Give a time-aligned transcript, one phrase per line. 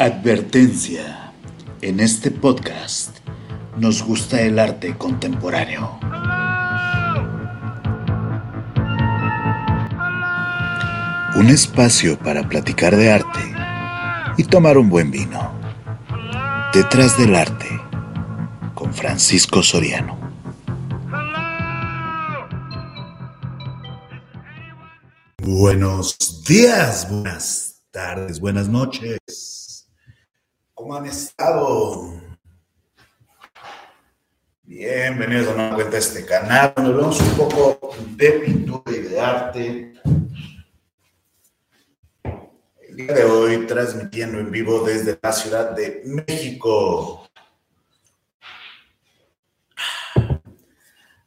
[0.00, 1.32] Advertencia.
[1.80, 3.16] En este podcast
[3.78, 5.98] nos gusta el arte contemporáneo.
[11.34, 13.40] Un espacio para platicar de arte
[14.36, 15.52] y tomar un buen vino.
[16.72, 17.66] Detrás del arte,
[18.74, 20.16] con Francisco Soriano.
[25.42, 29.57] Buenos días, buenas tardes, buenas noches.
[30.88, 32.14] ¿Cómo han estado?
[34.62, 39.20] Bienvenidos a una cuenta a este canal, donde hablamos un poco de pintura y de
[39.20, 39.92] arte.
[42.88, 47.28] El día de hoy transmitiendo en vivo desde la Ciudad de México.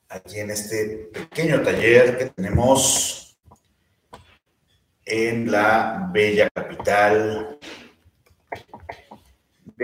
[0.10, 3.38] Aquí en este pequeño taller que tenemos
[5.06, 7.60] en la bella capital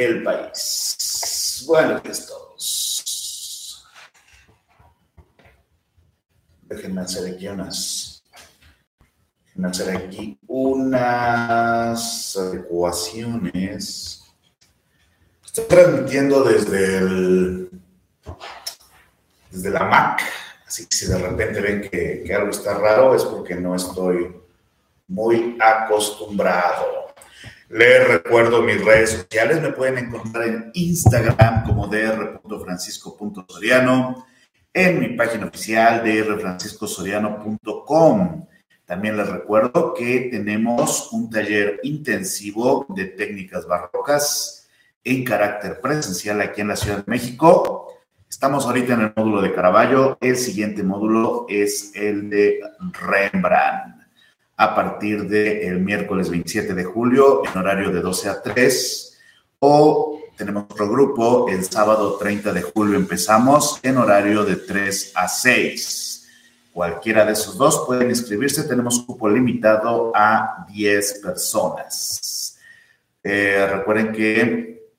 [0.05, 1.63] del país.
[1.65, 3.85] Bueno, pues todos.
[6.63, 8.23] Déjenme hacer aquí unas.
[9.45, 14.23] Déjenme hacer aquí unas adecuaciones.
[15.43, 17.71] Estoy transmitiendo desde el.
[19.49, 20.21] desde la Mac.
[20.67, 24.35] Así que si de repente ven que algo está raro es porque no estoy
[25.07, 26.96] muy acostumbrado.
[27.69, 34.25] Les recuerdo mis redes sociales, me pueden encontrar en Instagram como dr.francisco.soriano,
[34.73, 38.47] en mi página oficial drfranciscosoriano.com.
[38.85, 44.69] También les recuerdo que tenemos un taller intensivo de técnicas barrocas
[45.03, 47.99] en carácter presencial aquí en la Ciudad de México.
[48.29, 50.17] Estamos ahorita en el módulo de Caravaggio.
[50.21, 52.61] El siguiente módulo es el de
[52.93, 53.96] Rembrandt
[54.57, 59.17] a partir del miércoles 27 de julio en horario de 12 a 3
[59.59, 65.27] o tenemos otro grupo el sábado 30 de julio empezamos en horario de 3 a
[65.27, 66.27] 6.
[66.71, 72.59] Cualquiera de esos dos pueden inscribirse, tenemos cupo limitado a 10 personas.
[73.23, 74.91] Eh, recuerden que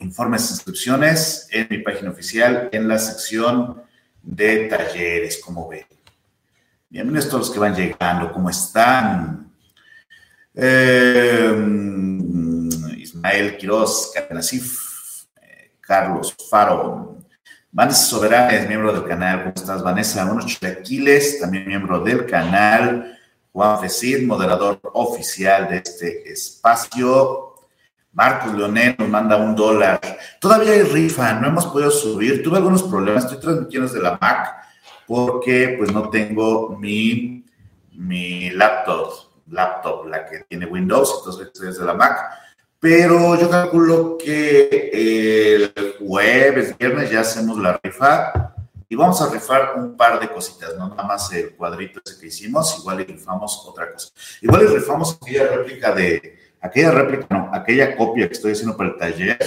[0.00, 3.82] informes e inscripciones en mi página oficial en la sección
[4.22, 5.86] de talleres, como ven.
[6.92, 9.52] Bienvenidos todos los que van llegando, ¿cómo están?
[10.52, 11.54] Eh,
[12.96, 17.18] Ismael Quiroz, Catenacif, eh, Carlos Faro,
[17.70, 20.24] Vanessa Soberanes, miembro del canal, ¿cómo estás, Vanessa?
[20.24, 23.16] Unos chilaquiles, también miembro del canal,
[23.52, 27.54] Juan Fecid, moderador oficial de este espacio.
[28.12, 30.00] Marcos Leonel nos manda un dólar.
[30.40, 32.42] Todavía hay rifa, no hemos podido subir.
[32.42, 34.59] Tuve algunos problemas, estoy transmitiendo desde la Mac
[35.10, 37.44] porque pues no tengo mi,
[37.94, 39.12] mi laptop,
[39.48, 42.16] laptop, la que tiene Windows, entonces estoy desde la Mac.
[42.78, 48.54] Pero yo calculo que el jueves, viernes ya hacemos la rifa
[48.88, 52.28] y vamos a rifar un par de cositas, no nada más el cuadrito ese que
[52.28, 54.10] hicimos, igual y rifamos otra cosa.
[54.40, 58.90] Igual y rifamos aquella réplica de, aquella réplica, no, aquella copia que estoy haciendo para
[58.90, 59.38] el taller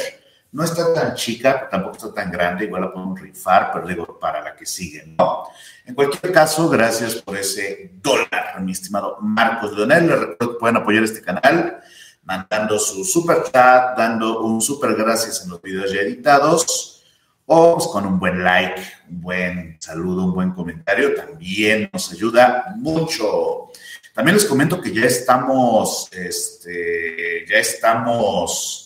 [0.54, 4.42] no está tan chica, tampoco está tan grande, igual la podemos rifar, pero digo, para
[4.42, 5.48] la que sigue, ¿no?
[5.84, 10.08] En cualquier caso, gracias por ese dólar, mi estimado Marcos Leonel.
[10.08, 11.82] Les recuerdo que pueden apoyar este canal
[12.24, 17.04] mandando su super chat, dando un super gracias en los videos ya editados
[17.46, 21.16] o pues, con un buen like, un buen saludo, un buen comentario.
[21.16, 23.72] También nos ayuda mucho.
[24.14, 28.83] También les comento que ya estamos, este, ya estamos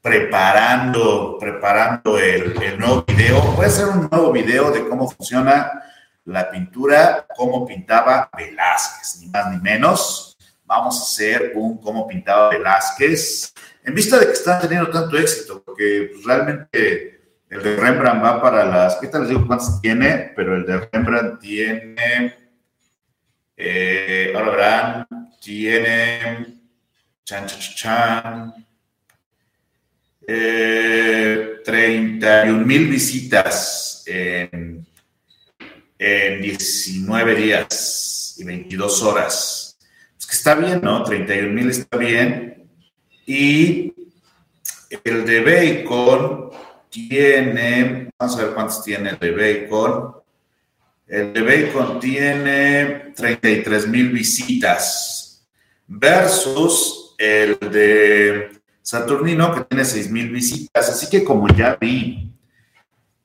[0.00, 3.40] preparando, preparando el, nuevo video.
[3.52, 5.82] Voy a hacer un nuevo video de cómo funciona
[6.24, 10.38] la pintura, cómo pintaba Velázquez, ni más ni menos.
[10.64, 13.52] Vamos a hacer un cómo pintaba Velázquez,
[13.84, 18.64] en vista de que están teniendo tanto éxito, porque realmente el de Rembrandt va para
[18.64, 20.32] las, ¿qué tal les digo cuántos tiene?
[20.36, 22.34] Pero el de Rembrandt tiene,
[23.56, 25.06] eh, ahora verán,
[25.40, 26.46] tiene,
[27.24, 28.66] chan, chan, chan,
[30.32, 34.86] eh, 31 mil visitas en,
[35.98, 39.76] 19 días y 22 horas.
[40.18, 41.02] Es que está bien, ¿no?
[41.02, 42.70] 31 mil está bien.
[43.26, 43.92] Y
[45.04, 46.50] el de Bacon
[46.88, 50.14] tiene, vamos a ver cuántos tiene el de Bacon.
[51.08, 55.44] El de Bacon tiene 33 mil visitas
[55.86, 60.88] versus el de Saturnino, que tiene 6.000 visitas.
[60.88, 62.32] Así que como ya vi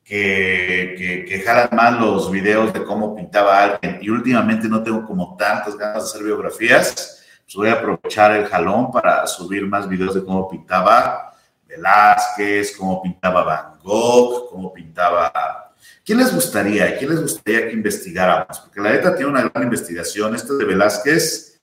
[0.04, 5.36] que, que, jalan más los videos de cómo pintaba alguien y últimamente no tengo como
[5.36, 10.14] tantas ganas de hacer biografías, pues voy a aprovechar el jalón para subir más videos
[10.14, 11.34] de cómo pintaba
[11.68, 15.74] Velázquez, cómo pintaba Van Gogh, cómo pintaba...
[16.04, 16.98] ¿Quién les gustaría?
[16.98, 18.60] ¿Quién les gustaría que investigáramos?
[18.60, 20.36] Porque la neta tiene una gran investigación.
[20.36, 21.55] Este de Velázquez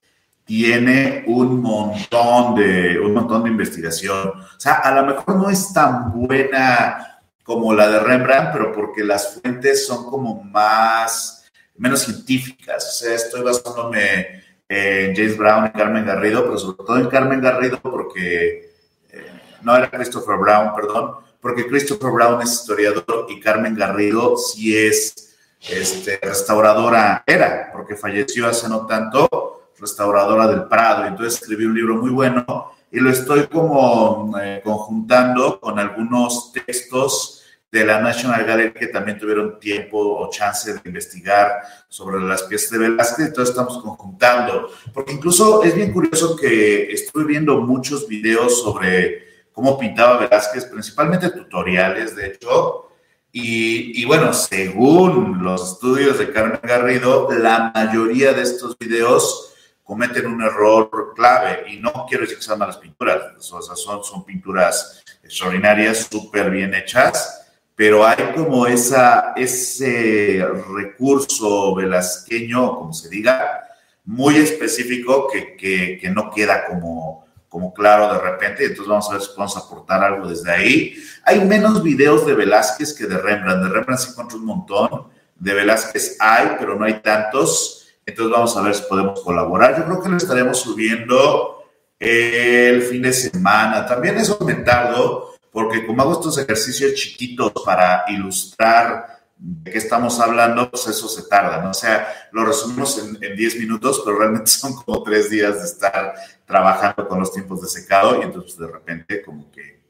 [0.44, 4.28] tiene un montón de, un montón de investigación.
[4.28, 9.04] O sea, a lo mejor no es tan buena como la de Rembrandt, pero porque
[9.04, 12.88] las fuentes son como más, menos científicas.
[12.88, 17.40] O sea, estoy basándome en James Brown y Carmen Garrido, pero sobre todo en Carmen
[17.40, 18.72] Garrido porque,
[19.10, 24.76] eh, no era Christopher Brown, perdón, porque Christopher Brown es historiador y Carmen Garrido sí
[24.76, 25.36] es
[25.68, 31.96] este, restauradora, era, porque falleció hace no tanto, restauradora del Prado, entonces escribí un libro
[31.96, 38.72] muy bueno y lo estoy como eh, conjuntando con algunos textos de la National Gallery
[38.74, 43.78] que también tuvieron tiempo o chance de investigar sobre las piezas de Velázquez, entonces estamos
[43.82, 50.66] conjuntando, porque incluso es bien curioso que estuve viendo muchos videos sobre cómo pintaba Velázquez,
[50.66, 52.88] principalmente tutoriales, de hecho,
[53.34, 59.51] y, y, bueno, según los estudios de Carmen Garrido, la mayoría de estos videos
[59.82, 64.02] cometen un error clave, y no quiero decir que sean malas pinturas, o sea, son,
[64.04, 67.42] son pinturas extraordinarias, súper bien hechas,
[67.74, 73.62] pero hay como esa, ese recurso velasqueño, como se diga,
[74.04, 79.14] muy específico que, que, que, no queda como, como claro de repente, entonces vamos a
[79.14, 80.94] ver si podemos aportar algo desde ahí.
[81.24, 85.54] Hay menos videos de Velázquez que de Rembrandt, de Rembrandt se encuentra un montón, de
[85.54, 89.78] Velázquez hay, pero no hay tantos, entonces vamos a ver si podemos colaborar.
[89.78, 91.64] Yo creo que lo estaremos subiendo
[91.98, 93.86] el fin de semana.
[93.86, 100.70] También es aumentado porque como hago estos ejercicios chiquitos para ilustrar de qué estamos hablando,
[100.70, 101.70] pues eso se tarda, ¿no?
[101.70, 106.14] O sea, lo resumimos en 10 minutos, pero realmente son como tres días de estar
[106.46, 109.82] trabajando con los tiempos de secado y entonces de repente como que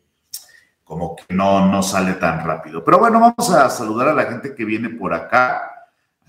[0.85, 2.85] como que no, no sale tan rápido.
[2.85, 5.72] Pero bueno, vamos a saludar a la gente que viene por acá.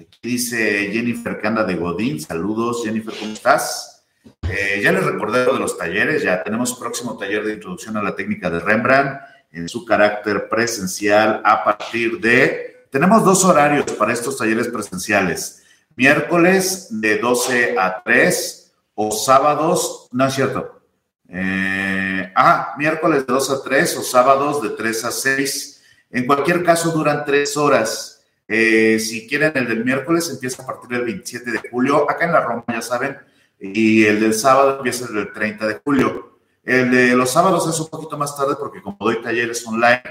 [0.04, 2.20] Aquí dice Jennifer que anda de Godín.
[2.20, 4.04] Saludos, Jennifer, ¿cómo estás?
[4.50, 8.04] Eh, ya les recordé lo de los talleres, ya tenemos próximo taller de introducción a
[8.04, 9.22] la técnica de Rembrandt
[9.52, 12.88] en su carácter presencial a partir de...
[12.90, 15.64] Tenemos dos horarios para estos talleres presenciales.
[15.96, 20.82] Miércoles de 12 a 3 o sábados, no es cierto.
[21.30, 25.82] Eh, ah, miércoles de 12 a 3 o sábados de 3 a 6.
[26.12, 28.13] En cualquier caso, duran tres horas.
[28.48, 32.10] Eh, si quieren, el del miércoles empieza a partir del 27 de julio.
[32.10, 33.18] Acá en la Roma, ya saben,
[33.60, 36.40] y el del sábado empieza el 30 de julio.
[36.64, 40.02] El de los sábados es un poquito más tarde porque como doy talleres online,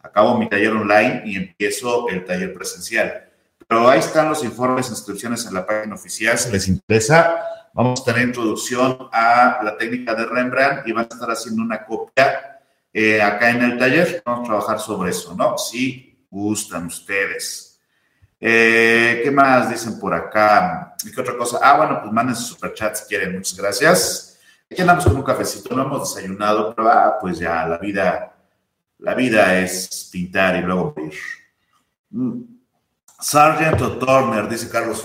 [0.00, 3.28] acabo mi taller online y empiezo el taller presencial.
[3.66, 7.44] Pero ahí están los informes, inscripciones en la página oficial, si les interesa.
[7.72, 11.84] Vamos a tener introducción a la técnica de Rembrandt y van a estar haciendo una
[11.84, 12.60] copia
[12.92, 14.22] eh, acá en el taller.
[14.26, 15.56] Vamos a trabajar sobre eso, ¿no?
[15.56, 17.69] Si gustan ustedes.
[18.40, 20.94] Eh, ¿Qué más dicen por acá?
[21.04, 21.58] ¿Y qué otra cosa?
[21.62, 23.34] Ah, bueno, pues manden sus superchats si quieren.
[23.34, 24.38] Muchas gracias.
[24.70, 28.32] Aquí andamos con un cafecito, no hemos desayunado, pero ah, pues ya la vida,
[28.98, 31.14] la vida es pintar y luego ir.
[32.10, 32.42] Mm.
[33.20, 35.04] Sargent o Turner, dice Carlos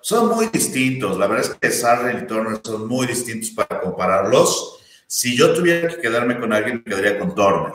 [0.00, 1.18] son muy distintos.
[1.18, 4.81] La verdad es que Sargent y Turner son muy distintos para compararlos.
[5.14, 7.74] Si yo tuviera que quedarme con alguien, me quedaría con Turner.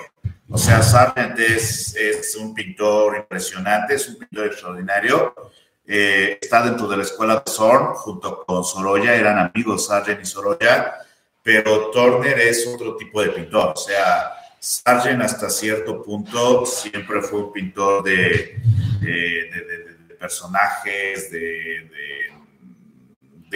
[0.50, 5.36] O sea, Sargent es, es un pintor impresionante, es un pintor extraordinario.
[5.86, 10.26] Eh, está dentro de la escuela de Zorn junto con Sorolla, eran amigos Sargent y
[10.26, 10.96] Sorolla,
[11.44, 13.74] pero Turner es otro tipo de pintor.
[13.76, 18.60] O sea, Sargent hasta cierto punto siempre fue un pintor de,
[19.00, 21.88] de, de, de personajes, de,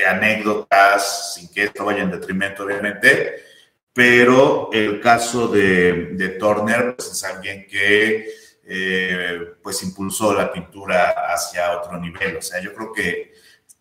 [0.07, 3.49] anécdotas, sin que esto vaya en detrimento, obviamente
[3.93, 8.29] pero el caso de, Turner pues, es alguien que
[8.63, 12.37] eh, pues impulsó la pintura hacia otro nivel.
[12.37, 13.33] O sea, yo creo que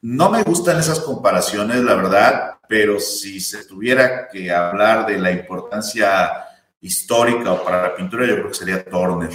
[0.03, 5.31] no me gustan esas comparaciones, la verdad, pero si se tuviera que hablar de la
[5.31, 6.47] importancia
[6.81, 9.31] histórica o para la pintura, yo creo que sería Turner.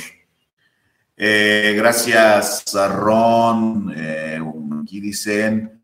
[1.16, 3.94] Eh, gracias a Ron.
[3.96, 4.42] Eh,
[4.82, 5.75] aquí dicen,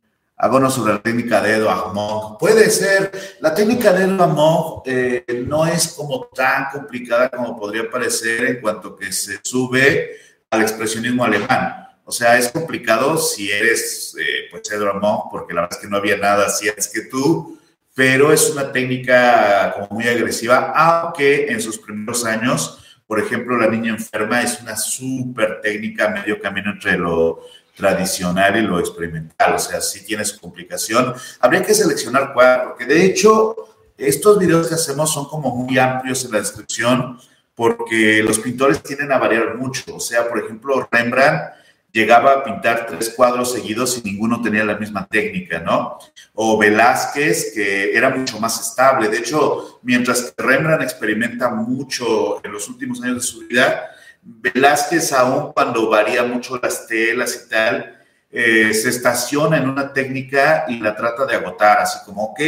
[0.43, 2.39] Háganos sobre la técnica de Edouard Monk.
[2.39, 7.88] Puede ser, la técnica de Edouard Monk eh, no es como tan complicada como podría
[7.88, 10.17] parecer en cuanto que se sube
[10.50, 11.88] al expresionismo alemán.
[12.05, 15.91] O sea, es complicado si eres, eh, pues, Edouard Monk, porque la verdad es que
[15.91, 17.60] no había nada así es que tú,
[17.93, 23.67] pero es una técnica como muy agresiva, aunque en sus primeros años, por ejemplo, la
[23.67, 27.43] niña enferma es una súper técnica, medio camino entre lo
[27.75, 31.13] tradicional y lo experimental, o sea, si tienes complicación.
[31.40, 33.56] Habría que seleccionar cuál, porque de hecho
[33.98, 37.20] estos videos que hacemos son como muy amplios en la descripción
[37.56, 39.96] porque los pintores tienden a variar mucho.
[39.96, 41.54] O sea, por ejemplo, Rembrandt
[41.92, 46.00] llegaba a pintar tres cuadros seguidos y ninguno tenía la misma técnica, ¿no?
[46.34, 49.10] O Velázquez, que era mucho más estable.
[49.10, 55.12] De hecho, mientras que Rembrandt experimenta mucho en los últimos años de su vida, Velázquez,
[55.13, 58.00] aún cuando varía mucho las telas y tal,
[58.30, 62.40] eh, se estaciona en una técnica y la trata de agotar, así como, ok,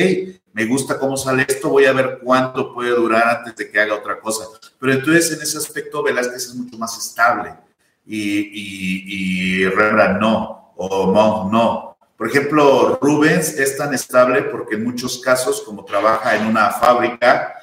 [0.54, 3.96] me gusta cómo sale esto, voy a ver cuánto puede durar antes de que haga
[3.96, 4.46] otra cosa.
[4.80, 7.56] Pero entonces en ese aspecto Velázquez es mucho más estable
[8.06, 9.70] y, y,
[10.20, 11.98] no, o Monk no.
[12.18, 17.56] Por ejemplo, Rubens es tan estable porque en muchos casos, como trabaja en una fábrica,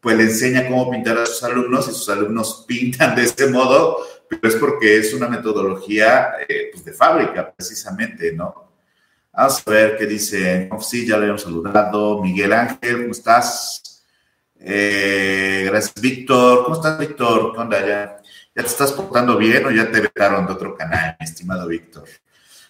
[0.00, 3.98] pues le enseña cómo pintar a sus alumnos y sus alumnos pintan de este modo,
[4.28, 8.66] pero es porque es una metodología eh, pues de fábrica, precisamente, ¿no?
[9.32, 10.68] Vamos a ver qué dice.
[10.72, 12.22] Oh, sí, ya le hemos saludado.
[12.22, 14.02] Miguel Ángel, ¿cómo estás?
[14.58, 16.64] Eh, gracias, Víctor.
[16.64, 17.52] ¿Cómo estás, Víctor?
[17.52, 18.16] ¿Qué onda ya?
[18.54, 22.08] ¿Ya te estás portando bien o ya te vetaron de otro canal, mi estimado Víctor?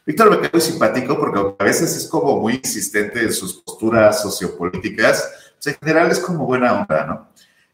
[0.04, 5.45] Víctor me quedó simpático porque a veces es como muy insistente en sus posturas sociopolíticas.
[5.66, 7.28] En general es como buena onda, ¿no?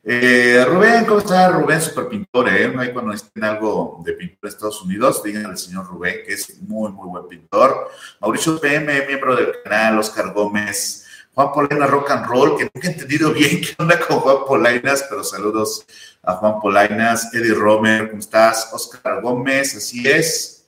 [0.05, 1.49] Eh, Rubén, ¿cómo está?
[1.49, 2.75] Rubén, super pintor, ¿eh?
[2.77, 6.61] Ahí cuando estén algo de pintor de Estados Unidos, díganle al señor Rubén, que es
[6.61, 7.89] muy, muy buen pintor.
[8.21, 12.91] Mauricio PM, miembro del canal, Oscar Gómez, Juan Polaina Rock and Roll, que nunca he
[12.91, 15.87] entendido bien qué onda con Juan Polainas, pero saludos
[16.23, 18.71] a Juan Polainas, Eddie Romer, ¿cómo estás?
[18.73, 20.67] Oscar Gómez, así es.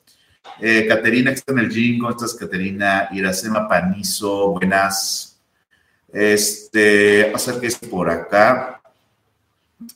[0.61, 3.09] Eh, Caterina, que está en el ¿cómo estás, Caterina?
[3.11, 5.34] Iracema Panizo, buenas.
[6.15, 8.81] Este, vamos a ver qué es por acá.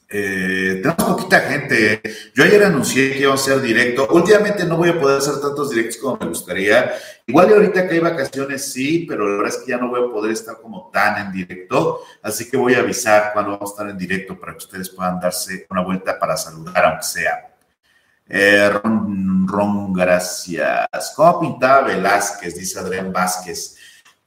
[0.08, 2.02] Eh, tenemos poquita gente.
[2.34, 4.08] Yo ayer anuncié que iba a hacer directo.
[4.10, 6.92] Últimamente no voy a poder hacer tantos directos como me gustaría.
[7.24, 10.08] Igual de ahorita que hay vacaciones, sí, pero la verdad es que ya no voy
[10.08, 12.00] a poder estar como tan en directo.
[12.20, 15.20] Así que voy a avisar cuando vamos a estar en directo para que ustedes puedan
[15.20, 17.54] darse una vuelta para saludar, aunque sea.
[18.28, 21.12] Eh, Ron, Ron, gracias.
[21.14, 22.56] ¿Cómo pintaba Velázquez?
[22.56, 23.77] Dice Adrián Vázquez.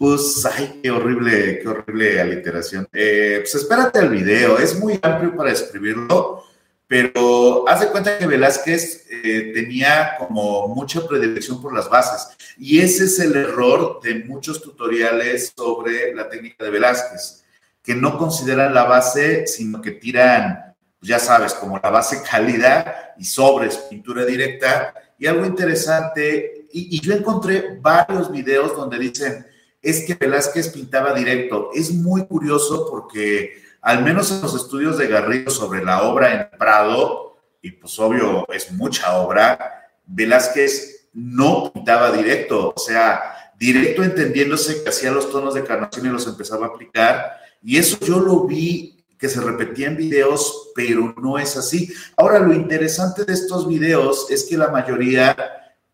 [0.02, 2.90] Pues, ay, qué horrible, qué horrible aliteración.
[2.92, 6.44] Eh, pues espérate al video, es muy amplio para escribirlo,
[6.88, 12.80] pero haz de cuenta que Velázquez eh, tenía como mucha predilección por las bases, y
[12.80, 17.44] ese es el error de muchos tutoriales sobre la técnica de Velázquez,
[17.84, 23.24] que no consideran la base, sino que tiran, ya sabes, como la base cálida y
[23.24, 29.46] sobres, pintura directa, y algo interesante, y, y yo encontré varios videos donde dicen,
[29.82, 31.72] es que Velázquez pintaba directo.
[31.74, 36.58] Es muy curioso porque, al menos en los estudios de Garrido sobre la obra en
[36.58, 44.84] Prado, y pues obvio es mucha obra, Velázquez no pintaba directo, o sea, directo entendiéndose
[44.84, 48.46] que hacía los tonos de carnación y los empezaba a aplicar, y eso yo lo
[48.46, 51.94] vi que se repetía en videos, pero no es así.
[52.18, 55.38] Ahora, lo interesante de estos videos es que la mayoría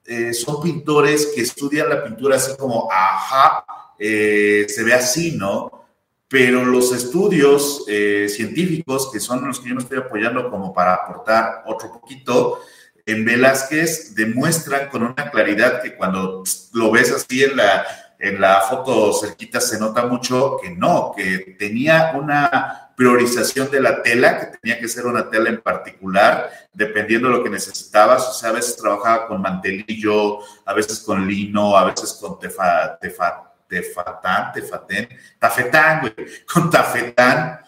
[0.06, 3.66] eh, son pintores que estudian la pintura así como, ajá,
[4.00, 5.86] eh, se ve así, ¿no?
[6.28, 10.94] Pero los estudios eh, científicos, que son los que yo me estoy apoyando como para
[10.94, 12.60] aportar otro poquito,
[13.06, 17.86] en Velázquez demuestran con una claridad que cuando lo ves así en la,
[18.20, 24.02] en la foto cerquita se nota mucho que no, que tenía una priorización de la
[24.02, 28.28] tela, que tenía que ser una tela en particular, dependiendo de lo que necesitabas.
[28.28, 32.98] O sea, a veces trabajaba con mantelillo, a veces con lino, a veces con tefa,
[33.00, 35.10] tefa, tefatán, tefatén,
[35.40, 36.14] tafetán, güey,
[36.54, 37.60] con tafetán,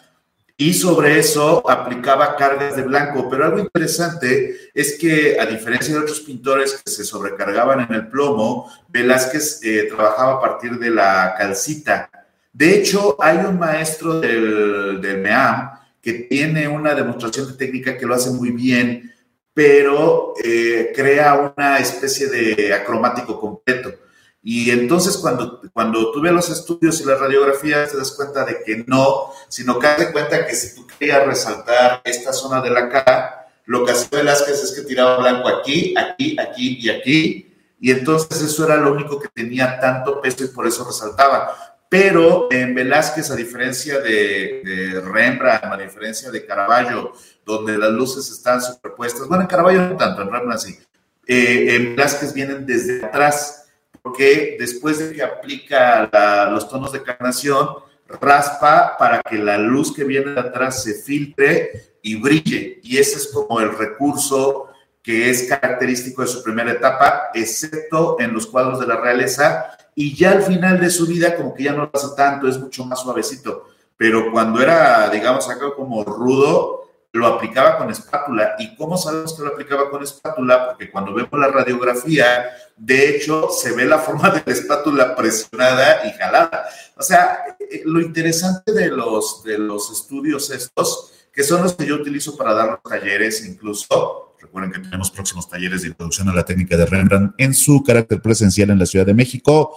[0.56, 3.30] y sobre eso aplicaba cargas de blanco.
[3.30, 8.08] Pero algo interesante es que, a diferencia de otros pintores que se sobrecargaban en el
[8.08, 12.10] plomo, Velázquez eh, trabajaba a partir de la calcita.
[12.52, 15.70] De hecho, hay un maestro del, del MEAM
[16.02, 19.14] que tiene una demostración de técnica que lo hace muy bien,
[19.54, 23.94] pero eh, crea una especie de acromático completo.
[24.42, 28.62] Y entonces cuando, cuando tú ves los estudios y las radiografías te das cuenta de
[28.64, 32.88] que no, sino que das cuenta que si tú querías resaltar esta zona de la
[32.88, 37.90] cara, lo que hacía Velázquez es que tiraba blanco aquí, aquí, aquí y aquí, y
[37.90, 41.76] entonces eso era lo único que tenía tanto peso y por eso resaltaba.
[41.88, 47.12] Pero en Velázquez, a diferencia de, de Rembrandt, a diferencia de Caravaggio,
[47.44, 50.78] donde las luces están superpuestas, bueno, en Caravaggio no tanto, en Rembrandt sí,
[51.26, 53.59] eh, en Velázquez vienen desde atrás,
[54.02, 57.68] porque después de que aplica los tonos de carnación,
[58.08, 62.80] raspa para que la luz que viene de atrás se filtre y brille.
[62.82, 64.68] Y ese es como el recurso
[65.02, 70.14] que es característico de su primera etapa, excepto en los cuadros de la realeza, y
[70.14, 72.84] ya al final de su vida como que ya no lo hace tanto, es mucho
[72.84, 73.66] más suavecito,
[73.96, 78.54] pero cuando era, digamos, acá como rudo, lo aplicaba con espátula.
[78.58, 80.68] ¿Y cómo sabemos que lo aplicaba con espátula?
[80.68, 86.06] Porque cuando vemos la radiografía, de hecho, se ve la forma de la espátula presionada
[86.06, 86.64] y jalada.
[86.96, 91.86] O sea, eh, lo interesante de los, de los estudios estos, que son los que
[91.86, 96.34] yo utilizo para dar los talleres, incluso, recuerden que tenemos próximos talleres de introducción a
[96.34, 99.76] la técnica de Rembrandt en su carácter presencial en la Ciudad de México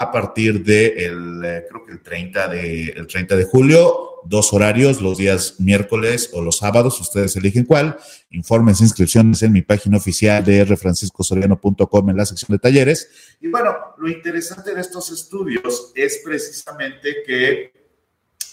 [0.00, 5.00] a partir de eh, creo que el 30 de, el 30 de julio dos horarios,
[5.00, 7.98] los días miércoles o los sábados, ustedes eligen cuál.
[8.30, 13.08] Infórmense, inscripciones en mi página oficial de rfranciscosoriano.com en la sección de talleres.
[13.40, 17.72] Y bueno, lo interesante de estos estudios es precisamente que,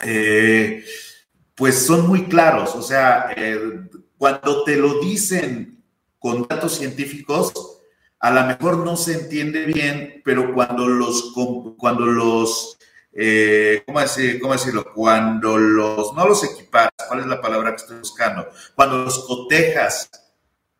[0.03, 0.83] eh,
[1.55, 3.35] pues son muy claros, o sea,
[4.17, 5.83] cuando te lo dicen
[6.19, 7.51] con datos científicos,
[8.19, 11.33] a lo mejor no se entiende bien, pero cuando los,
[11.77, 12.77] cuando los
[13.19, 14.93] eh, ¿cómo, decir, ¿cómo decirlo?
[14.93, 18.47] Cuando los, no los equiparas, ¿cuál es la palabra que estoy buscando?
[18.75, 20.07] Cuando los cotejas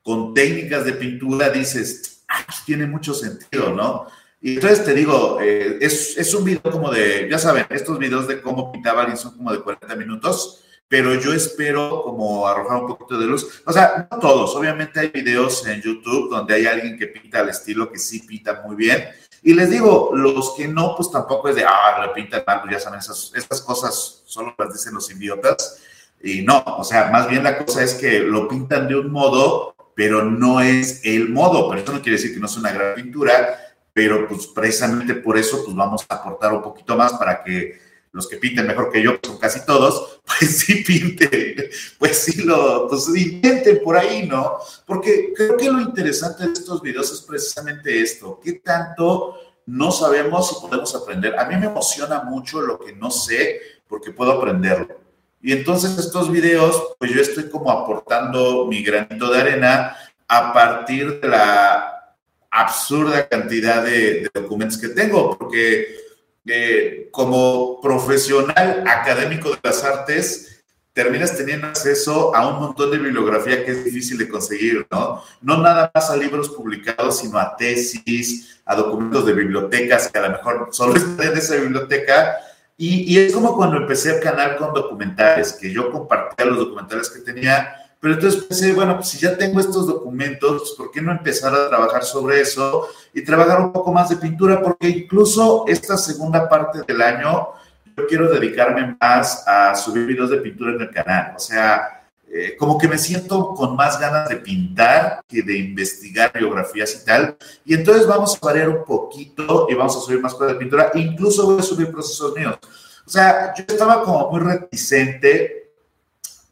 [0.04, 4.06] con técnicas de pintura, dices, ah, pues tiene mucho sentido, ¿no?
[4.40, 8.28] Y entonces te digo, eh, es, es, un video como de, ya saben, estos videos
[8.28, 12.88] de cómo pintaba alguien son como de 40 minutos, pero yo espero como arrojar un
[12.88, 13.62] poquito de luz.
[13.66, 17.50] O sea, no todos, obviamente hay videos en YouTube donde hay alguien que pinta al
[17.50, 19.06] estilo que sí pinta muy bien,
[19.48, 22.30] y les digo, los que no, pues tampoco es de, ah, mal, pues
[22.70, 25.80] ya saben, esas, esas cosas solo las dicen los idiotas.
[26.22, 29.74] Y no, o sea, más bien la cosa es que lo pintan de un modo,
[29.96, 31.70] pero no es el modo.
[31.70, 33.58] Pero eso no quiere decir que no sea una gran pintura,
[33.94, 37.80] pero pues precisamente por eso, pues vamos a aportar un poquito más para que
[38.12, 42.88] los que pinten mejor que yo, son casi todos, pues sí pinten, pues sí lo,
[42.88, 44.58] pues intenten por ahí, ¿no?
[44.86, 49.36] Porque creo que lo interesante de estos videos es precisamente esto, qué tanto
[49.68, 51.38] no sabemos y podemos aprender.
[51.38, 55.00] A mí me emociona mucho lo que no sé, porque puedo aprenderlo.
[55.42, 59.96] Y entonces estos videos, pues yo estoy como aportando mi granito de arena
[60.28, 62.16] a partir de la
[62.50, 66.07] absurda cantidad de documentos que tengo, porque
[66.48, 73.64] eh, como profesional académico de las artes, terminas teniendo acceso a un montón de bibliografía
[73.64, 75.22] que es difícil de conseguir, ¿no?
[75.42, 80.24] No nada más a libros publicados, sino a tesis, a documentos de bibliotecas que a
[80.24, 82.38] lo mejor solo están en esa biblioteca.
[82.76, 87.10] Y, y es como cuando empecé el canal con documentales, que yo compartía los documentales
[87.10, 91.02] que tenía pero entonces pensé, bueno, pues si ya tengo estos documentos, pues ¿por qué
[91.02, 94.62] no empezar a trabajar sobre eso y trabajar un poco más de pintura?
[94.62, 97.50] Porque incluso esta segunda parte del año
[97.98, 101.34] yo quiero dedicarme más a subir videos de pintura en el canal.
[101.36, 106.32] O sea, eh, como que me siento con más ganas de pintar que de investigar
[106.34, 107.36] biografías y tal.
[107.66, 110.92] Y entonces vamos a variar un poquito y vamos a subir más cosas de pintura.
[110.94, 112.58] Incluso voy a subir procesos míos.
[113.06, 115.67] O sea, yo estaba como muy reticente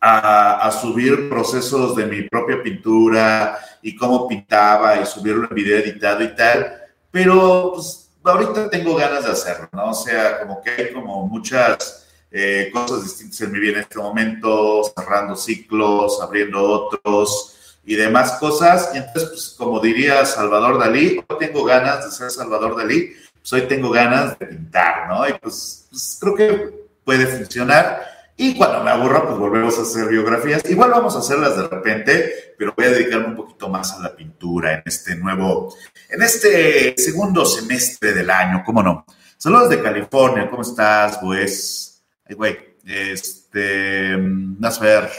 [0.08, 6.24] a, subir procesos de mi propia pintura y cómo pintaba y subirlo en video editado
[6.24, 9.90] y tal, pero pues, ahorita tengo ganas de hacerlo, ¿no?
[9.90, 13.98] O sea, como que hay como muchas eh, cosas distintas en mi vida en este
[13.98, 18.92] momento, cerrando ciclos, abriendo otros y demás cosas.
[18.94, 23.54] Y entonces, pues, como diría Salvador Dalí, hoy tengo ganas de ser Salvador Dalí, pues
[23.54, 25.28] hoy tengo ganas de pintar, ¿no?
[25.28, 28.15] Y pues, pues creo que puede funcionar.
[28.38, 30.70] Y cuando me aburra, pues volvemos a hacer biografías.
[30.70, 34.16] Igual vamos a hacerlas de repente, pero voy a dedicarme un poquito más a la
[34.16, 35.74] pintura en este nuevo,
[36.10, 39.06] en este segundo semestre del año, ¿cómo no?
[39.38, 42.04] Saludos de California, ¿cómo estás, pues?
[42.26, 45.10] Ay, güey, este, a ver.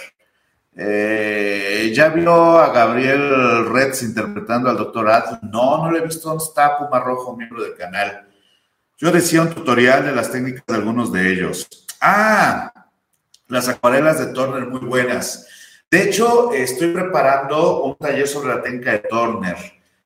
[0.79, 5.41] Eh, ¿Ya vio a Gabriel Reds interpretando al doctor Ad?
[5.43, 6.29] No, no lo he visto.
[6.29, 8.29] ¿Dónde está Puma Rojo, miembro del canal?
[8.99, 11.67] Yo decía un tutorial de las técnicas de algunos de ellos.
[12.01, 12.73] Ah,
[13.49, 15.47] las acuarelas de Turner muy buenas.
[15.91, 19.57] De hecho, estoy preparando un taller sobre la técnica de Turner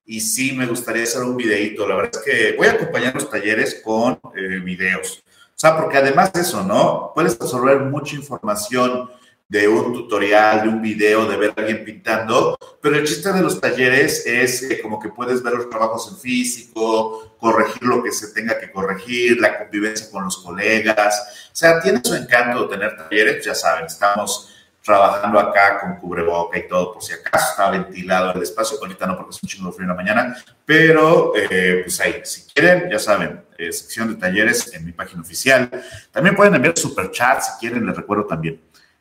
[0.05, 1.89] y sí me gustaría hacer un videito.
[1.89, 5.23] La verdad es que voy a acompañar los talleres con eh, videos.
[5.27, 7.13] O sea, porque además de eso, ¿no?
[7.15, 9.11] Puedes absorber mucha información
[9.49, 13.43] de un tutorial, de un video, de ver a alguien pintando, pero el chiste de
[13.43, 18.29] los talleres es como que puedes ver los trabajos en físico, corregir lo que se
[18.29, 21.49] tenga que corregir, la convivencia con los colegas.
[21.53, 26.67] O sea, tiene su encanto tener talleres, ya saben, estamos trabajando acá con cubreboca y
[26.67, 29.85] todo, por si acaso está ventilado el espacio, ahorita no porque es un chingo frío
[29.85, 34.73] en la mañana, pero eh, pues ahí, si quieren, ya saben, eh, sección de talleres
[34.75, 35.71] en mi página oficial.
[36.11, 38.61] También pueden enviar super chat si quieren, les recuerdo también.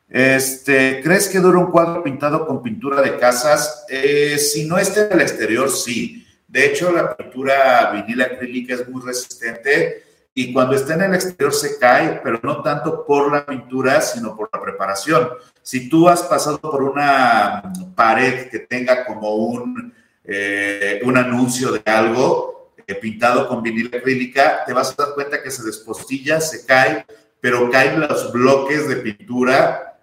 [0.10, 3.86] Este, ¿Crees que dura un cuadro pintado con pintura de casas?
[3.90, 6.26] Eh, si no está en el exterior, sí.
[6.50, 11.54] De hecho, la pintura vinil acrílica es muy resistente y cuando está en el exterior
[11.54, 15.30] se cae, pero no tanto por la pintura, sino por la preparación.
[15.62, 21.84] Si tú has pasado por una pared que tenga como un, eh, un anuncio de
[21.86, 26.66] algo eh, pintado con vinil acrílica, te vas a dar cuenta que se despostilla, se
[26.66, 27.06] cae,
[27.40, 29.99] pero caen los bloques de pintura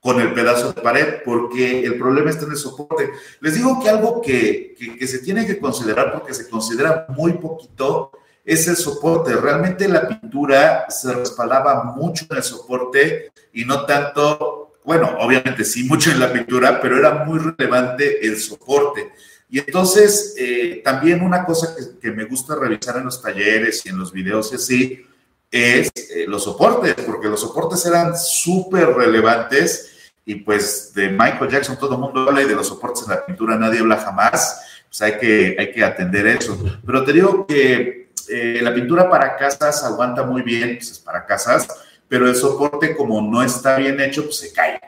[0.00, 3.10] con el pedazo de pared, porque el problema está en el soporte.
[3.40, 8.12] Les digo que algo que, que, se tiene que considerar, porque se considera muy poquito,
[8.44, 9.34] es el soporte.
[9.34, 15.84] Realmente la pintura se respaldaba mucho en el soporte y no tanto, bueno, obviamente sí,
[15.84, 19.12] mucho en la pintura, pero era muy relevante el soporte.
[19.50, 23.88] Y entonces, eh, también una cosa que, que, me gusta revisar en los talleres y
[23.88, 25.07] en los videos y así,
[25.50, 31.78] es eh, los soportes, porque los soportes eran súper relevantes y pues de Michael Jackson
[31.78, 35.00] todo el mundo habla y de los soportes en la pintura nadie habla jamás, pues
[35.02, 36.58] hay que, hay que atender eso.
[36.84, 41.24] Pero te digo que eh, la pintura para casas aguanta muy bien, pues es para
[41.24, 41.66] casas,
[42.08, 44.78] pero el soporte como no está bien hecho, pues se cae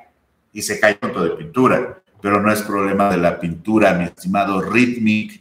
[0.52, 4.60] y se cae todo de pintura, pero no es problema de la pintura, mi estimado
[4.60, 5.40] Rhythmic.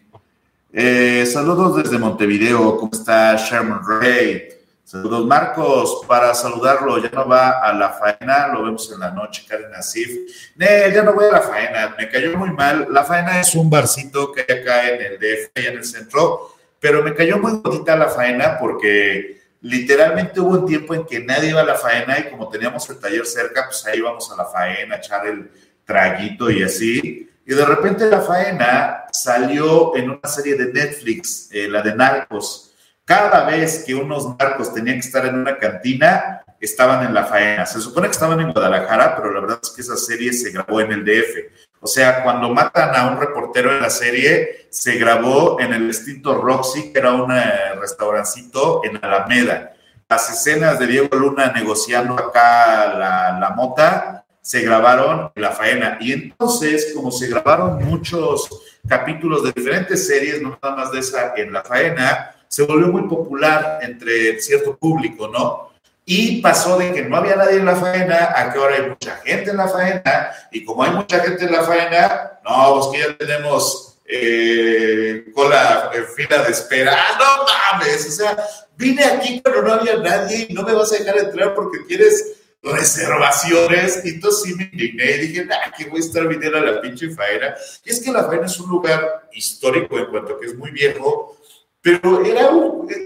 [0.72, 4.59] Eh, saludos desde Montevideo, ¿cómo está Sherman Ray?
[4.89, 9.45] Saludos, Marcos, para saludarlo, ya no va a la faena, lo vemos en la noche,
[9.47, 10.32] Karen Asif.
[10.56, 12.88] No, ya no voy a la faena, me cayó muy mal.
[12.89, 16.56] La faena es un barcito que hay acá en el DF, allá en el centro,
[16.80, 21.52] pero me cayó muy bonita la faena porque literalmente hubo un tiempo en que nadie
[21.52, 24.45] iba a la faena y como teníamos el taller cerca, pues ahí íbamos a la
[24.45, 25.52] faena, a echar el
[25.86, 27.30] traguito y así.
[27.45, 32.69] Y de repente la faena salió en una serie de Netflix, eh, la de Narcos
[33.10, 37.65] cada vez que unos narcos tenían que estar en una cantina, estaban en la faena.
[37.65, 40.80] Se supone que estaban en Guadalajara, pero la verdad es que esa serie se grabó
[40.80, 41.80] en el DF.
[41.80, 46.39] O sea, cuando matan a un reportero en la serie, se grabó en el distinto
[46.39, 49.74] Roxy, que era un eh, restaurancito en Alameda.
[50.08, 55.98] Las escenas de Diego Luna negociando acá la, la mota se grabaron en la faena.
[56.00, 58.50] Y entonces, como se grabaron muchos
[58.88, 63.04] capítulos de diferentes series, no nada más de esa en la faena, se volvió muy
[63.08, 65.70] popular entre cierto público, ¿no?
[66.04, 69.16] Y pasó de que no había nadie en la faena a que ahora hay mucha
[69.18, 73.08] gente en la faena, y como hay mucha gente en la faena, no, pues que
[73.08, 76.98] ya tenemos eh, cola en fila de espera.
[76.98, 78.08] ¡Ah, no mames!
[78.08, 78.36] O sea,
[78.76, 82.26] vine aquí cuando no había nadie y no me vas a dejar entrar porque tienes
[82.64, 84.02] reservaciones.
[84.04, 86.82] Y entonces sí me indigné y dije, nah, que voy a estar viniendo a la
[86.82, 87.54] pinche faena.
[87.86, 91.38] Y es que la faena es un lugar histórico en cuanto que es muy viejo,
[91.82, 92.50] pero era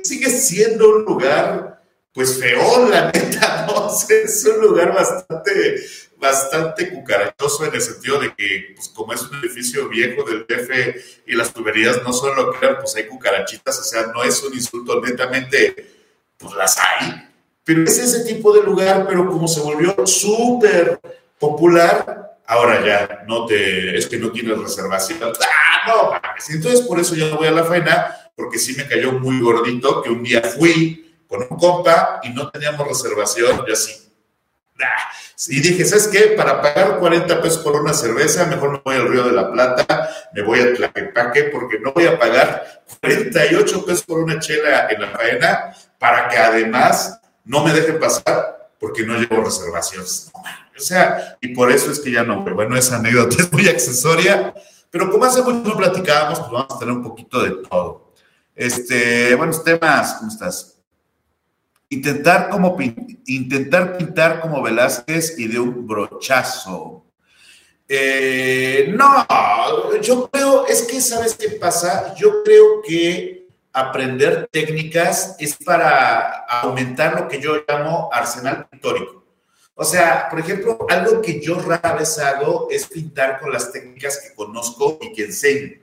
[0.03, 1.81] sigue siendo un lugar,
[2.13, 3.89] pues feo, la neta, ¿no?
[3.89, 5.83] es un lugar bastante,
[6.17, 11.25] bastante cucarachoso en el sentido de que, pues como es un edificio viejo del DF
[11.27, 14.41] y las tuberías no son lo que eran, pues hay cucarachitas, o sea, no es
[14.43, 15.91] un insulto, netamente,
[16.38, 17.29] pues las hay,
[17.63, 20.99] pero es ese tipo de lugar, pero como se volvió súper
[21.39, 26.21] popular, ahora ya no te, es que no tienes reservación, ah, no,
[26.53, 30.09] entonces por eso ya voy a la faena, porque sí me cayó muy gordito, que
[30.09, 34.03] un día fui con un compa y no teníamos reservación, yo así.
[35.47, 36.35] Y dije, ¿sabes qué?
[36.37, 40.09] Para pagar 40 pesos por una cerveza, mejor me voy al Río de la Plata,
[40.33, 45.01] me voy a Tlaquepaque, porque no voy a pagar 48 pesos por una chela en
[45.01, 50.31] la faena, para que además no me dejen pasar, porque no llevo reservaciones.
[50.33, 54.53] O sea, y por eso es que ya no, bueno, esa anécdota es muy accesoria,
[54.89, 58.02] pero como hace mucho no platicábamos, pues vamos a tener un poquito de todo.
[58.55, 60.79] Este, buenos temas, ¿cómo estás?
[61.89, 62.77] Intentar, como,
[63.25, 67.03] intentar pintar como Velázquez y de un brochazo.
[67.87, 69.25] Eh, no,
[70.01, 72.13] yo creo, es que, ¿sabes qué pasa?
[72.15, 79.23] Yo creo que aprender técnicas es para aumentar lo que yo llamo arsenal pictórico.
[79.73, 84.19] O sea, por ejemplo, algo que yo rara vez hago es pintar con las técnicas
[84.19, 85.82] que conozco y que enseño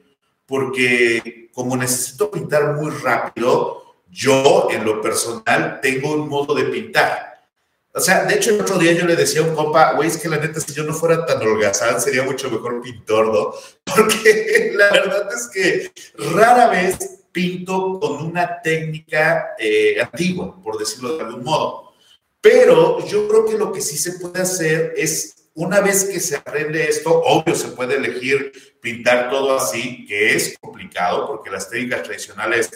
[0.51, 7.47] porque como necesito pintar muy rápido, yo en lo personal tengo un modo de pintar.
[7.95, 10.19] O sea, de hecho el otro día yo le decía a un compa, güey, es
[10.19, 13.53] que la neta si yo no fuera tan holgazán sería mucho mejor pintor, ¿no?
[13.85, 15.93] Porque la verdad es que
[16.33, 16.99] rara vez
[17.31, 21.93] pinto con una técnica eh, antigua, por decirlo de algún modo.
[22.41, 26.37] Pero yo creo que lo que sí se puede hacer es una vez que se
[26.37, 32.03] aprende esto, obvio se puede elegir pintar todo así, que es complicado porque las técnicas
[32.03, 32.71] tradicionales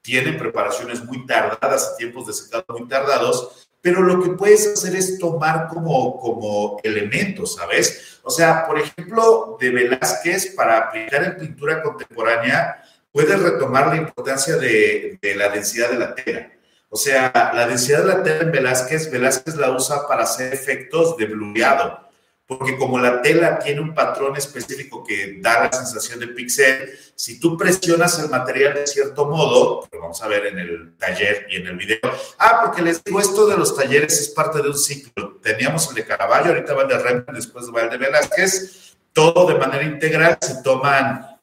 [0.00, 5.18] tienen preparaciones muy tardadas, tiempos de secado muy tardados, pero lo que puedes hacer es
[5.18, 8.18] tomar como, como elementos, ¿sabes?
[8.22, 14.56] O sea, por ejemplo, de Velázquez, para aplicar en pintura contemporánea, puedes retomar la importancia
[14.56, 16.50] de, la densidad de la tela.
[16.88, 21.18] O sea, la densidad de la tela en Velázquez, Velázquez la usa para hacer efectos
[21.18, 22.08] de blueado
[22.50, 27.38] porque como la tela tiene un patrón específico que da la sensación de pixel, si
[27.38, 31.58] tú presionas el material de cierto modo, lo vamos a ver en el taller y
[31.58, 32.00] en el video.
[32.38, 35.38] Ah, porque les digo, esto de los talleres es parte de un ciclo.
[35.40, 39.46] Teníamos el de Caravaggio, ahorita va el de Rembrandt, después va el de Velázquez, todo
[39.46, 41.38] de manera integral, se toman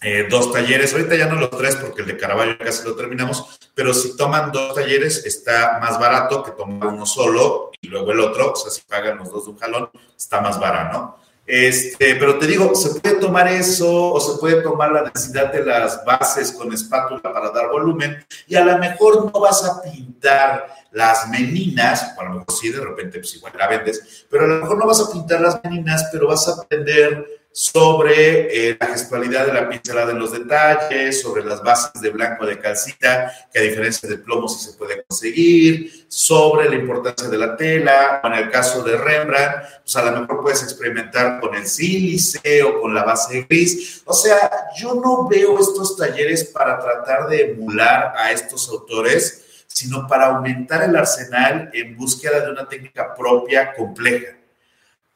[0.00, 3.58] eh, dos talleres, ahorita ya no los tres porque el de Caravaggio casi lo terminamos,
[3.74, 8.20] pero si toman dos talleres está más barato que tomar uno solo y luego el
[8.20, 11.28] otro, o sea, si pagan los dos de un jalón, está más barato, ¿no?
[11.46, 15.64] Este, pero te digo, se puede tomar eso o se puede tomar la densidad de
[15.64, 20.66] las bases con espátula para dar volumen y a lo mejor no vas a pintar
[20.90, 24.48] las meninas, o a lo mejor sí, de repente pues igual la vendes, pero a
[24.48, 28.86] lo mejor no vas a pintar las meninas, pero vas a aprender sobre eh, la
[28.86, 33.58] gestualidad de la pincelada en los detalles, sobre las bases de blanco de calcita, que
[33.58, 38.32] a diferencia de plomo sí se puede conseguir, sobre la importancia de la tela, en
[38.34, 42.94] el caso de Rembrandt, pues a lo mejor puedes experimentar con el sílice o con
[42.94, 44.02] la base gris.
[44.04, 50.06] O sea, yo no veo estos talleres para tratar de emular a estos autores, sino
[50.06, 54.36] para aumentar el arsenal en búsqueda de una técnica propia compleja.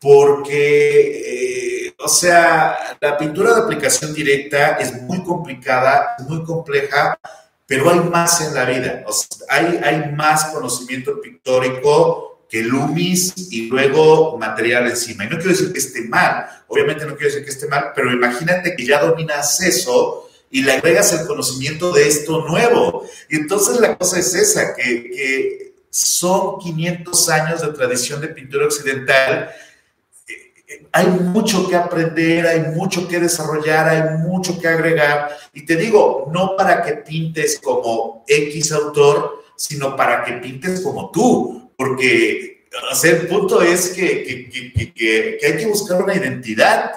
[0.00, 1.22] Porque...
[1.24, 7.18] Eh, o sea, la pintura de aplicación directa es muy complicada, muy compleja,
[7.66, 9.04] pero hay más en la vida.
[9.48, 15.24] hay, hay más conocimiento pictórico que lumis y luego material encima.
[15.24, 18.12] Y no quiero decir que esté mal, obviamente no quiero decir que esté mal, pero
[18.12, 23.06] imagínate que ya dominas eso y le agregas el conocimiento de esto nuevo.
[23.30, 28.66] Y entonces la cosa es esa, que, que son 500 años de tradición de pintura
[28.66, 29.50] occidental
[30.92, 35.36] hay mucho que aprender, hay mucho que desarrollar, hay mucho que agregar.
[35.52, 41.10] Y te digo, no para que pintes como X autor, sino para que pintes como
[41.10, 42.66] tú, porque
[43.04, 46.92] el punto es que, que, hay que buscar una identidad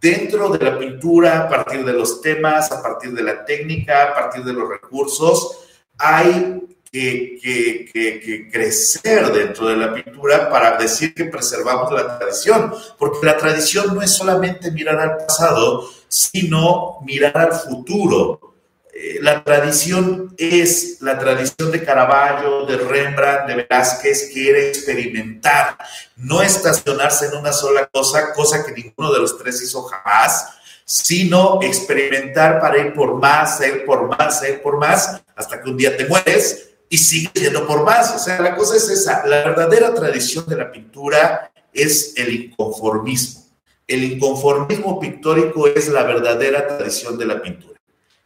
[0.00, 4.14] dentro de la pintura, a partir de los temas, a partir de la técnica, a
[4.14, 5.60] partir de los recursos.
[5.96, 6.63] Hay
[6.94, 13.94] que, crecer dentro de la pintura para decir que preservamos la tradición, porque la tradición
[13.94, 18.54] no es solamente mirar al pasado, sino mirar al futuro.
[18.92, 25.76] Eh, la tradición es la tradición de Caravaggio, de Rembrandt, de Velázquez, quiere experimentar,
[26.16, 30.46] no estacionarse en una sola cosa, cosa que ninguno de los tres hizo jamás,
[30.84, 35.76] sino experimentar para ir por más, ir por más, ir por más, hasta que un
[35.76, 38.14] día te mueres y sigue yendo por más.
[38.14, 39.26] O sea, la cosa es esa.
[39.26, 43.46] La verdadera tradición de la pintura es el inconformismo.
[43.88, 47.80] El inconformismo pictórico es la verdadera tradición de la pintura.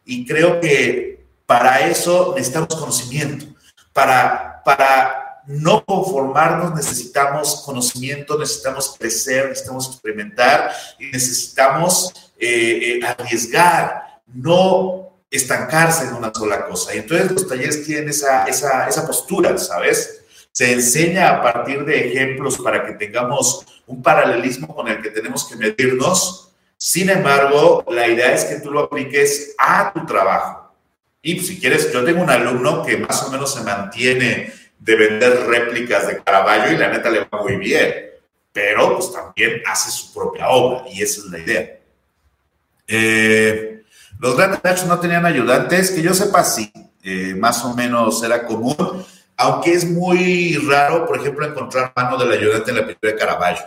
[0.05, 3.47] Y creo que para eso necesitamos conocimiento.
[3.95, 14.21] Para, para no conformarnos necesitamos conocimiento, necesitamos crecer, necesitamos experimentar y necesitamos eh, eh, arriesgar.
[14.27, 16.95] No estancarse en una sola cosa.
[16.95, 20.25] Y entonces los talleres tienen esa, esa, esa postura, ¿sabes?
[20.53, 25.49] Se enseña a partir de ejemplos para que tengamos un paralelismo con el que tenemos
[25.49, 26.53] que medirnos.
[26.77, 30.73] Sin embargo, la idea es que tú lo apliques a tu trabajo.
[31.23, 35.47] Y si quieres, yo tengo un alumno que más o menos se mantiene de vender
[35.47, 38.11] réplicas de Caravaggio y la neta le va muy bien,
[38.53, 41.79] pero pues también hace su propia obra y esa es la idea.
[42.87, 43.78] Eh,
[44.21, 48.45] los grandes nachos no tenían ayudantes, que yo sepa, sí, eh, más o menos era
[48.45, 49.05] común,
[49.37, 53.67] aunque es muy raro, por ejemplo, encontrar mano del ayudante en la pintura de Caravaggio.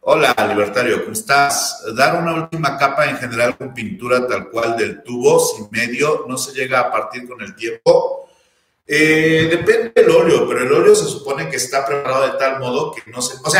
[0.00, 1.84] Hola, Libertario, ¿cómo estás?
[1.94, 6.36] Dar una última capa en general con pintura tal cual del tubo, sin medio, no
[6.36, 8.28] se llega a partir con el tiempo.
[8.84, 12.90] Eh, depende del óleo, pero el óleo se supone que está preparado de tal modo
[12.90, 13.36] que no se...
[13.44, 13.50] O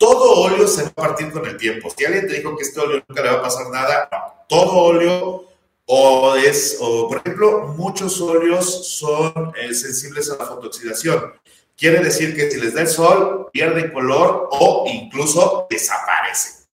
[0.00, 1.92] todo óleo se va a partir con el tiempo.
[1.94, 4.72] Si alguien te dijo que este óleo nunca le va a pasar nada, no todo
[4.72, 5.44] óleo
[5.84, 11.34] o es, o por ejemplo, muchos óleos son eh, sensibles a la fotooxidación.
[11.76, 16.64] Quiere decir que si les da el sol, pierden color o incluso desaparecen.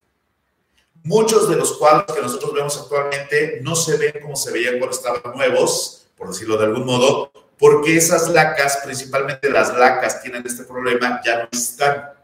[1.03, 4.95] Muchos de los cuadros que nosotros vemos actualmente no se ven como se veían cuando
[4.95, 10.63] estaban nuevos, por decirlo de algún modo, porque esas lacas, principalmente las lacas, tienen este
[10.63, 12.16] problema, ya no están.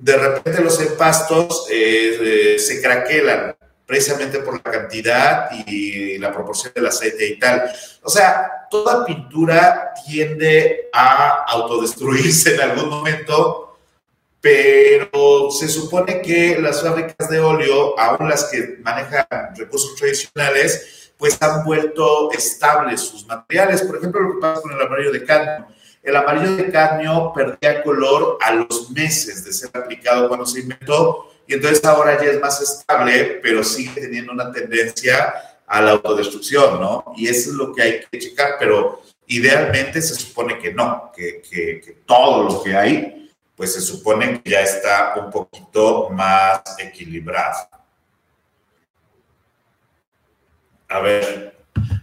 [0.00, 6.72] De repente los empastos eh, eh, se craquelan, precisamente por la cantidad y la proporción
[6.74, 7.70] del aceite y tal.
[8.02, 13.78] O sea, toda pintura tiende a autodestruirse en algún momento,
[14.40, 21.36] pero se supone que las fábricas de óleo, aún las que manejan recursos tradicionales, pues
[21.42, 23.82] han vuelto estables sus materiales.
[23.82, 25.66] Por ejemplo, lo que pasa con el amarillo de cadmio.
[26.02, 31.30] El amarillo de cadmio perdía color a los meses de ser aplicado cuando se inventó
[31.46, 35.34] y entonces ahora ya es más estable, pero sigue teniendo una tendencia
[35.66, 37.12] a la autodestrucción, ¿no?
[37.16, 41.42] Y eso es lo que hay que checar, pero idealmente se supone que no, que,
[41.42, 47.68] que, todo lo que hay, pues se supone que ya está un poquito más equilibrado.
[50.88, 51.59] A ver,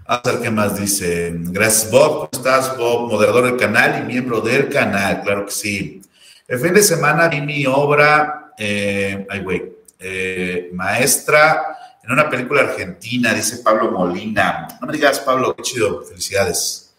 [0.07, 1.33] a ver qué más dice.
[1.35, 2.13] Gracias, Bob.
[2.13, 3.11] ¿Cómo estás, Bob?
[3.11, 6.01] Moderador del canal y miembro del canal, claro que sí.
[6.47, 12.61] El fin de semana vi mi obra eh, ay, güey, eh, maestra en una película
[12.61, 14.67] argentina, dice Pablo Molina.
[14.81, 16.95] No me digas, Pablo, qué chido, felicidades.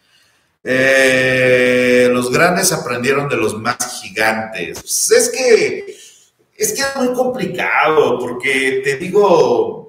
[0.63, 4.81] Eh, los grandes aprendieron de los más gigantes.
[4.81, 5.97] Pues es que
[6.57, 9.88] es que es muy complicado, porque te digo,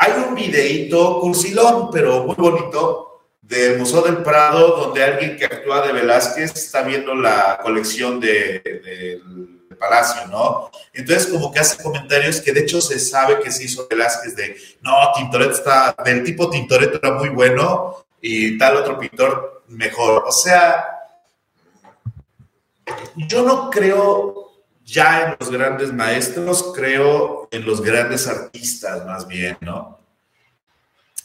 [0.00, 5.84] hay un videíto cursilón, pero muy bonito, del Museo del Prado, donde alguien que actúa
[5.84, 10.70] de Velázquez está viendo la colección de, del Palacio, ¿no?
[10.92, 14.56] Entonces como que hace comentarios que de hecho se sabe que se hizo Velázquez de,
[14.82, 20.24] no, Tintoret está, del tipo Tintoret era muy bueno y tal otro pintor mejor.
[20.28, 20.84] O sea,
[23.16, 24.52] yo no creo
[24.84, 29.98] ya en los grandes maestros, creo en los grandes artistas más bien, ¿no?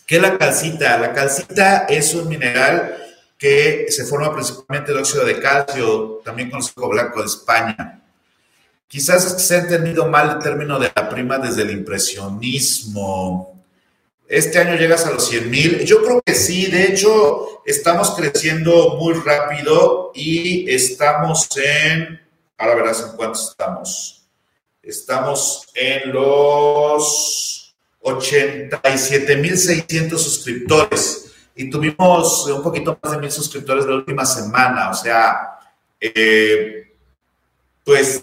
[0.05, 0.97] ¿Qué es la calcita?
[0.97, 2.97] La calcita es un mineral
[3.37, 8.01] que se forma principalmente de óxido de calcio, también conocido como blanco de España.
[8.87, 13.63] Quizás se ha entendido mal el término de la prima desde el impresionismo.
[14.27, 15.79] Este año llegas a los 100 mil.
[15.79, 22.21] Yo creo que sí, de hecho, estamos creciendo muy rápido y estamos en,
[22.57, 24.22] ahora verás en cuántos estamos.
[24.83, 33.85] Estamos en los 87 mil 600 suscriptores y tuvimos un poquito más de mil suscriptores
[33.85, 34.89] la última semana.
[34.89, 35.57] O sea,
[36.01, 36.91] eh,
[37.85, 38.21] pues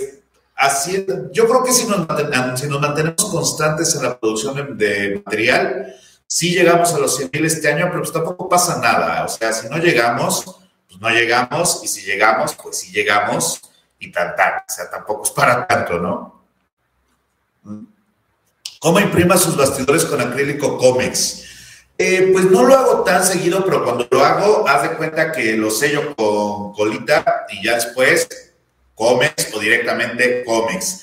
[0.55, 5.95] así, yo creo que si nos, mantenemos constantes en la producción de, material,
[6.27, 9.25] sí llegamos a los 100 mil este año, pero pues tampoco pasa nada.
[9.25, 10.45] O sea, si no llegamos,
[10.87, 13.63] pues no llegamos, y si llegamos, pues sí llegamos,
[13.99, 14.59] y tan, tan.
[14.59, 16.40] O sea, tampoco es para tanto, ¿no?
[18.81, 21.45] ¿Cómo imprima sus bastidores con acrílico cómics?
[21.99, 25.55] Eh, pues no lo hago tan seguido, pero cuando lo hago, haz de cuenta que
[25.55, 28.27] lo sello con colita y ya después
[28.95, 31.03] Comex o directamente Comex.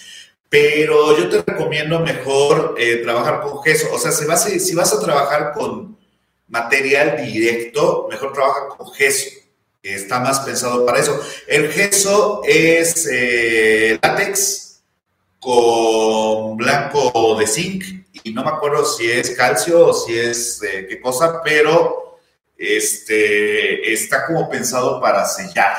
[0.50, 3.89] Pero yo te recomiendo mejor eh, trabajar con gesso.
[3.93, 5.96] O sea, si vas, a, si vas a trabajar con
[6.48, 9.30] material directo, mejor trabaja con gesso,
[9.84, 11.22] que está más pensado para eso.
[11.46, 14.66] El gesso es eh, látex
[15.47, 17.81] con blanco de zinc
[18.21, 22.19] y no me acuerdo si es calcio o si es eh, qué cosa, pero
[22.57, 25.77] este, está como pensado para sellar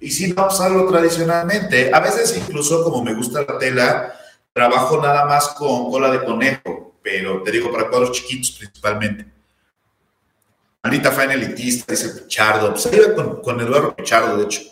[0.00, 1.90] y si no, usarlo tradicionalmente.
[1.92, 4.18] A veces incluso, como me gusta la tela,
[4.54, 9.26] trabajo nada más con cola de conejo, pero te digo, para cuadros chiquitos principalmente.
[10.82, 12.72] Anita Fine elitista, dice Pichardo.
[12.72, 14.62] Pues ahí con, con Eduardo Pichardo, de hecho.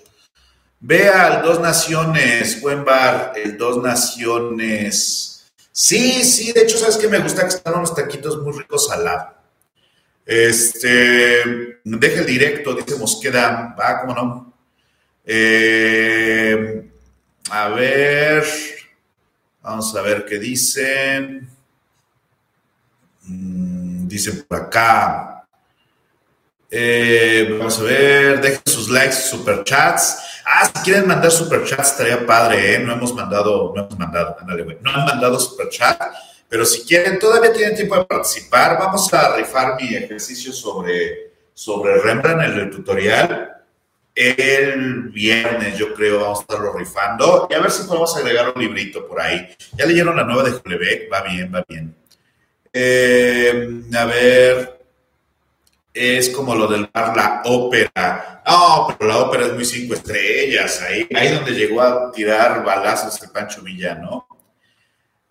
[0.87, 5.51] Vea Dos Naciones, buen bar, el Dos Naciones.
[5.73, 7.09] Sí, sí, de hecho, ¿sabes qué?
[7.09, 9.35] Me gusta que están unos taquitos muy ricos al lado.
[10.27, 14.53] Este, deja el directo, dice Mosqueda, va, cómo no.
[15.25, 16.87] Eh,
[17.49, 18.45] a ver,
[19.63, 21.49] vamos a ver qué dicen.
[23.23, 25.47] Mm, dicen por acá.
[26.71, 30.34] Eh, vamos a ver, dejen sus likes, superchats.
[30.45, 32.79] Ah, si quieren mandar superchats estaría padre, ¿eh?
[32.79, 35.99] No hemos mandado, no hemos mandado, ándale, No han mandado superchat,
[36.49, 38.79] pero si quieren, todavía tienen tiempo de participar.
[38.79, 43.51] Vamos a rifar mi ejercicio sobre, sobre Rembrandt, el tutorial.
[44.15, 47.49] El viernes, yo creo, vamos a estarlo rifando.
[47.51, 49.49] Y a ver si podemos agregar un librito por ahí.
[49.77, 51.97] Ya leyeron la nueva de Julebeck, va bien, va bien.
[52.73, 54.74] Eh, a ver,
[55.95, 58.43] es como lo del bar La Ópera.
[58.47, 60.83] No, pero la ópera es muy cinco estrellas.
[60.83, 63.99] Ahí, ahí donde llegó a tirar balazos el Pancho Villa,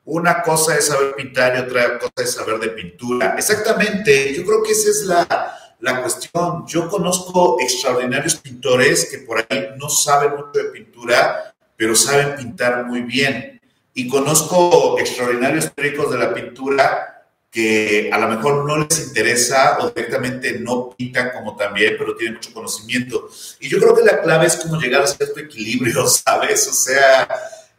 [0.05, 3.35] Una cosa es saber pintar y otra cosa es saber de pintura.
[3.37, 6.65] Exactamente, yo creo que esa es la, la cuestión.
[6.65, 12.85] Yo conozco extraordinarios pintores que por ahí no saben mucho de pintura, pero saben pintar
[12.85, 13.61] muy bien.
[13.93, 17.12] y conozco extraordinarios técnicos de la pintura
[17.53, 22.33] que a lo mejor no les interesa o directamente no pintan como también, pero tienen
[22.33, 23.29] mucho conocimiento.
[23.59, 26.67] Y yo creo que la clave es como llegar a cierto equilibrio, ¿sabes?
[26.67, 27.29] O sea,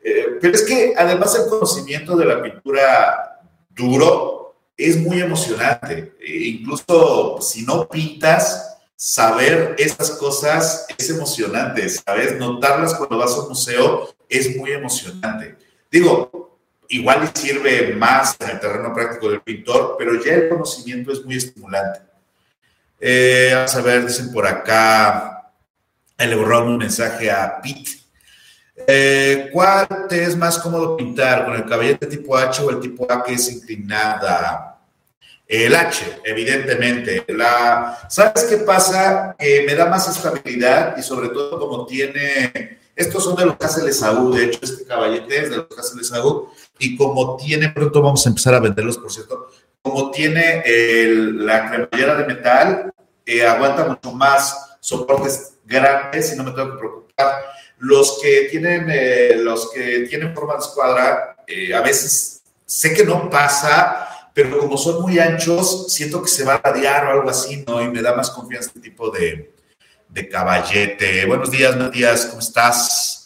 [0.02, 6.14] eh, pero es que además el conocimiento de la pintura duro es muy emocionante.
[6.20, 12.38] E incluso si no pintas, saber esas cosas es emocionante, ¿sabes?
[12.38, 15.56] Notarlas cuando vas a un museo es muy emocionante.
[15.90, 16.43] Digo,
[16.88, 21.36] igual sirve más en el terreno práctico del pintor, pero ya el conocimiento es muy
[21.36, 22.00] estimulante.
[23.00, 25.52] Eh, vamos a ver, dicen por acá,
[26.18, 28.04] le borraron un mensaje a Pete.
[28.86, 33.10] Eh, ¿Cuál te es más cómodo pintar, con el caballete tipo H o el tipo
[33.10, 34.78] A que es inclinada?
[35.46, 37.24] El H, evidentemente.
[37.28, 39.36] La, ¿Sabes qué pasa?
[39.38, 42.78] Que me da más estabilidad y sobre todo como tiene...
[42.96, 46.48] Estos son de los Cáceres Saúl, de hecho este caballete es de los Cáceres Saúl
[46.84, 49.48] y como tiene, pronto vamos a empezar a venderlos, por cierto,
[49.82, 50.62] como tiene
[51.34, 52.94] la cremallera de metal,
[53.26, 57.42] eh, aguanta mucho más soportes grandes y no me tengo que preocupar.
[57.78, 63.04] Los que tienen, eh, los que tienen forma de escuadra, eh, a veces sé que
[63.04, 67.30] no pasa, pero como son muy anchos, siento que se va a radiar o algo
[67.30, 67.80] así, ¿no?
[67.80, 69.52] Y me da más confianza este tipo de,
[70.30, 71.26] caballete.
[71.26, 73.23] Buenos días, Matías, ¿cómo estás?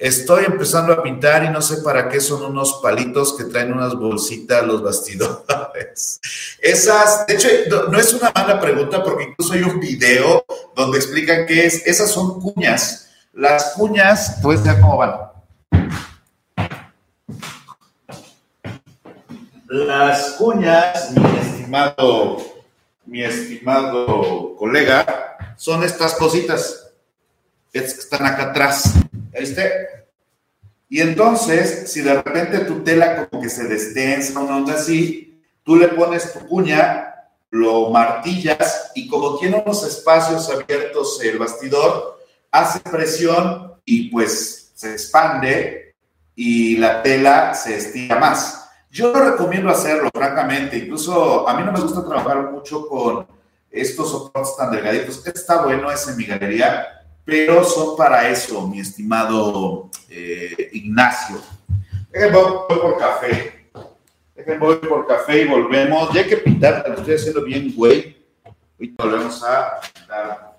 [0.00, 3.94] Estoy empezando a pintar y no sé para qué son unos palitos que traen unas
[3.94, 6.18] bolsitas los bastidores.
[6.62, 7.48] Esas, de hecho,
[7.90, 10.42] no, es una mala pregunta porque incluso hay un video
[10.74, 11.86] donde explican qué es.
[11.86, 13.10] Esas son cuñas.
[13.34, 15.16] Las cuñas, pues ya cómo van.
[19.68, 22.38] Las cuñas, mi estimado,
[23.04, 26.86] mi estimado colega, son estas cositas.
[27.74, 28.94] Están acá atrás.
[29.38, 29.70] ¿Viste?
[30.88, 35.76] Y entonces, si de repente tu tela como que se destensa, una onda así, tú
[35.76, 37.14] le pones tu cuña,
[37.50, 42.20] lo martillas y como tiene unos espacios abiertos el bastidor,
[42.50, 45.94] hace presión y pues se expande
[46.34, 48.68] y la tela se estira más.
[48.90, 50.76] Yo no recomiendo hacerlo, francamente.
[50.76, 53.26] Incluso a mí no me gusta trabajar mucho con
[53.70, 55.24] estos soportes tan delgaditos.
[55.26, 61.40] Está bueno, es en mi galería pero son para eso, mi estimado eh, Ignacio.
[62.10, 63.70] Déjenme voy por café.
[64.34, 66.12] Déjenme voy por café y volvemos.
[66.12, 68.16] Ya hay que pintar, lo estoy haciendo bien, güey.
[68.78, 70.49] Ahorita volvemos a pintar.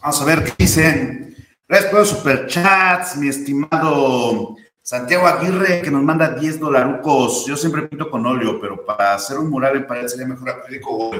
[0.00, 1.36] Vamos a ver qué dicen.
[1.68, 7.44] Gracias por los superchats, mi estimado Santiago Aguirre, que nos manda 10 dolarucos.
[7.44, 11.10] Yo siempre pinto con óleo, pero para hacer un mural en pared sería mejor acrílico.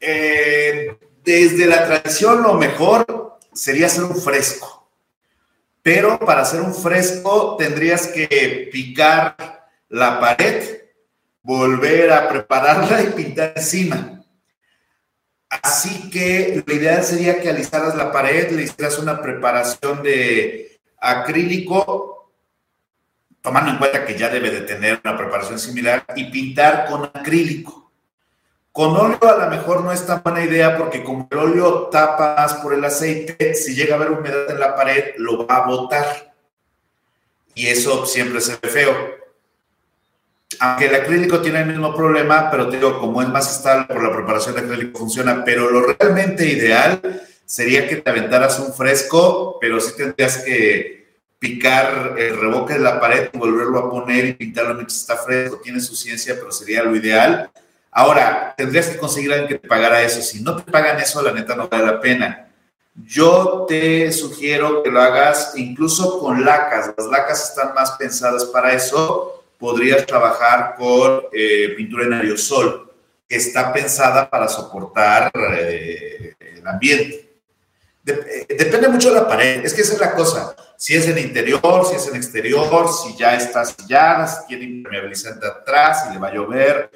[0.00, 4.90] Eh, desde la tradición, lo mejor sería hacer un fresco.
[5.82, 9.36] Pero para hacer un fresco tendrías que picar
[9.88, 10.80] la pared,
[11.42, 14.15] volver a prepararla y pintar encima.
[15.62, 22.32] Así que lo ideal sería que alisaras la pared, le hicieras una preparación de acrílico,
[23.40, 27.90] tomando en cuenta que ya debe de tener una preparación similar, y pintar con acrílico.
[28.72, 32.54] Con óleo a lo mejor no es tan buena idea porque como el óleo tapas
[32.54, 36.34] por el aceite, si llega a haber humedad en la pared, lo va a botar.
[37.54, 39.25] Y eso siempre se ve feo
[40.60, 44.14] aunque el acrílico tiene el mismo problema, pero digo, como es más estable por la
[44.14, 45.44] preparación de acrílico, funciona.
[45.44, 47.00] Pero lo realmente ideal
[47.44, 50.96] sería que te aventaras un fresco, pero sí tendrías que
[51.38, 55.60] picar el reboque de la pared y volverlo a poner y pintarlo mientras está fresco.
[55.62, 57.50] Tiene su ciencia, pero sería lo ideal.
[57.90, 60.22] Ahora, tendrías que conseguir alguien que te pagara eso.
[60.22, 62.48] Si no te pagan eso, la neta no vale la pena.
[62.94, 66.94] Yo te sugiero que lo hagas incluso con lacas.
[66.96, 72.92] Las lacas están más pensadas para eso podrías trabajar con eh, pintura en aerosol,
[73.28, 77.40] que está pensada para soportar eh, el ambiente.
[78.06, 80.54] Eh, depende mucho de la pared, es que esa es la cosa.
[80.76, 85.46] Si es en interior, si es en exterior, si ya está sellada, si tiene impermeabilizante
[85.46, 86.90] atrás, si le va a llover.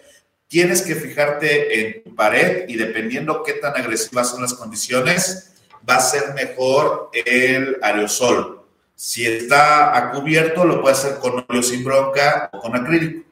[0.47, 5.53] Tienes que fijarte en tu pared y dependiendo qué tan agresivas son las condiciones,
[5.89, 8.60] va a ser mejor el aerosol
[9.03, 13.27] Si está a cubierto, lo puede hacer con óleo sin bronca o con acrílico.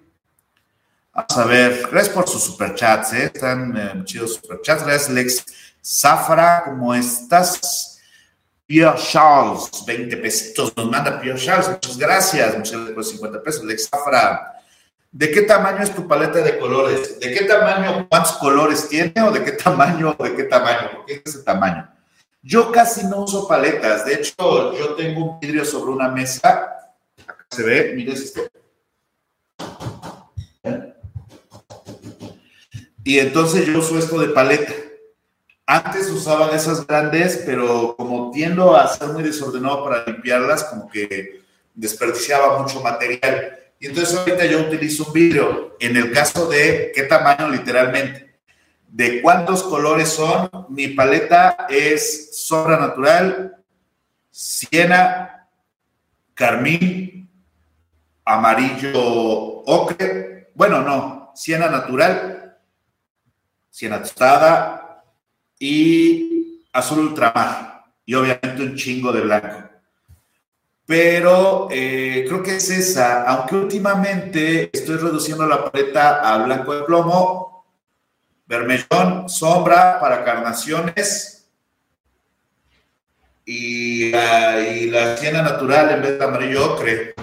[1.13, 3.31] Vamos a ver, gracias por sus superchats, ¿eh?
[3.35, 4.83] están eh, chidos superchats.
[4.83, 5.45] Gracias, Lex
[5.85, 8.01] Zafra, ¿cómo estás?
[8.65, 13.65] Pierre Charles, 20 pesitos, nos manda Pierre Charles, muchas gracias, muchas gracias por 50 pesos.
[13.65, 14.63] Lex Zafra,
[15.13, 17.21] ¿de qué tamaño es tu paleta de colores?
[17.21, 20.93] ¿De qué tamaño, cuántos colores tiene o de qué tamaño, de qué tamaño?
[20.93, 21.98] ¿Por qué es ese tamaño?
[22.43, 24.05] Yo casi no uso paletas.
[24.05, 26.73] De hecho, yo tengo un vidrio sobre una mesa.
[27.27, 28.43] Acá se ve, mire esto.
[33.05, 34.73] Y entonces yo uso esto de paleta.
[35.67, 41.43] Antes usaban esas grandes, pero como tiendo a ser muy desordenado para limpiarlas, como que
[41.75, 43.59] desperdiciaba mucho material.
[43.81, 45.77] Y entonces ahorita yo utilizo un vidrio.
[45.81, 48.28] En el caso de qué tamaño literalmente
[48.89, 50.51] de cuántos colores son.
[50.71, 53.57] Mi paleta es sombra natural,
[54.31, 55.49] siena,
[56.35, 57.31] carmín,
[58.25, 60.51] amarillo ocre.
[60.55, 62.59] Bueno, no, siena natural,
[63.71, 65.05] siena tostada
[65.59, 67.85] y azul ultramar.
[68.05, 69.69] Y obviamente un chingo de blanco.
[70.87, 76.85] Pero eh, creo que es esa, aunque últimamente estoy reduciendo la paleta a blanco de
[76.85, 77.48] plomo,
[78.49, 81.47] Vermellón, sombra para carnaciones.
[83.45, 87.15] Y la, siena natural en vez de amarillo ocre.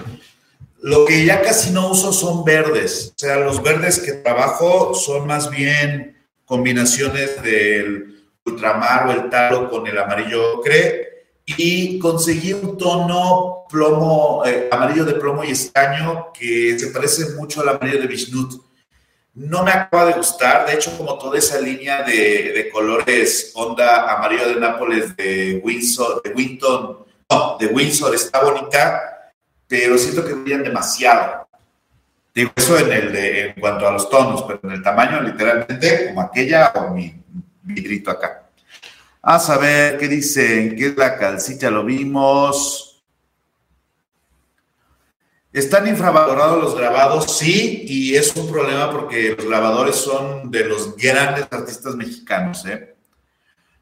[0.82, 3.12] Lo que ya casi no uso son verdes.
[3.16, 9.68] O sea, los verdes que trabajo son más bien combinaciones del ultramar o el talo
[9.68, 11.26] con el amarillo ocre.
[11.44, 17.62] Y conseguí un tono plomo, eh, amarillo de plomo y estaño que se parece mucho
[17.62, 18.65] al amarillo de Vishnut
[19.36, 24.48] no me acaba de gustar, de hecho, como toda esa línea de, colores onda amarillo
[24.48, 29.32] de Nápoles de Windsor, de Winton, no, de Windsor está bonita,
[29.68, 31.46] pero siento que brillan demasiado.
[32.34, 36.08] Digo eso en, el de, en cuanto a los tonos, pero en el tamaño, literalmente,
[36.08, 37.14] como aquella o mi
[37.62, 38.48] vidrito acá.
[39.20, 42.95] A saber qué dicen, qué es la calcita, lo vimos.
[45.56, 47.38] ¿Están infravalorados los grabados?
[47.38, 52.66] Sí, y es un problema porque los grabadores son de los grandes artistas mexicanos.
[52.66, 52.94] ¿eh?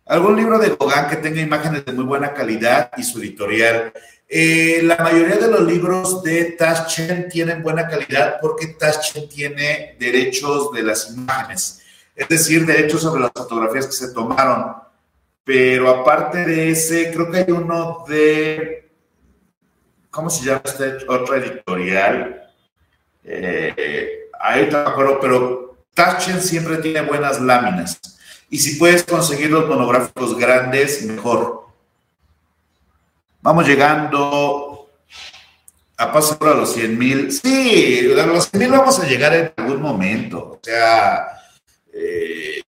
[0.06, 3.92] ¿Algún libro de Gauguin que tenga imágenes de muy buena calidad y su editorial?
[4.28, 10.70] Eh, la mayoría de los libros de Taschen tienen buena calidad porque Taschen tiene derechos
[10.70, 11.82] de las imágenes,
[12.14, 14.76] es decir, derechos sobre las fotografías que se tomaron.
[15.42, 18.84] Pero aparte de ese, creo que hay uno de
[20.14, 22.48] ¿cómo se llama este otro editorial?
[23.24, 28.00] Eh, ahí me acuerdo, pero Taschen siempre tiene buenas láminas.
[28.48, 31.66] Y si puedes conseguir los monográficos grandes, mejor.
[33.42, 34.88] Vamos llegando
[35.96, 37.32] a pasar a los 100 mil.
[37.32, 40.38] Sí, a los 100 mil vamos a llegar en algún momento.
[40.38, 41.40] O sea,
[41.92, 42.62] eh,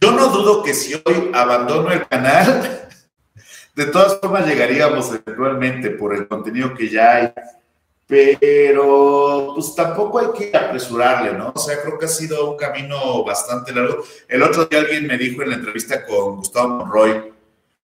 [0.00, 2.88] yo no dudo que si hoy abandono el canal,
[3.80, 7.32] de todas formas llegaríamos eventualmente por el contenido que ya hay,
[8.06, 11.52] pero pues tampoco hay que apresurarle, ¿no?
[11.54, 14.04] O sea, creo que ha sido un camino bastante largo.
[14.28, 17.32] El otro día alguien me dijo en la entrevista con Gustavo Monroy,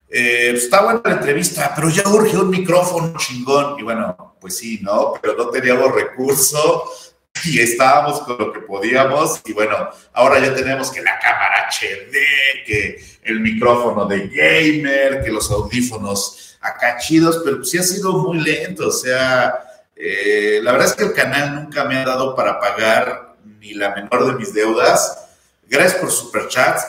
[0.10, 3.80] eh, pues, está buena la entrevista, pero ya urge un micrófono chingón.
[3.80, 5.14] Y bueno, pues sí, ¿no?
[5.22, 7.06] Pero no teníamos recursos
[7.46, 12.66] y estábamos con lo que podíamos y bueno, ahora ya tenemos que la cámara HD,
[12.66, 18.40] que el micrófono de gamer, que los audífonos acá chidos, pero sí ha sido muy
[18.40, 19.54] lento, o sea,
[19.96, 23.94] eh, la verdad es que el canal nunca me ha dado para pagar ni la
[23.94, 25.28] menor de mis deudas.
[25.68, 26.86] Gracias por superchats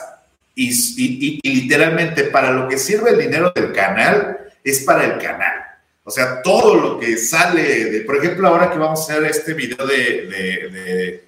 [0.53, 5.17] y, y, y literalmente para lo que sirve el dinero del canal es para el
[5.17, 5.67] canal.
[6.03, 9.53] O sea, todo lo que sale de, por ejemplo, ahora que vamos a hacer este
[9.53, 11.21] video de,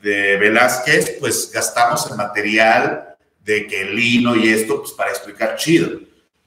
[0.00, 3.11] de, Velázquez, pues gastamos el material
[3.44, 6.00] de que lino y esto, pues para explicar chido.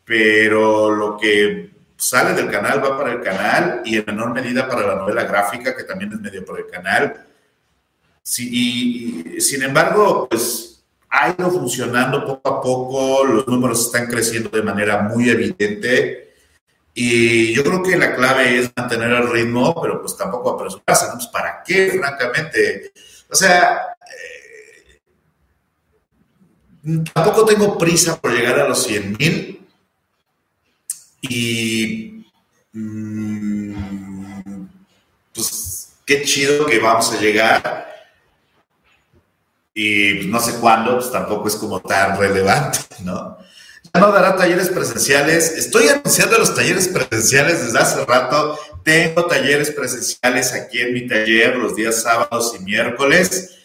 [0.04, 4.86] Pero lo que sale del canal va para el canal y en menor medida para
[4.86, 7.26] la novela gráfica, que también es medio por el canal.
[8.22, 8.50] Sí,
[9.36, 14.64] y, sin embargo, pues ha ido funcionando poco a poco, los números están creciendo de
[14.64, 16.26] manera muy evidente
[16.98, 21.08] y yo creo que la clave es mantener el ritmo, pero pues tampoco apresurarse.
[21.14, 22.94] Pues, ¿Para qué, francamente?
[23.30, 23.95] O sea,
[27.14, 29.68] tampoco tengo prisa por llegar a los 100 mil.
[31.22, 32.26] Y
[32.74, 34.66] mm,
[35.34, 37.94] pues qué chido que vamos a llegar.
[39.74, 43.38] Y pues, no sé cuándo, pues tampoco es como tan relevante, ¿no?
[44.00, 45.52] no dará talleres presenciales.
[45.52, 48.60] Estoy anunciando los talleres presenciales desde hace rato.
[48.84, 53.56] Tengo talleres presenciales aquí en mi taller los días sábados y miércoles.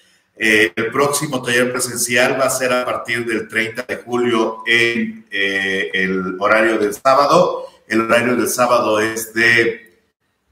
[0.42, 5.26] Eh, el próximo taller presencial va a ser a partir del 30 de julio en
[5.30, 7.66] eh, el horario del sábado.
[7.86, 10.00] El horario del sábado es de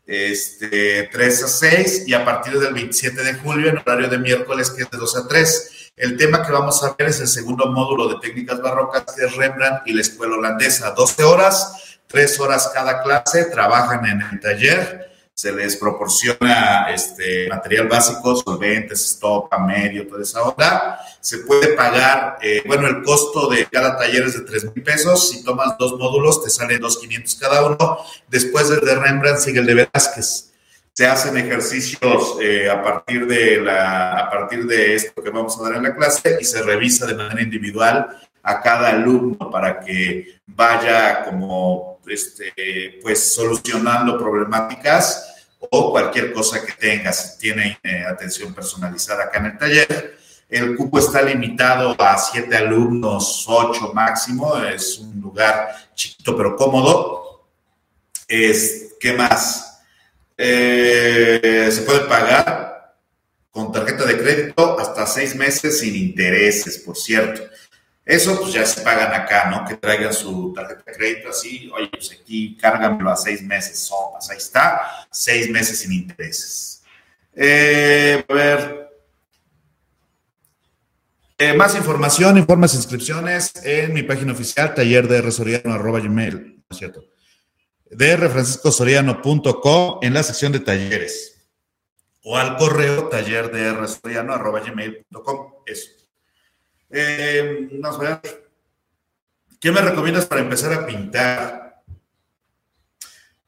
[0.07, 4.71] este, 3 a 6 y a partir del 27 de julio en horario de miércoles
[4.71, 5.93] que es de 2 a 3.
[5.97, 9.37] El tema que vamos a ver es el segundo módulo de técnicas barrocas que es
[9.37, 10.91] Rembrandt y la escuela holandesa.
[10.91, 15.09] 12 horas, 3 horas cada clase, trabajan en el taller
[15.39, 20.99] se les proporciona este material básico, solventes, estopa, medio, toda esa onda.
[21.21, 25.31] Se puede pagar, eh, bueno, el costo de cada taller es de 3 mil pesos.
[25.31, 27.99] Si tomas dos módulos, te salen 2,500 cada uno.
[28.27, 30.55] Después del de Rembrandt sigue el de Velázquez.
[30.93, 35.63] Se hacen ejercicios eh, a, partir de la, a partir de esto que vamos a
[35.63, 38.09] dar en la clase y se revisa de manera individual
[38.43, 46.73] a cada alumno para que vaya como este, pues solucionando problemáticas o cualquier cosa que
[46.73, 47.39] tengas.
[47.39, 50.19] Tiene eh, atención personalizada acá en el taller.
[50.49, 54.57] El cupo está limitado a siete alumnos, ocho máximo.
[54.59, 57.47] Es un lugar chiquito pero cómodo.
[58.27, 59.83] Es, ¿Qué más?
[60.37, 62.95] Eh, se puede pagar
[63.51, 67.43] con tarjeta de crédito hasta seis meses sin intereses, por cierto.
[68.09, 69.67] Eso pues ya se pagan acá, ¿no?
[69.67, 74.31] Que traigan su tarjeta de crédito así, oye, pues aquí cárgamelo a seis meses, sopas,
[74.31, 74.81] ahí está,
[75.11, 76.83] seis meses sin intereses.
[77.35, 78.89] Eh, a ver.
[81.37, 85.21] Eh, más información, informes, inscripciones en mi página oficial, taller de
[85.67, 87.05] arroba gmail, ¿no es cierto?
[90.01, 91.47] en la sección de talleres
[92.23, 95.53] o al correo taller de gmail.com.
[95.67, 95.98] Eso.
[96.91, 98.49] Vamos a ver.
[99.61, 101.83] ¿Qué me recomiendas para empezar a pintar?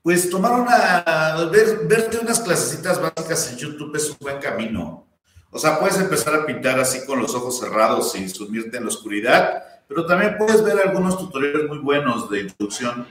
[0.02, 5.06] Pues tomar una, ver, verte unas clasecitas básicas en YouTube es un buen camino.
[5.50, 8.88] O sea, puedes empezar a pintar así con los ojos cerrados sin sumirte en la
[8.88, 13.06] oscuridad, pero también puedes ver algunos tutoriales muy buenos de introducción.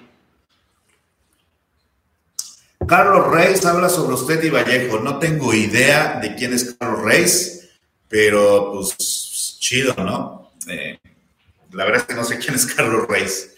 [2.88, 5.00] Carlos Reis habla sobre usted y Vallejo.
[5.00, 7.70] No tengo idea de quién es Carlos Reis,
[8.08, 8.96] pero pues
[9.60, 10.54] chido, ¿no?
[10.68, 11.00] Eh,
[11.72, 13.56] la verdad es que no sé quién es Carlos Reis.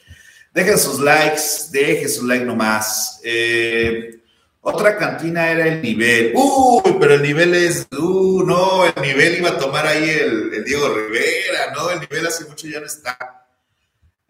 [0.53, 3.21] Dejen sus likes, dejen su like nomás.
[3.23, 4.21] Eh,
[4.61, 6.33] otra cantina era el nivel.
[6.35, 7.87] Uy, pero el nivel es.
[7.97, 11.89] Uh, no, el nivel iba a tomar ahí el, Diego Rivera, ¿no?
[11.89, 13.47] El nivel hace mucho ya no está.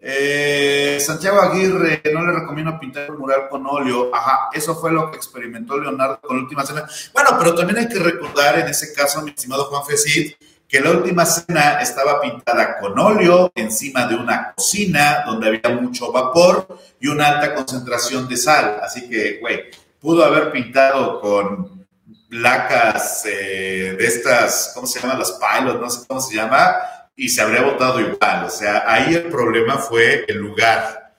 [0.04, 4.14] Eh, Santiago Aguirre, no le recomiendo pintar un mural con óleo.
[4.16, 6.88] Ajá, eso fue lo que experimentó Leonardo con la última cena.
[7.14, 10.34] Bueno, pero también hay que recordar en ese caso, mi estimado Juan Fesid,
[10.72, 16.14] que la última cena estaba pintada con óleo encima de una cocina donde había mucho
[16.14, 18.80] vapor y una alta concentración de sal.
[18.82, 19.66] Así que, güey,
[20.00, 21.86] pudo haber pintado con
[22.30, 25.20] lacas eh, de estas, ¿cómo se llaman?
[25.20, 26.78] Las pilot, no sé cómo se llama,
[27.18, 28.46] y se habría botado igual.
[28.46, 31.16] O sea, ahí el problema fue el lugar.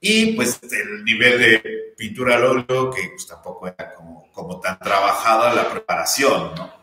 [0.00, 4.80] Y pues el nivel de pintura al óleo, que pues tampoco era como, como tan
[4.80, 6.79] trabajada la preparación, ¿no?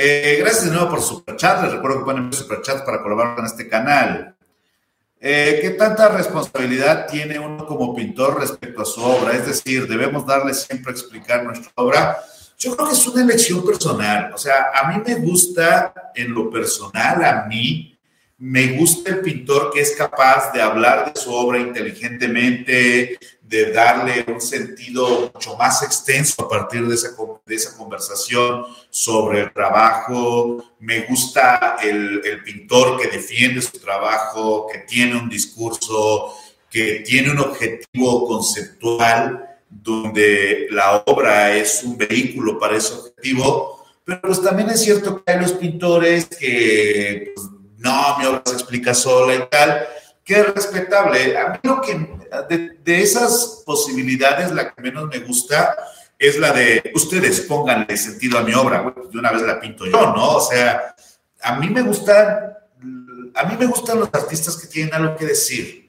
[0.00, 1.60] Eh, gracias de nuevo por superchat.
[1.60, 4.32] Les recuerdo que pueden ver superchat para colaborar con este canal.
[5.18, 9.32] Eh, ¿Qué tanta responsabilidad tiene uno como pintor respecto a su obra?
[9.32, 12.16] Es decir, ¿debemos darle siempre a explicar nuestra obra?
[12.60, 14.32] Yo creo que es una elección personal.
[14.32, 17.98] O sea, a mí me gusta, en lo personal, a mí,
[18.38, 23.18] me gusta el pintor que es capaz de hablar de su obra inteligentemente,
[23.48, 27.08] de darle un sentido mucho más extenso a partir de esa,
[27.46, 30.62] de esa conversación sobre el trabajo.
[30.80, 36.34] Me gusta el, el pintor que defiende su trabajo, que tiene un discurso,
[36.70, 44.20] que tiene un objetivo conceptual donde la obra es un vehículo para ese objetivo, pero
[44.22, 47.46] pues también es cierto que hay los pintores que pues,
[47.78, 49.86] no, mi obra se explica sola y tal,
[50.28, 51.38] que es respetable.
[51.38, 52.06] A mí lo que,
[52.84, 55.74] de, esas posibilidades, la que menos me gusta
[56.18, 59.86] es la de, ustedes pónganle sentido a mi obra, pues de una vez la pinto
[59.86, 60.36] yo, ¿no?
[60.36, 60.94] O sea,
[61.40, 62.52] a mí me gustan,
[63.34, 65.88] a mí me gustan los artistas que tienen algo que decir.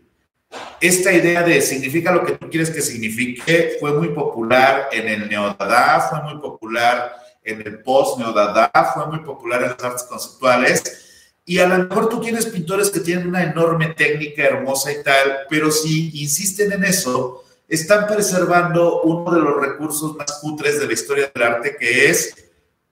[0.79, 5.27] Esta idea de significa lo que tú quieres que signifique fue muy popular en el
[5.27, 7.13] neodada, fue muy popular
[7.43, 11.08] en el post-neodada, fue muy popular en las artes conceptuales
[11.49, 15.39] y a lo mejor tú tienes pintores que tienen una enorme técnica hermosa y tal,
[15.49, 20.93] pero si insisten en eso, están preservando uno de los recursos más cutres de la
[20.93, 22.35] historia del arte, que es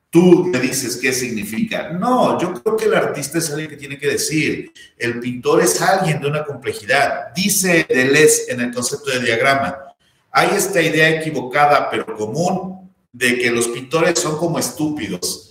[0.10, 1.92] tú me dices qué significa.
[1.92, 4.72] No, yo creo que el artista es alguien que tiene que decir.
[4.98, 7.32] El pintor es alguien de una complejidad.
[7.36, 9.78] Dice Deleuze en el concepto de diagrama.
[10.32, 15.47] Hay esta idea equivocada pero común de que los pintores son como estúpidos.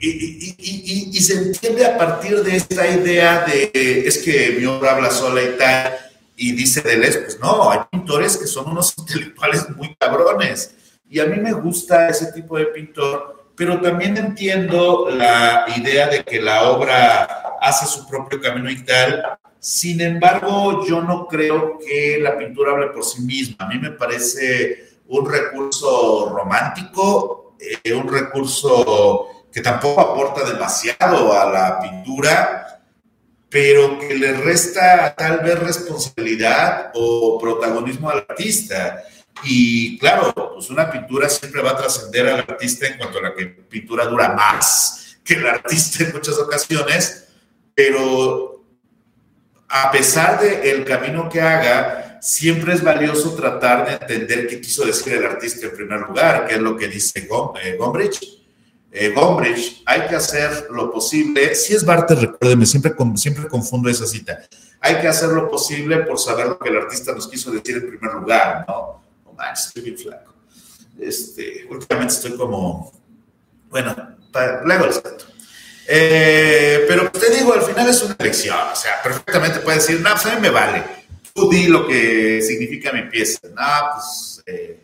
[0.00, 3.70] Y, se entiende a partir de esta idea de
[4.06, 5.94] es que mi obra habla sola y tal.
[6.36, 10.74] Y dice Deleuze, pues no, hay pintores que son unos intelectuales muy cabrones
[11.12, 16.24] y a mí me gusta ese tipo de pintor, pero también entiendo la idea de
[16.24, 19.22] que la obra hace su propio camino y tal.
[19.58, 23.56] Sin embargo, yo no creo que la pintura hable por sí misma.
[23.58, 31.50] A mí me parece un recurso romántico, eh, un recurso que tampoco aporta demasiado a
[31.50, 32.80] la pintura,
[33.50, 39.02] pero que le resta tal vez responsabilidad o protagonismo al artista.
[39.44, 43.34] Y claro, pues una pintura siempre va a trascender al artista en cuanto a la
[43.34, 47.28] que pintura dura más que el artista en muchas ocasiones,
[47.74, 48.64] pero
[49.68, 54.84] a pesar del el camino que haga, siempre es valioso tratar de entender qué quiso
[54.84, 57.28] decir el artista en primer lugar, que es lo que dice
[57.62, 58.41] eh, Gombrich.
[58.94, 64.06] Eh, Gombrich, hay que hacer lo posible, si es Barter, recuérdeme, siempre, siempre confundo esa
[64.06, 64.46] cita,
[64.80, 67.88] hay que hacer lo posible por saber lo que el artista nos quiso decir en
[67.88, 69.00] primer lugar, ¿no?
[69.54, 70.34] estoy bien flaco.
[71.00, 72.92] Este, últimamente estoy como,
[73.70, 73.96] bueno,
[74.64, 75.24] luego les cuento.
[75.88, 80.10] Eh, pero te digo, al final es una elección, o sea, perfectamente puedes decir, no,
[80.10, 80.84] pues a mí me vale.
[81.34, 83.40] Tú di lo que significa mi pieza.
[83.48, 84.80] No, pues, eh,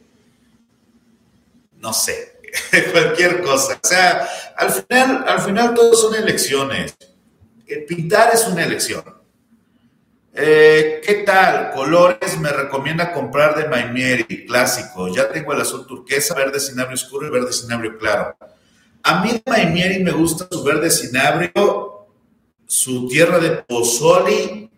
[1.77, 2.38] no sé,
[2.93, 3.79] cualquier cosa.
[3.83, 6.97] O sea, al final, al final todo son elecciones.
[7.87, 9.05] Pintar es una elección.
[10.41, 11.73] Eh, ¿Qué tal?
[11.73, 15.09] Colores me recomienda comprar de Maimeri, clásico.
[15.09, 18.37] Ya tengo el azul turquesa, verde cinabrio oscuro y verde cinabrio claro.
[19.03, 22.07] A mí de Maimeri me gusta su verde cinabrio,
[22.67, 24.71] su tierra de pozoli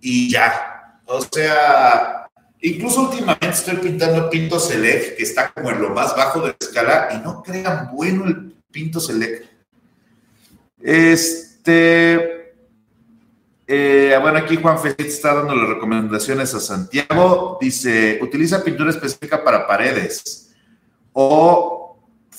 [0.00, 1.00] y ya.
[1.06, 2.23] O sea,
[2.64, 6.56] incluso últimamente estoy pintando Pinto Select, que está como en lo más bajo de la
[6.58, 9.46] escala, y no crean bueno el Pinto Select.
[10.80, 12.54] Este.
[13.66, 17.56] Eh, bueno, aquí Juan Félix está dando las recomendaciones a Santiago.
[17.60, 20.54] Dice, utiliza pintura específica para paredes
[21.14, 21.83] o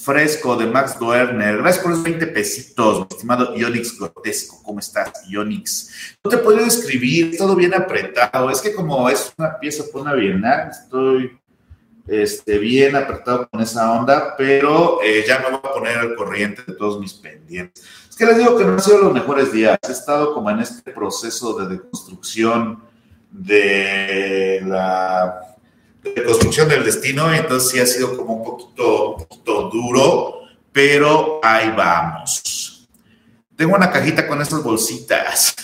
[0.06, 1.58] fresco de Max Doerner.
[1.58, 4.62] Gracias por los 20 pesitos, mi estimado Ionix Grotesco.
[4.62, 6.18] ¿Cómo estás, Ionix?
[6.24, 8.51] No te puedo escribir, todo bien apretado.
[8.51, 11.39] Es que como es una pieza por una bienal, estoy
[12.08, 16.62] este, bien apretado con esa onda, pero eh, ya me voy a poner al corriente
[16.68, 17.84] de todos mis pendientes.
[18.08, 19.80] Es que les digo que no han sido los mejores días.
[19.89, 22.84] He estado como en este proceso de deconstrucción
[23.32, 25.55] de la
[26.26, 30.39] construcción del destino, entonces sí ha sido como un poquito, un poquito duro,
[30.72, 32.88] pero ahí vamos.
[33.56, 35.56] Tengo una cajita con estas bolsitas.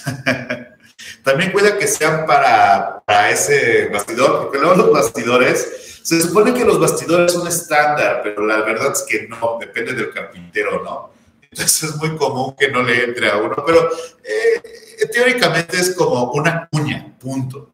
[1.23, 6.65] También cuida que sean para, para ese bastidor, porque luego los bastidores, se supone que
[6.65, 11.11] los bastidores son estándar, pero la verdad es que no, depende del carpintero, ¿no?
[11.41, 13.89] Entonces es muy común que no le entre a uno, pero
[14.23, 17.73] eh, teóricamente es como una cuña, punto.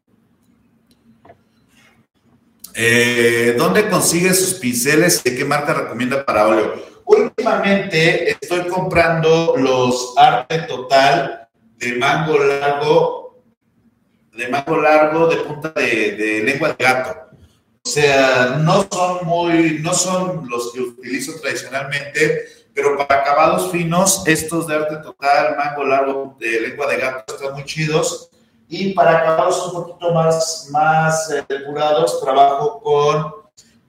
[2.80, 6.74] Eh, ¿Dónde consigue sus pinceles y qué marca recomienda para óleo?
[7.06, 13.42] Últimamente estoy comprando los Arte Total de mango largo,
[14.32, 17.36] de mango largo de punta de, de lengua de gato.
[17.84, 24.22] O sea, no son muy, no son los que utilizo tradicionalmente, pero para acabados finos,
[24.24, 28.30] estos de arte total, mango largo de lengua de gato están muy chidos.
[28.68, 33.34] Y para acabados un poquito más, más eh, depurados, trabajo con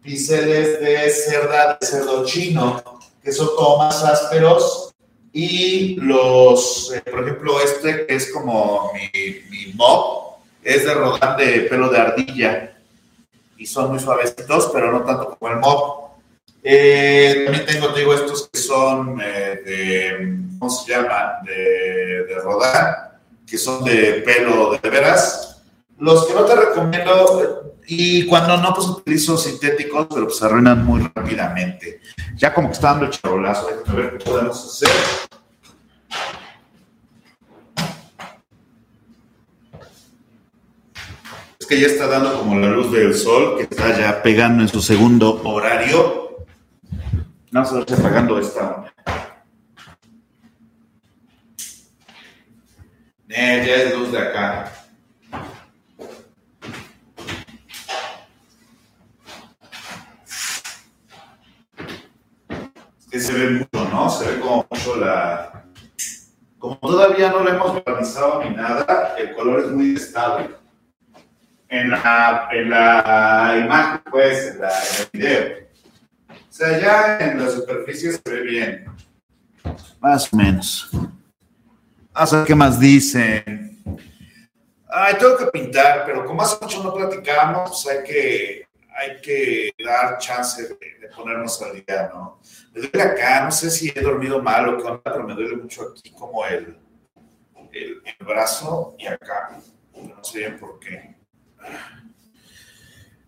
[0.02, 2.82] pinceles de cerda, de cerdo chino,
[3.22, 4.94] que son como más ásperos.
[5.32, 9.10] Y los, eh, por ejemplo, este que es como mi,
[9.50, 12.78] mi mop, es de rodán de pelo de ardilla.
[13.58, 16.10] Y son muy suavecitos, pero no tanto como el mop.
[16.64, 21.40] Eh, también tengo, te digo, estos que son eh, de, ¿cómo se llama?
[21.46, 23.09] De, de, rodar,
[23.50, 25.62] que son de pelo de veras.
[25.98, 30.86] Los que no te recomiendo, y cuando no, pues utilizo sintéticos, pero pues se arruinan
[30.86, 32.02] muy rápidamente.
[32.36, 34.90] Ya como que está dando el charolazo, a ver qué podemos hacer.
[41.60, 44.70] Es que ya está dando como la luz del sol, que está ya pegando en
[44.70, 46.46] su segundo horario.
[47.52, 48.89] Vamos a ver apagando esta.
[53.30, 54.72] Ya es luz de acá.
[63.12, 64.10] que se ve mucho, ¿no?
[64.10, 65.64] Se ve como mucho la...
[66.60, 70.50] Como todavía no lo hemos organizado ni nada, el color es muy estable.
[71.70, 75.58] En la, en la imagen, pues, en, la, en el video.
[76.30, 78.86] O sea, ya en la superficie se ve bien.
[80.00, 80.92] Más o menos.
[82.20, 83.82] Vamos a ver qué más dicen.
[84.90, 89.72] Ay, tengo que pintar, pero como hace mucho no platicamos, pues hay que, hay que
[89.82, 92.42] dar chance de, ponernos al día, ¿no?
[92.74, 95.56] Me duele acá, no sé si he dormido mal o qué onda, pero me duele
[95.56, 96.78] mucho aquí como el,
[97.72, 99.58] el, el brazo y acá.
[99.96, 101.16] No sé bien por qué.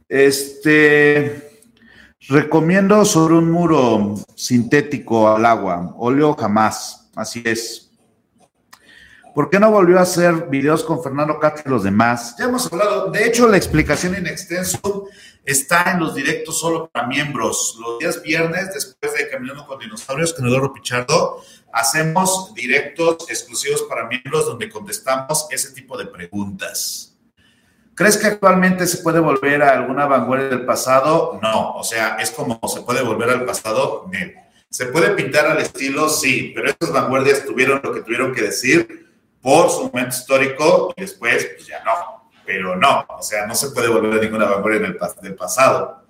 [0.10, 1.62] Este,
[2.28, 7.91] recomiendo sobre un muro sintético al agua, óleo jamás, así es.
[9.34, 12.36] ¿Por qué no volvió a hacer videos con Fernando Castro y los demás?
[12.38, 15.08] Ya hemos hablado, de hecho la explicación en extenso
[15.46, 17.78] está en los directos solo para miembros.
[17.80, 24.06] Los días viernes, después de Caminando con Dinosaurios, con Eduardo Pichardo, hacemos directos exclusivos para
[24.06, 27.18] miembros donde contestamos ese tipo de preguntas.
[27.96, 31.40] ¿Crees que actualmente se puede volver a alguna vanguardia del pasado?
[31.42, 34.10] No, o sea, es como se puede volver al pasado.
[34.70, 36.10] ¿Se puede pintar al estilo?
[36.10, 39.01] Sí, pero estas vanguardias tuvieron lo que tuvieron que decir
[39.42, 42.30] por su momento histórico y después, pues ya no.
[42.46, 46.04] Pero no, o sea, no se puede volver a ninguna vanguardia en el del pasado.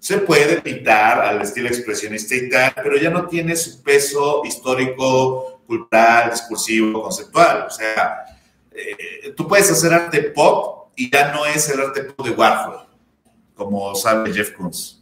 [0.00, 5.62] Se puede pintar al estilo expresionista y tal, pero ya no tiene su peso histórico,
[5.66, 7.66] cultural, discursivo, conceptual.
[7.66, 8.24] O sea,
[8.70, 12.86] eh, tú puedes hacer arte pop y ya no es el arte pop de Warhol,
[13.54, 14.97] como sabe Jeff Koons.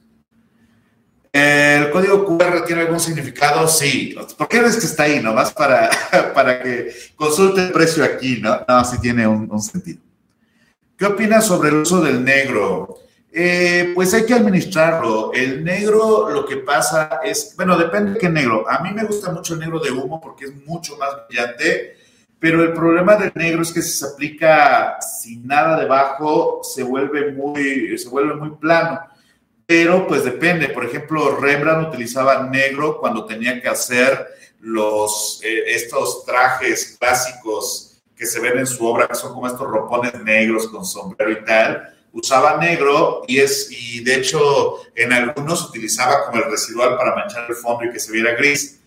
[1.37, 3.68] ¿El código QR tiene algún significado?
[3.68, 4.16] Sí.
[4.39, 5.20] ¿Por qué ves que está ahí?
[5.20, 5.91] Nomás para,
[6.34, 8.61] para que consulte el precio aquí, ¿no?
[8.66, 10.01] No, sí tiene un, sentido.
[10.97, 13.01] ¿Qué opinas sobre el uso del negro?
[13.30, 15.30] Eh, pues hay que administrarlo.
[15.34, 18.64] El negro, lo que pasa es, bueno, depende de qué negro.
[18.66, 21.99] A mí me gusta mucho el negro de humo porque es mucho más brillante,
[22.39, 27.30] pero el problema del negro es que si se aplica sin nada debajo, se vuelve
[27.32, 29.01] muy, se vuelve muy plano
[29.66, 30.68] pero pues depende.
[30.68, 34.26] Por ejemplo, Rembrandt utilizaba negro cuando tenía que hacer
[34.60, 39.68] los, eh, estos trajes clásicos que se ven en su obra, que son como estos
[39.68, 41.92] ropones negros con sombrero y tal.
[42.12, 47.44] Usaba negro y, es, y de hecho en algunos utilizaba como el residual para manchar
[47.48, 48.80] el fondo y que se viera gris.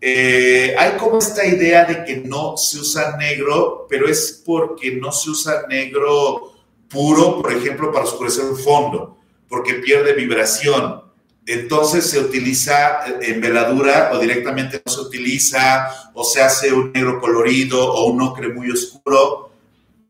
[0.00, 5.12] Eh, hay como esta idea de que no se usa negro, pero es porque no
[5.12, 6.52] se usa negro
[6.88, 9.18] puro, por ejemplo, para oscurecer un fondo
[9.54, 11.00] porque pierde vibración.
[11.46, 17.20] Entonces se utiliza en veladura o directamente no se utiliza o se hace un negro
[17.20, 19.52] colorido o un ocre muy oscuro.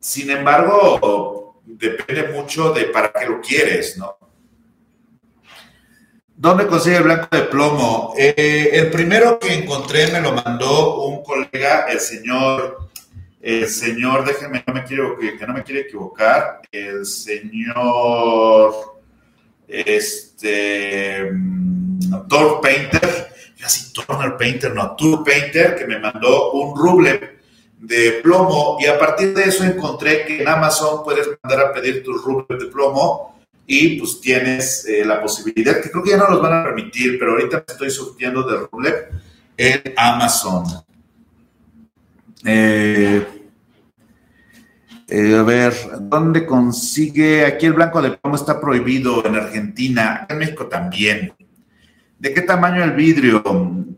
[0.00, 4.16] Sin embargo, depende mucho de para qué lo quieres, ¿no?
[6.34, 8.14] ¿Dónde consigue el blanco de plomo?
[8.16, 12.88] Eh, el primero que encontré me lo mandó un colega, el señor,
[13.42, 18.93] el señor, déjenme, no me quiero, que no me quiere equivocar, el señor
[19.68, 21.30] este,
[22.28, 23.28] Thor Painter,
[23.60, 27.38] casi Turner Painter, no, Tour Painter, que me mandó un ruble
[27.78, 32.02] de plomo y a partir de eso encontré que en Amazon puedes mandar a pedir
[32.02, 36.28] tus rubles de plomo y pues tienes eh, la posibilidad, que creo que ya no
[36.28, 38.94] los van a permitir, pero ahorita estoy surtiendo de ruble
[39.56, 40.64] en Amazon.
[42.44, 43.43] Eh,
[45.08, 47.44] eh, a ver, ¿dónde consigue?
[47.44, 51.32] Aquí el blanco de plomo está prohibido en Argentina, en México también.
[52.18, 53.42] ¿De qué tamaño el vidrio?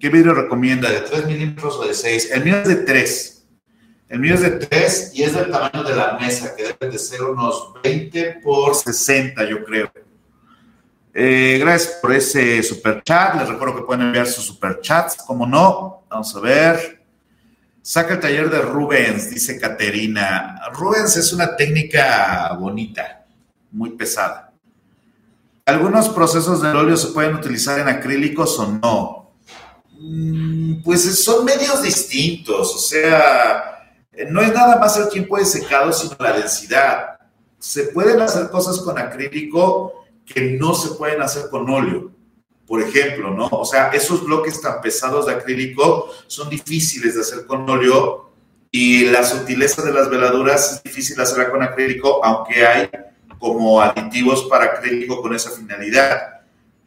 [0.01, 0.91] ¿Qué vidrio recomienda?
[0.91, 2.33] ¿De 3 milímetros o de 6?
[2.33, 3.47] El mío es de 3.
[4.09, 6.99] El mío es de 3 y es del tamaño de la mesa, que debe de
[6.99, 9.91] ser unos 20 por 60, yo creo.
[11.13, 13.37] Eh, gracias por ese super chat.
[13.37, 15.17] Les recuerdo que pueden enviar sus super chats.
[15.17, 16.96] Como no, vamos a ver.
[17.87, 20.61] Saca el taller de Rubens, dice Caterina.
[20.73, 23.25] Rubens es una técnica bonita,
[23.71, 24.53] muy pesada.
[25.67, 29.31] ¿Algunos procesos del óleo se pueden utilizar en acrílicos o no?
[30.01, 33.87] Mm, pues son medios distintos, o sea,
[34.31, 37.21] no es nada más el tiempo de secado, sino la densidad.
[37.61, 39.93] Se pueden hacer cosas con acrílico
[40.25, 42.16] que no se pueden hacer con óleo
[42.67, 43.49] por ejemplo, ¿no?
[43.53, 48.31] O sea, esos bloques tan pesados de acrílico son difíciles de hacer con óleo
[48.71, 52.91] y la sutileza de las veladuras es difícil hacerla con acrílico, aunque hay
[53.39, 56.41] como aditivos para acrílico con esa finalidad.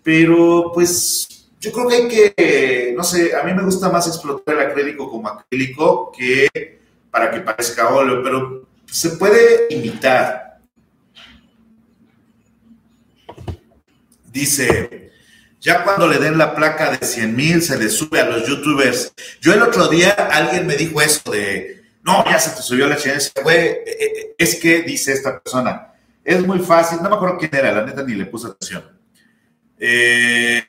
[0.03, 1.27] Pero pues
[1.59, 5.09] yo creo que hay que, no sé, a mí me gusta más explotar el acrílico
[5.09, 10.59] como acrílico que para que parezca óleo, pero se puede imitar.
[14.31, 15.08] Dice,
[15.59, 19.13] Ya cuando le den la placa de 100 mil, se le sube a los youtubers.
[19.41, 22.95] Yo el otro día, alguien me dijo eso de, no, ya se te subió la
[22.95, 23.19] chingada.
[23.43, 25.93] Güey, eh, eh, es que dice esta persona,
[26.23, 28.83] es muy fácil, no me acuerdo quién era, la neta ni le puse atención.
[29.77, 30.63] Eh,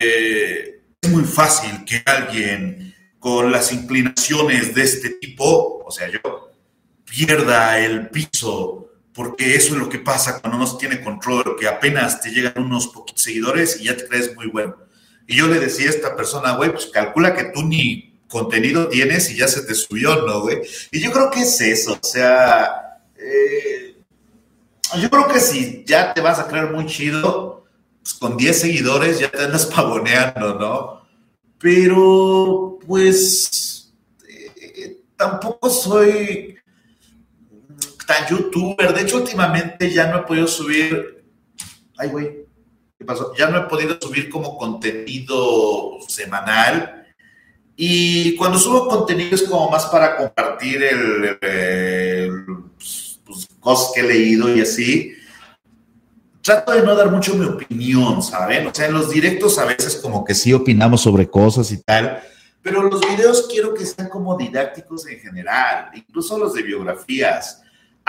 [1.00, 6.50] es muy fácil que alguien con las inclinaciones de este tipo, o sea, yo,
[7.04, 11.66] pierda el piso porque eso es lo que pasa cuando no se tiene control, que
[11.66, 14.76] apenas te llegan unos poquitos seguidores y ya te crees muy bueno.
[15.26, 19.30] Y yo le decía a esta persona, güey, pues calcula que tú ni contenido tienes
[19.30, 20.60] y ya se te subió, ¿no, güey?
[20.92, 23.96] Y yo creo que es eso, o sea, eh,
[25.00, 27.64] yo creo que si ya te vas a creer muy chido,
[28.02, 31.00] pues con 10 seguidores ya te andas pavoneando, ¿no?
[31.58, 33.92] Pero, pues,
[34.26, 36.59] eh, tampoco soy
[38.28, 38.94] youtuber.
[38.94, 41.24] De hecho, últimamente ya no he podido subir.
[41.96, 42.46] Ay, güey,
[42.98, 43.34] ¿qué pasó?
[43.36, 47.06] Ya no he podido subir como contenido semanal.
[47.76, 51.38] Y cuando subo contenido es como más para compartir el,
[52.76, 55.14] pues, pues, cosas que he leído y así.
[56.42, 58.66] Trato de no dar mucho mi opinión, ¿saben?
[58.66, 62.22] O sea, en los directos a veces como que sí opinamos sobre cosas y tal,
[62.62, 67.62] pero los videos quiero que sean como didácticos en general, incluso los de biografías.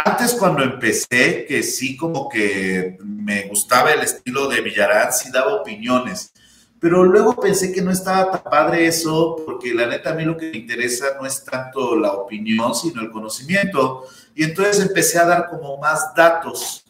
[0.04, 5.56] Antes cuando empecé, que sí como que me gustaba el estilo de Villarán, sí daba
[5.56, 6.34] opiniones,
[6.80, 10.36] pero luego pensé que no estaba tan padre eso, porque la neta a mí lo
[10.36, 14.06] que me interesa no es tanto la opinión, sino el conocimiento.
[14.34, 16.84] Y entonces empecé a dar como más datos.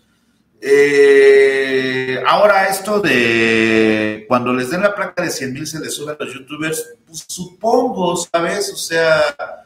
[0.62, 6.14] Eh, ahora esto de cuando les den la placa de 100 mil se les sube
[6.14, 8.72] a los youtubers, pues supongo, ¿sabes?
[8.72, 9.61] O sea,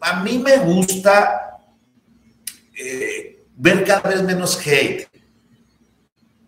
[0.00, 1.58] a mí me gusta
[2.74, 5.08] eh, ver cada vez menos hate.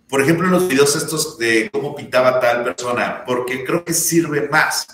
[0.09, 4.86] Por ejemplo, los videos estos de cómo pintaba tal persona, porque creo que sirve más.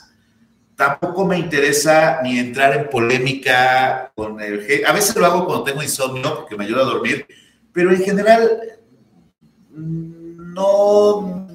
[0.77, 4.85] Tampoco me interesa ni entrar en polémica con el hate.
[4.85, 7.27] A veces lo hago cuando tengo insomnio porque me ayuda a dormir,
[7.73, 8.79] pero en general
[9.71, 11.49] no,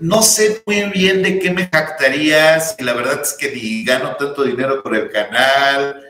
[0.00, 4.16] no sé muy bien de qué me jactarías, y la verdad es que ni gano
[4.16, 6.02] tanto dinero por el canal,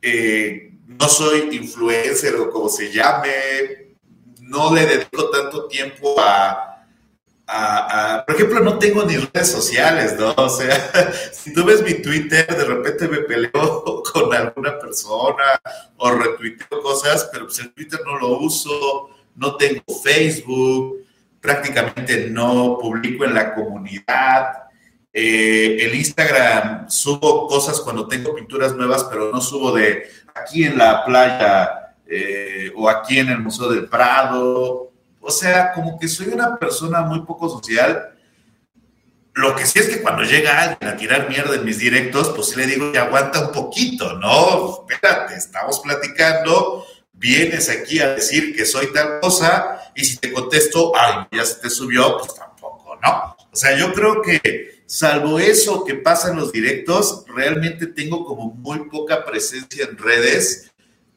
[0.00, 3.96] eh, no soy influencer o como se llame,
[4.40, 6.68] no le dedico tanto tiempo a,
[8.26, 10.34] por ejemplo, no tengo ni redes sociales, ¿no?
[10.36, 15.60] O sea, si tú ves mi Twitter, de repente me peleo con alguna persona
[15.96, 21.04] o retuiteo cosas, pero pues el Twitter no lo uso, no tengo Facebook,
[21.42, 24.62] prácticamente no publico en la comunidad.
[25.12, 30.78] Eh, el Instagram subo cosas cuando tengo pinturas nuevas, pero no subo de aquí en
[30.78, 34.92] la playa eh, o aquí en el Museo del Prado.
[35.20, 38.10] O sea, como que soy una persona muy poco social.
[39.34, 42.50] Lo que sí es que cuando llega alguien a tirar mierda en mis directos, pues
[42.50, 44.86] sí le digo que aguanta un poquito, ¿no?
[44.88, 46.84] Espérate, estamos platicando,
[47.22, 51.60] vienes aquí a decir que soy tal cosa y si te contesto, ay, ya se
[51.60, 53.36] te subió, pues tampoco, ¿no?
[53.50, 58.50] O sea, yo creo que salvo eso que pasa en los directos, realmente tengo como
[58.50, 60.72] muy poca presencia en redes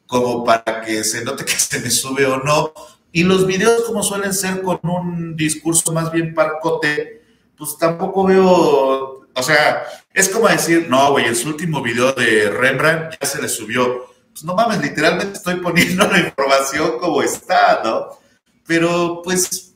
[0.06, 2.72] como para que se note que se me sube o no.
[3.10, 7.22] Y los videos como suelen ser con un discurso más bien parcote,
[7.58, 9.82] pues tampoco veo, o sea,
[10.14, 14.15] es como decir, no, güey, en su último video de Rembrandt ya se le subió
[14.36, 18.18] pues no mames, literalmente estoy poniendo la información como está, ¿no?
[18.66, 19.74] Pero pues,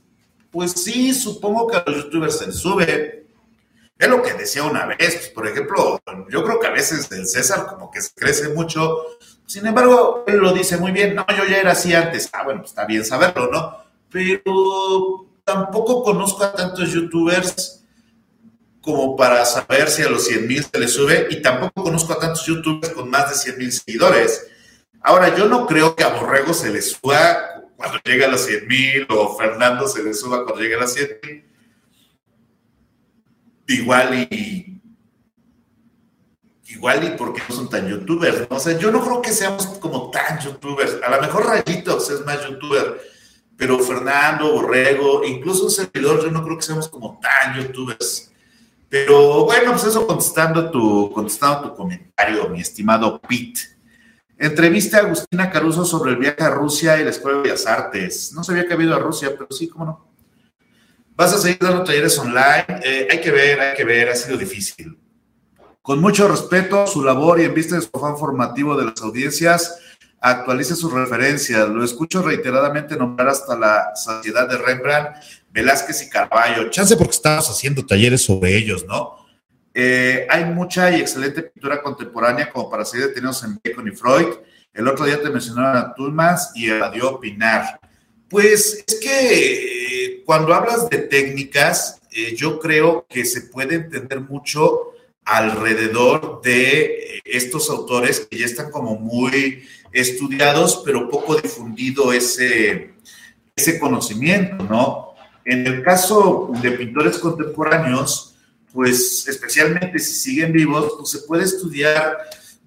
[0.51, 3.27] pues sí, supongo que a los youtubers se les sube.
[3.99, 5.99] Es lo que decía una vez, pues, por ejemplo,
[6.29, 8.99] yo creo que a veces el César como que se crece mucho.
[9.47, 12.29] Sin embargo, él lo dice muy bien, no, yo ya era así antes.
[12.35, 13.79] Ah, bueno, pues está bien saberlo, ¿no?
[14.11, 17.80] Pero tampoco conozco a tantos youtubers
[18.81, 22.19] como para saber si a los 100 mil se les sube y tampoco conozco a
[22.19, 24.47] tantos youtubers con más de 100 mil seguidores.
[25.03, 28.69] Ahora, yo no creo que a Borrego se le suba cuando llegue a los 100
[28.69, 31.45] mil o Fernando se le suba cuando llegue a los 100 mil.
[33.69, 34.67] Igual y...
[36.67, 38.47] Igual y porque no son tan youtubers.
[38.49, 40.99] O sea, yo no creo que seamos como tan youtubers.
[41.03, 43.01] A lo mejor Rayitos es más youtuber,
[43.57, 48.30] pero Fernando, Borrego, incluso un servidor, yo no creo que seamos como tan youtubers.
[48.91, 53.61] Pero bueno, pues eso contestando tu, contestando tu comentario, mi estimado Pete.
[54.37, 58.33] Entrevista a Agustina Caruso sobre el viaje a Rusia y la Escuela de Bellas Artes.
[58.35, 60.11] No sabía que había ido a Rusia, pero sí, cómo no.
[61.15, 62.67] ¿Vas a seguir dando talleres online?
[62.83, 64.99] Eh, hay que ver, hay que ver, ha sido difícil.
[65.83, 69.79] Con mucho respeto su labor y en vista de su afán formativo de las audiencias,
[70.21, 71.69] actualice sus referencias.
[71.69, 75.17] Lo escucho reiteradamente nombrar hasta la saciedad de Rembrandt,
[75.51, 76.71] Velázquez y Carballo.
[76.71, 79.17] Chance porque estamos haciendo talleres sobre ellos, ¿no?
[79.73, 84.27] Eh, hay mucha y excelente pintura contemporánea como para seguir detenidos en Bacon y Freud.
[84.73, 87.81] El otro día te mencionaron a Tulmas y a Dio Pinar.
[88.29, 94.21] Pues es que eh, cuando hablas de técnicas, eh, yo creo que se puede entender
[94.21, 94.93] mucho
[95.25, 102.95] alrededor de estos autores que ya están como muy estudiados, pero poco difundido ese,
[103.55, 105.10] ese conocimiento, ¿no?
[105.51, 108.37] En el caso de pintores contemporáneos,
[108.73, 112.19] pues especialmente si siguen vivos, pues se puede estudiar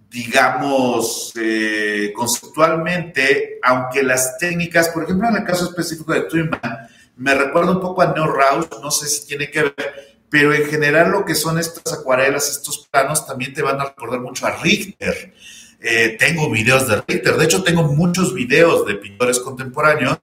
[0.09, 7.33] digamos, eh, conceptualmente, aunque las técnicas, por ejemplo, en el caso específico de Twinman, me
[7.33, 11.09] recuerda un poco a Neo Rausch, no sé si tiene que ver, pero en general
[11.09, 15.33] lo que son estas acuarelas, estos planos, también te van a recordar mucho a Richter.
[15.79, 20.19] Eh, tengo videos de Richter, de hecho tengo muchos videos de pintores contemporáneos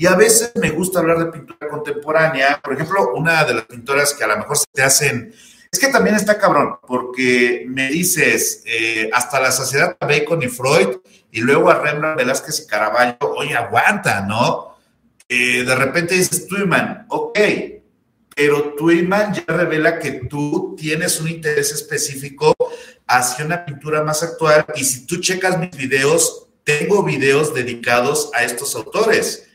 [0.00, 2.58] y a veces me gusta hablar de pintura contemporánea.
[2.64, 5.34] Por ejemplo, una de las pintoras que a lo mejor se te hacen
[5.70, 10.48] es que también está cabrón, porque me dices eh, hasta la saciedad a Bacon y
[10.48, 10.96] Freud,
[11.30, 14.78] y luego a Rembrandt, Velázquez y Caravaggio, oye, aguanta, ¿no?
[15.28, 17.38] Eh, de repente dices, Tweyman, ok,
[18.34, 22.54] pero Tweyman ya revela que tú tienes un interés específico
[23.06, 28.44] hacia una pintura más actual, y si tú checas mis videos, tengo videos dedicados a
[28.44, 29.46] estos autores.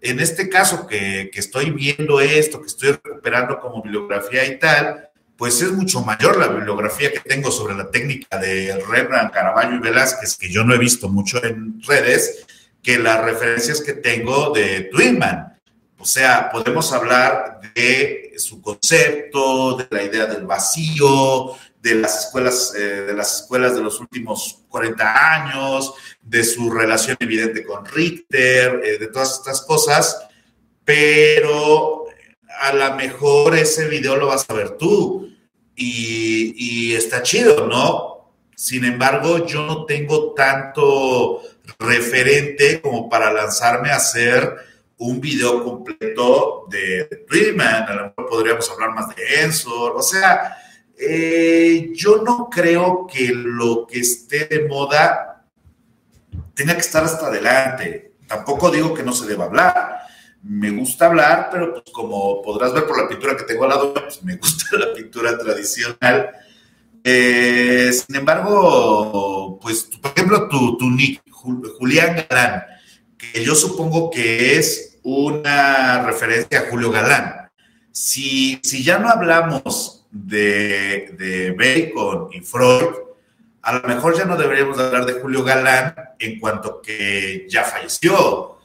[0.00, 5.60] En este caso, que, estoy viendo esto, que estoy recuperando como bibliografía y tal, pues
[5.60, 10.36] es mucho mayor la bibliografía que tengo sobre la técnica de Rembrandt, Caravaggio y Velázquez,
[10.36, 12.46] que yo no he visto mucho en redes,
[12.82, 15.58] que las referencias que tengo de Twinman.
[15.98, 22.74] O sea, podemos hablar de su concepto, de la idea del vacío, de las escuelas,
[22.76, 28.80] eh, de las escuelas de los últimos 40 años, de su relación evidente con Richter,
[28.84, 30.26] eh, de todas estas cosas,
[30.84, 32.06] pero
[32.60, 35.30] a lo mejor ese video lo vas a ver tú
[35.76, 38.32] y, está chido, ¿no?
[38.56, 41.42] Sin embargo, yo no tengo tanto
[41.78, 44.56] referente como para lanzarme a hacer
[44.96, 50.56] un video completo de Dreamman, a lo mejor podríamos hablar más de Ensor, o sea,
[50.98, 55.44] eh, yo no creo que lo que esté de moda
[56.54, 58.14] tenga que estar hasta adelante.
[58.26, 59.96] Tampoco digo que no se deba hablar
[60.48, 63.92] me gusta hablar, pero pues como podrás ver por la pintura que tengo al lado,
[63.92, 66.30] pues me gusta la pintura tradicional.
[67.02, 72.64] Eh, sin embargo, pues por ejemplo, tu, tu nick, Julián Galán,
[73.18, 77.50] que yo supongo que es una referencia a Julio Galán.
[77.90, 82.94] Si, si ya no hablamos de, de Bacon y Freud,
[83.62, 88.56] a lo mejor ya no deberíamos hablar de Julio Galán en cuanto que ya falleció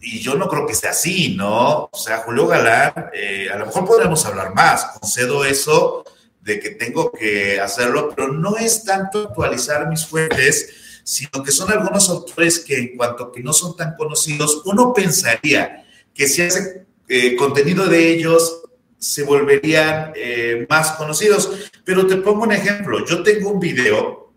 [0.00, 1.88] y yo no creo que sea así, ¿no?
[1.90, 6.04] O sea, Julio Galán, eh, a lo mejor podríamos hablar más, concedo eso
[6.40, 11.70] de que tengo que hacerlo, pero no es tanto actualizar mis fuentes, sino que son
[11.72, 15.84] algunos autores que en cuanto que no son tan conocidos, uno pensaría
[16.14, 18.62] que si hace eh, contenido de ellos
[18.98, 21.70] se volverían eh, más conocidos.
[21.84, 24.32] Pero te pongo un ejemplo, yo tengo un video,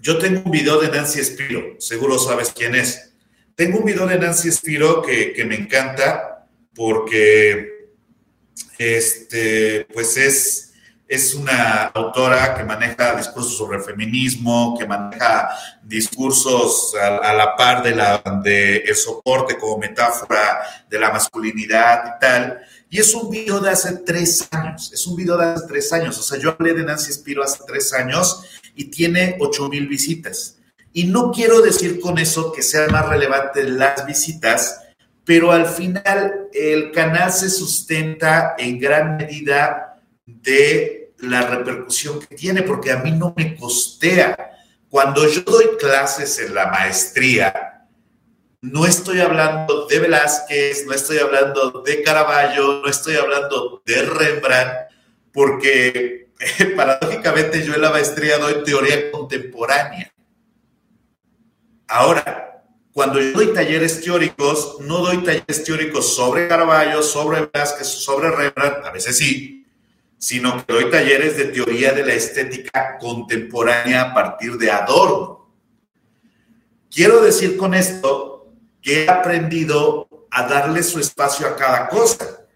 [0.00, 3.12] yo tengo un video de Nancy Espiro, seguro sabes quién es
[3.54, 7.90] tengo un video de Nancy Spiro que, que me encanta porque
[8.78, 10.71] este, pues es,
[11.12, 15.50] es una autora que maneja discursos sobre feminismo, que maneja
[15.82, 22.18] discursos a, la par de, la, de el soporte como metáfora de la masculinidad y
[22.18, 22.62] tal.
[22.88, 26.18] Y es un video de hace tres años, es un video de hace tres años.
[26.18, 28.44] O sea, yo hablé de Nancy Spiro hace tres años
[28.74, 30.56] y tiene ocho mil visitas.
[30.94, 34.80] Y no quiero decir con eso que sean más relevantes las visitas,
[35.26, 42.62] pero al final el canal se sustenta en gran medida de la repercusión que tiene,
[42.62, 44.58] porque a mí no me costea.
[44.88, 47.86] Cuando yo doy clases en la maestría,
[48.60, 54.72] no estoy hablando de Velázquez, no estoy hablando de Caravaggio, no estoy hablando de Rembrandt,
[55.32, 56.28] porque
[56.76, 60.12] paradójicamente yo en la maestría doy teoría contemporánea.
[61.86, 68.30] Ahora, cuando yo doy talleres teóricos, no doy talleres teóricos sobre Caravaggio, sobre Velázquez, sobre
[68.30, 69.61] Rembrandt, a veces sí,
[70.22, 75.52] sino que doy talleres de teoría de la estética contemporánea a partir de Adorno.
[76.88, 78.46] Quiero decir con esto
[78.80, 82.46] que he aprendido a darle su espacio a cada cosa,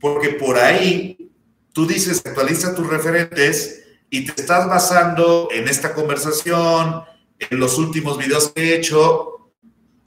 [0.00, 1.30] porque por ahí
[1.74, 7.02] tú dices, actualiza tus referentes y te estás basando en esta conversación,
[7.38, 9.52] en los últimos videos que he hecho,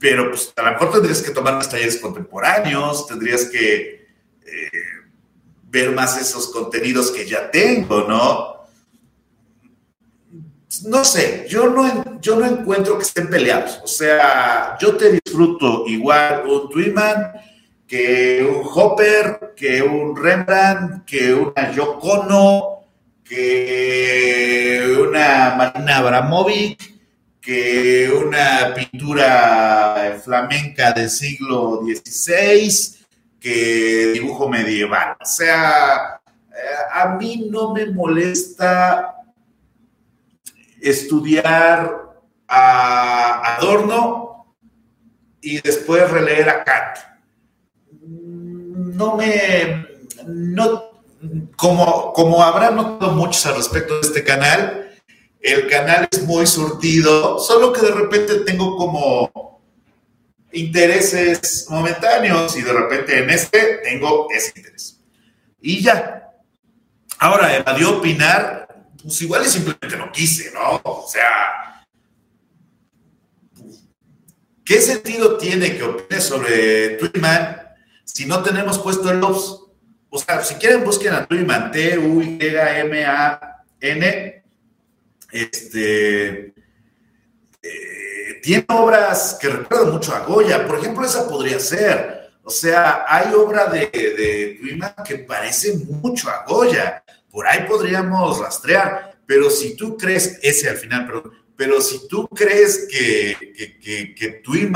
[0.00, 4.08] pero pues a lo mejor tendrías que tomar más talleres contemporáneos, tendrías que
[4.44, 4.95] eh,
[5.76, 8.56] ver más esos contenidos que ya tengo, ¿no?
[10.84, 13.80] No sé, yo no, yo no encuentro que estén peleados.
[13.84, 17.32] O sea, yo te disfruto igual un Twinman
[17.86, 22.80] que un Hopper, que un Rembrandt, que una Yocono,
[23.22, 26.94] que una Marina Abramovic,
[27.40, 32.96] que una pintura flamenca del siglo XVI,
[33.40, 35.16] que dibujo medieval.
[35.20, 39.16] O sea, eh, a mí no me molesta
[40.80, 42.06] estudiar
[42.48, 44.54] a Adorno
[45.40, 46.98] y después releer a Kant.
[48.00, 49.86] No me,
[50.26, 50.84] no,
[51.56, 54.90] como, como habrán notado muchos al respecto de este canal,
[55.40, 59.45] el canal es muy surtido, solo que de repente tengo como
[60.56, 65.00] intereses momentáneos y de repente en este tengo ese interés.
[65.60, 66.30] Y ya.
[67.18, 68.68] Ahora, evadió opinar,
[69.02, 70.80] pues igual y simplemente no quise, ¿no?
[70.84, 71.84] O sea,
[74.64, 77.62] ¿qué sentido tiene que opine sobre Twitman
[78.04, 79.62] si no tenemos puesto el LOPS?
[80.10, 82.42] O sea, si quieren busquen a Twitman, T-U-Y-M-A-N,
[85.32, 86.54] este,
[87.62, 87.95] eh,
[88.46, 90.64] tiene obras que recuerdan mucho a Goya.
[90.68, 92.30] Por ejemplo, esa podría ser.
[92.44, 97.02] O sea, hay obra de, de que parece mucho a Goya.
[97.28, 99.16] Por ahí podríamos rastrear.
[99.26, 104.14] Pero si tú crees, ese al final, pero, pero si tú crees que, que, que,
[104.14, 104.72] que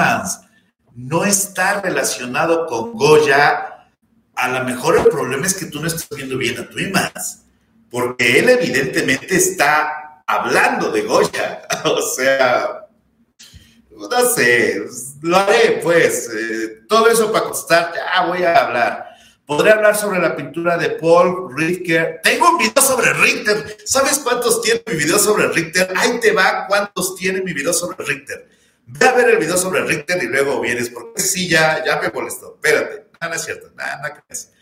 [0.97, 3.87] no está relacionado con Goya,
[4.35, 7.45] a lo mejor el problema es que tú no estás viendo bien a Twimans,
[7.89, 11.63] porque él evidentemente está hablando de Goya.
[11.85, 12.80] O sea,
[14.09, 14.83] no sé,
[15.23, 16.31] lo haré, pues.
[16.35, 19.07] Eh, todo eso para contestar, ya voy a hablar.
[19.47, 22.21] Podré hablar sobre la pintura de Paul Richter.
[22.23, 23.79] Tengo un video sobre Richter.
[23.85, 25.93] ¿Sabes cuántos tiene mi video sobre Richter?
[25.97, 28.49] Ahí te va cuántos tiene mi video sobre Richter.
[28.87, 32.11] Ve a ver el video sobre Richter y luego vienes, porque sí, ya, ya me
[32.11, 32.55] molestó.
[32.55, 34.53] Espérate, no, es cierto, nada, nada crees.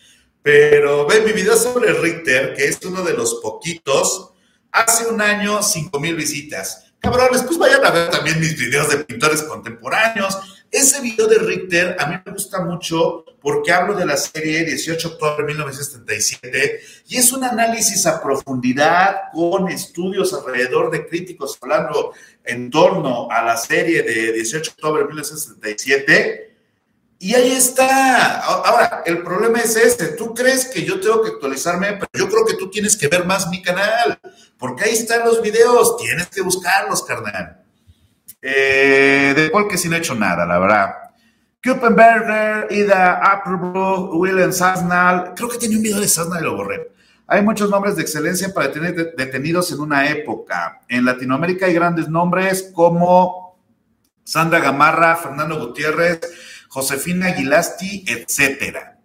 [0.43, 4.33] Pero ve mi video sobre Richter, que es uno de los poquitos
[4.71, 6.88] Hace un año, 5 mil visitas.
[7.01, 10.37] Cabrones, pues vayan a ver también mis videos de pintores contemporáneos.
[10.71, 15.09] Ese video de Richter a mí me gusta mucho porque hablo de la serie 18
[15.09, 21.57] de octubre de 1977 y es un análisis a profundidad con estudios alrededor de críticos
[21.63, 22.13] hablando
[22.45, 26.58] en torno a la serie de 18 de octubre de 1977
[27.21, 28.41] y ahí está.
[28.41, 30.09] Ahora, el problema es este.
[30.09, 33.27] Tú crees que yo tengo que actualizarme, pero yo creo que tú tienes que ver
[33.27, 34.19] más mi canal,
[34.57, 35.97] porque ahí están los videos.
[35.97, 37.63] Tienes que buscarlos, carnal.
[38.41, 40.95] Eh, de Paul que no he hecho nada, la verdad.
[41.65, 45.33] Kuppenberger, Ida Applebrook, Willem Sasnal.
[45.35, 46.93] Creo que tiene un video de Sasnal y lo borré.
[47.27, 50.81] Hay muchos nombres de excelencia para tener detenidos en una época.
[50.89, 53.59] En Latinoamérica hay grandes nombres como
[54.25, 56.21] Sandra Gamarra, Fernando Gutiérrez,
[56.69, 58.99] Josefina Aguilasti, etcétera.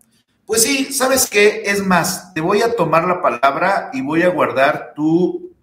[0.45, 1.63] Pues sí, ¿sabes qué?
[1.65, 5.55] Es más, te voy a tomar la palabra y voy a guardar tu.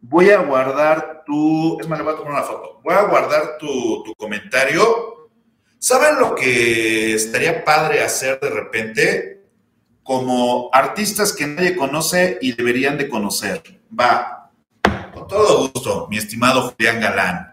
[0.00, 1.78] Voy a guardar tu.
[1.80, 2.80] Es más, le voy a tomar una foto.
[2.84, 5.30] Voy a guardar tu, tu comentario.
[5.78, 9.42] ¿Saben lo que estaría padre hacer de repente?
[10.04, 13.62] Como artistas que nadie conoce y deberían de conocer.
[13.98, 14.50] Va.
[15.12, 17.51] Con todo gusto, mi estimado Julián Galán.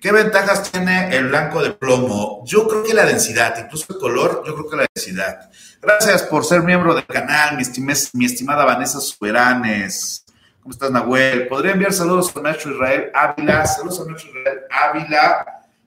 [0.00, 2.44] ¿Qué ventajas tiene el blanco de plomo?
[2.46, 5.50] Yo creo que la densidad, incluso el color, yo creo que la densidad.
[5.82, 10.24] Gracias por ser miembro del canal, mi, estimada Vanessa Superanes.
[10.62, 11.48] ¿Cómo estás, Nahuel?
[11.48, 13.66] ¿Podría enviar saludos a nuestro Israel Ávila?
[13.66, 15.46] Saludos a nuestro Israel Ávila,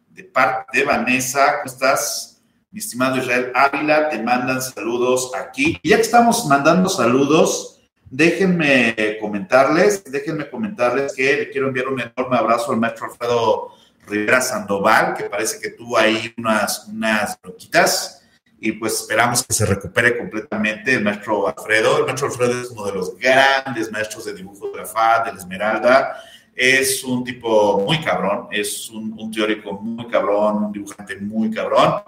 [0.09, 1.61] de parte de Vanessa.
[1.61, 2.41] ¿Cómo estás?
[2.69, 5.79] Mi estimado Israel Ávila, te mandan saludos aquí.
[5.81, 12.01] Y ya que estamos mandando saludos, déjenme comentarles, déjenme comentarles que le quiero enviar un
[12.01, 13.80] enorme abrazo al maestro Alfredo
[14.11, 18.21] Rivera Sandoval, que parece que tuvo ahí unas, unas bronquitas
[18.63, 21.97] y pues esperamos que se recupere completamente el maestro Alfredo.
[21.97, 25.33] El maestro Alfredo es uno de los grandes maestros de dibujo de la FAD, de
[25.33, 26.23] la Esmeralda.
[26.55, 32.03] Es un tipo muy cabrón, es un, teórico muy cabrón, un dibujante muy cabrón.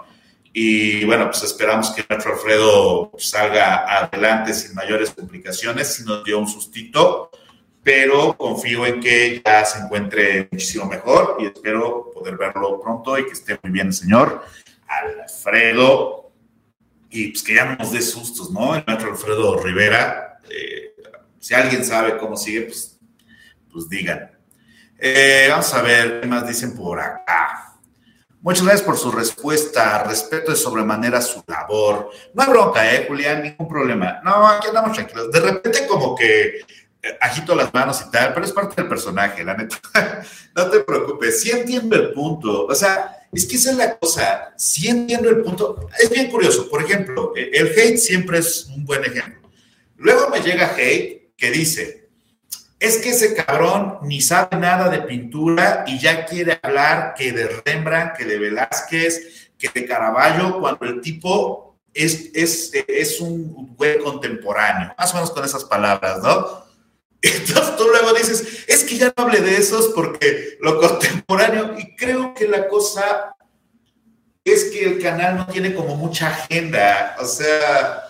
[0.53, 5.95] Y bueno, pues esperamos que el maestro Alfredo salga adelante sin mayores complicaciones.
[5.95, 7.31] Si nos dio un sustito,
[7.83, 13.25] pero confío en que ya se encuentre muchísimo mejor y espero poder verlo pronto y
[13.25, 14.43] que esté muy bien el señor
[14.87, 16.31] Alfredo
[17.09, 18.75] y pues que ya no nos dé sustos, ¿no?
[18.75, 20.95] El maestro Alfredo Rivera, eh,
[21.39, 22.97] si alguien sabe cómo sigue, pues,
[23.71, 24.31] pues digan.
[24.97, 27.73] Eh, vamos a ver qué más dicen por acá.
[28.41, 30.03] Muchas gracias por su respuesta.
[30.03, 32.09] Respeto de sobremanera su labor.
[32.33, 33.43] No hay bronca, ¿eh, Julián?
[33.43, 34.21] Ningún problema.
[34.23, 35.31] No, aquí andamos tranquilos.
[35.31, 36.61] De repente, como que
[37.19, 39.77] agito las manos y tal, pero es parte del personaje, la neta.
[40.55, 41.41] no te preocupes.
[41.41, 42.65] Sí entiendo el punto.
[42.65, 44.53] O sea, es que esa es la cosa.
[44.57, 45.89] Sí entiendo el punto.
[45.99, 46.69] Es bien curioso.
[46.69, 49.49] Por ejemplo, eh, el hate siempre es un buen ejemplo.
[49.97, 52.09] Luego me llega hate que dice,
[52.79, 57.61] es que ese cabrón ni sabe nada de pintura y ya quiere hablar que de
[57.65, 63.99] Rembrandt, que de Velázquez, que de Caravaggio, cuando el tipo es, es, es un güey
[63.99, 66.62] contemporáneo, más o menos con esas palabras, ¿no?
[67.23, 71.95] Entonces tú luego dices, es que ya no hable de esos porque lo contemporáneo, y
[71.95, 73.33] creo que la cosa
[74.43, 78.03] es que el canal no tiene como mucha agenda, o sea,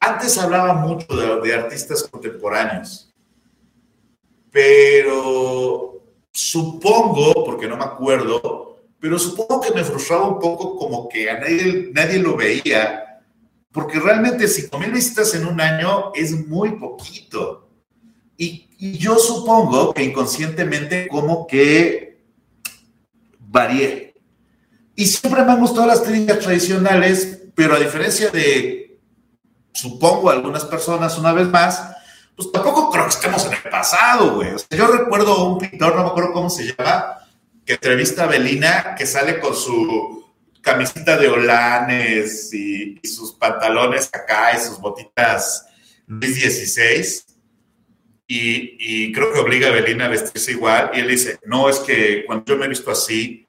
[0.00, 3.12] antes hablaba mucho de, de artistas contemporáneos,
[4.50, 11.28] pero supongo, porque no me acuerdo, pero supongo que me frustraba un poco como que
[11.28, 13.09] a nadie, nadie lo veía,
[13.72, 17.68] porque realmente 5.000 visitas en un año es muy poquito.
[18.36, 18.66] Y,
[18.98, 22.24] yo supongo que inconscientemente como que
[23.38, 24.14] varié.
[24.96, 28.98] Y siempre me han gustado las técnicas tradicionales, pero a diferencia de,
[29.74, 31.90] supongo, algunas personas una vez más,
[32.34, 34.48] pues tampoco creo que estemos en el pasado, güey.
[34.70, 37.18] yo recuerdo un pintor, no me acuerdo cómo se llama,
[37.66, 40.19] que entrevista a Belina, que sale con su
[40.60, 45.66] camisita de holanes y, sus pantalones acá y sus botitas
[46.06, 47.22] Luis XVI.
[48.26, 50.90] Y, y, creo que obliga a Belina a vestirse igual.
[50.94, 53.46] Y él dice, no, es que cuando yo me he visto así,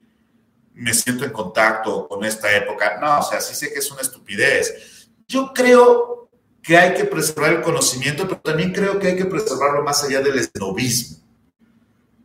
[0.74, 2.98] me siento en contacto con esta época.
[3.00, 5.08] No, o sea, sí sé que es una estupidez.
[5.28, 6.30] Yo creo
[6.62, 10.20] que hay que preservar el conocimiento, pero también creo que hay que preservarlo más allá
[10.20, 11.18] del esnovismo.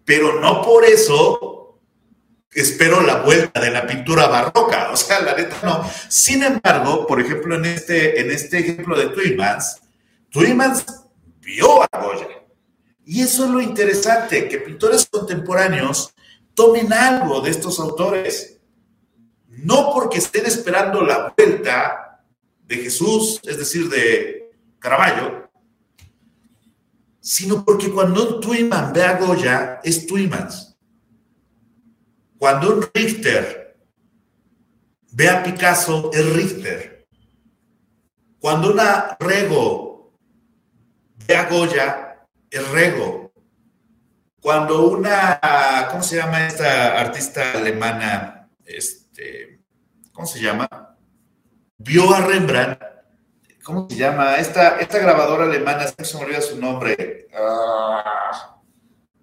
[0.06, 1.57] Pero no por eso
[2.52, 5.90] espero la vuelta de la pintura barroca, o sea, la neta no.
[6.10, 9.82] Sin embargo, por ejemplo, en este, en este ejemplo de Tuymans,
[10.30, 10.86] Tuymans
[11.42, 12.28] vio a Goya.
[13.06, 16.14] Y eso es lo interesante, que pintores contemporáneos
[16.54, 18.60] tomen algo de estos autores.
[19.48, 22.22] No porque estén esperando la vuelta
[22.64, 25.50] de Jesús, es decir, de Caravaggio,
[27.22, 30.67] sino porque cuando un ve a Goya, es Twymans.
[32.38, 33.78] Cuando un Richter
[35.12, 37.08] ve a Picasso, es Richter.
[38.40, 40.14] Cuando una Rego
[41.28, 43.32] ve a Goya, es Rego.
[44.40, 45.40] Cuando una,
[45.90, 48.50] ¿cómo se llama esta artista alemana?
[48.64, 49.62] Este,
[50.14, 50.88] ¿Cómo se llama?
[51.78, 52.82] vio a Rembrandt,
[53.64, 54.38] ¿cómo se llama?
[54.38, 57.28] Esta, esta grabadora alemana, se me olvida su nombre.
[57.34, 58.57] Ah,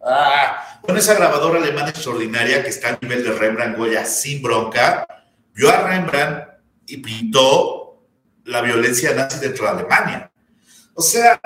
[0.05, 5.07] ah, bueno, esa grabadora alemana extraordinaria que está a nivel de Rembrandt Goya sin bronca,
[5.55, 6.49] vio a Rembrandt
[6.87, 8.07] y pintó
[8.45, 10.31] la violencia nazi dentro de Alemania.
[10.95, 11.41] O sea,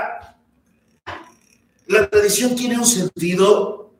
[1.86, 3.94] la tradición tiene un sentido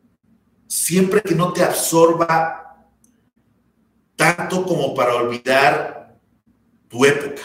[0.67, 2.87] siempre que no te absorba
[4.15, 6.19] tanto como para olvidar
[6.89, 7.41] tu época,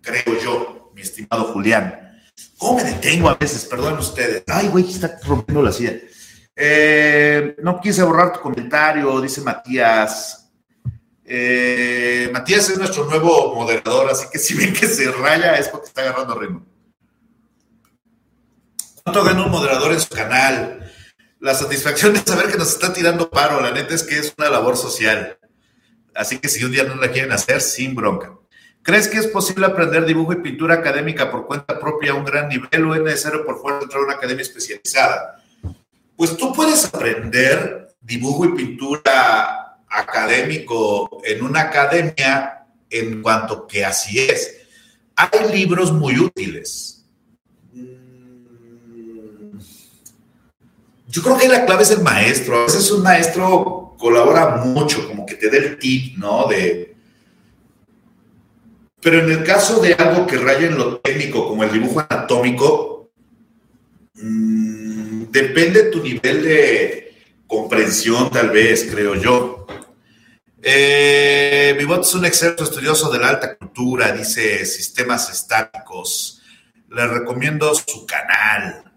[0.00, 2.20] creo yo, mi estimado Julián.
[2.58, 3.64] ¿Cómo me detengo a veces?
[3.64, 4.44] Perdón ustedes.
[4.46, 5.94] Ay, güey, está rompiendo la silla.
[6.60, 10.50] Eh, no quise borrar tu comentario, dice Matías.
[11.24, 15.86] Eh, Matías es nuestro nuevo moderador, así que si ven que se raya es porque
[15.86, 16.66] está agarrando ritmo.
[19.04, 20.92] ¿Cuánto gana un moderador en su canal?
[21.38, 24.50] La satisfacción de saber que nos está tirando paro, la neta es que es una
[24.50, 25.38] labor social.
[26.12, 28.32] Así que si un día no la quieren hacer, sin bronca.
[28.82, 32.48] ¿Crees que es posible aprender dibujo y pintura académica por cuenta propia a un gran
[32.48, 35.37] nivel o es necesario por fuera entrar a una academia especializada?
[36.18, 44.18] Pues tú puedes aprender dibujo y pintura académico en una academia en cuanto que así
[44.18, 44.62] es.
[45.14, 47.06] Hay libros muy útiles.
[47.72, 49.58] Mm,
[51.06, 52.62] yo creo que la clave es el maestro.
[52.62, 56.48] A veces un maestro colabora mucho, como que te dé el tip, ¿no?
[56.48, 56.96] De,
[59.00, 63.12] pero en el caso de algo que raya en lo técnico, como el dibujo anatómico,
[64.14, 64.77] mm,
[65.30, 67.14] depende de tu nivel de
[67.46, 69.66] comprensión, tal vez, creo yo.
[70.62, 76.42] Eh, mi voto es un experto estudioso de la alta cultura, dice sistemas estáticos.
[76.90, 78.92] Le recomiendo su canal.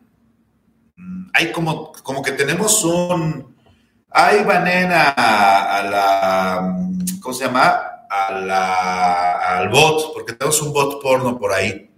[0.96, 3.56] Mm, hay como, como que tenemos un.
[4.10, 6.62] Hay banena a la.
[6.62, 7.88] Mm, ¿Cómo se llama?
[8.12, 11.91] al bot, porque tenemos un bot porno por ahí.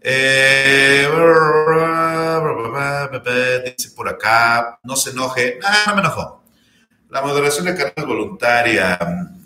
[0.00, 1.08] Eh,
[3.76, 5.58] dice por acá, no se enoje.
[5.62, 6.42] Ah, no me enojó.
[7.10, 8.98] La moderación de carne voluntaria.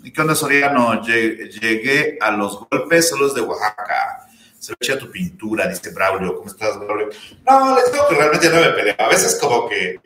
[0.03, 1.01] ¿Y qué onda, Soriano?
[1.01, 4.27] Llegué a los golpes, a los de Oaxaca.
[4.59, 6.35] Se echa tu pintura, dice Braulio.
[6.35, 7.09] ¿Cómo estás, Braulio?
[7.45, 8.95] No, les digo que realmente no me peleo.
[8.99, 9.99] A veces como que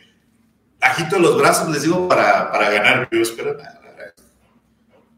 [0.81, 3.81] agito los brazos, les digo, para, para ganar views, pero nada.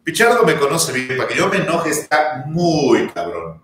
[0.03, 3.61] Pichardo me conoce bien, para que yo me enoje está muy cabrón.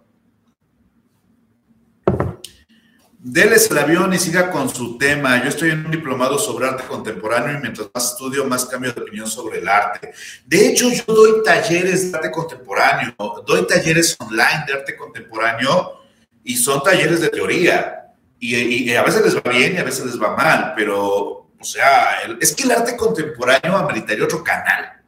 [3.27, 5.41] Deles el avión y siga con su tema.
[5.41, 9.01] Yo estoy en un diplomado sobre arte contemporáneo y mientras más estudio, más cambio de
[9.01, 10.13] opinión sobre el arte.
[10.45, 16.01] De hecho, yo doy talleres de arte contemporáneo, doy talleres online de arte contemporáneo
[16.43, 18.13] y son talleres de teoría.
[18.39, 22.17] Y, a veces les va bien y a veces les va mal, pero, o sea,
[22.39, 25.01] es que el arte contemporáneo ameritaría otro canal.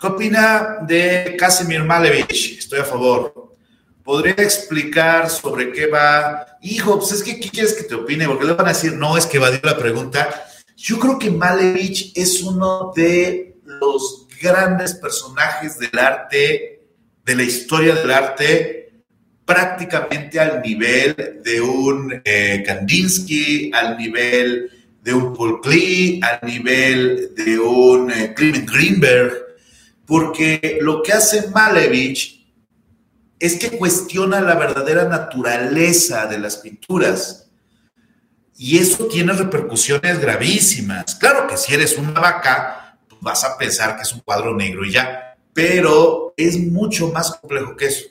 [0.00, 2.58] ¿Qué opina de Casimir Malevich?
[2.58, 3.55] Estoy a favor.
[4.06, 6.46] ¿Podría explicar sobre qué va?
[6.62, 8.28] Hijo, pues es que ¿qué quieres que te opine?
[8.28, 10.44] Porque le van a decir, no, es que evadió la pregunta.
[10.76, 16.86] Yo creo que Malevich es uno de los grandes personajes del arte,
[17.24, 18.92] de la historia del arte,
[19.44, 24.70] prácticamente al nivel de un eh, Kandinsky, al nivel
[25.02, 29.32] de un Paul Klee, al nivel de un eh, Clement Greenberg,
[30.06, 32.35] porque lo que hace Malevich
[33.46, 37.48] es que cuestiona la verdadera naturaleza de las pinturas.
[38.58, 41.14] Y eso tiene repercusiones gravísimas.
[41.14, 44.84] Claro que si eres una vaca, pues vas a pensar que es un cuadro negro
[44.84, 48.06] y ya, pero es mucho más complejo que eso.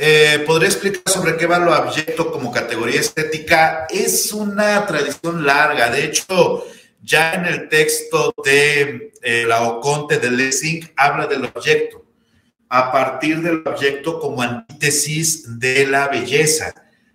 [0.00, 3.86] Eh, ¿Podría explicar sobre qué va lo abyecto como categoría estética?
[3.90, 5.90] Es una tradición larga.
[5.90, 6.64] De hecho,
[7.02, 12.07] ya en el texto de eh, la Oconte de Lessing habla del objeto
[12.68, 16.74] a partir del objeto como antítesis de la belleza.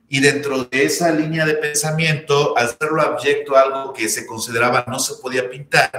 [0.10, 4.86] Y dentro de esa línea de pensamiento, al ser lo objeto algo que se consideraba
[4.88, 5.92] no se podía pintar,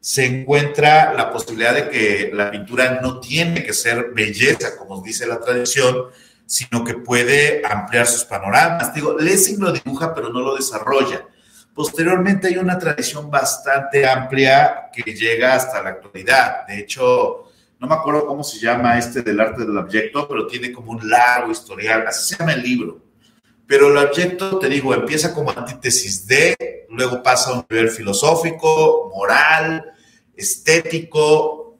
[0.00, 5.26] se encuentra la posibilidad de que la pintura no tiene que ser belleza, como dice
[5.26, 6.06] la tradición,
[6.46, 8.94] sino que puede ampliar sus panoramas.
[8.94, 11.26] Digo, Lessing lo dibuja, pero no lo desarrolla.
[11.74, 16.66] Posteriormente hay una tradición bastante amplia que llega hasta la actualidad.
[16.66, 17.49] De hecho,
[17.80, 21.08] no me acuerdo cómo se llama este del arte del objeto, pero tiene como un
[21.08, 23.00] largo historial, así se llama el libro.
[23.66, 29.10] Pero el objeto, te digo, empieza como antítesis de, luego pasa a un nivel filosófico,
[29.14, 29.92] moral,
[30.36, 31.78] estético,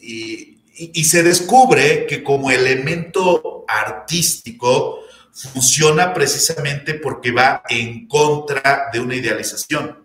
[0.00, 5.00] y se descubre que como elemento artístico
[5.32, 10.01] funciona precisamente porque va en contra de una idealización.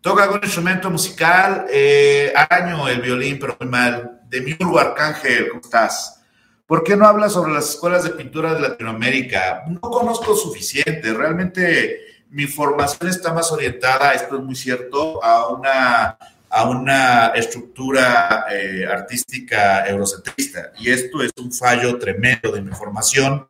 [0.00, 4.20] Toca algún instrumento musical, eh, año el violín, pero muy mal.
[4.28, 6.22] De Miurgo Arcángel, ¿cómo estás?
[6.66, 9.64] ¿Por qué no hablas sobre las escuelas de pintura de Latinoamérica?
[9.66, 12.00] No conozco suficiente, realmente
[12.30, 16.18] mi formación está más orientada, esto es muy cierto, a una,
[16.50, 20.72] a una estructura eh, artística eurocentrista.
[20.78, 23.48] Y esto es un fallo tremendo de mi formación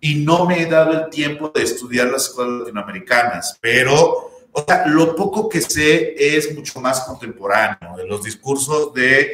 [0.00, 4.86] y no me he dado el tiempo de estudiar las escuelas latinoamericanas, pero o sea,
[4.86, 9.28] lo poco que sé es mucho más contemporáneo, de los discursos del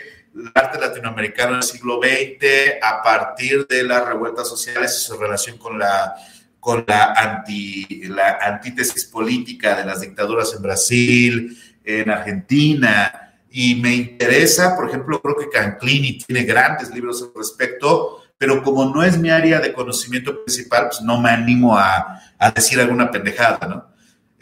[0.54, 5.78] arte latinoamericano del siglo XX, a partir de las revueltas sociales y su relación con
[5.78, 6.14] la,
[6.60, 13.32] con la, anti, la antítesis política de las dictaduras en Brasil, en Argentina.
[13.50, 18.84] Y me interesa, por ejemplo, creo que Canclini tiene grandes libros al respecto, pero como
[18.94, 23.10] no es mi área de conocimiento principal, pues no me animo a, a decir alguna
[23.10, 23.93] pendejada, ¿no?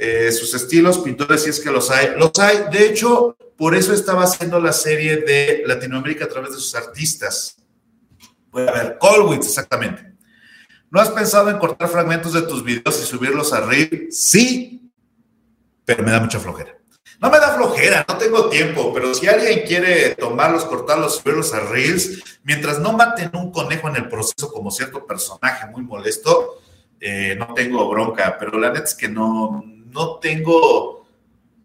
[0.05, 2.15] Eh, sus estilos, pintores, si es que los hay.
[2.17, 6.57] Los hay, de hecho, por eso estaba haciendo la serie de Latinoamérica a través de
[6.57, 7.55] sus artistas.
[8.51, 10.13] Voy a ver, Colwitz, exactamente.
[10.91, 14.09] ¿No has pensado en cortar fragmentos de tus videos y subirlos a Reel?
[14.11, 14.91] Sí,
[15.85, 16.77] pero me da mucha flojera.
[17.21, 21.61] No me da flojera, no tengo tiempo, pero si alguien quiere tomarlos, cortarlos, subirlos a
[21.61, 26.59] Reels, mientras no maten un conejo en el proceso como cierto personaje muy molesto,
[26.99, 29.63] eh, no tengo bronca, pero la neta es que no,
[29.93, 31.07] no tengo.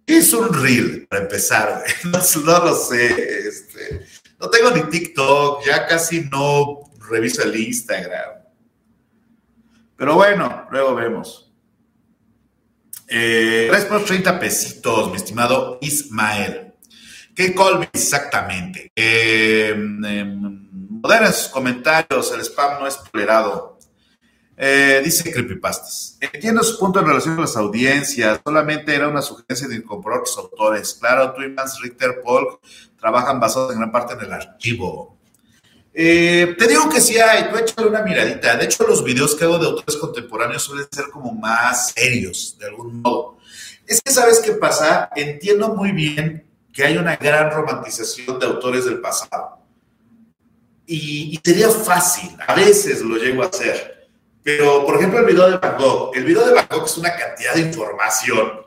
[0.05, 1.83] Es un reel, para empezar.
[2.05, 3.47] No, lo sé.
[3.47, 4.05] Este,
[4.39, 8.37] no tengo ni TikTok, ya casi no reviso el Instagram.
[9.97, 11.51] Pero bueno, luego vemos.
[13.09, 16.73] Eh, 3 por 30 pesitos, mi estimado Ismael.
[17.33, 18.91] ¿Qué Colby exactamente?
[18.95, 19.75] Eh,
[21.31, 23.76] sus comentarios, el spam no es tolerado.
[24.59, 26.17] Eh, dice Creepypastas.
[26.19, 28.41] Entiendo su punto en relación a las audiencias.
[28.43, 30.95] Solamente era una sugerencia de incorporar los autores.
[30.99, 32.59] Claro, Twinmans, Richter, Polk
[32.99, 35.15] trabajan basados en gran parte en el archivo.
[35.93, 38.55] Eh, te digo que sí hay, tú échale una miradita.
[38.55, 42.65] De hecho, los videos que hago de autores contemporáneos suelen ser como más serios, de
[42.65, 43.37] algún modo.
[43.85, 45.09] Es que, ¿sabes qué pasa?
[45.15, 49.57] Entiendo muy bien que hay una gran romantización de autores del pasado.
[50.85, 53.96] Y, sería fácil, a veces lo llego a hacer.
[54.47, 56.15] Pero, por ejemplo, el video de Van Gogh.
[56.15, 58.65] El video de Van Gogh es una cantidad de información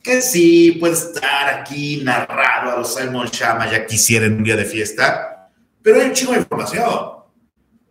[0.00, 4.54] que sí puede estar aquí narrado a los Simon Shama, ya quisiera en un día
[4.54, 5.50] de fiesta,
[5.82, 6.86] pero hay un chingo de información.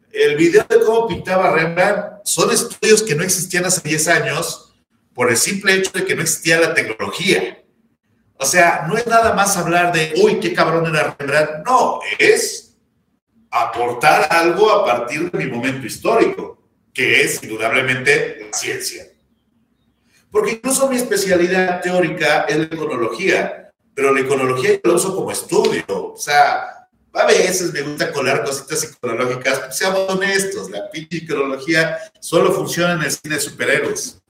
[0.10, 4.74] El video de cómo pintaba Rembrandt son estudios que no existían hace 10 años
[5.14, 7.62] por el simple hecho de que no existía la tecnología.
[8.38, 11.66] O sea, no es nada más hablar de, uy, qué cabrón era Rembrandt.
[11.66, 12.78] No, es
[13.52, 16.55] aportar algo a partir de mi momento histórico,
[16.96, 19.06] que es indudablemente la ciencia.
[20.32, 25.32] Porque incluso mi especialidad teórica es la iconología, pero la iconología yo la uso como
[25.32, 25.84] estudio.
[25.88, 31.98] O sea, a veces me gusta colar cositas iconológicas, pues seamos honestos, la pinche iconología
[32.20, 34.22] solo funciona en el cine de superhéroes.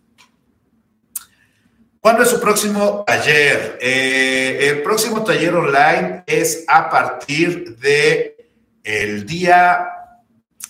[2.02, 3.78] ¿Cuándo es su próximo taller?
[3.82, 8.36] Eh, el próximo taller online es a partir de
[9.26, 9.88] día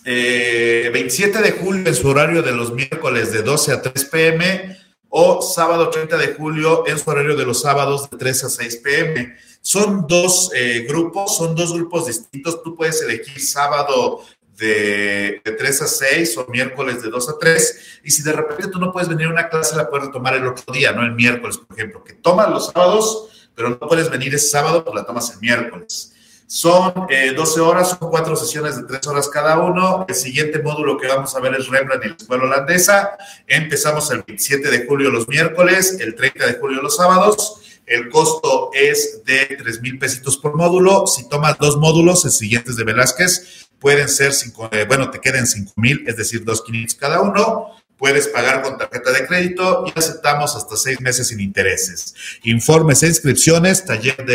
[0.06, 4.78] 27 eh, de julio en su horario de los miércoles de 12 a 3 pm
[5.10, 8.76] o sábado 30 de julio en su horario de los sábados de 3 a 6
[8.78, 9.36] pm.
[9.62, 12.62] Son dos eh, grupos, son dos grupos distintos.
[12.62, 14.22] Tú puedes elegir sábado
[14.56, 17.80] de, de, 3 a 6 o miércoles de 2 a 3.
[18.04, 20.46] Y si de repente tú no puedes venir a una clase, la puedes tomar el
[20.46, 24.36] otro día, no el miércoles, por ejemplo, que tomas los sábados, pero no puedes venir
[24.36, 26.15] ese sábado, pues la tomas el miércoles.
[26.48, 30.06] Son 12 eh, horas, son cuatro sesiones de 3 horas cada uno.
[30.08, 33.18] El siguiente módulo que vamos a ver es Rembrandt y la escuela holandesa.
[33.48, 37.62] Empezamos el 27 de julio los miércoles, el 30 de julio los sábados.
[37.88, 41.08] El costo es de 3 mil pesitos por módulo.
[41.08, 45.20] Si tomas dos módulos, el siguiente es de Velázquez, pueden ser, cinco, eh, bueno, te
[45.20, 47.72] queden 5 mil, es decir, 2.500 cada uno.
[47.98, 52.14] Puedes pagar con tarjeta de crédito y aceptamos hasta seis meses sin intereses.
[52.44, 54.26] Informes e inscripciones, taller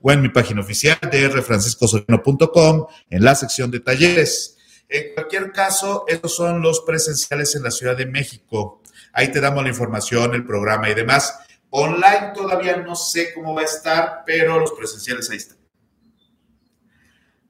[0.00, 4.58] o en mi página oficial drfranciscosoriano.com en la sección de talleres.
[4.88, 8.82] En cualquier caso, estos son los presenciales en la Ciudad de México.
[9.12, 11.38] Ahí te damos la información, el programa y demás.
[11.70, 15.63] Online todavía no sé cómo va a estar, pero los presenciales ahí están.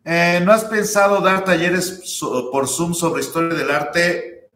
[0.05, 2.19] Eh, ¿No has pensado dar talleres
[2.53, 4.51] por Zoom sobre historia del arte?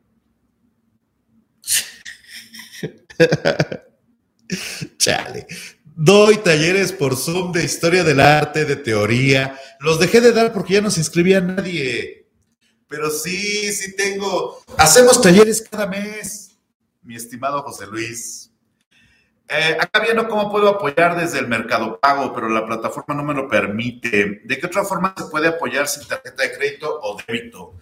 [4.99, 5.47] Chale.
[5.85, 9.59] Doy talleres por Zoom de historia del arte, de teoría.
[9.81, 12.29] Los dejé de dar porque ya no se inscribía nadie.
[12.87, 14.63] Pero sí, sí tengo.
[14.77, 16.57] Hacemos talleres cada mes,
[17.03, 18.48] mi estimado José Luis.
[19.51, 23.33] Eh, acá viendo cómo puedo apoyar desde el mercado pago, pero la plataforma no me
[23.33, 24.43] lo permite.
[24.45, 27.77] ¿De qué otra forma se puede apoyar sin tarjeta de crédito o débito?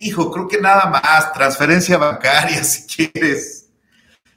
[0.00, 3.70] Hijo, creo que nada más, transferencia bancaria si quieres.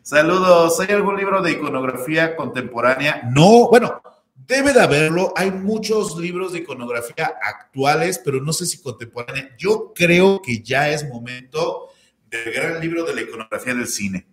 [0.01, 3.29] Saludos, ¿hay algún libro de iconografía contemporánea?
[3.29, 4.01] No, bueno,
[4.47, 5.33] debe de haberlo.
[5.35, 9.53] Hay muchos libros de iconografía actuales, pero no sé si contemporánea.
[9.57, 11.89] Yo creo que ya es momento
[12.29, 14.25] del gran libro de la iconografía del cine.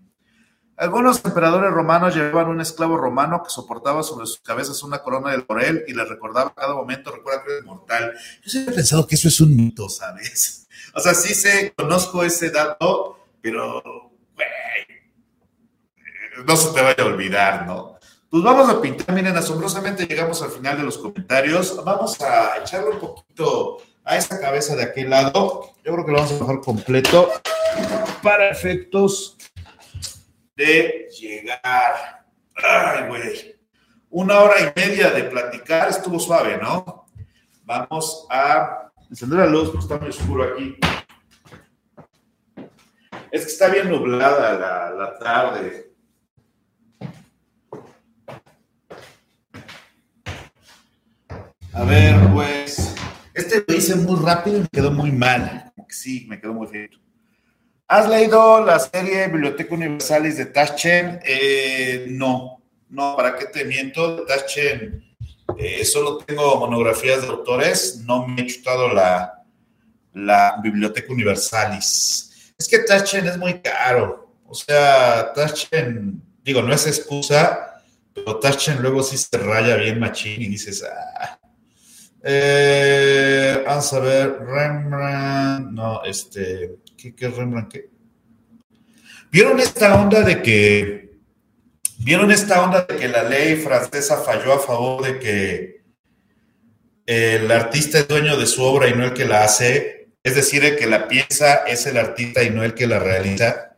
[0.79, 5.39] Algunos emperadores romanos llevaban un esclavo romano que soportaba sobre sus cabezas una corona de
[5.39, 8.13] laurel y le recordaba cada momento, recuerda que eres mortal.
[8.45, 10.63] Yo siempre he pensado que eso es un mito, ¿sabes?
[10.95, 13.83] O sea, sí sé, conozco ese dato, pero,
[14.35, 14.49] güey,
[16.47, 17.99] no se te vaya a olvidar, ¿no?
[18.31, 21.85] Pues vamos a pintar, miren, asombrosamente llegamos al final de los comentarios.
[21.85, 25.75] Vamos a echarle un poquito a esa cabeza de aquel lado.
[25.85, 27.31] Yo creo que lo vamos a dejar completo
[28.23, 29.37] para efectos
[30.57, 32.25] de llegar.
[32.57, 33.57] Ay, güey.
[34.09, 37.07] Una hora y media de platicar estuvo suave, ¿no?
[37.65, 40.77] Vamos a encender la luz, porque está muy oscuro aquí.
[43.31, 45.93] Es que está bien nublada la, la tarde.
[51.73, 52.95] A ver, pues.
[53.35, 55.71] Este lo hice muy rápido y me quedó muy mal.
[55.89, 56.89] Sí, me quedó muy feo.
[57.89, 61.21] ¿Has leído la serie Biblioteca Universalis de Taschen?
[61.25, 64.25] Eh, no, no, ¿para qué te miento?
[64.27, 65.07] Taschen
[65.57, 69.45] eh, solo tengo monografías de autores, no me he chutado la,
[70.13, 72.53] la Biblioteca Universalis.
[72.59, 77.83] Es que Taschen es muy caro, o sea, Taschen, digo, no es excusa,
[78.13, 81.36] pero Taschen luego sí se raya bien machín y dices, ah.
[82.23, 87.73] Eh, vamos a ver, Rembrandt, no, este ¿Qué, Rembrandt?
[87.73, 87.89] ¿Qué?
[89.31, 91.07] ¿Vieron esta onda de que
[91.99, 95.83] ¿Vieron esta onda de que la ley francesa falló a favor de que
[97.07, 100.09] el artista es dueño de su obra y no el que la hace?
[100.23, 103.77] Es decir, el que la piensa es el artista y no el que la realiza.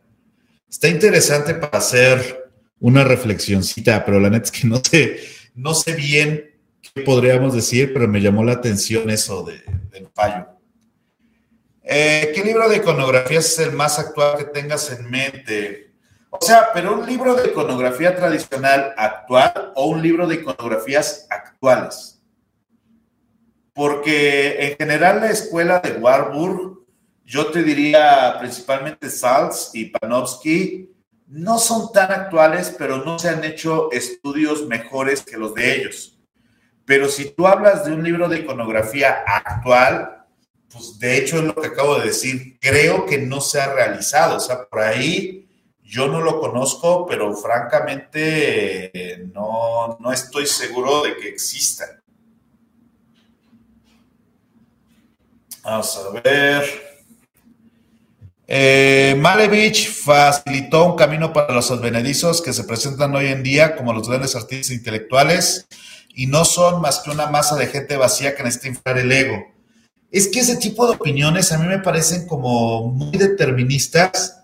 [0.69, 2.51] Está interesante para hacer
[2.81, 5.21] una reflexioncita, pero la neta es que no sé,
[5.55, 6.58] no sé bien qué
[6.99, 10.47] podríamos decir, pero me llamó la atención eso de, del fallo.
[11.83, 15.95] Eh, ¿Qué libro de iconografía es el más actual que tengas en mente?
[16.31, 22.21] O sea, pero un libro de iconografía tradicional actual o un libro de iconografías actuales.
[23.73, 26.85] Porque en general la escuela de Warburg,
[27.25, 30.91] yo te diría principalmente Salz y Panofsky,
[31.29, 36.18] no son tan actuales, pero no se han hecho estudios mejores que los de ellos.
[36.89, 40.25] Pero si tú hablas de un libro de iconografía actual,
[40.73, 44.39] pues de hecho es lo que acabo de decir, creo que no se ha realizado.
[44.39, 45.47] O sea, por ahí
[45.83, 51.85] yo no lo conozco, pero francamente no, no estoy seguro de que exista.
[55.63, 56.65] Vamos a ver.
[58.47, 63.93] Eh, Malevich facilitó un camino para los advenedizos que se presentan hoy en día como
[63.93, 65.69] los grandes artistas intelectuales
[66.19, 69.37] y no son más que una masa de gente vacía que necesita inflar el ego.
[70.11, 74.41] Es que ese tipo de opiniones a mí me parecen como muy deterministas,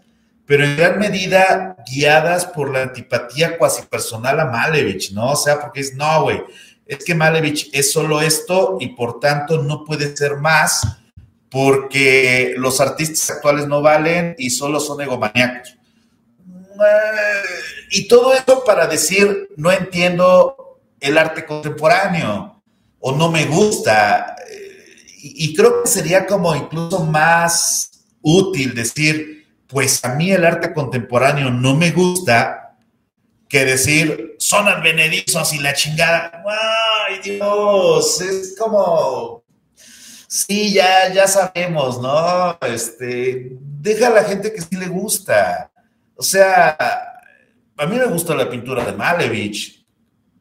[0.46, 5.32] pero en gran medida guiadas por la antipatía cuasi personal a Malevich, ¿no?
[5.32, 6.44] O sea, porque es, no, güey,
[6.86, 10.80] es que Malevich es solo esto y por tanto no puede ser más
[11.50, 15.76] porque los artistas actuales no valen y solo son egomaníacos.
[17.90, 20.63] Y todo eso para decir, no entiendo
[21.04, 22.62] el arte contemporáneo
[23.00, 24.36] o no me gusta.
[25.22, 27.90] Y creo que sería como incluso más
[28.20, 32.76] útil decir, pues a mí el arte contemporáneo no me gusta,
[33.48, 36.42] que decir, son advenedizos y la chingada.
[37.06, 38.20] ¡Ay, Dios!
[38.20, 39.44] Es como
[40.34, 42.58] Sí, ya, ya sabemos, ¿no?
[42.62, 45.70] Este, deja a la gente que sí le gusta.
[46.16, 46.76] O sea,
[47.76, 49.83] a mí me gusta la pintura de Malevich,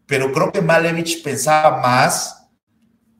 [0.05, 2.47] pero creo que Malevich pensaba más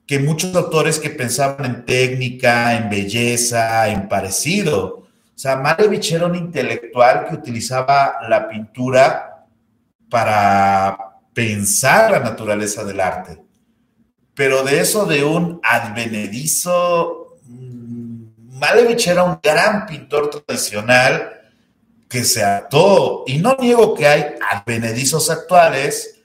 [0.05, 5.03] que muchos autores que pensaban en técnica, en belleza, en parecido.
[5.35, 9.45] O sea, Malevich era un intelectual que utilizaba la pintura
[10.10, 10.97] para
[11.34, 13.43] pensar la naturaleza del arte
[14.35, 21.41] pero de eso de un advenedizo, mm, Malevich era un gran pintor tradicional
[22.10, 26.22] que se ató, y no niego que hay advenedizos actuales,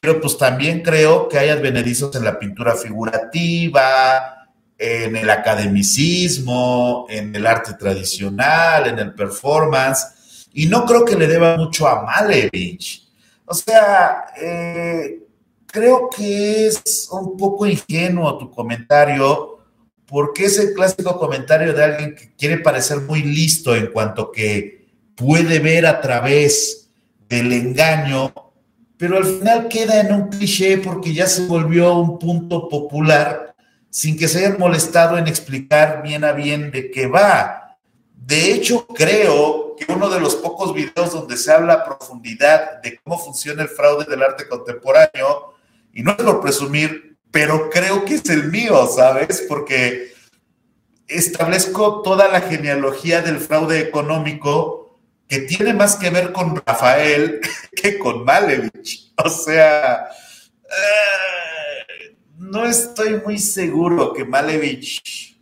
[0.00, 4.48] pero pues también creo que hay advenedizos en la pintura figurativa,
[4.78, 11.26] en el academicismo, en el arte tradicional, en el performance, y no creo que le
[11.26, 13.08] deba mucho a Malevich.
[13.44, 15.20] O sea, eh,
[15.66, 19.58] creo que es un poco ingenuo tu comentario,
[20.06, 24.86] porque es el clásico comentario de alguien que quiere parecer muy listo en cuanto que
[25.14, 26.88] puede ver a través
[27.28, 28.32] del engaño,
[28.98, 33.54] pero al final queda en un cliché porque ya se volvió un punto popular
[33.90, 37.76] sin que se hayan molestado en explicar bien a bien de qué va.
[38.12, 42.98] De hecho, creo que uno de los pocos videos donde se habla a profundidad de
[43.02, 45.54] cómo funciona el fraude del arte contemporáneo
[45.94, 49.46] y no es por presumir, pero creo que es el mío, ¿sabes?
[49.48, 50.12] Porque
[51.06, 54.77] establezco toda la genealogía del fraude económico
[55.28, 57.40] que tiene más que ver con Rafael
[57.76, 59.12] que con Malevich.
[59.22, 60.08] O sea,
[60.64, 65.36] eh, no estoy muy seguro que Malevich...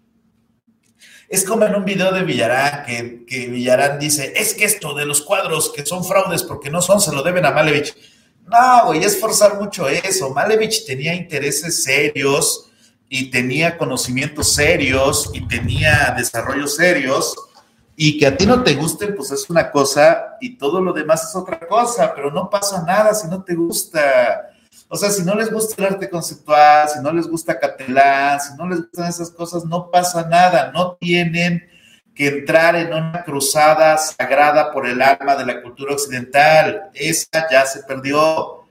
[1.29, 5.05] Es como en un video de Villarán, que, que Villarán dice, es que esto de
[5.05, 7.97] los cuadros que son fraudes porque no son, se lo deben a Malevich.
[8.47, 10.31] No, güey, es forzar mucho eso.
[10.31, 12.71] Malevich tenía intereses serios
[13.09, 17.35] y tenía conocimientos serios y tenía desarrollos serios
[17.97, 21.25] y que a ti no te gusten, pues es una cosa y todo lo demás
[21.29, 24.51] es otra cosa, pero no pasa nada si no te gusta.
[24.89, 28.55] O sea, si no les gusta el arte conceptual, si no les gusta Catalán, si
[28.57, 31.67] no les gustan esas cosas, no pasa nada, no tienen
[32.15, 36.91] que entrar en una cruzada sagrada por el alma de la cultura occidental.
[36.95, 38.65] Esa ya se perdió.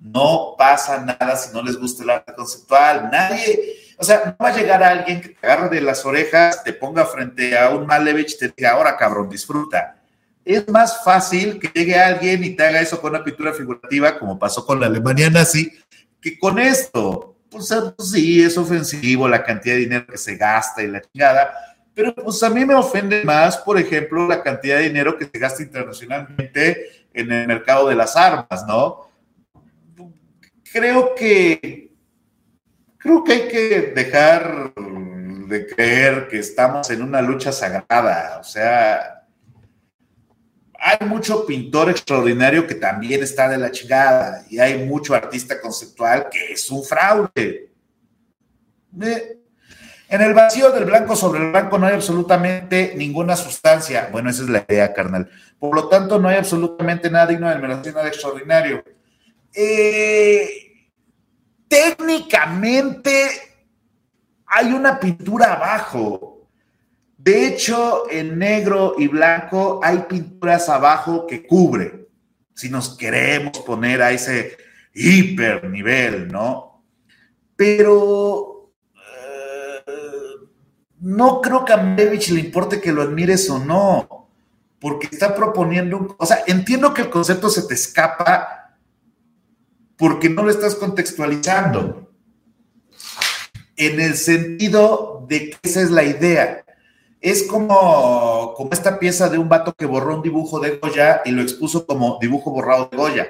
[0.00, 3.10] No pasa nada si no les gusta el arte conceptual.
[3.12, 6.72] Nadie, o sea, no va a llegar alguien que te agarre de las orejas, te
[6.72, 10.00] ponga frente a un Malevich y te diga, ahora cabrón, disfruta.
[10.42, 14.38] Es más fácil que llegue alguien y te haga eso con una pintura figurativa, como
[14.38, 15.70] pasó con la Alemania nazi,
[16.18, 17.36] que con esto.
[17.50, 21.52] Pues, pues sí, es ofensivo la cantidad de dinero que se gasta y la chingada,
[21.92, 25.38] pero pues a mí me ofende más, por ejemplo, la cantidad de dinero que se
[25.38, 29.10] gasta internacionalmente en el mercado de las armas, ¿no?
[30.72, 31.89] Creo que
[33.00, 39.24] creo que hay que dejar de creer que estamos en una lucha sagrada, o sea,
[40.78, 46.28] hay mucho pintor extraordinario que también está de la chingada y hay mucho artista conceptual
[46.30, 47.70] que es un fraude.
[50.08, 54.08] En el vacío del blanco sobre el blanco no hay absolutamente ninguna sustancia.
[54.10, 55.30] Bueno, esa es la idea, carnal.
[55.58, 58.82] Por lo tanto, no hay absolutamente nada digno de admiración, nada extraordinario.
[59.54, 60.69] Eh,
[61.70, 63.30] técnicamente
[64.44, 66.30] hay una pintura abajo
[67.22, 72.08] de hecho, en negro y blanco hay pinturas abajo que cubre,
[72.54, 74.56] si nos queremos poner a ese
[74.94, 76.82] hiper nivel, ¿no?
[77.56, 79.84] Pero eh,
[81.00, 84.30] no creo que a Mevich le importe que lo admires o no,
[84.78, 88.59] porque está proponiendo, o sea, entiendo que el concepto se te escapa
[90.00, 92.10] porque no lo estás contextualizando,
[93.76, 96.64] en el sentido de que esa es la idea
[97.20, 101.30] es como, como esta pieza de un vato que borró un dibujo de Goya y
[101.32, 103.28] lo expuso como dibujo borrado de Goya.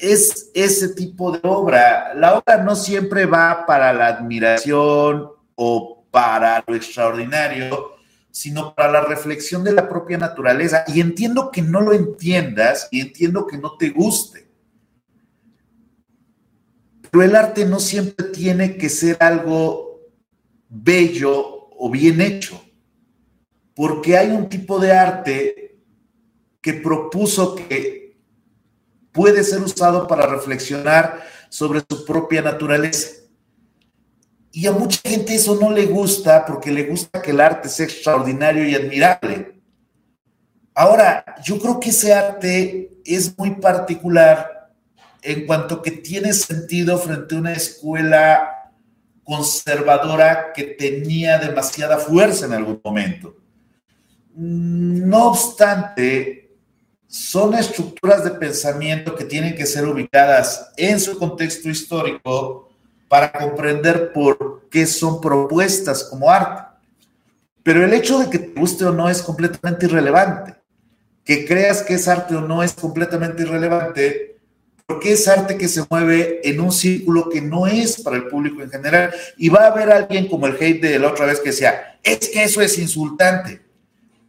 [0.00, 2.14] Es ese tipo de obra.
[2.14, 7.92] La obra no siempre va para la admiración o para lo extraordinario,
[8.30, 10.84] sino para la reflexión de la propia naturaleza.
[10.88, 14.47] Y entiendo que no lo entiendas y entiendo que no te guste.
[17.10, 20.00] Pero el arte no siempre tiene que ser algo
[20.68, 22.60] bello o bien hecho,
[23.74, 25.78] porque hay un tipo de arte
[26.60, 28.18] que propuso que
[29.12, 33.16] puede ser usado para reflexionar sobre su propia naturaleza.
[34.50, 37.86] Y a mucha gente eso no le gusta porque le gusta que el arte sea
[37.86, 39.60] extraordinario y admirable.
[40.74, 44.57] Ahora, yo creo que ese arte es muy particular
[45.28, 48.72] en cuanto que tiene sentido frente a una escuela
[49.22, 53.36] conservadora que tenía demasiada fuerza en algún momento.
[54.34, 56.56] No obstante,
[57.06, 62.70] son estructuras de pensamiento que tienen que ser ubicadas en su contexto histórico
[63.06, 66.62] para comprender por qué son propuestas como arte.
[67.62, 70.54] Pero el hecho de que te guste o no es completamente irrelevante.
[71.22, 74.27] Que creas que es arte o no es completamente irrelevante
[74.88, 78.62] porque es arte que se mueve en un círculo que no es para el público
[78.62, 79.12] en general.
[79.36, 82.30] Y va a haber alguien como el hate de la otra vez que decía, es
[82.30, 83.60] que eso es insultante.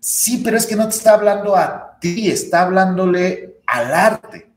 [0.02, 4.52] Sí, pero es que no te está hablando a ti, está hablándole al arte.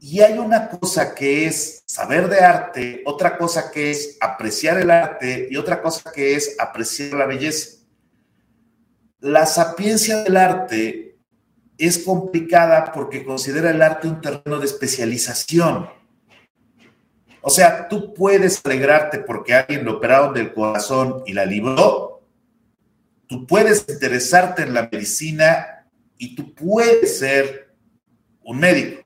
[0.00, 4.90] Y hay una cosa que es saber de arte, otra cosa que es apreciar el
[4.90, 7.78] arte y otra cosa que es apreciar la belleza.
[9.20, 11.13] La sapiencia del arte
[11.78, 15.88] es complicada porque considera el arte un terreno de especialización.
[17.40, 22.22] O sea, tú puedes alegrarte porque alguien lo operaron del corazón y la libró.
[23.26, 25.86] Tú puedes interesarte en la medicina
[26.16, 27.74] y tú puedes ser
[28.42, 29.02] un médico.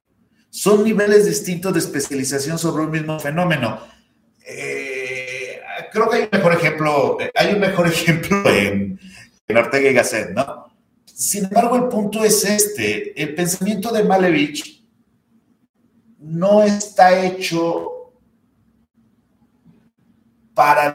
[0.50, 3.80] Son niveles distintos de especialización sobre un mismo fenómeno.
[4.46, 5.60] Eh,
[5.92, 9.00] creo que hay un mejor ejemplo, hay un mejor ejemplo en,
[9.46, 10.77] en Ortega y Gasset, ¿no?
[11.18, 14.86] Sin embargo, el punto es este, el pensamiento de Malevich
[16.20, 18.12] no está hecho
[20.54, 20.94] para el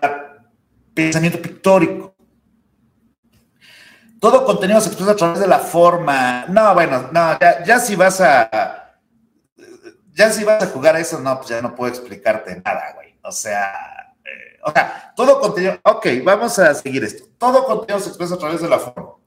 [0.93, 2.15] pensamiento pictórico.
[4.21, 6.45] Todo contenido se expresa a través de la forma.
[6.45, 8.97] No, bueno, no, ya, si vas a.
[10.13, 13.19] Ya si vas a jugar a eso, no, pues ya no puedo explicarte nada, güey.
[13.23, 15.77] O sea, eh, o sea, todo contenido.
[15.83, 17.25] Ok, vamos a seguir esto.
[17.37, 19.22] Todo contenido se expresa a través de la forma.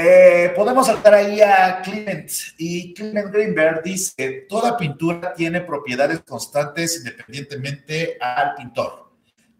[0.00, 6.98] Eh, podemos saltar ahí a Clement y Clement Greenberg dice, toda pintura tiene propiedades constantes
[6.98, 9.10] independientemente al pintor.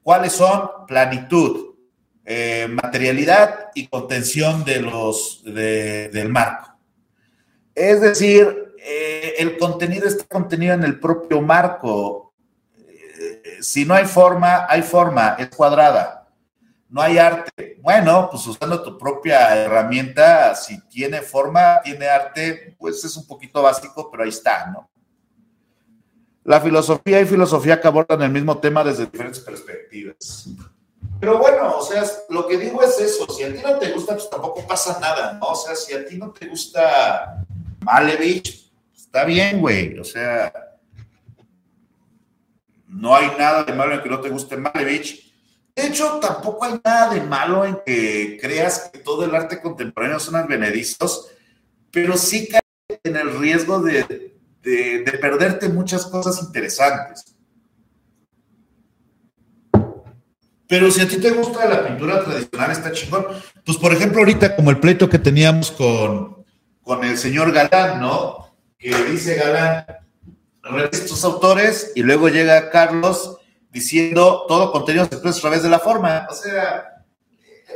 [0.01, 0.86] ¿Cuáles son?
[0.86, 1.74] Planitud,
[2.24, 6.78] eh, materialidad y contención de los, del marco.
[7.74, 12.32] Es decir, eh, el contenido está contenido en el propio marco.
[13.60, 16.17] si no hay forma, hay forma, es cuadrada
[16.89, 17.78] no hay arte.
[17.82, 23.62] Bueno, pues usando tu propia herramienta, si tiene forma, tiene arte, pues es un poquito
[23.62, 24.90] básico, pero ahí está, ¿no?
[26.44, 30.48] La filosofía y filosofía que abordan el mismo tema desde diferentes perspectivas.
[31.20, 34.15] Pero bueno, o sea, lo que digo es eso, si a ti no te gusta,
[34.15, 35.47] pues tampoco pasa nada, ¿no?
[35.47, 37.44] O sea, si a ti no te gusta
[37.81, 40.52] Malevich, está bien, güey, o sea,
[42.86, 45.27] no hay nada de malo en que no te guste Malevich,
[45.78, 50.18] de hecho, tampoco hay nada de malo en que creas que todo el arte contemporáneo
[50.18, 51.28] son advenedizos,
[51.92, 52.60] pero sí cae
[53.05, 54.34] en el riesgo de,
[55.20, 57.36] perderte muchas cosas interesantes.
[60.66, 63.26] Pero si a ti te gusta la pintura tradicional, está chingón.
[63.64, 66.44] Pues, por ejemplo, ahorita como el pleito que teníamos con,
[66.82, 68.52] con el señor Galán, ¿no?
[68.76, 69.86] Que dice Galán,
[70.90, 73.38] estos autores y luego llega Carlos
[73.70, 76.26] diciendo todo contenido se expresa a través de la forma.
[76.30, 77.04] O sea,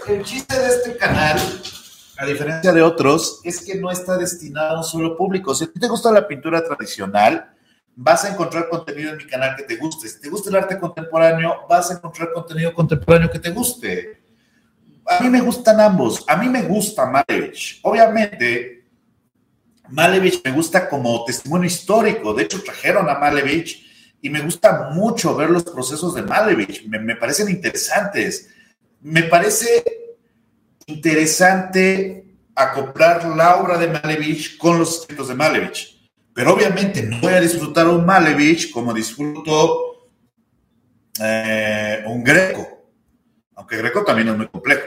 [0.09, 1.39] el chiste de este canal,
[2.19, 5.55] a diferencia de otros, es que no está destinado a un solo público.
[5.55, 7.53] Si a ti te gusta la pintura tradicional,
[7.95, 10.09] vas a encontrar contenido en mi canal que te guste.
[10.09, 14.23] Si te gusta el arte contemporáneo, vas a encontrar contenido contemporáneo que te guste.
[15.07, 16.25] A mí me gustan ambos.
[16.27, 17.81] A mí me gusta Malevich.
[17.83, 18.87] Obviamente,
[19.89, 22.33] Malevich me gusta como testimonio histórico.
[22.33, 23.92] De hecho, trajeron a Malevich
[24.23, 26.87] y me gusta mucho ver los procesos de Malevich.
[26.87, 28.49] Me, parecen interesantes.
[29.03, 29.85] Me parece
[30.87, 32.25] interesante
[32.55, 35.93] acoplar la obra de Malevich con los escritos de Malevich
[36.35, 40.09] pero obviamente no voy a disfrutar un Malevich como disfruto
[41.21, 42.87] eh, un Greco,
[43.55, 44.83] aunque Greco también es muy complejo.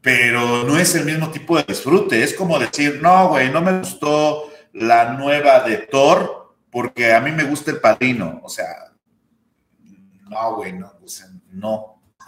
[0.00, 2.22] Pero no es el mismo tipo de disfrute.
[2.22, 6.41] Es como decir, no, güey, no me gustó la nueva de Thor
[6.72, 8.40] porque a mí me gusta el padrino.
[8.42, 8.90] O sea,
[10.28, 12.02] no, güey, no, o sea, no.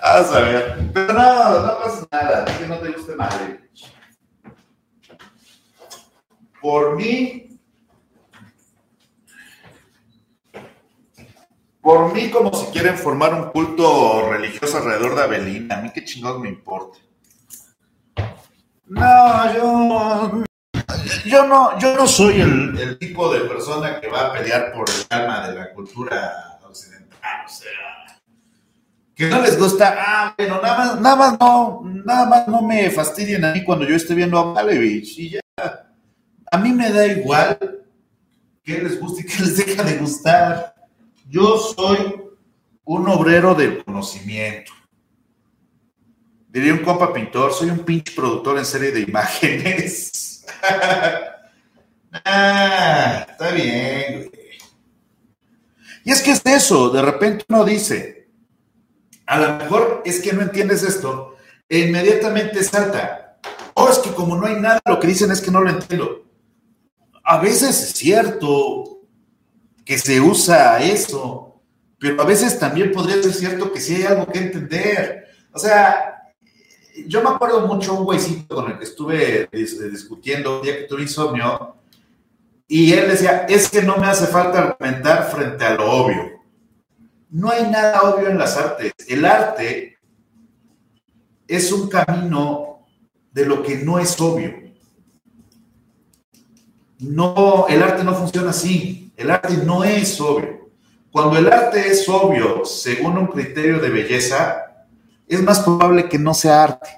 [0.00, 0.90] a ver.
[0.92, 3.92] Pero no, no pasa nada, es que no te guste Malevich.
[6.60, 7.60] Por mí,
[11.80, 16.04] por mí como si quieren formar un culto religioso alrededor de Abelina, a mí qué
[16.04, 16.98] chingados me importa.
[18.86, 20.44] No, yo,
[21.24, 25.06] yo no, yo no soy el, tipo de persona que va a pelear por el
[25.10, 27.70] alma de la cultura occidental, o sea,
[29.14, 32.88] que no les gusta, ah, bueno, nada más, nada más no, nada más no me
[32.90, 35.40] fastidien a mí cuando yo esté viendo a Malevich y ya
[36.50, 37.84] a mí me da igual
[38.62, 40.74] qué les guste y qué les deja de gustar.
[41.28, 42.22] Yo soy
[42.84, 44.72] un obrero del conocimiento.
[46.48, 50.37] Diría un compa pintor, soy un pinche productor en serie de imágenes.
[52.24, 54.30] ah, está bien,
[56.04, 58.28] Y es que es eso, de repente uno dice,
[59.26, 61.36] a lo mejor es que no entiendes esto,
[61.68, 63.38] e inmediatamente salta.
[63.74, 66.28] Oh, es que como no hay nada, lo que dicen es que no lo entiendo
[67.28, 69.02] a veces es cierto
[69.84, 71.60] que se usa eso,
[71.98, 75.26] pero a veces también podría ser cierto que sí hay algo que entender.
[75.52, 76.17] O sea,
[77.06, 81.02] yo me acuerdo mucho un güeycito con el que estuve discutiendo un día que tuve
[81.02, 81.76] insomnio,
[82.66, 86.42] y él decía, es que no me hace falta argumentar frente a lo obvio.
[87.30, 88.92] No hay nada obvio en las artes.
[89.06, 89.98] El arte
[91.46, 92.86] es un camino
[93.32, 94.54] de lo que no es obvio.
[96.98, 99.12] No, el arte no funciona así.
[99.16, 100.68] El arte no es obvio.
[101.10, 104.67] Cuando el arte es obvio según un criterio de belleza,
[105.28, 106.88] es más probable que no sea arte.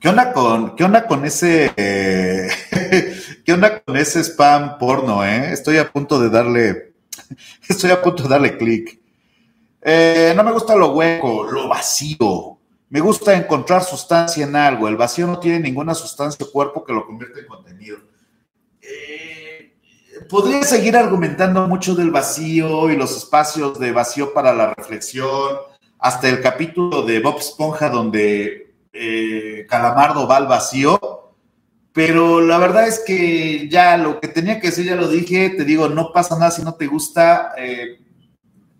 [0.00, 1.72] ¿Qué onda con, qué onda con ese,
[3.44, 5.52] qué onda con ese spam porno, eh?
[5.52, 6.94] Estoy a punto de darle,
[7.68, 9.00] estoy a punto de darle clic.
[9.82, 12.58] Eh, no me gusta lo hueco, lo vacío.
[12.90, 14.88] Me gusta encontrar sustancia en algo.
[14.88, 17.98] El vacío no tiene ninguna sustancia o cuerpo que lo convierta en contenido
[20.28, 25.56] podría seguir argumentando mucho del vacío y los espacios de vacío para la reflexión,
[25.98, 31.34] hasta el capítulo de Bob Esponja donde eh, Calamardo va al vacío,
[31.92, 35.64] pero la verdad es que ya lo que tenía que decir ya lo dije, te
[35.64, 38.00] digo, no pasa nada si no te gusta, eh,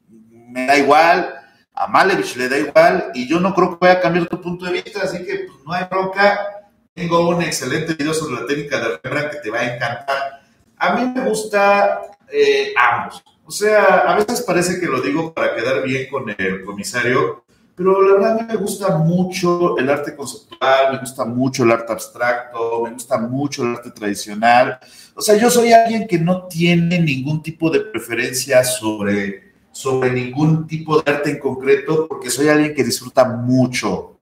[0.08, 1.34] me da igual,
[1.74, 4.66] a Malevich le da igual y yo no creo que vaya a cambiar tu punto
[4.66, 6.54] de vista, así que pues, no hay bronca.
[6.94, 10.38] Tengo un excelente video sobre la técnica de Rembrandt que te va a encantar
[10.78, 13.22] a mí me gusta eh, ambos.
[13.48, 17.44] O sea, a veces parece que lo digo para quedar bien con el comisario,
[17.74, 22.82] pero la verdad me gusta mucho el arte conceptual, me gusta mucho el arte abstracto,
[22.84, 24.78] me gusta mucho el arte tradicional.
[25.14, 30.66] O sea, yo soy alguien que no tiene ningún tipo de preferencia sobre, sobre ningún
[30.66, 34.18] tipo de arte en concreto, porque soy alguien que disfruta mucho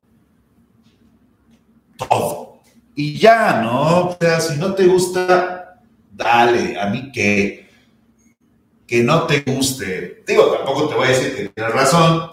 [1.96, 2.60] todo.
[2.94, 4.10] Y ya, ¿no?
[4.10, 5.80] O sea, si no te gusta,
[6.12, 7.65] dale, a mí que,
[8.86, 10.22] que no te guste.
[10.26, 12.30] Digo, tampoco te voy a decir que tienes razón,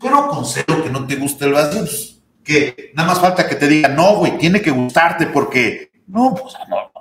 [0.00, 1.80] pero concedo que no te guste el vacío.
[1.80, 6.34] Pues, que nada más falta que te diga, no, güey, tiene que gustarte porque, no,
[6.34, 6.54] pues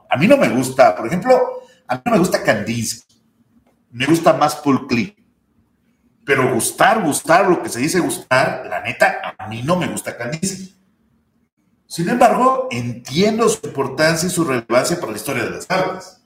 [0.10, 0.95] a mí no me gusta.
[0.95, 3.03] Por ejemplo, a mí no me gusta Kandinsky.
[3.91, 5.16] Me gusta más Paul Klee.
[6.26, 10.16] Pero gustar, gustar, lo que se dice gustar, la neta, a mí no me gusta
[10.16, 10.76] Kandinsky.
[11.88, 16.22] Sin embargo, entiendo su importancia y su relevancia para la historia de las artes.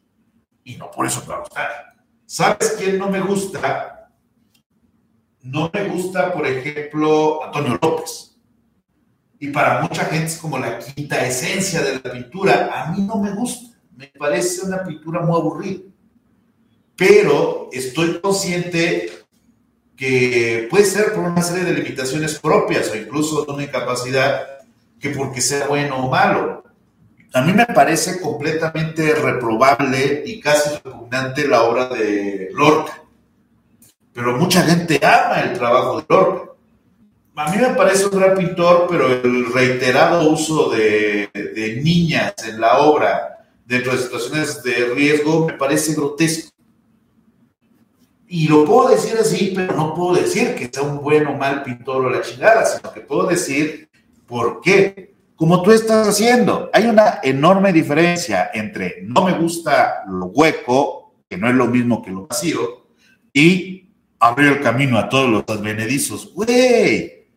[0.65, 1.92] Y no por eso me va a gustar.
[2.25, 3.93] ¿Sabes quién no me gusta?
[5.43, 8.35] no me gusta, por ejemplo, Antonio López.
[9.39, 12.69] Y para mucha gente es como la quinta esencia de la pintura.
[12.73, 13.77] A mí no me gusta.
[13.95, 15.81] Me parece una pintura muy aburrida.
[16.95, 19.11] Pero estoy consciente
[19.97, 24.43] que puede ser por una serie de limitaciones propias o incluso de una incapacidad
[24.99, 26.62] que porque sea bueno o malo.
[27.33, 33.03] A mí me parece completamente reprobable y casi repugnante la obra de Lorca
[34.13, 36.51] pero mucha gente ama el trabajo de Lorca.
[37.35, 41.29] A mí me parece un gran pintor, pero el reiterado uso de,
[41.83, 46.51] niñas en la obra dentro de situaciones de riesgo me parece grotesco.
[48.27, 51.63] Y lo puedo decir así, pero no puedo decir que sea un buen o mal
[51.63, 53.89] pintor o la chingada, sino que puedo decir
[54.27, 55.12] por qué.
[55.43, 61.35] Como tú estás haciendo, hay una enorme diferencia entre no me gusta lo hueco, que
[61.35, 62.87] no es lo mismo que lo vacío,
[63.33, 63.89] y
[64.21, 66.33] abrir el camino a todos los advenedizos.
[66.33, 67.27] Güey,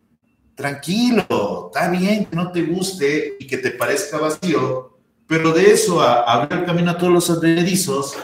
[0.55, 6.01] tranquilo, está bien que no te guste y que te parezca vacío, pero de eso
[6.01, 8.15] a abrir el camino a todos los advenedizos,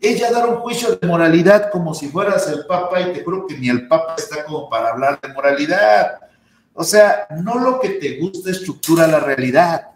[0.00, 3.58] ella dar un juicio de moralidad como si fueras el Papa y te creo que
[3.58, 6.30] ni el Papa está como para hablar de moralidad.
[6.74, 9.88] O sea, no lo que te gusta estructura la realidad.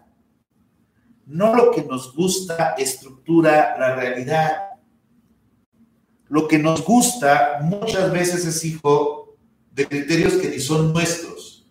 [1.25, 4.67] No lo que nos gusta estructura la realidad.
[6.29, 9.35] Lo que nos gusta muchas veces es hijo
[9.71, 11.65] de criterios que ni son nuestros,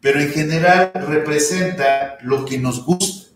[0.00, 3.30] pero en general representa lo que nos gusta.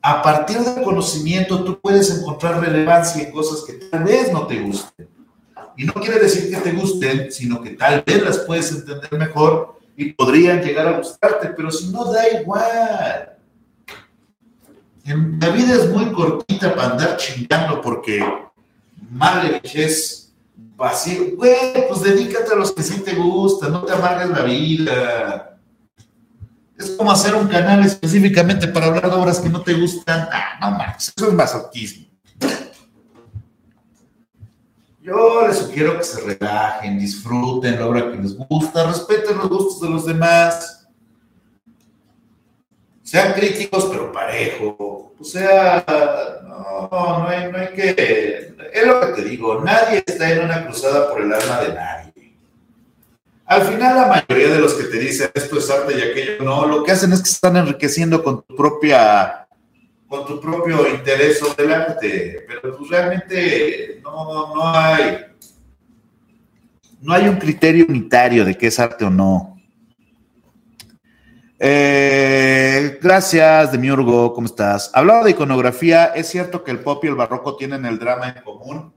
[0.00, 4.60] A partir del conocimiento tú puedes encontrar relevancia en cosas que tal vez no te
[4.60, 5.08] gusten.
[5.76, 9.76] Y no quiere decir que te gusten, sino que tal vez las puedes entender mejor
[9.96, 13.36] y podrían llegar a gustarte, pero si no, da igual.
[15.04, 18.24] La vida es muy cortita para andar chingando porque
[19.10, 20.34] madre es
[20.76, 21.36] vacío.
[21.36, 25.58] Güey, pues dedícate a los que sí te gustan, no te amargues la vida.
[26.76, 30.28] Es como hacer un canal específicamente para hablar de obras que no te gustan.
[30.30, 32.05] Ah, no mames, eso es masoquismo.
[35.06, 39.80] Yo les sugiero que se relajen, disfruten la obra que les gusta, respeten los gustos
[39.82, 40.88] de los demás.
[43.04, 45.14] Sean críticos, pero parejo.
[45.16, 45.84] O sea,
[46.42, 50.64] no, no hay, no hay que es lo que te digo, nadie está en una
[50.64, 52.36] cruzada por el alma de nadie.
[53.44, 56.66] Al final la mayoría de los que te dicen esto es arte y aquello no,
[56.66, 59.45] lo que hacen es que están enriqueciendo con tu propia
[60.08, 65.26] con tu propio interés sobre el arte, pero pues realmente no, no hay
[67.00, 69.56] no hay un criterio unitario de qué es arte o no.
[71.58, 74.90] Eh, gracias, Demiurgo, ¿cómo estás?
[74.92, 78.42] Hablaba de iconografía, ¿es cierto que el pop y el barroco tienen el drama en
[78.42, 78.92] común?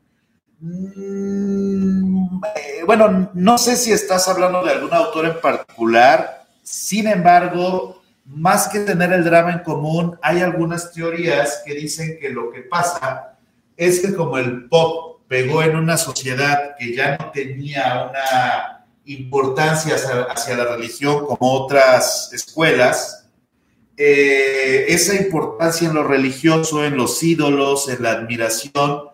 [0.60, 7.99] Mm, eh, bueno, no sé si estás hablando de algún autor en particular, sin embargo,
[8.30, 12.62] más que tener el drama en común, hay algunas teorías que dicen que lo que
[12.62, 13.40] pasa
[13.76, 19.96] es que como el pop pegó en una sociedad que ya no tenía una importancia
[19.96, 23.28] hacia, la religión como otras escuelas,
[23.98, 29.10] eh, esa importancia en lo religioso, en los ídolos, en la admiración,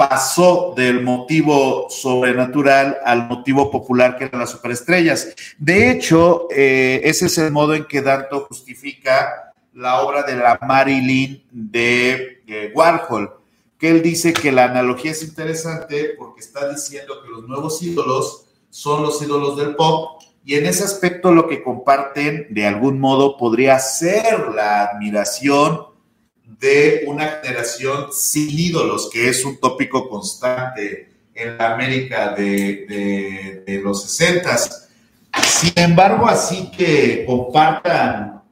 [0.00, 5.34] pasó del motivo sobrenatural al motivo popular que eran las superestrellas.
[5.58, 10.58] De hecho, eh, ese es el modo en que Danto justifica la obra de la
[10.66, 13.30] Marilyn de eh, Warhol,
[13.78, 18.46] que él dice que la analogía es interesante porque está diciendo que los nuevos ídolos
[18.70, 23.36] son los ídolos del pop y en ese aspecto lo que comparten de algún modo
[23.36, 25.89] podría ser la admiración
[26.60, 34.02] de una generación sin ídolos, que es un tópico constante en la América de, los
[34.02, 34.58] 60.
[35.42, 38.42] Sin embargo, así que compartan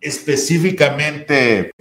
[0.00, 1.72] específicamente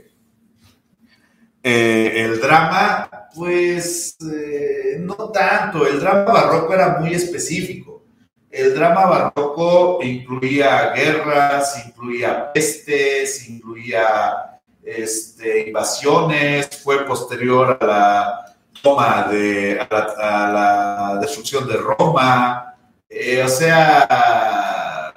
[1.63, 8.03] eh, el drama, pues eh, no tanto, el drama barroco era muy específico.
[8.51, 14.54] El drama barroco incluía guerras, incluía pestes, incluía
[14.85, 22.75] este, invasiones, fue posterior a la toma de, a la, destrucción de Roma.
[23.09, 25.13] Eh, o sea,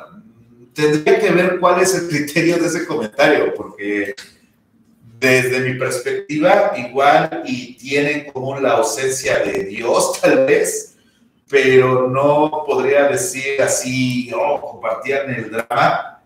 [0.72, 4.14] tendría que ver cuál es el criterio de ese comentario, porque
[5.18, 10.96] desde mi perspectiva, igual y tienen como la ausencia de Dios, tal vez,
[11.48, 16.17] pero no podría decir así, oh, compartían el drama.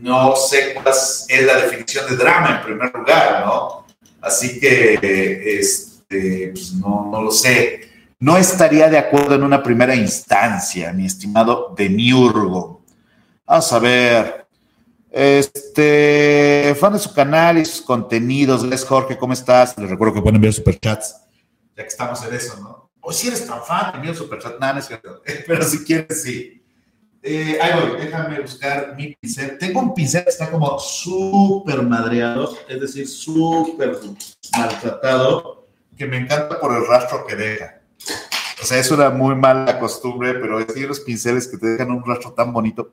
[0.00, 3.86] No sé cuál es la definición de drama en primer lugar, ¿no?
[4.20, 4.98] Así que,
[5.58, 7.88] este, pues no, no lo sé.
[8.18, 12.82] no estaría de acuerdo en una primera instancia, mi estimado Demiurgo.
[13.46, 14.46] Vamos a ver.
[15.10, 18.62] Este, fan de su canal y sus contenidos.
[18.62, 19.76] Les Jorge, ¿cómo estás?
[19.76, 21.16] Les recuerdo que pueden enviar superchats,
[21.76, 22.90] ya que estamos en eso, ¿no?
[23.00, 24.60] O si eres tan fan, envía un superchat.
[24.60, 25.22] Nada, no es cierto.
[25.46, 26.59] Pero si quieres, sí.
[27.22, 29.58] Eh, ahí voy, déjame buscar mi pincel.
[29.58, 33.98] Tengo un pincel que está como súper madreado, es decir, súper
[34.56, 35.66] maltratado,
[35.96, 37.80] que me encanta por el rastro que deja.
[38.62, 41.90] O sea, es una muy mala costumbre, pero es decir, los pinceles que te dejan
[41.90, 42.90] un rastro tan bonito.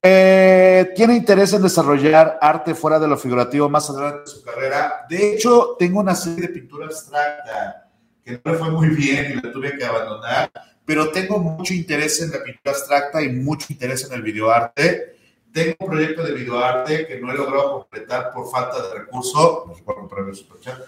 [0.00, 5.06] Eh, tiene interés en desarrollar arte fuera de lo figurativo más adelante de su carrera.
[5.08, 7.88] De hecho, tengo una serie de pintura abstracta
[8.24, 10.50] que no fue muy bien y la tuve que abandonar,
[10.88, 15.16] pero tengo mucho interés en la pintura abstracta y mucho interés en el videoarte.
[15.52, 19.66] Tengo un proyecto de videoarte que no he logrado completar por falta de recursos.
[19.66, 20.80] No se puede comprar el superchat.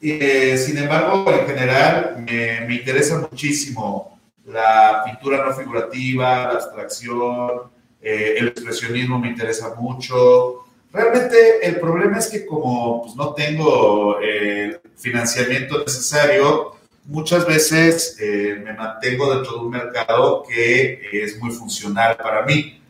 [0.00, 7.72] Eh, sin embargo, en general, me, me interesa muchísimo la pintura no figurativa, la abstracción,
[8.00, 10.64] eh, el expresionismo me interesa mucho.
[10.92, 18.60] Realmente el problema es que como pues, no tengo el financiamiento necesario, muchas veces eh,
[18.64, 22.80] me mantengo dentro de un mercado que es muy funcional para mí.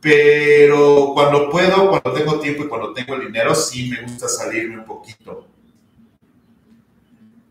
[0.00, 4.78] Pero cuando puedo, cuando tengo tiempo y cuando tengo el dinero, sí me gusta salirme
[4.78, 5.46] un poquito.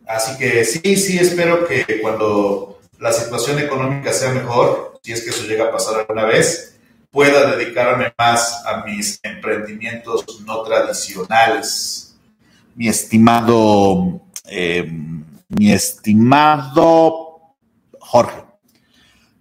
[0.06, 5.30] Así que sí, sí, espero que cuando la situación económica sea mejor, si es que
[5.30, 6.76] eso llega a pasar alguna vez,
[7.10, 12.16] pueda dedicarme más a mis emprendimientos no tradicionales.
[12.76, 14.92] Mi estimado, eh,
[15.58, 17.56] mi estimado
[18.00, 18.44] Jorge,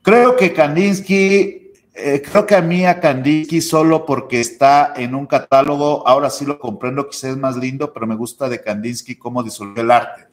[0.02, 5.26] creo que Kandinsky, eh, creo que a mí a Kandinsky solo porque está en un
[5.26, 9.42] catálogo, ahora sí lo comprendo, quizás es más lindo, pero me gusta de Kandinsky cómo
[9.42, 10.28] disolvió el arte.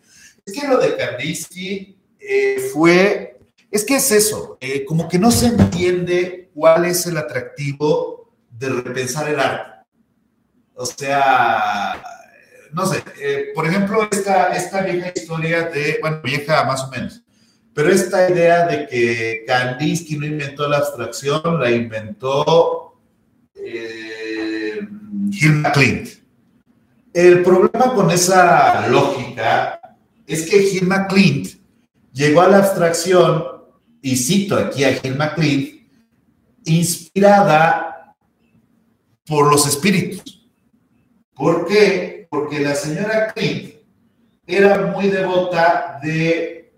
[0.45, 3.37] Es que lo de Kandinsky eh, fue
[3.69, 8.69] es que es eso, eh, como que no se entiende cuál es el atractivo de
[8.69, 9.85] repensar el arte.
[10.75, 12.01] O sea,
[12.73, 17.21] no sé, eh, por ejemplo, esta, esta vieja historia de, bueno, vieja más o menos,
[17.73, 22.95] pero esta idea de que Kandinsky no inventó la abstracción, la inventó
[23.55, 24.79] eh,
[25.31, 26.09] Hilma Klint.
[27.13, 29.79] El problema con esa lógica
[30.25, 31.57] es que Hilma Klint
[32.11, 33.57] llegó a la abstracción
[34.01, 35.67] y cito aquí a Gil McLean,
[36.65, 38.15] inspirada
[39.25, 40.49] por los espíritus.
[41.33, 42.16] ¿Por qué?
[42.29, 43.75] Porque la señora Clint
[44.45, 46.73] era muy devota de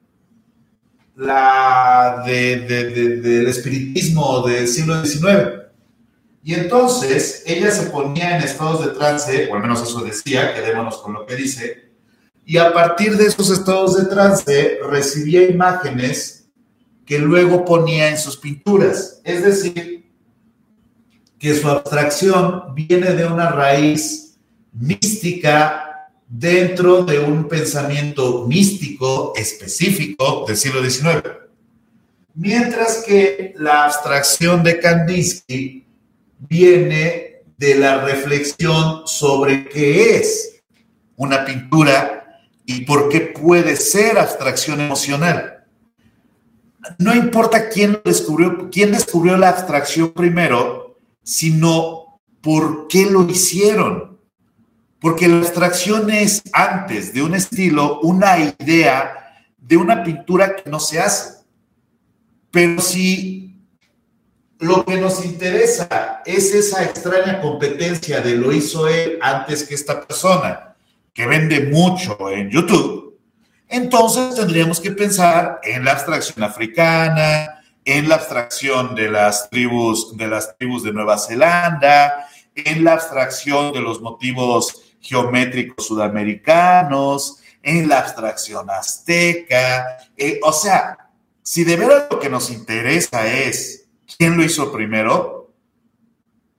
[1.15, 5.59] la, del espiritismo del siglo XIX.
[6.43, 10.97] Y entonces ella se ponía en estados de trance, o al menos eso decía, quedémonos
[10.99, 11.89] con lo que dice,
[12.45, 16.47] y a partir de esos estados de trance recibía imágenes
[17.05, 19.21] que luego ponía en sus pinturas.
[19.23, 20.11] Es decir,
[21.37, 24.28] que su abstracción viene de una raíz
[24.73, 31.23] mística dentro de un pensamiento místico específico del siglo XIX.
[32.35, 35.85] Mientras que la abstracción de Kandinsky
[36.47, 40.61] viene de la reflexión sobre qué es
[41.15, 45.59] una pintura y por qué puede ser abstracción emocional
[46.97, 54.18] no importa quién descubrió, quién descubrió la abstracción primero, sino por qué lo hicieron.
[54.99, 59.19] Porque la abstracción es antes de un estilo, una idea
[59.57, 61.39] de una pintura que no se hace.
[62.51, 63.55] Pero si
[64.59, 70.05] lo que nos interesa es esa extraña competencia de lo hizo él antes que esta
[70.05, 70.75] persona,
[71.13, 73.17] que vende mucho en YouTube,
[73.69, 80.27] entonces tendríamos que pensar en la abstracción africana, en la abstracción de las tribus de
[80.27, 87.99] las tribus de Nueva Zelanda, en la abstracción de los motivos geométricos sudamericanos, en la
[87.99, 89.97] abstracción azteca.
[90.17, 91.09] Eh, o sea,
[91.41, 95.53] si de verdad lo que nos interesa es quién lo hizo primero,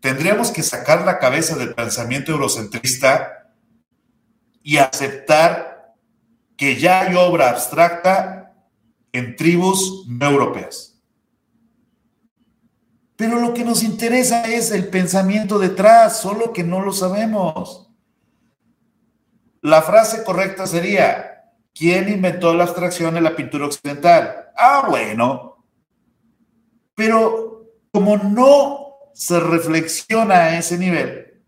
[0.01, 3.53] tendríamos que sacar la cabeza del pensamiento eurocentrista
[4.63, 5.95] y aceptar
[6.57, 8.55] que ya hay obra abstracta
[9.13, 11.01] en tribus no europeas.
[13.17, 17.90] Pero lo que nos interesa es el pensamiento detrás, solo que no lo sabemos.
[19.63, 24.51] La frase correcta sería, ¿quién inventó la abstracción en la pintura occidental?
[24.57, 25.67] Ah, bueno.
[26.95, 31.43] Pero como no se reflexiona a ese nivel,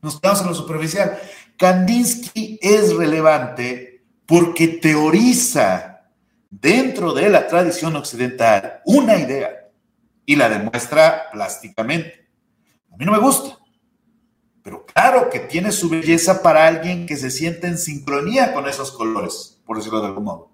[0.00, 1.18] nos quedamos en lo superficial.
[1.56, 5.92] Kandinsky es relevante porque teoriza
[6.50, 9.70] dentro de la tradición occidental una idea
[10.26, 12.28] y la demuestra plásticamente.
[12.92, 13.58] A mí no me gusta,
[14.62, 18.92] pero claro que tiene su belleza para alguien que se siente en sincronía con esos
[18.92, 20.50] colores, por decirlo de algún modo.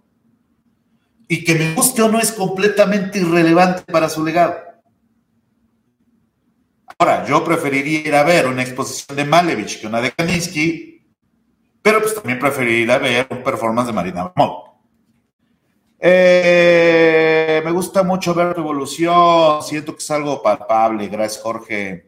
[1.28, 4.56] Y que me guste o no es completamente irrelevante para su legado.
[6.98, 11.06] Ahora, yo preferiría ir a ver una exposición de Malevich que una de Kandinsky,
[11.82, 14.68] pero pues también preferiría ver un performance de Marina Montt.
[16.00, 22.07] Eh, me gusta mucho ver tu evolución, siento que es algo palpable, gracias Jorge.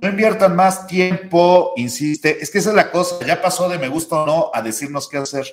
[0.00, 3.88] No inviertan más tiempo, insiste, es que esa es la cosa, ya pasó de me
[3.88, 5.46] gusta o no a decirnos qué hacer.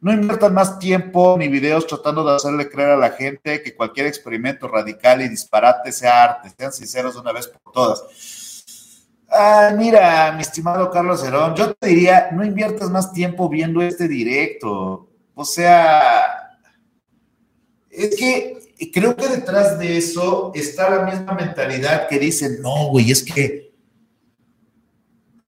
[0.00, 4.06] No inviertan más tiempo ni videos tratando de hacerle creer a la gente que cualquier
[4.06, 6.52] experimento radical y disparate sea arte.
[6.56, 8.04] Sean sinceros de una vez por todas.
[9.30, 14.06] Ah, mira, mi estimado Carlos Herón, yo te diría, no inviertas más tiempo viendo este
[14.06, 15.08] directo.
[15.34, 16.58] O sea,
[17.90, 23.10] es que creo que detrás de eso está la misma mentalidad que dice, no, güey,
[23.10, 23.65] es que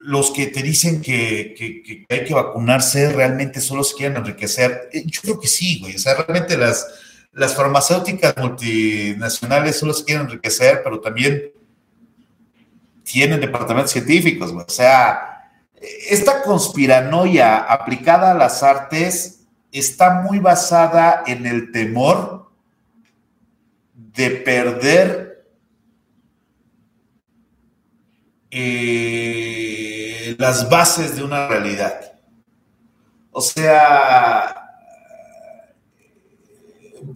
[0.09, 4.89] los que te dicen que, hay que vacunarse realmente solo se quieren enriquecer.
[4.91, 5.97] Eh, yo creo que sí, güey.
[5.97, 6.87] O sea, realmente las,
[7.55, 11.53] farmacéuticas multinacionales solo se quieren enriquecer, pero también
[13.03, 14.65] tienen departamentos científicos, güey.
[14.67, 15.51] O sea,
[16.09, 22.51] esta conspiranoia aplicada a las artes está muy basada en el temor
[23.93, 25.45] de perder
[28.51, 29.38] eh,
[30.39, 32.13] las bases de una realidad.
[33.33, 34.71] O sea,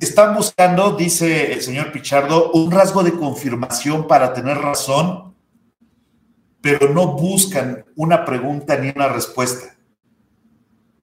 [0.00, 5.36] están buscando, dice el señor Pichardo, un rasgo de confirmación para tener razón,
[6.60, 9.76] pero no buscan una pregunta ni una respuesta,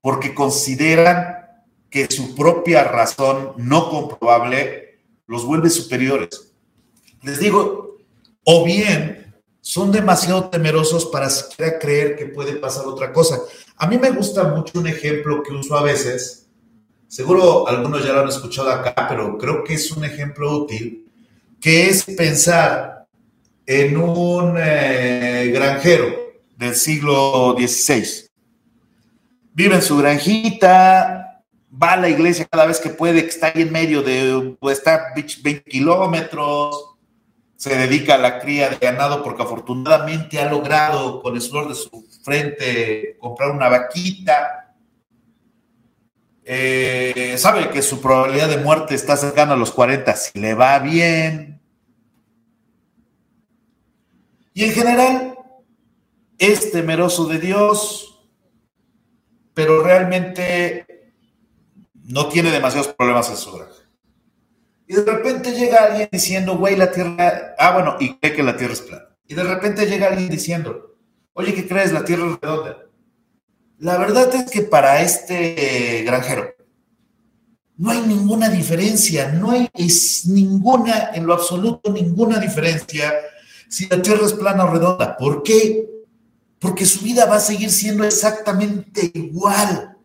[0.01, 1.37] porque consideran
[1.89, 6.53] que su propia razón no comprobable los vuelve superiores.
[7.23, 7.97] Les digo,
[8.43, 9.28] o bien
[9.61, 13.39] son demasiado temerosos para siquiera creer que puede pasar otra cosa.
[13.77, 16.47] A mí me gusta mucho un ejemplo que uso a veces,
[17.07, 21.07] seguro algunos ya lo han escuchado acá, pero creo que es un ejemplo útil,
[21.59, 23.05] que es pensar
[23.65, 26.15] en un eh, granjero
[26.57, 28.29] del siglo XVI.
[29.53, 33.61] Vive en su granjita, va a la iglesia cada vez que puede, que está ahí
[33.61, 36.88] en medio de, está 20 kilómetros,
[37.59, 41.75] se dedica a la cría de ganado porque afortunadamente ha logrado con el sudor de
[41.75, 44.75] su frente comprar una vaquita.
[46.45, 50.79] Eh, sabe que su probabilidad de muerte está cercana a los 40 si le va
[50.79, 51.61] bien.
[54.53, 55.37] Y en general
[56.37, 58.25] es temeroso de Dios,
[59.53, 61.11] pero realmente
[62.05, 63.68] no tiene demasiados problemas en su granja.
[64.89, 68.57] Y de repente llega alguien diciendo, güey, la tierra, ah, bueno, y cree que la
[68.57, 69.05] tierra es plana.
[69.27, 70.97] Y de repente llega alguien diciendo,
[71.33, 71.93] oye, ¿qué crees?
[71.93, 72.85] La tierra es redonda.
[73.77, 76.55] La verdad es que para este granjero
[77.77, 83.13] no hay ninguna diferencia, no hay es ninguna, en lo absoluto, ninguna diferencia
[83.69, 85.15] si la tierra es plana o redonda.
[85.17, 85.87] ¿Por qué?
[86.57, 89.95] Porque su vida va a seguir siendo exactamente igual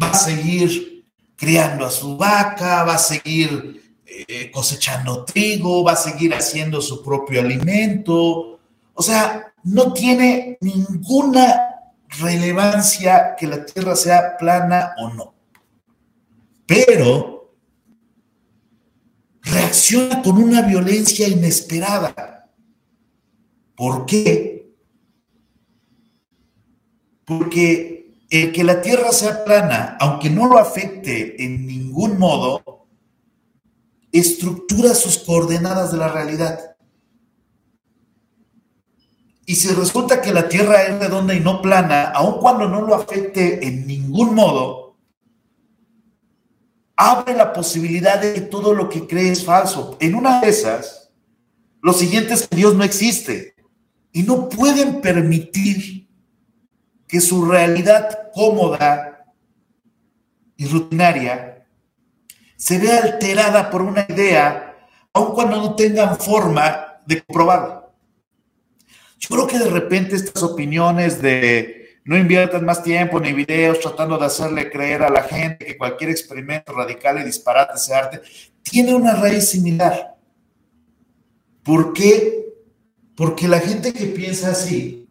[0.00, 0.93] va a seguir
[1.36, 7.02] criando a su vaca, va a seguir eh, cosechando trigo, va a seguir haciendo su
[7.02, 8.60] propio alimento.
[8.94, 11.74] O sea, no tiene ninguna
[12.20, 15.34] relevancia que la tierra sea plana o no.
[16.66, 17.54] Pero
[19.42, 22.50] reacciona con una violencia inesperada.
[23.74, 24.72] ¿Por qué?
[27.24, 27.93] Porque
[28.42, 32.86] el que la Tierra sea plana, aunque no lo afecte en ningún modo,
[34.12, 36.76] estructura sus coordenadas de la realidad.
[39.46, 42.94] Y si resulta que la Tierra es redonda y no plana, aun cuando no lo
[42.94, 44.96] afecte en ningún modo,
[46.96, 49.96] abre la posibilidad de que todo lo que cree es falso.
[50.00, 51.10] En una de esas,
[51.82, 53.54] lo siguiente es que Dios no existe
[54.12, 56.03] y no pueden permitir
[57.14, 59.24] que su realidad cómoda
[60.56, 61.64] y rutinaria
[62.56, 67.88] se vea alterada por una idea, aun cuando no tengan forma de comprobarla.
[69.20, 74.18] Yo creo que de repente estas opiniones de no inviertan más tiempo ni videos tratando
[74.18, 78.22] de hacerle creer a la gente que cualquier experimento radical y disparate sea arte,
[78.60, 80.16] tiene una raíz similar.
[81.62, 82.44] ¿Por qué?
[83.14, 85.08] Porque la gente que piensa así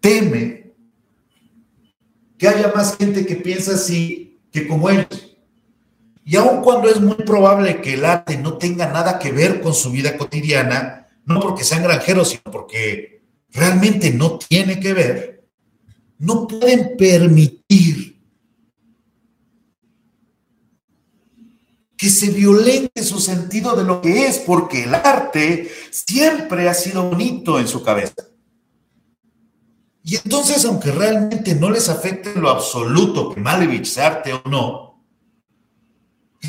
[0.00, 0.59] teme
[2.40, 5.36] que haya más gente que piensa así que como ellos.
[6.24, 9.74] Y aun cuando es muy probable que el arte no tenga nada que ver con
[9.74, 15.44] su vida cotidiana, no porque sean granjeros, sino porque realmente no tiene que ver,
[16.16, 18.18] no pueden permitir
[21.94, 27.10] que se violente su sentido de lo que es, porque el arte siempre ha sido
[27.10, 28.29] bonito en su cabeza.
[30.10, 35.06] Y entonces, aunque realmente no les afecte lo absoluto que Malevich sea arte o no,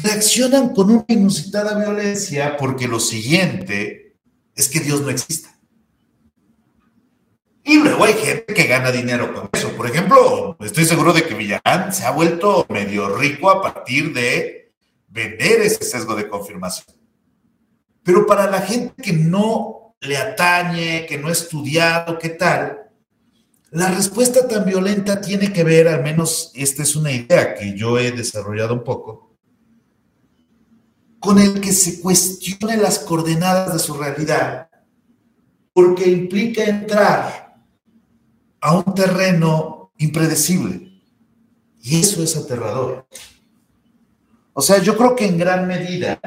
[0.02, 4.18] reaccionan con una inusitada violencia porque lo siguiente
[4.56, 5.56] es que Dios no exista.
[7.64, 9.70] Y luego hay gente que gana dinero con eso.
[9.78, 14.74] Por ejemplo, estoy seguro de que Villarán se ha vuelto medio rico a partir de
[15.08, 16.98] vender ese sesgo de confirmación.
[18.02, 22.81] Pero para la gente que no le atañe, que no ha estudiado, ¿qué tal?
[23.72, 27.98] La respuesta tan violenta tiene que ver, al menos esta es una idea que yo
[27.98, 29.38] he desarrollado un poco,
[31.22, 34.70] con el que se cuestione las coordenadas de su realidad,
[35.72, 37.64] porque implica entrar
[38.60, 41.02] a un terreno impredecible.
[41.82, 43.08] Y eso es aterrador.
[44.52, 46.20] O sea, yo creo que en gran medida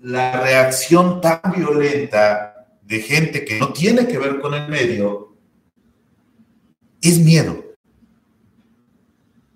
[0.00, 5.23] la reacción tan violenta de gente que no tiene que ver con el medio
[7.10, 7.62] es miedo.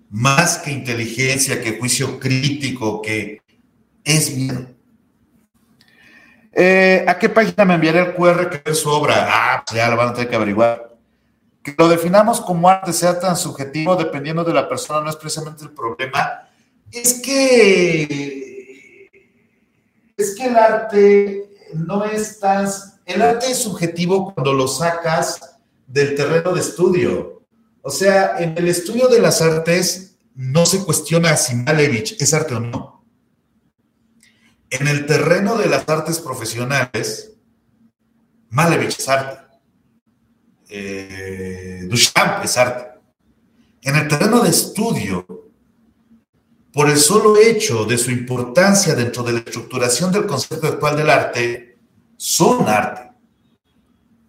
[0.09, 3.41] Más que inteligencia, que juicio crítico, que
[4.03, 4.67] es miedo.
[6.51, 9.27] Eh, ¿A qué página me enviaré el QR que es su obra?
[9.29, 10.97] Ah, pues ya lo van a tener que averiguar.
[11.61, 15.63] Que lo definamos como arte sea tan subjetivo dependiendo de la persona no es precisamente
[15.63, 16.49] el problema
[16.91, 19.09] es que,
[20.17, 22.67] es que el arte no es tan...
[23.05, 25.57] El arte es subjetivo cuando lo sacas
[25.87, 27.38] del terreno de estudio.
[27.81, 32.55] O sea, en el estudio de las artes no se cuestiona si Malevich es arte
[32.55, 33.05] o no.
[34.69, 37.33] En el terreno de las artes profesionales,
[38.49, 39.57] Malevich es arte.
[40.69, 42.99] Eh, Duchamp es arte.
[43.81, 45.25] En el terreno de estudio,
[46.71, 51.09] por el solo hecho de su importancia dentro de la estructuración del concepto actual del
[51.09, 51.77] arte,
[52.17, 53.11] son arte.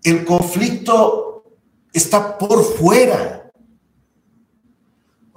[0.02, 1.44] El conflicto
[1.92, 3.39] está por fuera.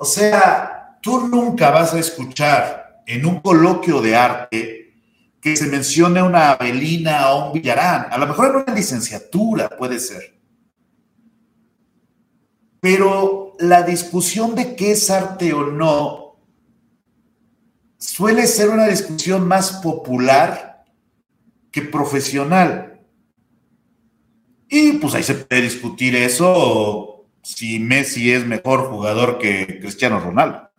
[0.03, 4.97] O sea, tú nunca vas a escuchar en un coloquio de arte
[5.39, 8.07] que se mencione una Avelina o un Villarán.
[8.11, 10.37] A lo mejor en una licenciatura puede ser.
[12.81, 16.35] Pero la discusión de qué es arte o no
[17.97, 20.83] suele ser una discusión más popular
[21.71, 22.99] que profesional.
[24.67, 27.12] Y pues ahí se puede discutir eso,
[27.43, 30.69] si Messi es mejor jugador que Cristiano Ronaldo.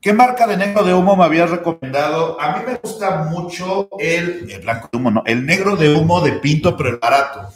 [0.00, 2.40] ¿Qué marca de negro de humo me habías recomendado?
[2.40, 6.20] A mí me gusta mucho el, el blanco de humo, no, el negro de humo
[6.20, 7.48] de Pinto, pero el barato.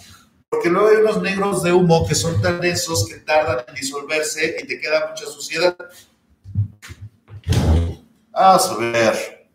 [0.49, 4.57] Porque luego hay unos negros de humo que son tan densos que tardan en disolverse
[4.61, 5.77] y te queda mucha suciedad.
[8.33, 9.49] A ver.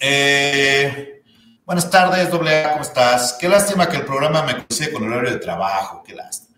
[0.00, 1.22] Eh,
[1.66, 3.36] buenas tardes, doble ¿cómo estás?
[3.38, 6.49] Qué lástima que el programa me coincide con el horario de trabajo, qué lástima.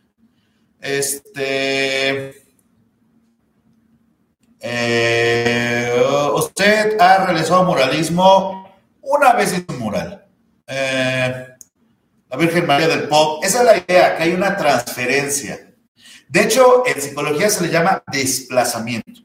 [0.83, 2.43] Este.
[4.59, 6.03] Eh,
[6.35, 8.69] usted ha realizado muralismo
[9.01, 10.27] una vez en un mural.
[10.67, 11.47] Eh,
[12.29, 13.45] la Virgen María del Pop.
[13.45, 15.73] Esa es la idea, que hay una transferencia.
[16.29, 19.21] De hecho, en psicología se le llama desplazamiento.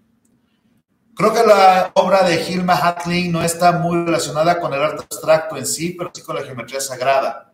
[1.15, 5.57] Creo que la obra de Hilma Hatling no está muy relacionada con el arte abstracto
[5.57, 7.51] en sí, pero sí con la geometría sagrada.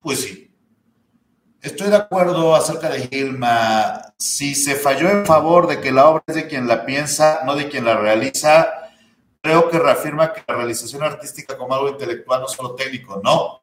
[0.00, 0.53] Pues sí.
[1.64, 4.12] Estoy de acuerdo acerca de Hilma.
[4.18, 7.56] Si se falló en favor de que la obra es de quien la piensa, no
[7.56, 8.90] de quien la realiza,
[9.40, 13.62] creo que reafirma que la realización artística como algo intelectual no solo técnico, no.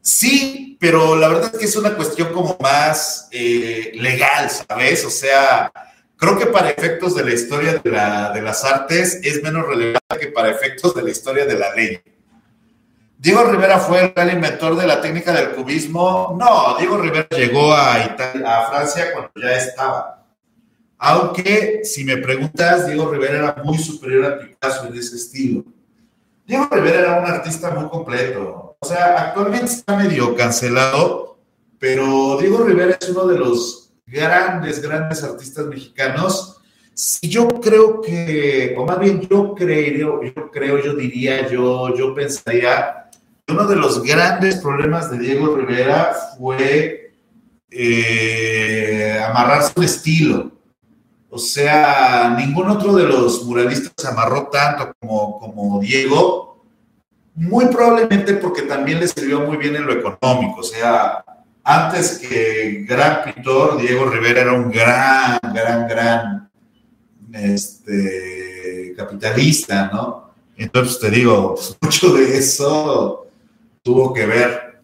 [0.00, 5.04] Sí, pero la verdad es que es una cuestión como más eh, legal, ¿sabes?
[5.04, 5.70] O sea,
[6.16, 10.50] creo que para efectos de la historia de, las artes es menos relevante que para
[10.50, 12.00] efectos de la historia de la ley.
[13.18, 16.36] Diego Rivera fue el inventor de la técnica del cubismo.
[16.38, 20.24] No, Diego Rivera llegó a, Italia, a Francia cuando ya estaba.
[20.98, 25.64] Aunque, si me preguntas, Diego Rivera era muy superior a Picasso en ese estilo.
[26.46, 28.76] Diego Rivera era un artista muy completo.
[28.78, 31.38] O sea, actualmente está medio cancelado,
[31.78, 36.60] pero Diego Rivera es uno de los grandes, grandes artistas mexicanos.
[37.22, 43.05] yo creo que, o más bien yo creo, yo creo, yo diría, yo, yo pensaría,
[43.48, 47.12] uno de los grandes problemas de Diego Rivera fue
[47.70, 50.50] eh, amarrar su estilo.
[51.30, 56.64] O sea, ningún otro de los muralistas amarró tanto como, Diego,
[57.34, 60.60] muy probablemente porque también le sirvió muy bien en lo económico.
[60.60, 61.24] O sea,
[61.62, 66.50] antes que gran pintor, Diego Rivera era un gran, gran, gran
[67.32, 70.30] este, capitalista, ¿no?
[70.56, 73.25] Entonces te digo, mucho de eso
[73.86, 74.82] tuvo que ver.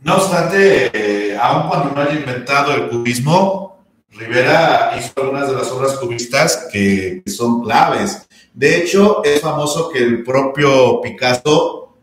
[0.00, 5.70] No obstante, eh, aun cuando no haya inventado el cubismo, Rivera hizo algunas de las
[5.70, 8.26] obras cubistas que, son claves.
[8.54, 11.98] De hecho, es famoso que el propio Picasso,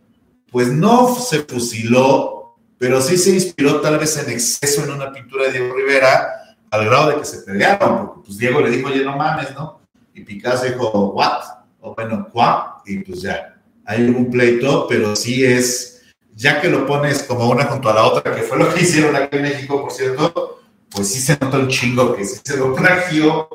[0.52, 5.46] pues no se fusiló, pero sí se inspiró tal vez en exceso en una pintura
[5.46, 9.04] de Diego Rivera, al grado de que se pelearon, porque pues Diego le dijo, oye,
[9.04, 9.80] no mames, ¿no?
[10.14, 11.42] Y Picasso dijo, what?
[11.82, 12.84] O bueno, ¿cuá?
[12.86, 13.53] Y pues ya,
[13.86, 16.02] hay un pleito, pero sí es,
[16.36, 19.16] ya que lo pones como una junto a la otra, que fue lo que hicieron
[19.16, 23.48] aquí en México, por cierto, pues sí se nota un chingo que se lo plagió.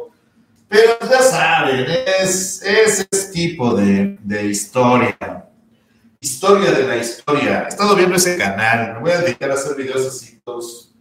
[0.68, 1.86] Pero ya saben,
[2.20, 5.16] es, ese tipo de, de, historia.
[6.20, 7.64] Historia de la historia.
[7.64, 8.94] He estado viendo ese canal.
[8.94, 10.92] Me voy a dedicar a hacer videos así, todos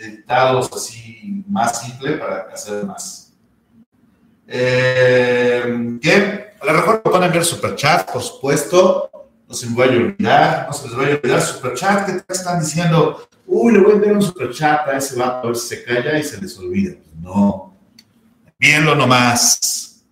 [0.00, 3.32] editados, así, más simple para hacer más.
[4.46, 6.45] Eh, ¿Qué?
[6.66, 9.10] A lo mejor me van a enviar superchat, por supuesto.
[9.48, 12.06] No se me vaya a olvidar, no se les vaya a olvidar superchat.
[12.26, 13.28] ¿Qué están diciendo?
[13.46, 16.18] uy, le voy a enviar un superchat a ese vato a ver si se calla
[16.18, 16.96] y se les olvida.
[17.20, 17.74] No,
[18.58, 20.04] envíenlo nomás.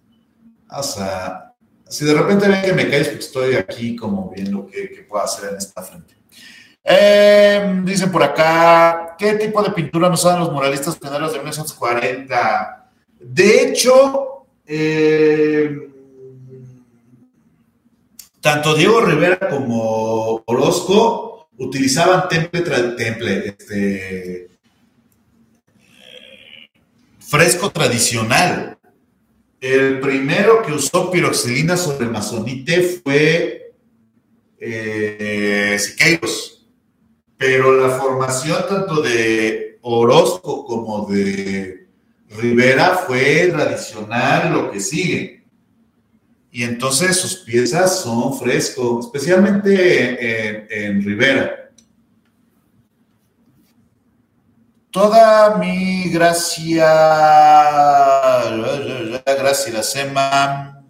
[0.71, 1.53] O sea,
[1.89, 5.25] si de repente ven que me caes, porque estoy aquí como viendo qué, qué puedo
[5.25, 6.15] hacer en esta frente.
[6.83, 12.91] Eh, dicen por acá, ¿qué tipo de pintura nos usaban los muralistas pioneros de 1940?
[13.19, 15.94] De hecho, eh,
[18.45, 22.61] tanto Diego Rivera como Orozco utilizaban temple,
[22.95, 24.51] temple este,
[27.21, 28.77] fresco tradicional.
[29.63, 33.73] El primero que usó piroxilina sobre masonite fue
[34.61, 36.67] eh, Siqueiros,
[37.39, 41.87] pero la formación tanto de Orozco como de
[42.29, 45.44] Rivera fue tradicional, lo que sigue
[46.55, 51.73] y entonces sus piezas son frescos, especialmente en, Rivera.
[54.93, 56.87] Toda mi gracia,
[59.27, 60.85] gracias, Sema.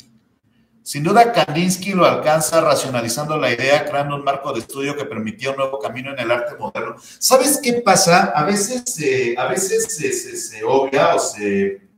[0.83, 5.53] Sin duda, Kandinsky lo alcanza racionalizando la idea, creando un marco de estudio que permitía
[5.53, 6.97] un nuevo camino en el arte moderno.
[7.19, 8.35] ¿Sabes qué pasa?
[8.37, 8.99] A veces,
[9.39, 11.89] a veces se obvia o se...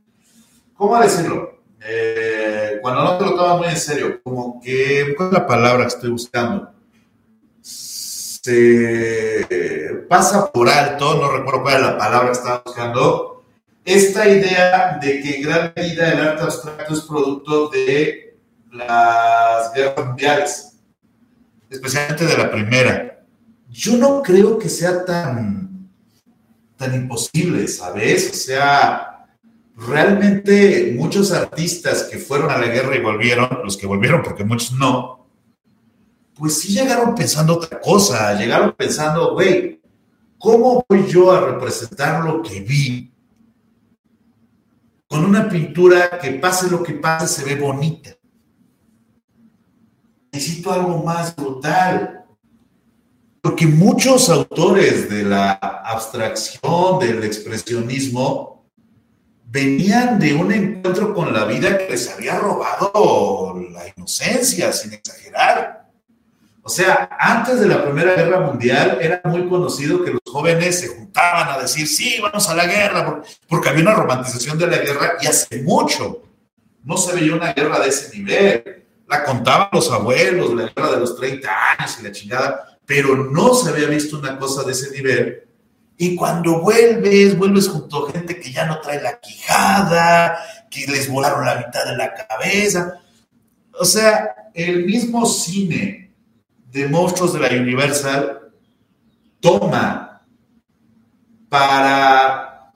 [0.73, 1.56] ¿Cómo decirlo?
[1.89, 5.83] Eh, cuando no te lo tomas muy en serio, como que, ¿cuál es la palabra
[5.83, 6.69] que estoy buscando?
[7.61, 9.47] Se
[10.09, 13.45] pasa por alto, no recuerdo cuál es la palabra que estaba buscando,
[13.85, 18.37] esta idea de que en gran medida el arte abstracto es producto de
[18.73, 20.73] las guerras mundiales,
[21.69, 23.23] especialmente de la primera.
[23.69, 25.89] Yo no creo que sea tan,
[26.75, 28.29] tan imposible, ¿sabes?
[28.31, 29.06] O sea,
[29.77, 34.73] realmente muchos artistas que fueron a la guerra y volvieron, los que volvieron porque muchos
[34.73, 35.27] no,
[36.33, 39.79] pues sí llegaron pensando otra cosa, llegaron pensando, güey,
[40.39, 43.13] ¿cómo voy yo a representar lo que vi?
[45.07, 48.11] Con una pintura que pase lo que pase, se ve bonita.
[50.31, 52.25] Necesito algo más brutal.
[53.41, 58.56] Porque muchos autores de la abstracción, del expresionismo,
[59.49, 65.87] venían de un encuentro con la vida que les había robado la inocencia, sin exagerar.
[66.61, 70.89] O sea, antes de la Primera Guerra Mundial era muy conocido que los jóvenes se
[70.89, 75.13] juntaban a decir, sí, vamos a la guerra, porque había una romantización de la guerra
[75.21, 76.23] y hace mucho
[76.83, 78.85] no se veía una guerra de ese nivel.
[79.07, 83.53] La contaban los abuelos, la guerra de los 30 años y la chingada, pero no
[83.53, 85.46] se había visto una cosa de ese nivel
[85.97, 90.37] y cuando vuelves, vuelves junto a gente que ya no trae la quijada,
[90.69, 92.99] que les volaron la mitad de la cabeza.
[93.73, 96.13] O sea, el mismo cine
[96.71, 98.51] de monstruos de la Universal
[99.39, 100.21] toma
[101.49, 102.73] para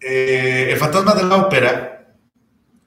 [0.00, 1.90] eh, el fantasma de la ópera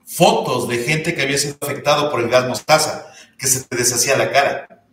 [0.06, 3.08] fotos de gente que había sido afectado por el gas mostaza,
[3.38, 4.86] que se te deshacía la cara.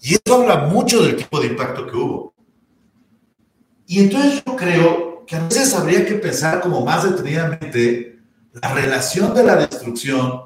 [0.00, 2.34] Y eso habla mucho del tipo de impacto que hubo.
[3.90, 8.18] Y entonces yo creo que a veces habría que pensar como más detenidamente
[8.52, 10.42] la relación de la destrucción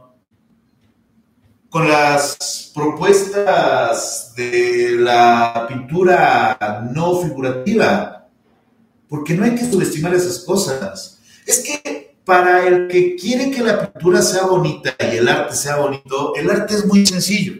[1.69, 8.29] con las propuestas de la pintura no figurativa,
[9.09, 11.19] porque no hay que subestimar esas cosas.
[11.45, 15.79] Es que para el que quiere que la pintura sea bonita y el arte sea
[15.79, 17.55] bonito, el arte es muy sencillo,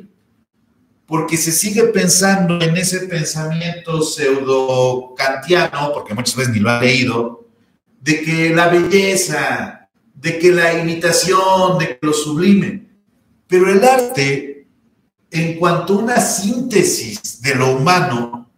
[1.13, 6.81] porque se sigue pensando en ese pensamiento pseudo kantiano, porque muchas veces ni lo ha
[6.81, 7.49] leído,
[8.01, 12.87] de que la belleza, de que la imitación, de que lo sublime.
[13.47, 14.67] Pero el arte,
[15.31, 18.51] en cuanto a una síntesis de lo humano,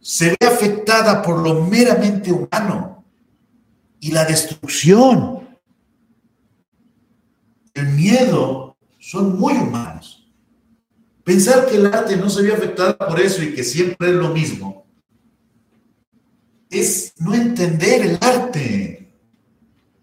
[0.00, 3.04] se ve afectada por lo meramente humano
[4.00, 5.46] y la destrucción,
[7.74, 10.21] el miedo, son muy humanos.
[11.24, 14.30] Pensar que el arte no se ve afectada por eso y que siempre es lo
[14.30, 14.86] mismo,
[16.68, 19.12] es no entender el arte.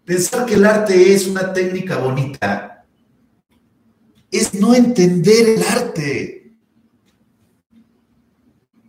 [0.06, 2.70] Pensar que el arte es una técnica bonita
[4.32, 6.54] es no entender el arte.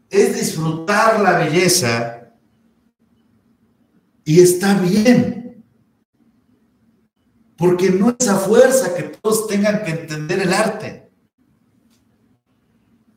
[0.08, 2.32] Es disfrutar la belleza
[4.24, 5.64] y está bien.
[7.56, 10.99] Porque no es a fuerza que todos tengan que entender el arte.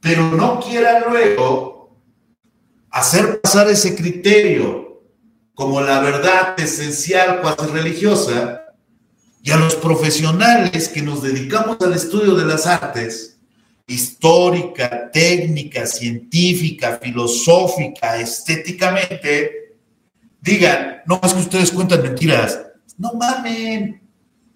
[0.03, 1.97] Pero no quieran luego
[2.91, 5.01] hacer pasar ese criterio
[5.55, 8.65] como la verdad esencial, cuasi religiosa,
[9.41, 13.37] y a los profesionales que nos dedicamos al estudio de las artes,
[13.87, 19.77] histórica, técnica, científica, filosófica, estéticamente,
[20.41, 22.59] digan, no es que ustedes cuentan mentiras.
[22.97, 24.01] No mamen.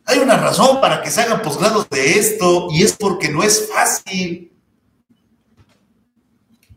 [0.03, 3.69] Hay una razón para que se hagan posgrados de esto y es porque no es
[3.69, 4.56] fácil.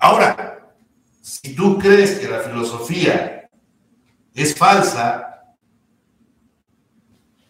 [0.01, 0.75] Ahora,
[1.21, 3.49] si tú crees que la filosofía
[4.35, 5.31] es falsa,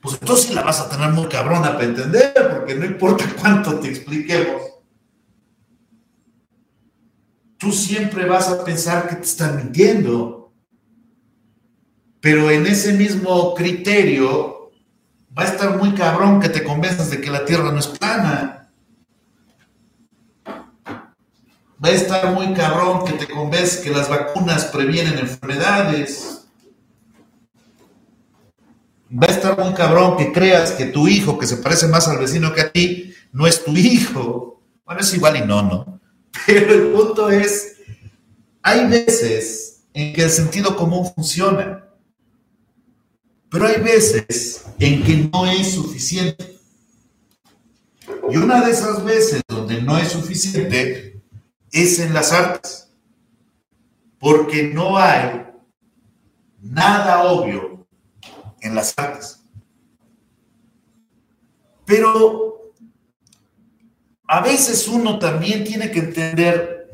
[0.03, 3.89] pues entonces la vas a tener muy cabrona para entender, porque no importa cuánto te
[3.89, 4.63] expliquemos,
[7.57, 10.53] tú siempre vas a pensar que te están mintiendo.
[12.21, 14.73] Pero en ese mismo criterio
[15.37, 18.60] va a estar muy cabrón que te convenzas de que la Tierra no es plana.
[21.83, 26.43] Va a estar muy cabrón que te convence que las vacunas previenen enfermedades.
[29.11, 32.19] Va a estar muy cabrón que creas que tu hijo, que se parece más al
[32.19, 34.63] vecino que a ti, no es tu hijo.
[34.85, 36.01] Bueno, es igual y no, ¿no?
[36.47, 37.79] Pero el punto es,
[38.63, 41.87] hay veces en que el sentido común funciona,
[43.51, 46.57] pero hay veces en que no es suficiente.
[48.31, 51.10] Y una de esas veces donde no es suficiente
[51.73, 52.93] es en las artes,
[54.19, 55.47] porque no hay
[56.61, 57.87] nada obvio
[58.61, 59.43] en las artes.
[61.85, 62.73] Pero
[64.27, 66.93] a veces uno también tiene que entender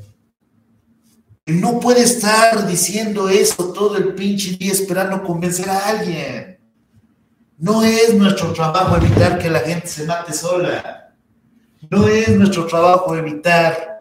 [1.44, 6.58] que no puede estar diciendo eso todo el pinche día esperando convencer a alguien.
[7.58, 11.14] No es nuestro trabajo evitar que la gente se mate sola.
[11.90, 13.95] No es nuestro trabajo evitar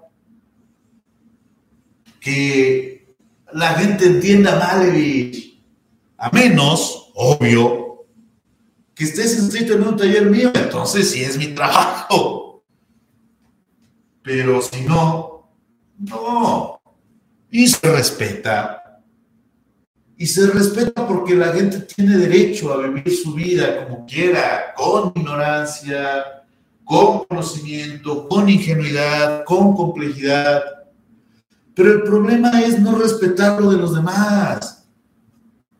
[2.25, 3.15] que
[3.53, 5.61] la gente entienda Malevich,
[6.17, 8.07] a menos, obvio,
[8.95, 12.63] que estés inscrito en un taller mío, entonces sí es mi trabajo.
[14.23, 15.51] Pero si no,
[15.99, 16.81] no.
[17.51, 19.03] Y se respeta.
[20.17, 25.13] Y se respeta porque la gente tiene derecho a vivir su vida como quiera, con
[25.15, 26.43] ignorancia,
[26.83, 30.84] con conocimiento, con ingenuidad, con complejidad
[31.75, 34.87] pero el problema es no respetar lo de los demás,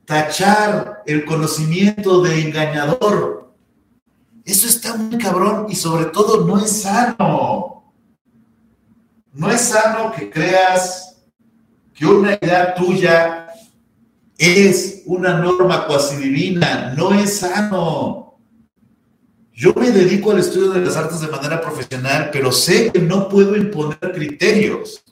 [0.04, 3.56] tachar el conocimiento de engañador.
[4.44, 7.94] Eso está muy cabrón y sobre todo no es sano.
[9.34, 11.18] No es sano que creas
[11.94, 13.48] que una idea tuya
[14.38, 16.94] es una norma cuasi divina.
[16.96, 18.38] No es sano.
[19.54, 23.30] Yo me dedico al estudio de las artes de manera profesional, pero sé que no
[23.30, 25.05] puedo imponer criterios.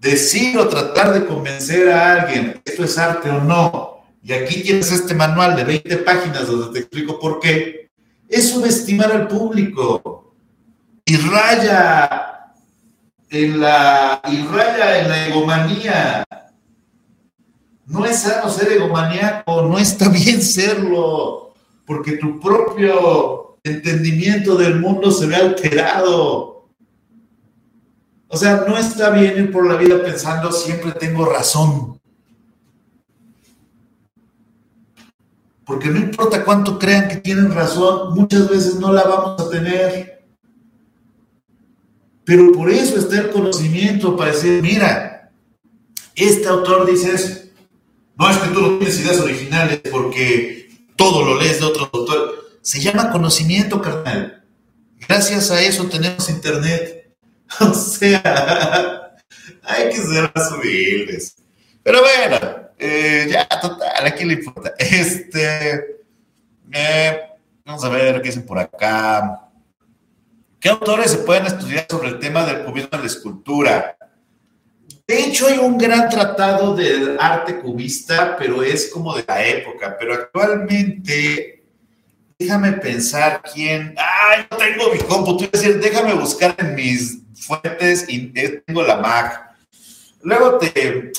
[0.00, 4.92] Decir o tratar de convencer a alguien esto es arte o no, y aquí tienes
[4.92, 7.90] este manual de 20 páginas donde te explico por qué,
[8.28, 10.34] es subestimar al público.
[11.04, 12.52] Y raya
[13.30, 16.24] en la, y raya en la egomanía.
[17.86, 21.54] No es sano ser egomaníaco, no está bien serlo,
[21.86, 26.57] porque tu propio entendimiento del mundo se ve alterado
[28.28, 31.98] o sea, no está bien ir por la vida pensando siempre tengo razón.
[35.64, 40.22] Porque no importa cuánto crean que tienen razón, muchas veces no la vamos a tener.
[42.24, 45.30] Pero por eso está el conocimiento para decir, mira,
[46.14, 47.48] este autor dice eso.
[48.18, 52.58] No es que tú no tienes ideas originales porque todo lo lees de otro autor.
[52.60, 54.44] Se llama conocimiento, carnal.
[55.06, 56.97] Gracias a eso tenemos internet.
[57.60, 59.16] O sea,
[59.62, 61.36] hay que ser más humildes.
[61.82, 64.74] Pero bueno, eh, ya, total, aquí le importa.
[64.78, 66.02] Este,
[67.64, 69.48] vamos a ver qué dicen por acá.
[70.60, 73.96] ¿Qué autores se pueden estudiar sobre el tema del cubismo en la escultura?
[75.06, 79.96] De hecho, hay un gran tratado del arte cubista, pero es como de la época.
[79.98, 81.57] Pero actualmente,
[82.38, 83.94] déjame pensar quién.
[83.96, 85.36] ¡Ay, no tengo mi compu!
[85.36, 89.56] Te decir, déjame buscar en mis fuentes y tengo la Mac.
[90.22, 91.12] Luego te.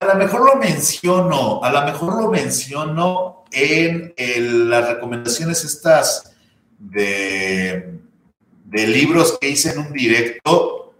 [0.00, 6.32] A lo mejor lo menciono, a lo mejor lo menciono en las recomendaciones estas
[6.78, 7.98] de,
[8.64, 10.94] de libros que hice en un directo,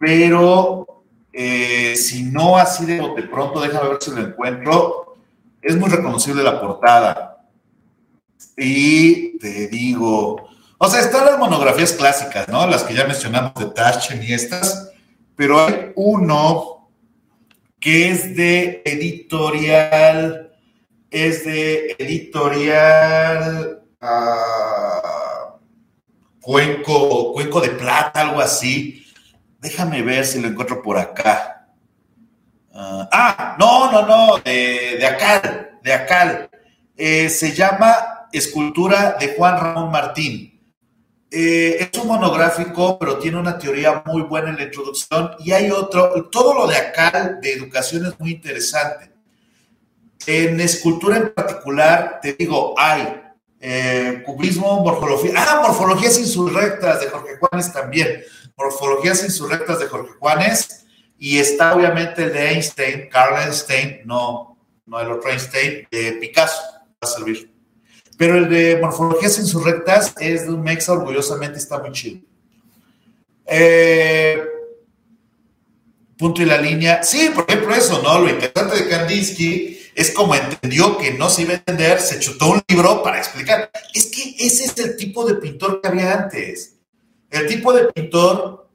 [0.00, 2.98] pero eh, si no así de
[3.30, 5.16] pronto, déjame ver si lo encuentro.
[5.62, 7.33] Es muy reconocible la portada.
[8.56, 10.48] Y te digo,
[10.78, 12.66] o sea, están las monografías clásicas, ¿no?
[12.66, 14.90] Las que ya mencionamos de Taschen y estas,
[15.36, 16.88] pero hay uno
[17.80, 20.52] que es de editorial,
[21.10, 25.58] es de editorial uh,
[26.40, 29.04] Cuenco, Cuenco de Plata, algo así
[29.64, 31.68] Déjame ver si lo encuentro por acá.
[32.74, 36.50] ah, ah no, no, no, de, de Acal, de Acal.
[36.94, 40.60] Eh, se llama Escultura de Juan Ramón Martín.
[41.30, 45.70] Eh, es un monográfico, pero tiene una teoría muy buena en la introducción y hay
[45.70, 49.12] otro, todo lo de Acal de educación es muy interesante.
[50.26, 53.22] En escultura en particular, te digo, hay
[53.60, 58.22] eh, cubismo, morfología, ah, morfologías insurrectas de Jorge Juanes también.
[58.56, 60.86] Morfologías insurrectas de Jorge Juanes
[61.18, 66.60] y está obviamente el de Einstein, Carl Einstein, no, no el otro Einstein, de Picasso,
[66.62, 67.53] va a servir.
[68.16, 72.20] Pero el de Morfologías insurrectas es de un mexa, orgullosamente está muy chido.
[73.46, 74.42] Eh,
[76.16, 77.02] punto y la línea.
[77.02, 78.18] Sí, por ejemplo, eso, ¿no?
[78.20, 82.50] Lo interesante de Kandinsky es como entendió que no se iba a entender, se chutó
[82.50, 83.70] un libro para explicar.
[83.92, 86.76] Es que ese es el tipo de pintor que había antes.
[87.30, 88.68] El tipo de pintor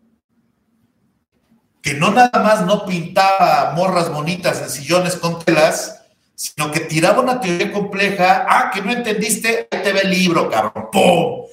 [1.81, 5.98] que no nada más no pintaba morras bonitas en sillones con telas,
[6.39, 8.45] sino que tiraba una teoría compleja.
[8.47, 10.87] Ah, que no entendiste, ahí te ve el libro, cabrón.
[10.89, 11.45] ¡Pum!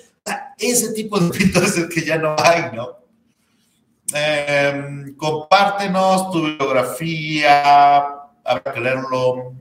[0.57, 2.97] Ese tipo de pintor es el que ya no hay, ¿no?
[4.15, 7.99] Em, compártenos tu biografía,
[8.45, 9.55] habrá que leerlo.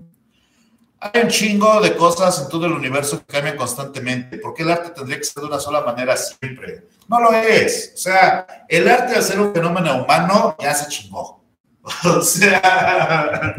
[1.00, 4.38] Hay un chingo de cosas en todo el universo que cambian constantemente.
[4.38, 6.84] ¿Por qué el arte tendría que ser de una sola manera siempre?
[7.08, 7.94] No lo es.
[7.96, 11.44] O sea, el arte de hacer un fenómeno humano ya se chingó.
[12.04, 13.56] O sea,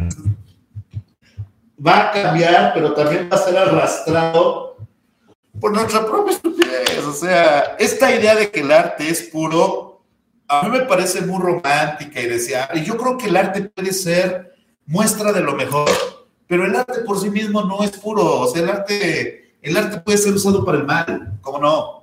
[1.85, 4.77] va a cambiar, pero también va a ser arrastrado
[5.61, 7.05] por nuestra propia estupidez.
[7.07, 10.03] O sea, esta idea de que el arte es puro,
[10.49, 12.85] a mí me parece muy romántica y deseable.
[12.85, 14.55] Yo creo que el arte puede ser
[14.87, 15.91] muestra de lo mejor,
[16.47, 18.41] pero el arte por sí mismo no es puro.
[18.41, 21.97] O sea, el arte, el arte puede ser usado para el mal, ¿cómo no?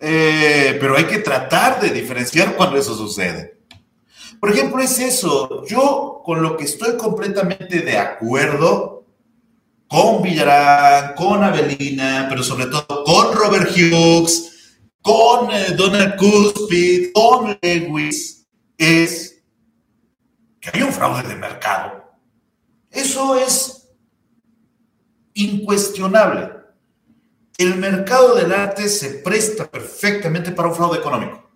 [0.00, 3.57] Eh, pero hay que tratar de diferenciar cuando eso sucede.
[4.40, 5.64] Por ejemplo, es eso.
[5.66, 9.04] Yo con lo que estoy completamente de acuerdo
[9.86, 17.58] con Villarán, con Avelina, pero sobre todo con Robert Hughes, con eh, Donald Cuspid, con
[17.62, 19.42] Lewis, es
[20.60, 22.04] que hay un fraude de mercado.
[22.90, 23.88] Eso es
[25.34, 26.58] incuestionable
[27.58, 31.47] el mercado del arte se presta perfectamente para un fraude económico.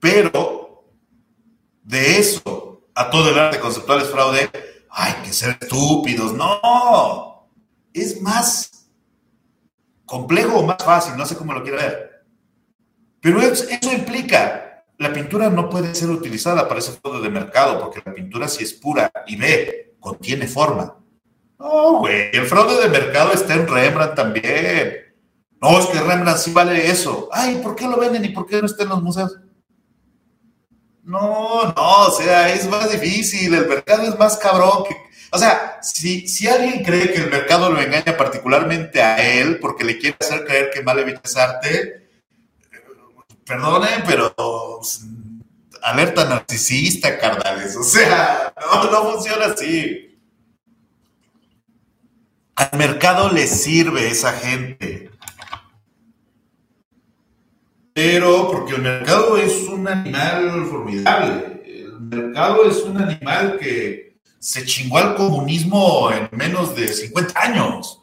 [0.00, 0.84] Pero
[1.82, 4.50] de eso a todo el arte conceptual es fraude,
[4.90, 6.32] hay que ser estúpidos.
[6.32, 7.48] No,
[7.92, 8.90] es más
[10.04, 12.24] complejo o más fácil, no sé cómo lo quiera ver.
[13.20, 18.02] Pero eso, implica, la pintura no puede ser utilizada para ese fraude de mercado, porque
[18.04, 20.98] la pintura si es pura y ve, contiene forma
[21.58, 25.14] no, güey, el fraude de mercado está en Rembrandt también.
[25.60, 27.28] No, es que Rembrandt sí vale eso.
[27.32, 29.36] Ay, ¿por qué lo venden y por qué no está en los museos?
[31.08, 34.94] No, no, o sea, es más difícil, el mercado es más cabrón que...
[35.30, 39.84] O sea, si, si alguien cree que el mercado lo engaña particularmente a él porque
[39.84, 42.10] le quiere hacer creer que Malevich es arte,
[43.46, 44.34] perdonen, pero
[45.82, 47.74] alerta narcisista, carnales.
[47.74, 50.20] O sea, no, no funciona así.
[52.54, 55.10] Al mercado le sirve esa gente.
[57.98, 61.60] Pero porque el mercado es un animal formidable.
[61.66, 68.00] El mercado es un animal que se chingó al comunismo en menos de 50 años.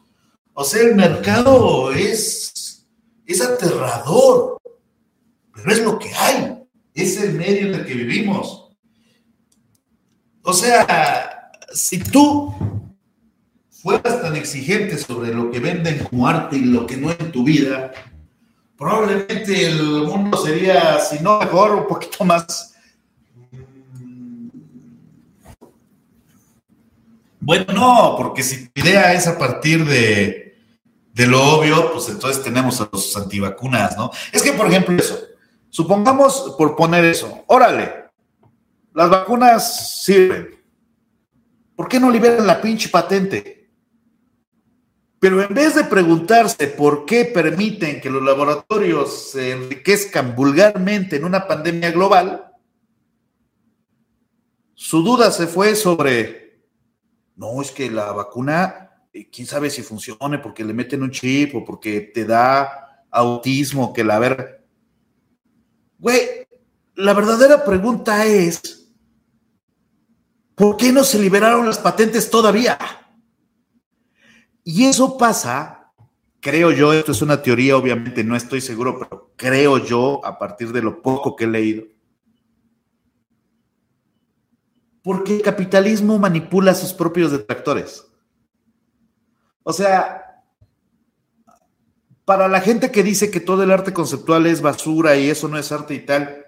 [0.52, 2.86] O sea, el mercado es,
[3.24, 4.58] es aterrador,
[5.54, 6.58] pero es lo que hay,
[6.92, 8.68] es el medio en el que vivimos.
[10.42, 12.54] O sea, si tú
[13.70, 17.44] fueras tan exigente sobre lo que venden como arte y lo que no en tu
[17.44, 17.92] vida,
[18.76, 22.74] probablemente el mundo sería, si no mejor, un poquito más...
[27.40, 30.58] Bueno, no, porque si tu idea es a partir de,
[31.12, 34.10] de lo obvio, pues entonces tenemos a los antivacunas, ¿no?
[34.32, 35.16] Es que, por ejemplo, eso,
[35.70, 38.06] supongamos por poner eso, órale,
[38.92, 40.56] las vacunas sirven.
[41.76, 43.55] ¿Por qué no liberan la pinche patente?
[45.18, 51.24] Pero en vez de preguntarse por qué permiten que los laboratorios se enriquezcan vulgarmente en
[51.24, 52.52] una pandemia global,
[54.74, 56.60] su duda se fue sobre,
[57.34, 61.54] no, es que la vacuna, eh, quién sabe si funcione porque le meten un chip
[61.54, 64.66] o porque te da autismo, que la ver...
[65.98, 66.46] Güey,
[66.94, 68.92] la verdadera pregunta es,
[70.54, 72.78] ¿por qué no se liberaron las patentes todavía?
[74.68, 75.92] Y eso pasa,
[76.40, 80.72] creo yo, esto es una teoría, obviamente no estoy seguro, pero creo yo, a partir
[80.72, 81.84] de lo poco que he leído,
[85.04, 88.08] porque el capitalismo manipula a sus propios detractores.
[89.62, 90.42] O sea,
[92.24, 95.58] para la gente que dice que todo el arte conceptual es basura y eso no
[95.58, 96.44] es arte y tal,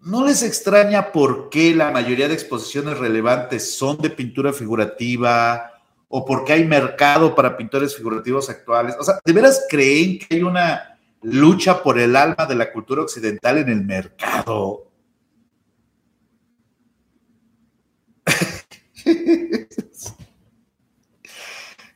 [0.00, 5.71] ¿no les extraña por qué la mayoría de exposiciones relevantes son de pintura figurativa,
[6.14, 8.94] o porque hay mercado para pintores figurativos actuales.
[9.00, 13.00] O sea, ¿de veras creen que hay una lucha por el alma de la cultura
[13.00, 14.90] occidental en el mercado?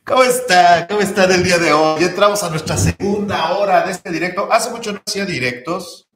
[0.03, 0.87] ¿Cómo está?
[0.87, 2.03] ¿Cómo está el día de hoy?
[2.03, 4.51] Entramos a nuestra segunda hora de este directo.
[4.51, 6.09] Hace mucho no hacía directos,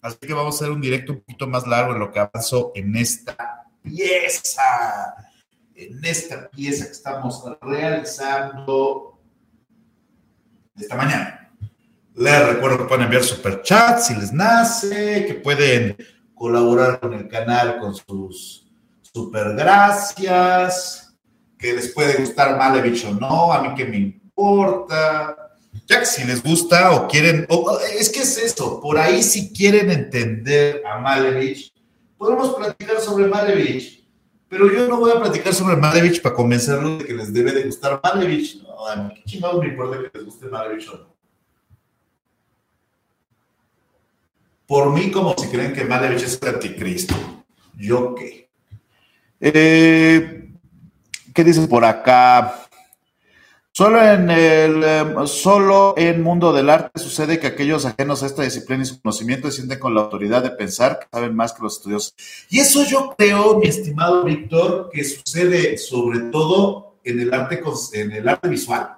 [0.00, 2.72] así que vamos a hacer un directo un poquito más largo en lo que avanzó
[2.74, 5.31] en esta pieza
[5.86, 9.18] en esta pieza que estamos realizando
[10.76, 11.50] esta mañana.
[12.14, 15.96] Les recuerdo que pueden enviar super chat si les nace, que pueden
[16.34, 18.66] colaborar con el canal con sus
[19.00, 21.14] super gracias,
[21.58, 25.36] que les puede gustar Malevich o no, a mí que me importa.
[25.86, 27.46] Ya que si les gusta o quieren,
[27.98, 31.72] es que es eso, por ahí si quieren entender a Malevich,
[32.18, 34.01] podemos platicar sobre Malevich
[34.52, 37.62] pero yo no voy a platicar sobre Malevich para convencerlos de que les debe de
[37.62, 38.62] gustar Malevich.
[38.62, 41.16] No, a mí qué chingados me importa que les guste Malevich o no.
[44.66, 47.14] Por mí, como si creen que Malevich es el anticristo.
[47.78, 48.50] ¿Yo qué?
[49.40, 50.50] Eh,
[51.34, 52.61] ¿Qué dices por acá?
[53.74, 58.42] Solo en el em, solo en mundo del arte sucede que aquellos ajenos a esta
[58.42, 61.62] disciplina y su conocimiento se sienten con la autoridad de pensar que saben más que
[61.62, 62.14] los estudiosos.
[62.50, 67.62] Y eso yo creo, mi estimado Víctor, que sucede sobre todo en el arte
[67.94, 68.94] en el arte visual.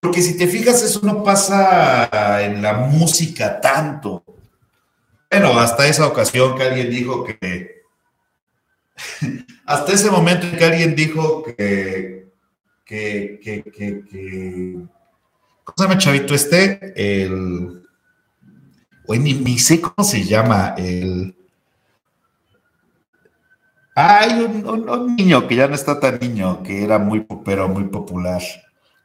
[0.00, 4.24] Porque si te fijas, eso no pasa en la música tanto.
[5.30, 7.82] Bueno, hasta esa ocasión que alguien dijo que
[9.64, 12.21] hasta ese momento en que alguien dijo que
[12.92, 14.74] que, que, que, que
[15.64, 16.92] ¿cómo se llama chavito este?
[16.94, 17.82] El,
[19.06, 21.34] hoy ni, sé cómo se llama, el...
[23.94, 28.42] Hay un, niño que ya no está tan niño, que era muy pero muy popular.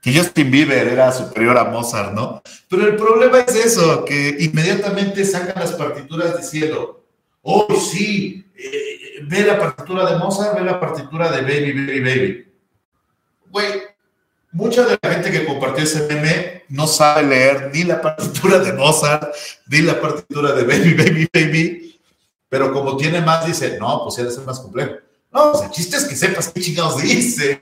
[0.02, 2.42] Que Justin Bieber era superior a Mozart, ¿no?
[2.70, 7.06] Pero el problema es eso, que inmediatamente sacan las partituras diciendo,
[7.42, 12.47] oh, sí, eh, ve la partitura de Mozart, ve la partitura de Baby, Baby, Baby
[13.50, 13.82] güey,
[14.52, 18.74] mucha de la gente que compartió ese meme no sabe leer ni la partitura de
[18.74, 19.34] Mozart,
[19.68, 22.00] ni la partitura de Baby, Baby, Baby,
[22.50, 24.96] pero como tiene más, dice, no, pues debe ser más complejo.
[25.32, 27.60] No, pues el chiste es que sepas qué chingados dice.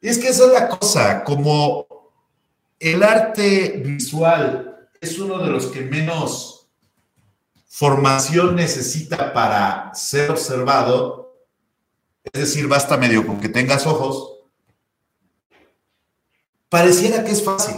[0.00, 1.86] Y es que esa es la cosa, como
[2.78, 6.66] el arte visual es uno de los que menos
[7.68, 11.21] formación necesita para ser observado,
[12.40, 14.38] decir, basta medio con que tengas ojos,
[16.68, 17.76] pareciera que es fácil,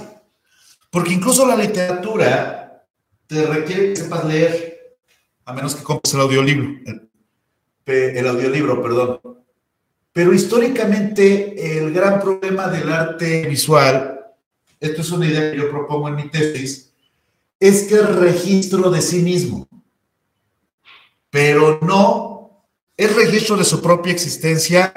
[0.91, 2.87] porque incluso la literatura
[3.27, 4.99] te requiere que sepas leer,
[5.45, 7.11] a menos que compres el audiolibro, el,
[7.87, 9.21] el audiolibro, perdón.
[10.13, 14.25] Pero históricamente el gran problema del arte visual,
[14.79, 16.95] esto es una idea que yo propongo en mi tesis,
[17.59, 19.67] es que es registro de sí mismo,
[21.31, 22.34] pero no,
[22.97, 24.93] es registro de su propia existencia,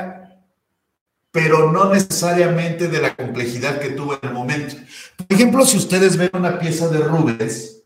[1.31, 4.75] pero no necesariamente de la complejidad que tuvo en el momento.
[5.15, 7.77] Por ejemplo, si ustedes ven una pieza de Rubens,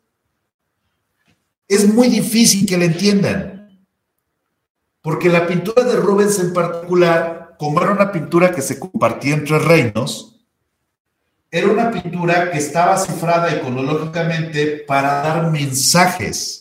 [1.67, 3.85] es muy difícil que la entiendan,
[5.01, 9.57] porque la pintura de Rubens en particular, como era una pintura que se compartía entre
[9.57, 10.31] reinos,
[11.49, 16.60] era una pintura que estaba cifrada iconológicamente para dar mensajes.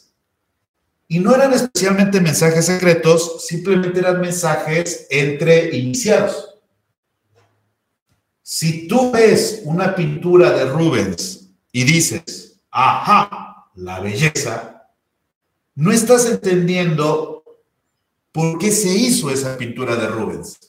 [1.11, 6.55] Y no eran especialmente mensajes secretos, simplemente eran mensajes entre iniciados.
[8.41, 14.87] Si tú ves una pintura de Rubens y dices, ajá, la belleza,
[15.75, 17.43] no estás entendiendo
[18.31, 20.61] por qué se hizo esa pintura de Rubens.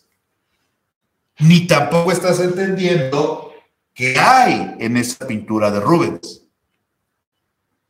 [1.38, 3.54] Ni tampoco estás entendiendo
[3.94, 6.42] que hay en esa pintura de Rubens.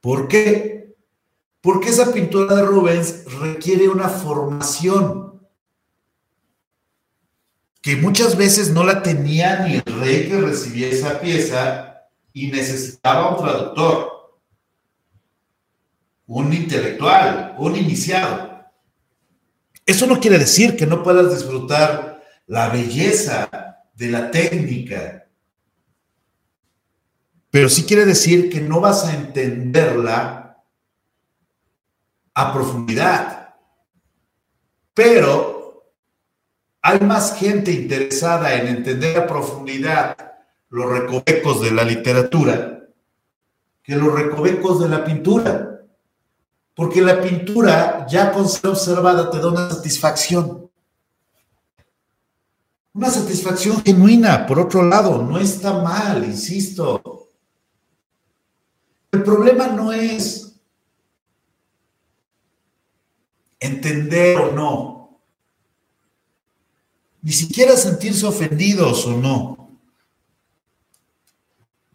[0.02, 0.81] ¿Por qué?
[1.62, 5.40] Porque esa pintura de Rubens requiere una formación
[7.82, 13.36] que muchas veces no la tenía ni el rey que recibía esa pieza y necesitaba
[13.36, 14.40] un traductor,
[16.28, 18.66] un intelectual, un iniciado.
[19.86, 23.50] Eso no quiere decir que no puedas disfrutar la belleza
[23.96, 25.28] de la técnica,
[27.50, 30.41] pero sí quiere decir que no vas a entenderla
[32.34, 33.56] a profundidad.
[34.94, 35.92] Pero
[36.82, 40.16] hay más gente interesada en entender a profundidad
[40.70, 42.82] los recovecos de la literatura
[43.84, 45.82] que los recovecos de la pintura.
[46.74, 50.70] Porque la pintura, ya con ser observada, te da una satisfacción.
[52.94, 57.30] Una satisfacción genuina, por otro lado, no está mal, insisto.
[59.12, 60.51] El problema no es
[63.62, 65.22] entender o no,
[67.22, 69.80] ni siquiera sentirse ofendidos o no.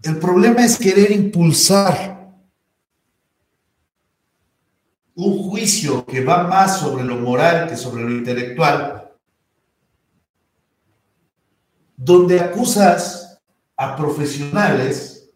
[0.03, 2.17] El problema es querer impulsar
[5.17, 9.11] un juicio que va más sobre lo moral que sobre lo intelectual,
[11.97, 13.41] donde acusas
[13.77, 15.29] a profesionales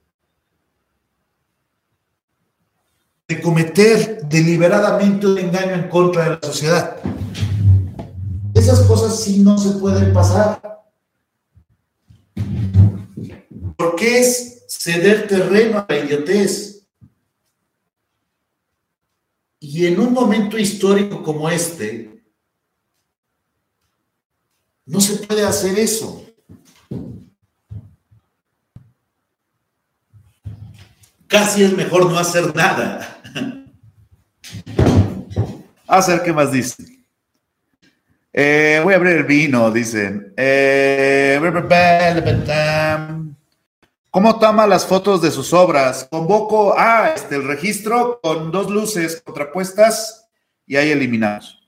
[3.26, 6.96] de cometer deliberadamente un engaño en contra de la sociedad.
[8.54, 10.84] Esas cosas sí no se pueden pasar.
[13.76, 16.86] Porque es ceder terreno a la idiotez.
[19.58, 22.22] Y en un momento histórico como este,
[24.86, 26.24] no se puede hacer eso.
[31.26, 33.19] Casi es mejor no hacer nada.
[35.86, 37.00] A ver qué más dice.
[38.32, 40.32] Eh, voy a abrir el vino, dicen.
[40.36, 41.40] Eh,
[44.10, 46.06] ¿Cómo toma las fotos de sus obras?
[46.10, 50.28] Convoco a este, el registro con dos luces contrapuestas
[50.66, 51.58] y ahí eliminados.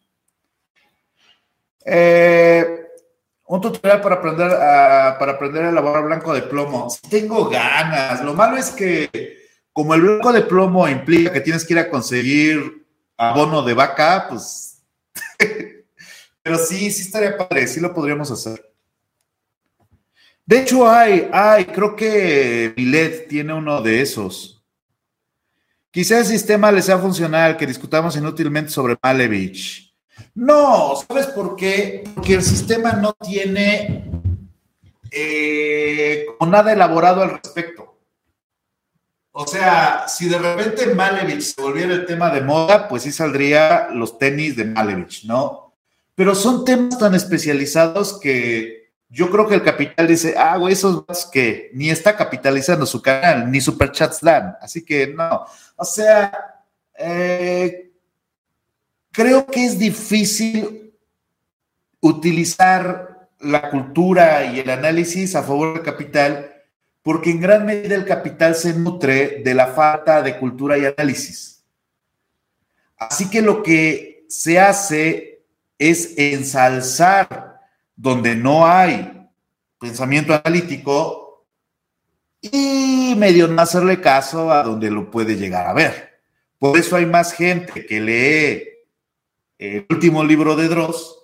[1.85, 2.87] Eh,
[3.47, 6.89] un tutorial para aprender a, para aprender a elaborar blanco de plomo.
[7.11, 8.23] Tengo ganas.
[8.25, 9.42] Lo malo es que
[9.73, 12.87] como el blanco de plomo implica que tienes que ir a conseguir
[13.17, 14.83] abono de vaca, pues.
[16.43, 18.73] Pero sí, sí estaría padre, sí lo podríamos hacer.
[20.45, 24.63] De hecho, hay, hay, creo que Milet tiene uno de esos.
[25.91, 29.95] Quizá el sistema le sea funcional, que discutamos inútilmente sobre Malevich.
[30.35, 32.05] No, ¿sabes por qué?
[32.15, 34.11] Porque el sistema no tiene
[35.11, 37.92] eh, nada elaborado al respecto.
[39.35, 43.89] O sea, si de repente Malevich se volviera el tema de moda, pues sí saldría
[43.91, 45.75] los tenis de Malevich, ¿no?
[46.15, 51.05] Pero son temas tan especializados que yo creo que el capital dice, ah, güey, esos
[51.33, 54.57] que ni está capitalizando su canal, ni superchats dan.
[54.61, 55.47] Así que no.
[55.77, 56.65] O sea,
[56.99, 57.91] eh,
[59.11, 60.95] creo que es difícil
[62.01, 66.52] utilizar la cultura y el análisis a favor del capital
[67.03, 71.65] porque en gran medida el capital se nutre de la falta de cultura y análisis.
[72.97, 75.45] Así que lo que se hace
[75.79, 77.61] es ensalzar
[77.97, 79.29] donde no hay
[79.79, 81.45] pensamiento analítico
[82.41, 86.21] y medio no hacerle caso a donde lo puede llegar a ver.
[86.59, 88.69] Por eso hay más gente que lee
[89.59, 91.22] el último libro de Dross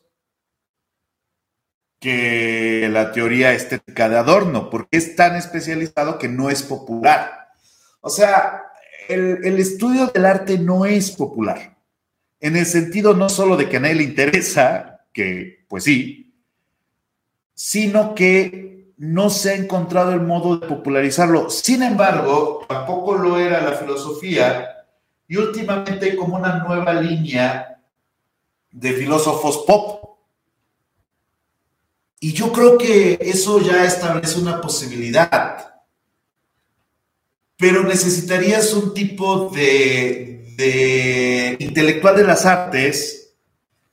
[2.00, 7.48] que la teoría estética de Adorno, porque es tan especializado que no es popular.
[8.00, 8.62] O sea,
[9.08, 11.76] el, el, estudio del arte no es popular,
[12.40, 16.28] en el sentido no solo de que a nadie le interesa, que pues sí,
[17.54, 21.50] sino que no se ha encontrado el modo de popularizarlo.
[21.50, 24.68] Sin embargo, tampoco lo era la filosofía
[25.26, 27.80] y últimamente como una nueva línea
[28.70, 30.17] de filósofos pop.
[32.20, 35.74] Y yo creo que eso ya establece una posibilidad.
[37.56, 43.34] Pero necesitarías un tipo de, intelectual de las artes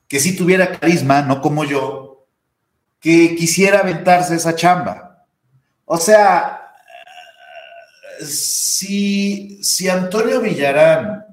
[0.07, 2.27] que sí tuviera carisma, no como yo,
[2.99, 5.27] que quisiera aventarse esa chamba.
[5.85, 6.71] O sea,
[8.23, 11.25] si, si Antonio Villarán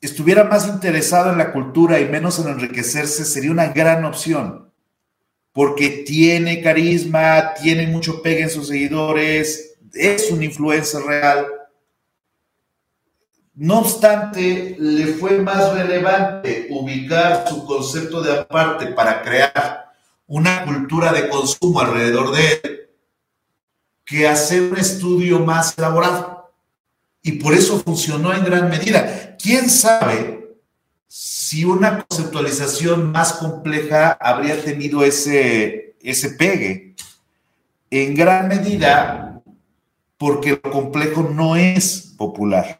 [0.00, 4.69] estuviera más interesado en la cultura y menos en enriquecerse, sería una gran opción,
[5.52, 11.46] porque tiene carisma, tiene mucho pegue en sus seguidores, es un influencer real.
[13.54, 19.92] No obstante, le fue más relevante ubicar su concepto de aparte para crear
[20.26, 22.80] una cultura de consumo alrededor de él
[24.04, 26.52] que hacer un estudio más elaborado.
[27.22, 29.36] Y por eso funcionó en gran medida.
[29.36, 30.39] ¿Quién sabe
[31.50, 36.94] si una conceptualización más compleja habría tenido ese, ese pegue?
[37.90, 39.42] En gran medida
[40.16, 42.78] porque lo complejo no es popular.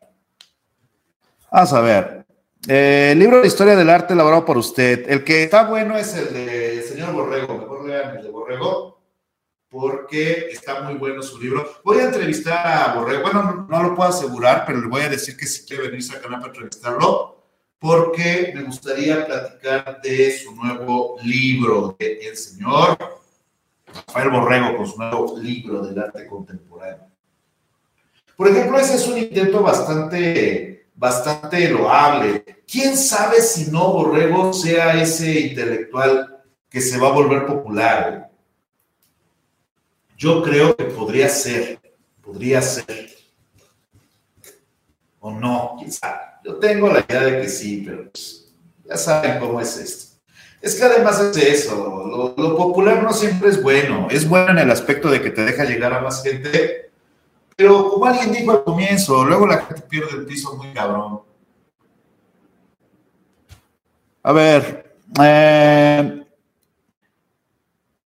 [1.51, 2.25] Vamos a ver.
[2.69, 5.05] Eh, libro de historia del arte elaborado por usted.
[5.11, 7.59] El que está bueno es el de señor Borrego.
[7.59, 9.03] Mejor lean el de Borrego
[9.69, 11.69] porque está muy bueno su libro.
[11.83, 15.37] Voy a entrevistar a Borrego, bueno, no, lo puedo asegurar, pero le voy a decir
[15.37, 17.40] que si quiere venirse a canal para entrevistarlo,
[17.81, 22.99] porque me gustaría platicar de su nuevo libro, de El Señor
[24.07, 27.09] Rafael Borrego, con su nuevo libro del arte contemporáneo.
[28.37, 32.63] Por ejemplo, ese es un intento bastante, bastante loable.
[32.71, 38.31] ¿Quién sabe si no Borrego sea ese intelectual que se va a volver popular?
[40.17, 41.81] Yo creo que podría ser,
[42.21, 43.11] podría ser.
[45.19, 46.30] O no, quizá.
[46.45, 48.53] Yo tengo la idea de que sí, pero pues,
[48.85, 50.17] ya saben cómo es esto.
[50.61, 54.09] Es que además es eso, lo, popular no siempre es bueno.
[54.11, 56.91] Es bueno en el aspecto de que te deja llegar a más gente,
[57.57, 61.23] pero como alguien dijo al comienzo, luego la gente pierde el piso muy cabrón.
[64.23, 66.21] A ver, eh,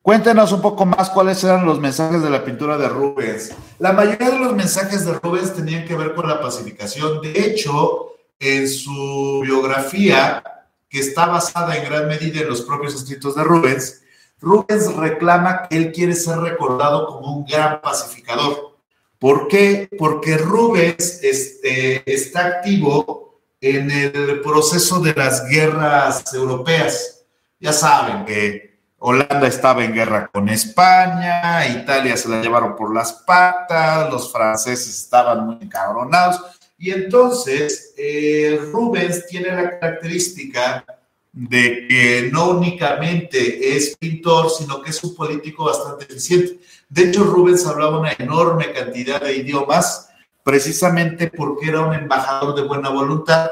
[0.03, 3.53] Cuéntenos un poco más cuáles eran los mensajes de la pintura de Rubens.
[3.79, 7.21] La mayoría de los mensajes de Rubens tenían que ver con la pacificación.
[7.21, 8.12] De hecho,
[8.43, 10.43] en su biografía,
[10.89, 14.01] que está basada en gran medida en los propios escritos de Rubens,
[14.43, 18.77] Rubens reclama que él quiere ser recordado como un gran pacificador.
[19.17, 19.87] ¿Por qué?
[19.97, 27.25] Porque Rubens este, está activo en el proceso de las guerras europeas.
[27.57, 33.13] Ya saben que Holanda estaba en guerra con España, Italia se la llevaron por las
[33.13, 36.41] patas, los franceses estaban muy encabronados.
[36.77, 40.85] Y entonces eh, Rubens tiene la característica
[41.31, 46.59] de que no únicamente es pintor, sino que es un político bastante eficiente.
[46.89, 50.09] De hecho, Rubens hablaba una enorme cantidad de idiomas,
[50.43, 53.49] precisamente porque era un embajador de buena voluntad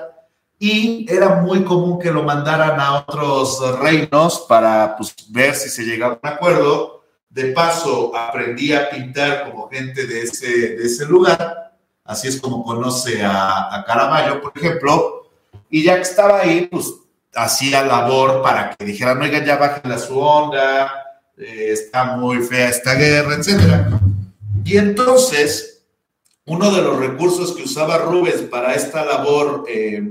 [0.59, 5.83] y era muy común que lo mandaran a otros reinos para pues, ver si se
[5.83, 7.01] llegaba a un acuerdo.
[7.27, 11.70] De paso, aprendí a pintar como gente de ese, de ese lugar,
[12.03, 15.29] así es como conoce a, a por ejemplo,
[15.69, 16.93] y ya que estaba ahí, pues
[17.33, 20.91] hacía labor para que dijeran, oigan, ya bájenle a su onda,
[21.37, 23.87] eh, está muy fea esta guerra, etc.
[24.65, 25.83] Y entonces,
[26.45, 30.03] uno de los recursos que usaba Rubens para esta labor eh,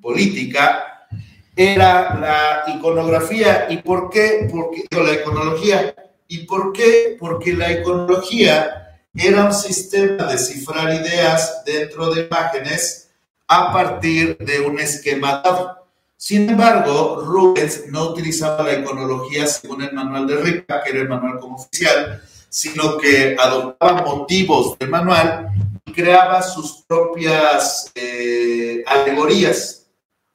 [0.00, 1.06] política
[1.54, 3.66] era la iconografía.
[3.70, 4.48] ¿Y por qué?
[4.50, 5.94] Porque la iconología.
[6.28, 7.16] ¿Y por qué?
[7.18, 8.85] Porque la iconología
[9.16, 13.08] era un sistema de cifrar ideas dentro de imágenes
[13.48, 15.86] a partir de un esquema dado.
[16.16, 21.08] Sin embargo, Rubens no utilizaba la iconología según el manual de Rica, que era el
[21.08, 25.48] manual como oficial, sino que adoptaba motivos del manual
[25.84, 29.86] y creaba sus propias eh, alegorías.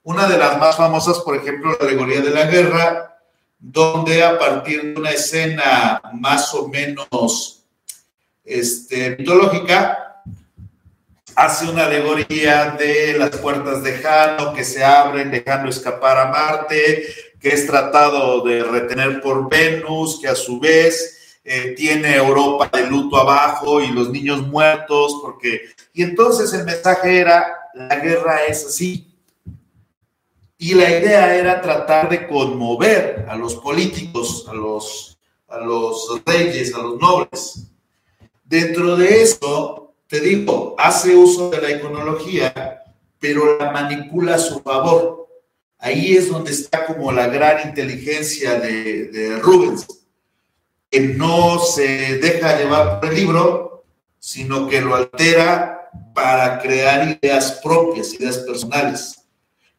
[0.03, 3.17] Una de las más famosas, por ejemplo, la alegoría de la guerra,
[3.59, 7.60] donde a partir de una escena más o menos
[8.51, 10.23] este, mitológica,
[11.35, 17.07] hace una alegoría de las puertas de Jano que se abren, dejando escapar a Marte,
[17.39, 22.85] que es tratado de retener por Venus, que a su vez eh, tiene Europa de
[22.87, 25.61] luto abajo y los niños muertos, porque...
[25.93, 29.07] Y entonces el mensaje era, la guerra es así.
[30.57, 36.75] Y la idea era tratar de conmover a los políticos, a los, a los reyes,
[36.75, 37.70] a los nobles.
[38.51, 42.83] Dentro de eso, te digo, hace uso de la iconología,
[43.17, 45.29] pero la manipula a su favor.
[45.79, 49.87] Ahí es donde está como la gran inteligencia de, Rubens
[50.89, 53.85] que no se deja llevar por el libro,
[54.19, 59.21] sino que lo altera para crear ideas propias, ideas personales.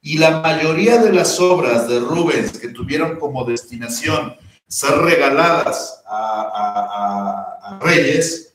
[0.00, 4.34] Y la mayoría de las obras de Rubens que tuvieron como destinación
[4.66, 8.51] ser regaladas a, reyes,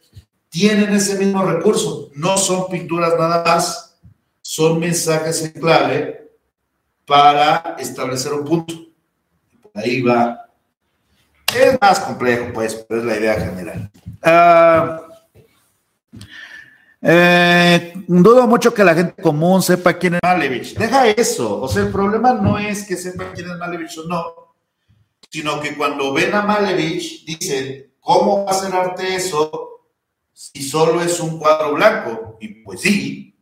[0.58, 2.10] tienen ese mismo recurso.
[2.16, 3.96] No son pinturas nada más,
[4.42, 6.32] son mensajes en clave
[7.06, 8.74] para establecer un punto.
[9.76, 10.46] ahí va
[11.56, 13.90] es más complejo, pues, pero es la idea general.
[14.22, 15.02] Ah,
[17.02, 20.76] eh, dudo mucho que la gente común sepa quién es Malevich.
[20.76, 21.62] Deja eso.
[21.62, 24.56] O sea, el problema no es que sepa quién es Malevich o no,
[25.30, 29.67] sino que cuando ven a Malevich dicen, ¿cómo va a ser arte eso
[30.38, 32.38] si solo es un cuadro blanco?
[32.40, 33.36] Y pues sí,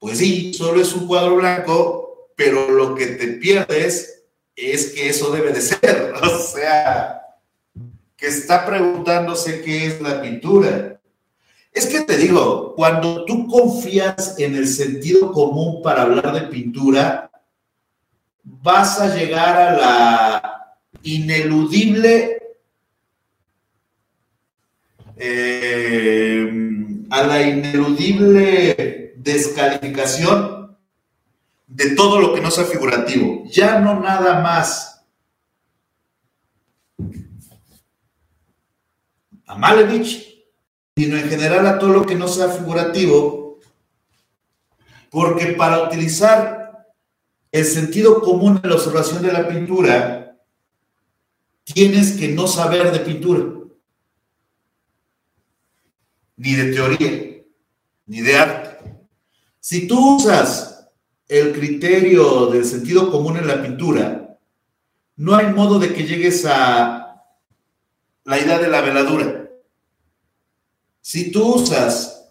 [0.00, 4.24] pues sí, solo es un cuadro blanco, pero lo que te pierdes
[4.56, 6.14] es que eso debe de ser.
[6.22, 7.22] O sea,
[8.16, 11.00] que está preguntándose qué es la pintura.
[11.72, 17.30] Es que te digo, cuando tú confías en el sentido común para hablar de pintura,
[18.42, 22.47] vas a llegar a la ineludible,
[25.18, 26.50] eh,
[27.10, 30.76] a la ineludible descalificación
[31.66, 33.44] de todo lo que no sea figurativo.
[33.50, 35.04] Ya no nada más
[39.46, 40.44] a Malevich,
[40.96, 43.58] sino en general a todo lo que no sea figurativo,
[45.10, 46.86] porque para utilizar
[47.50, 50.36] el sentido común en la observación de la pintura,
[51.64, 53.57] tienes que no saber de pintura,
[56.38, 57.42] ni de teoría,
[58.06, 58.78] ni de arte.
[59.60, 60.88] Si tú usas
[61.26, 64.38] el criterio del sentido común en la pintura,
[65.16, 67.22] no hay modo de que llegues a
[68.24, 69.50] la idea de la veladura.
[71.00, 72.30] Si tú usas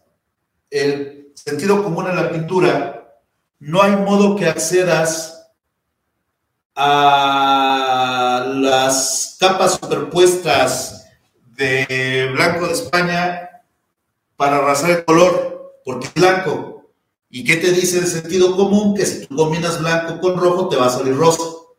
[0.70, 3.20] el sentido común en la pintura,
[3.60, 5.52] no hay modo que accedas
[6.76, 11.08] a las capas superpuestas
[11.56, 13.47] de blanco de España
[14.38, 16.94] para arrasar el color, porque es blanco.
[17.30, 18.96] ¿Y qué te dice el sentido común?
[18.96, 21.78] Que si tú combinas blanco con rojo te va a salir rojo.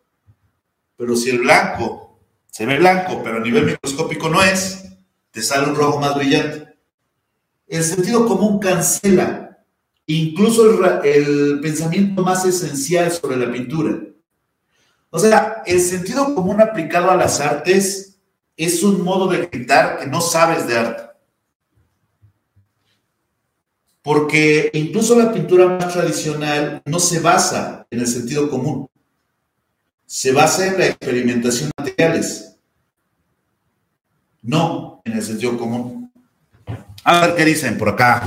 [0.96, 2.20] Pero si el blanco
[2.50, 4.84] se ve blanco, pero a nivel microscópico no es,
[5.30, 6.76] te sale un rojo más brillante.
[7.66, 9.48] El sentido común cancela
[10.08, 13.96] incluso el, pensamiento más esencial sobre la pintura.
[15.10, 18.18] O sea, el sentido común aplicado a las artes
[18.56, 21.02] es un modo de gritar que no sabes de arte.
[24.02, 28.88] Porque incluso la pintura más tradicional no se basa en el sentido común.
[30.06, 32.48] Se basa en la experimentación de materiales
[34.42, 36.10] no en el sentido común.
[37.04, 38.22] A ver qué dicen por acá.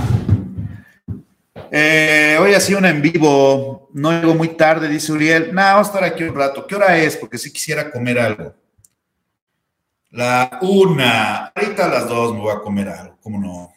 [1.72, 5.54] Eh, hoy ha sido un en vivo, no llego muy tarde, dice Uriel.
[5.54, 6.68] No, vamos a estar aquí un rato.
[6.68, 7.18] ¿Qué hora es?
[7.18, 8.54] Porque sí quisiera comer algo.
[10.12, 11.48] La una.
[11.48, 13.71] Ahorita a las dos me voy a comer algo, ¿cómo no?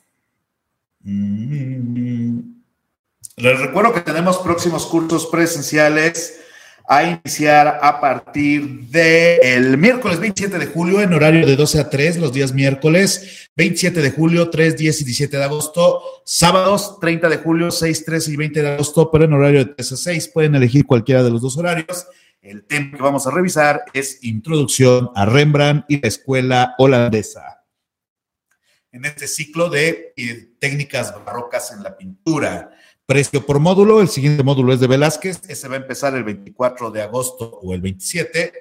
[3.36, 6.40] Les recuerdo que tenemos próximos cursos presenciales
[6.86, 12.18] a iniciar a partir del miércoles 27 de julio en horario de 12 a 3,
[12.18, 17.36] los días miércoles, 27 de julio, 3, 10 y 17 de agosto, sábados 30 de
[17.38, 20.28] julio, 6, 13 y 20 de agosto, pero en horario de 3 a 6.
[20.28, 22.06] Pueden elegir cualquiera de los dos horarios.
[22.42, 27.53] El tema que vamos a revisar es Introducción a Rembrandt y la Escuela Holandesa.
[28.94, 32.70] En este ciclo de eh, técnicas barrocas en la pintura.
[33.04, 36.92] Precio por módulo, el siguiente módulo es de Velázquez, ese va a empezar el 24
[36.92, 38.52] de agosto o el 27.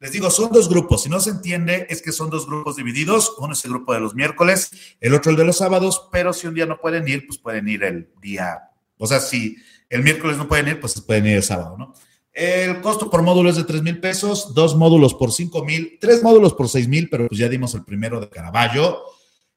[0.00, 3.34] Les digo, son dos grupos, si no se entiende es que son dos grupos divididos,
[3.38, 6.46] uno es el grupo de los miércoles, el otro el de los sábados, pero si
[6.46, 8.58] un día no pueden ir, pues pueden ir el día,
[8.98, 9.56] o sea, si
[9.88, 11.94] el miércoles no pueden ir, pues pueden ir el sábado, ¿no?
[12.30, 16.22] El costo por módulo es de 3 mil pesos, dos módulos por 5 mil, tres
[16.22, 18.98] módulos por 6 mil, pero pues ya dimos el primero de Caravaggio.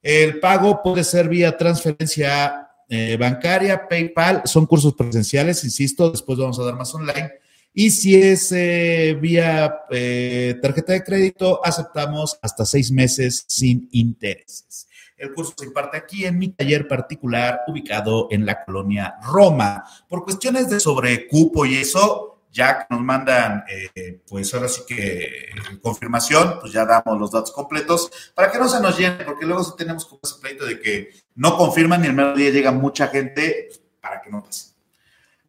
[0.02, 6.60] El pago puede ser vía transferencia eh, bancaria, PayPal, son cursos presenciales, insisto, después vamos
[6.60, 7.32] a dar más online.
[7.74, 14.88] Y si es eh, vía eh, tarjeta de crédito, aceptamos hasta seis meses sin intereses.
[15.16, 19.86] El curso se imparte aquí en mi taller particular ubicado en la colonia Roma.
[20.10, 25.50] Por cuestiones de sobrecupo y eso, ya nos mandan, eh, pues ahora sí que
[25.82, 29.64] confirmación, pues ya damos los datos completos para que no se nos llene, porque luego
[29.64, 33.08] si tenemos como ese pleito de que no confirman y el mismo día llega mucha
[33.08, 33.70] gente,
[34.02, 34.72] para que no pase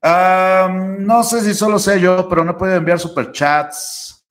[0.03, 4.25] no sé si solo sé yo, pero no puedo enviar superchats.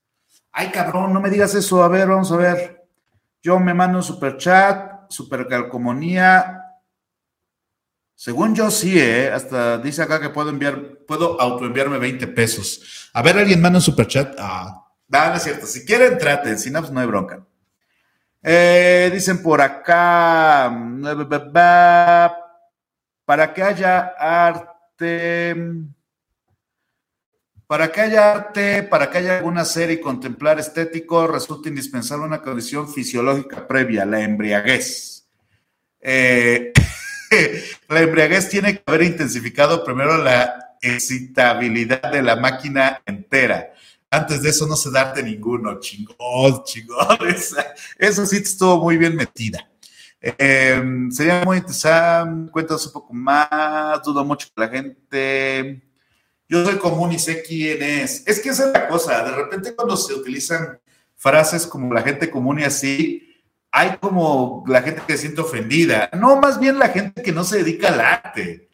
[0.52, 1.82] Ay, cabrón, no me digas eso.
[1.84, 2.86] A ver, vamos a ver.
[3.42, 6.61] Yo me mando un superchat, supercalcomonía.
[8.22, 9.32] Según yo sí, ¿eh?
[9.32, 13.10] Hasta dice acá que puedo enviar, puedo autoenviarme 20 pesos.
[13.14, 14.36] A ver, alguien manda un superchat.
[14.38, 15.66] Ah, no, es cierto.
[15.66, 16.60] Si quieren, traten.
[16.60, 17.44] Si no, pues no hay bronca.
[18.44, 21.04] Eh, dicen por acá, mm,
[23.26, 25.56] para que haya arte
[27.66, 32.44] para que haya arte, para que haya alguna serie y contemplar estético, resulta indispensable una
[32.44, 35.28] condición fisiológica previa, la embriaguez.
[36.00, 36.72] Eh,
[37.90, 43.74] la embriaguez tiene que haber intensificado primero la excitabilidad de la máquina entera.
[44.10, 47.18] Antes de eso no se darte ninguno, chingón, chingón.
[47.98, 49.66] Eso sí estuvo muy bien metida.
[50.20, 55.82] Em, sería muy interesante, cuéntanos un poco más, dudo mucho que la gente...
[56.50, 58.28] Yo soy común y sé quién es.
[58.28, 60.78] Es que esa es la cosa, de repente cuando se utilizan
[61.16, 63.31] frases como la gente común y así,
[63.72, 66.10] hay como la gente que se siente ofendida.
[66.14, 68.70] No, más bien la gente que no se dedica al arte.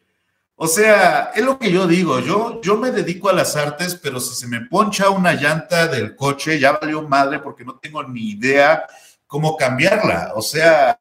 [0.56, 4.18] O sea, es lo que yo digo, yo, yo me dedico a las artes, pero
[4.18, 8.30] si se me poncha una llanta del coche, ya valió madre porque no tengo ni
[8.30, 8.84] idea
[9.28, 10.32] cómo cambiarla.
[10.34, 10.98] O sea,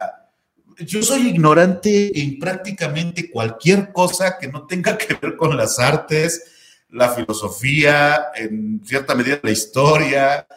[0.77, 6.51] yo soy ignorante en prácticamente cualquier cosa que no tenga que ver con las artes,
[6.90, 10.48] la filosofía, en cierta medida la historia,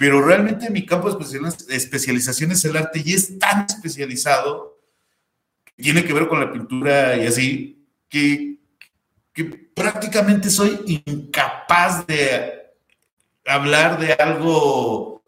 [0.00, 4.78] pero realmente mi campo de especialización es el arte y es tan especializado,
[5.62, 8.56] que tiene que ver con la pintura y así, que,
[9.74, 12.50] prácticamente soy incapaz de
[13.44, 15.22] hablar de algo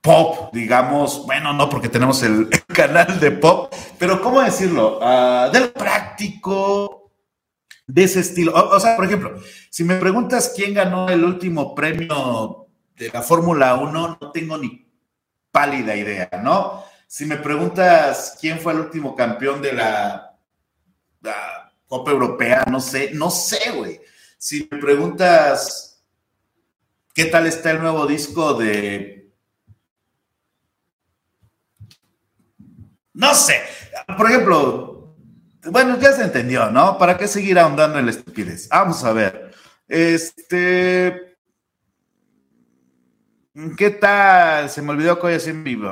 [0.00, 4.98] pop, digamos, bueno, no porque tenemos el, canal de pop, pero ¿cómo decirlo?
[4.98, 7.07] Uh, del práctico,
[7.88, 8.52] de ese estilo.
[8.54, 13.74] O, sea, por ejemplo, si me preguntas quién ganó el último premio de la Fórmula
[13.74, 14.86] 1, no tengo ni
[15.50, 16.84] pálida idea, ¿no?
[17.08, 20.38] Si me preguntas quién fue el último campeón de la,
[21.22, 24.00] la Copa Europea, no sé, no sé, güey.
[24.36, 26.04] Si me preguntas
[27.14, 29.18] qué tal está el nuevo disco de
[33.18, 33.60] No sé.
[34.16, 34.97] Por ejemplo,
[35.64, 36.98] bueno, ya se entendió, ¿no?
[36.98, 38.68] ¿Para qué seguir ahondando en la estupidez?
[38.68, 39.52] Vamos a ver.
[39.86, 41.36] Este.
[43.76, 44.70] ¿Qué tal?
[44.70, 45.90] Se me olvidó que hoy es en vivo.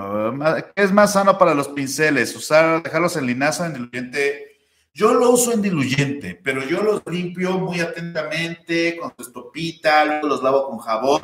[0.75, 2.35] ¿Qué es más sano para los pinceles?
[2.37, 4.57] ¿Usar, dejarlos en linaza en diluyente?
[4.95, 10.29] Yo lo uso en diluyente, pero yo los limpio muy atentamente con su estopita, luego
[10.29, 11.21] los lavo con jabón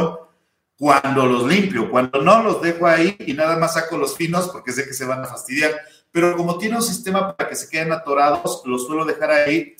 [0.76, 1.88] cuando los limpio.
[1.90, 5.04] Cuando no, los dejo ahí y nada más saco los finos porque sé que se
[5.04, 5.80] van a fastidiar
[6.12, 9.76] pero como tiene un sistema para que se queden atorados, los suelo dejar ahí.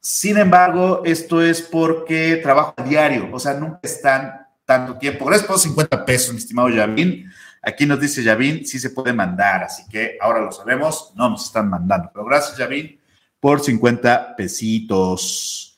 [0.00, 5.24] Sin embargo, esto es porque trabajo a diario, o sea, nunca están tanto tiempo.
[5.24, 7.28] Gracias por 50 pesos, mi estimado Yavín.
[7.60, 11.46] Aquí nos dice Yavín, sí se puede mandar, así que ahora lo sabemos, no nos
[11.46, 12.08] están mandando.
[12.12, 13.00] Pero gracias, Yavín,
[13.40, 15.76] por 50 pesitos.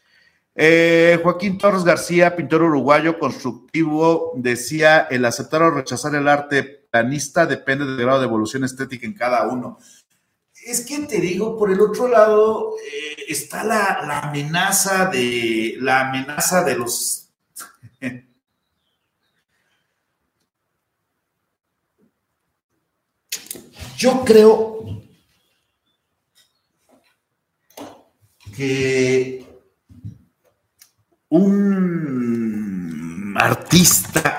[0.55, 7.47] Eh, Joaquín Torres García, pintor uruguayo constructivo, decía, el aceptar o rechazar el arte planista
[7.47, 9.79] depende del grado de evolución estética en cada uno.
[10.65, 16.65] Es que te digo, por el otro lado eh, está la, amenaza de la amenaza
[16.65, 17.31] de los
[23.97, 25.03] Yo creo
[28.55, 29.45] que
[31.29, 34.38] un artista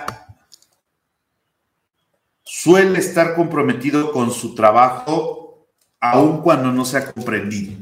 [2.62, 5.70] suele estar comprometido con su trabajo
[6.02, 7.78] aun cuando no se ha comprendido.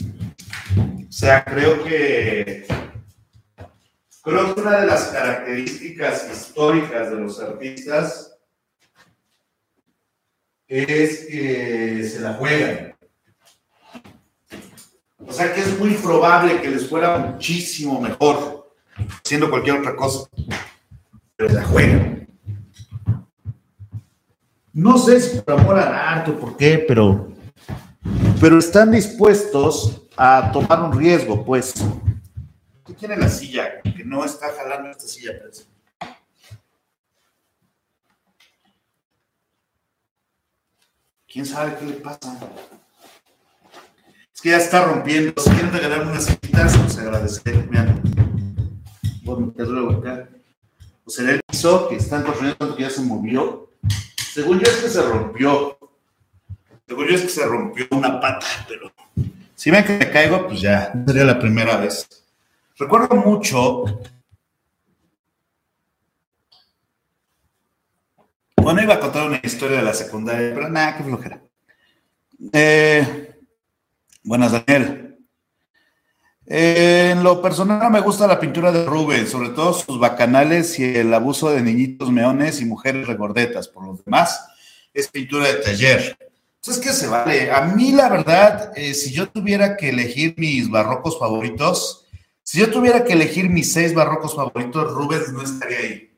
[0.77, 2.67] O sea, creo que
[4.21, 8.37] creo que una de las características históricas de los artistas
[10.67, 12.95] es que se la juegan.
[15.25, 18.75] O sea que es muy probable que les fuera muchísimo mejor
[19.25, 20.29] haciendo cualquier otra cosa,
[21.35, 22.16] pero se la juegan.
[24.77, 27.33] No sé si por amor al arte o por qué, pero,
[28.39, 31.73] pero están dispuestos a tomar un riesgo, pues.
[32.85, 33.81] ¿Qué tiene la silla?
[33.81, 35.63] Que no está jalando esta silla, parece.
[41.27, 42.37] ¿Quién sabe qué le pasa?
[44.31, 45.41] Es que ya está rompiendo.
[45.41, 47.67] Si quieren regalar unas sillitas, pues agradecer.
[47.67, 47.99] Vean.
[49.23, 50.29] Voy a meterlo acá.
[51.03, 53.66] O será el piso que están construyendo que ya se movió.
[54.37, 55.79] Según yo es que se rompió.
[56.87, 58.91] Según yo es que se rompió una pata, pero
[59.55, 62.07] si ven que me caigo, pues ya, sería la primera vez.
[62.77, 63.83] Recuerdo mucho.
[68.57, 71.41] Bueno, iba a contar una historia de la secundaria, pero nada, qué flojera.
[72.53, 73.39] Eh,
[74.21, 75.06] buenas, Daniel.
[76.49, 80.95] Eh, en lo personal me gusta la pintura de Rubens, sobre todo sus bacanales y
[80.95, 83.67] el abuso de niñitos meones y mujeres regordetas.
[83.67, 84.47] Por lo demás,
[84.93, 86.17] es pintura de taller.
[86.55, 87.51] Entonces, ¿qué se vale?
[87.51, 92.05] A mí, la verdad, eh, si yo tuviera que elegir mis barrocos favoritos,
[92.43, 96.17] si yo tuviera que elegir mis seis barrocos favoritos, Rubens no estaría ahí.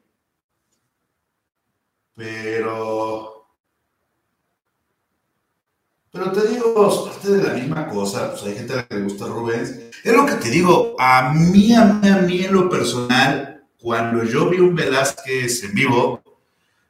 [2.15, 3.47] Pero.
[6.11, 8.31] Pero te digo, es parte de la misma cosa.
[8.31, 9.88] Pues hay gente a la que le gusta Rubens.
[10.03, 10.95] Es lo que te digo.
[10.99, 15.73] A mí, a mí, a mí, en lo personal, cuando yo vi un Velázquez en
[15.73, 16.21] vivo,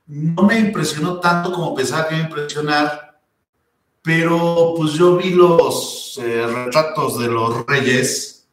[0.08, 3.20] no me impresionó tanto como pensaba que iba a impresionar.
[4.02, 8.48] Pero pues yo vi los eh, retratos de los reyes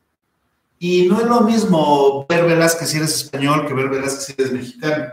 [0.78, 4.52] y no es lo mismo ver Velázquez si eres español que ver Velázquez si eres
[4.52, 5.12] mexicano.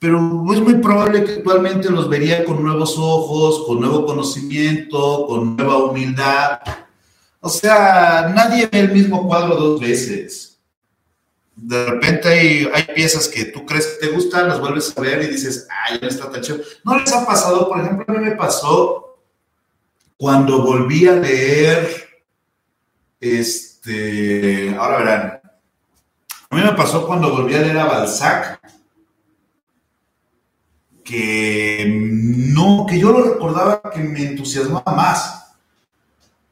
[0.00, 0.18] Pero
[0.52, 5.84] es muy probable que actualmente los vería con nuevos ojos, con nuevo conocimiento, con nueva
[5.84, 6.60] humildad.
[7.40, 10.58] O sea, nadie ve el mismo cuadro dos veces.
[11.54, 15.26] De repente hay, piezas que tú crees que te gustan, las vuelves a ver y
[15.26, 16.58] dices, ay, no está tan chido.
[16.84, 17.68] ¿No les ha pasado?
[17.68, 19.18] Por ejemplo, a mí me pasó
[20.16, 22.08] cuando volví a leer
[23.20, 25.40] este, ahora verán.
[26.50, 28.60] A mí me pasó cuando volví a leer a Balzac,
[31.04, 35.47] que no, que yo lo recordaba que me entusiasmaba más.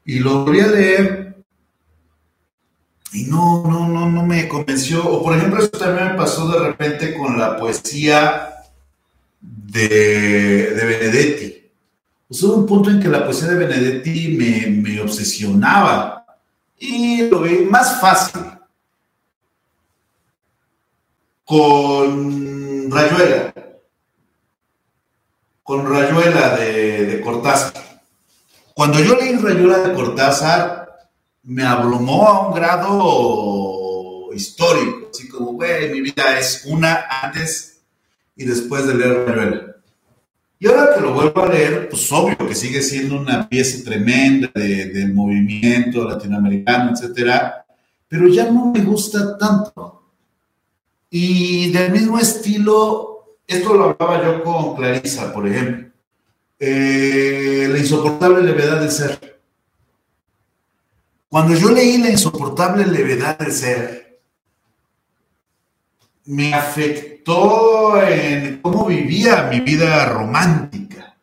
[0.07, 1.35] Y lo volví a leer
[3.11, 5.05] y no, no, no, no me convenció.
[5.05, 8.63] O por ejemplo, eso también me pasó de repente con la poesía
[9.41, 11.69] de, de Benedetti.
[12.25, 16.25] Pues hubo un punto en que la poesía de Benedetti me, me obsesionaba
[16.79, 18.43] y lo vi más fácil
[21.43, 23.53] con Rayuela,
[25.63, 27.86] con Rayuela de, de Cortázar.
[28.77, 31.09] Cuando yo leí Rayuela de Cortázar,
[31.41, 37.81] me abrumó a un grado histórico, así como, güey, mi vida es una antes
[38.35, 39.77] y después de leer Rayuela.
[40.59, 44.51] Y ahora que lo vuelvo a leer, pues obvio que sigue siendo una pieza tremenda
[44.53, 47.65] del movimiento latinoamericano, etcétera,
[48.07, 50.03] pero ya no me gusta tanto.
[51.09, 55.87] Y del mismo estilo, esto lo hablaba yo con Clarisa, por ejemplo,
[56.59, 59.41] eh, la insoportable levedad del ser.
[61.29, 64.21] Cuando yo leí la insoportable levedad del ser,
[66.25, 71.15] me afectó en cómo vivía mi vida romántica.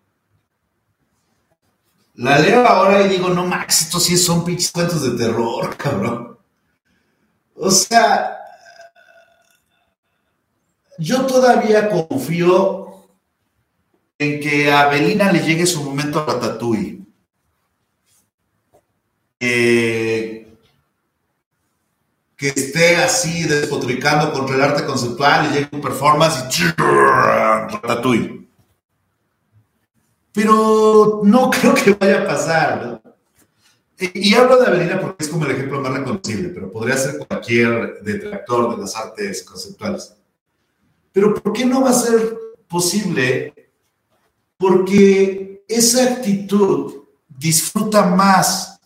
[2.14, 6.38] La leo ahora y digo, no, Max, estos sí son pinches cuentos de terror, cabrón.
[7.56, 8.38] O sea,
[10.98, 12.83] yo todavía confío
[14.18, 17.00] en que a Belina le llegue su momento a Ratatouille.
[19.40, 20.44] Eh,
[22.36, 28.46] que esté así despotricando contra el arte conceptual y llegue un performance y ratatouille.
[30.32, 33.00] Pero no creo que vaya a pasar.
[33.98, 38.02] Y, hablo de Avelina porque es como el ejemplo más reconocible, pero podría ser cualquier
[38.02, 40.14] detractor de las artes conceptuales.
[41.12, 42.36] Pero ¿por qué no va a ser
[42.66, 43.53] posible?
[44.56, 48.80] Porque esa actitud disfruta más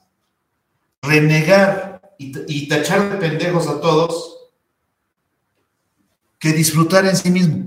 [1.03, 4.39] renegar y, tachar de pendejos a todos
[6.39, 7.67] que disfrutar en sí mismo.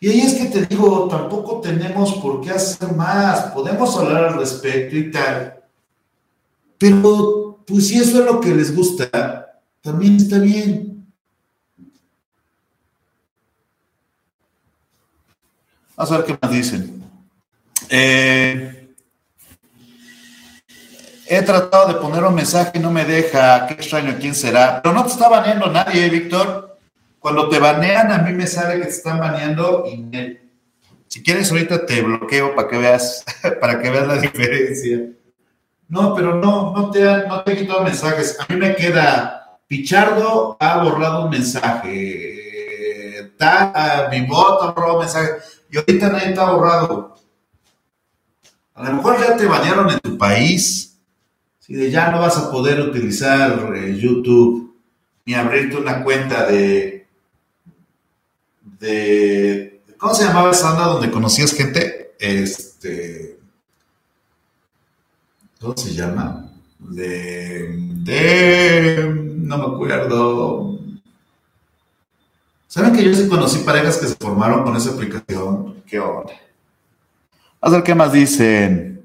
[0.00, 4.38] Y ahí es que te digo, tampoco tenemos por qué hacer más, podemos hablar al
[4.38, 5.60] respecto y tal,
[6.78, 10.97] pero pues si eso es lo que les gusta, también está bien.
[15.98, 17.04] Vamos a ver qué más dicen.
[17.90, 18.74] Eh,
[21.30, 23.66] He tratado de poner un mensaje y no me deja.
[23.66, 24.80] Qué extraño, ¿quién será?
[24.80, 26.78] Pero no te está baneando nadie, ¿eh, Víctor.
[27.18, 29.84] Cuando te banean, a mí me sale que te están baneando
[31.08, 33.24] si quieres ahorita te bloqueo para que veas,
[33.60, 35.00] para que veas la diferencia.
[35.88, 38.38] No, pero no, no te, no te he quitado mensajes.
[38.38, 43.20] A mí me queda, Pichardo ha borrado un mensaje.
[43.20, 45.30] Está, mi voto ha borrado un mensaje.
[45.70, 47.14] Y ahorita nadie está borrado.
[48.74, 50.98] A lo mejor ya te bañaron en tu país.
[51.58, 54.74] Si de ya no vas a poder utilizar eh, YouTube
[55.26, 57.06] ni abrirte una cuenta de,
[58.80, 59.82] de.
[59.98, 62.14] ¿Cómo se llamaba esa onda donde conocías gente?
[62.18, 63.38] Este.
[65.60, 66.50] ¿Cómo se llama?
[66.78, 67.68] De.
[68.04, 70.77] de no me acuerdo.
[72.78, 75.82] ¿Saben que yo sí conocí parejas que se formaron con esa aplicación?
[75.84, 76.32] ¿Qué onda?
[77.60, 79.02] A ver qué más dicen.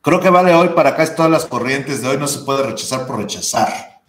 [0.00, 2.62] Creo que vale hoy para acá es todas las corrientes de hoy, no se puede
[2.62, 4.00] rechazar por rechazar.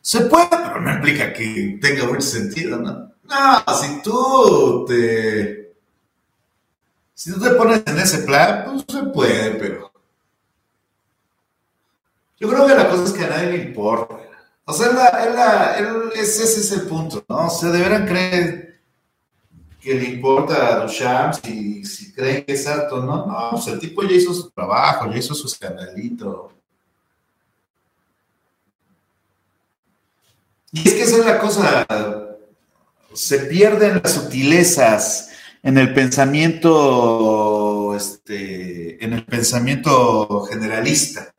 [0.00, 3.12] Se puede, pero no implica que tenga mucho sentido, ¿no?
[3.22, 5.76] No, si tú te.
[7.14, 9.92] Si tú te pones en ese plan, pues se puede, pero.
[12.40, 14.21] Yo creo que la cosa es que a nadie le importa.
[14.72, 15.76] O sea,
[16.14, 17.46] ese es el punto, ¿no?
[17.46, 18.80] O sea, deberán creer
[19.78, 23.26] que le importa a Duchamp si, si creen que es alto, ¿no?
[23.26, 26.52] No, pues el tipo ya hizo su trabajo, ya hizo su escandalito.
[30.72, 31.86] Y es que esa es la cosa,
[33.12, 41.31] se pierden las sutilezas en el pensamiento, este, en el pensamiento generalista.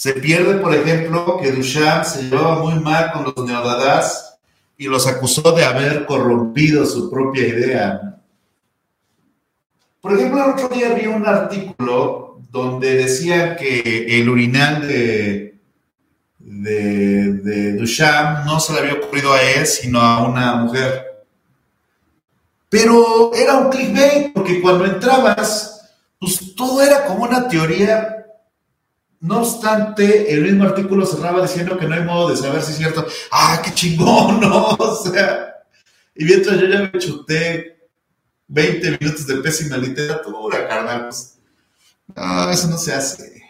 [0.00, 4.38] Se pierde, por ejemplo, que Duchamp se llevaba muy mal con los neodadás
[4.78, 8.16] y los acusó de haber corrompido su propia idea.
[10.00, 15.58] Por ejemplo, el otro día vi un artículo donde decía que el urinal de,
[16.38, 21.24] de, de Duchamp no se le había ocurrido a él, sino a una mujer.
[22.70, 28.16] Pero era un clickbait, porque cuando entrabas, pues todo era como una teoría
[29.20, 32.78] no obstante, el mismo artículo cerraba diciendo que no hay modo de saber si es
[32.78, 33.06] cierto.
[33.30, 34.40] ¡Ah, qué chingón!
[34.40, 34.68] ¿no?
[34.68, 35.56] O sea,
[36.14, 37.86] y mientras yo ya me chuté
[38.48, 41.38] 20 minutos de pésima literatura, carnal, pues,
[42.16, 43.42] no, eso no se hace.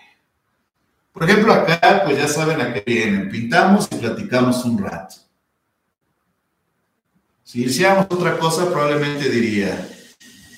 [1.12, 3.30] Por ejemplo, acá, pues ya saben a qué vienen.
[3.30, 5.16] Pintamos y platicamos un rato.
[7.44, 9.88] Si hiciéramos otra cosa, probablemente diría,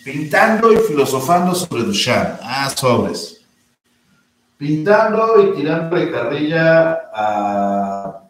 [0.05, 2.41] pintando y filosofando sobre Duchamp.
[2.42, 3.42] Ah, sobres
[4.62, 8.23] pintando y tirando de carrilla a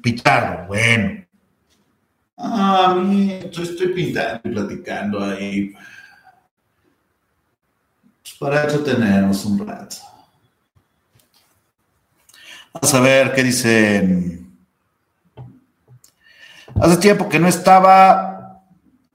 [0.00, 1.26] Pichardo, bueno.
[2.36, 5.74] Ah, a mí, yo estoy pintando y platicando ahí.
[8.22, 9.96] Pues para eso tenemos un rato.
[12.72, 14.56] Vamos a ver qué dicen.
[16.80, 18.62] Hace tiempo que no estaba,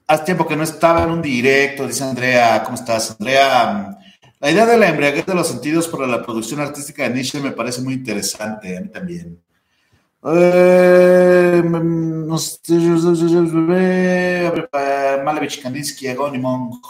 [0.06, 2.62] hace tiempo que no estaba en un directo, dice Andrea.
[2.64, 3.98] ¿Cómo estás, Andrea?
[4.44, 7.52] La idea de la embriaguez de los sentidos para la producción artística de Nietzsche me
[7.52, 9.42] parece muy interesante, a mí también.
[15.24, 16.08] Malevich, Kandinsky,
[16.38, 16.86] Monk.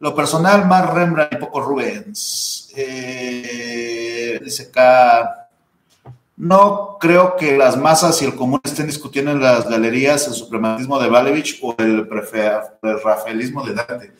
[0.00, 2.72] Lo personal, más Rembrandt y poco Rubens.
[2.74, 5.50] Eh, dice acá.
[6.36, 10.98] No creo que las masas y el común estén discutiendo en las galerías el suprematismo
[10.98, 12.08] de Malevich o el,
[12.82, 14.12] el rafaelismo de Dante.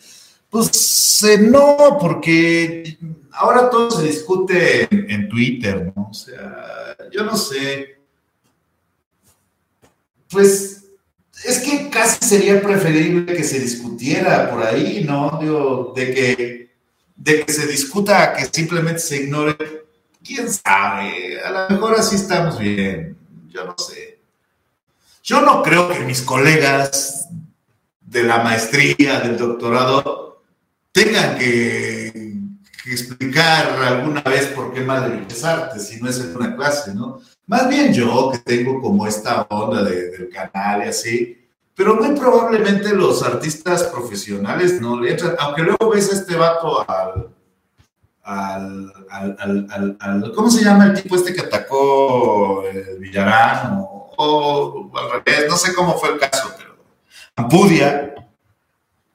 [0.52, 2.98] Pues eh, no, porque
[3.30, 6.08] ahora todo se discute en, Twitter, ¿no?
[6.10, 7.96] O sea, yo no sé.
[10.28, 10.84] Pues
[11.42, 15.38] es que casi sería preferible que se discutiera por ahí, ¿no?
[15.40, 16.70] Digo, de que,
[17.16, 19.56] de que se discuta que simplemente se ignore.
[20.22, 21.40] ¿Quién sabe?
[21.40, 23.16] A lo mejor así estamos bien.
[23.48, 24.18] Yo no sé.
[25.22, 27.26] Yo no creo que mis colegas
[28.02, 30.31] de la maestría, del doctorado,
[30.92, 32.32] tengan que,
[32.84, 37.20] explicar alguna vez por qué Madre es arte, si no es en una clase, ¿no?
[37.46, 42.92] Más bien yo, que tengo como esta onda del canal y así, pero muy probablemente
[42.92, 47.32] los artistas profesionales no le entran, aunque luego ves a este vato al,
[48.24, 53.78] al, al, al, ¿cómo se llama el tipo este que atacó el Villarán?
[53.78, 56.72] O, o, al revés, no sé cómo fue el caso, pero
[57.36, 58.12] Ampudia,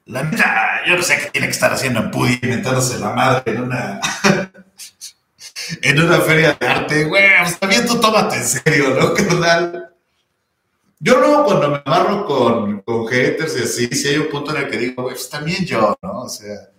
[0.08, 3.52] la neta, yo no sé qué tiene que estar haciendo en Pudi, inventándose la madre
[3.52, 4.00] en una.
[5.82, 9.94] en una feria de arte, güey, pues también tú tómate en serio, ¿no, carnal?
[10.98, 14.64] Yo luego cuando me amarro con, con haters y así, si hay un punto en
[14.64, 16.22] el que digo, güey, pues también yo, ¿no?
[16.22, 16.70] O sea,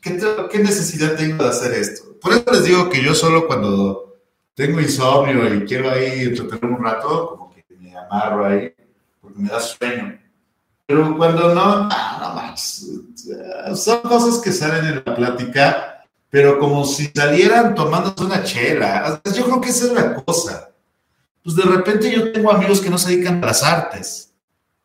[0.00, 0.18] ¿qué,
[0.50, 2.18] ¿qué necesidad tengo de hacer esto?
[2.18, 4.16] Por eso les digo que yo solo cuando
[4.54, 8.74] tengo insomnio y quiero ahí entretener un rato, como que me amarro ahí,
[9.20, 10.18] porque me da sueño.
[10.92, 12.86] Pero cuando no, no más.
[13.74, 15.92] Son cosas que salen en la plática
[16.32, 19.20] pero como si salieran tomándose una chela.
[19.36, 20.70] Yo creo que esa es la cosa.
[21.44, 24.32] Pues de repente yo tengo amigos que no se dedican a las artes.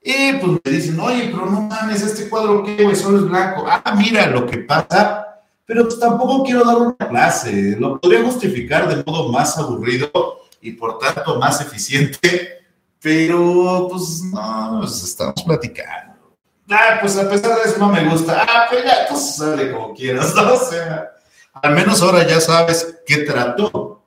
[0.03, 3.65] Y pues me dicen, oye, pero no mames, este cuadro qué, güey, solo es blanco.
[3.65, 5.25] Ah, mira lo que pasa.
[5.65, 7.77] Pero pues tampoco quiero dar una clase.
[7.79, 10.11] Lo podría justificar de modo más aburrido
[10.59, 12.66] y por tanto más eficiente.
[13.01, 16.35] Pero pues no, pues estamos platicando.
[16.69, 18.45] Ah, pues a pesar de eso no me gusta.
[18.48, 20.53] Ah, pues ya, entonces sale como quieras, ¿no?
[20.53, 21.11] O sea,
[21.53, 24.03] al menos ahora ya sabes qué trató.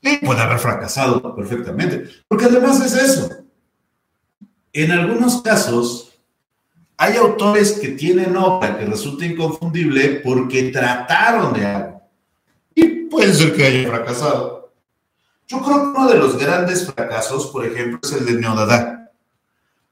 [0.00, 2.08] Y puede haber fracasado perfectamente.
[2.28, 3.30] Porque además es eso.
[4.72, 6.12] En algunos casos,
[6.96, 12.02] hay autores que tienen obra que resulta inconfundible porque trataron de algo.
[12.74, 14.57] Y puede ser que haya fracasado.
[15.48, 19.10] Yo creo que uno de los grandes fracasos, por ejemplo, es el de Neodada.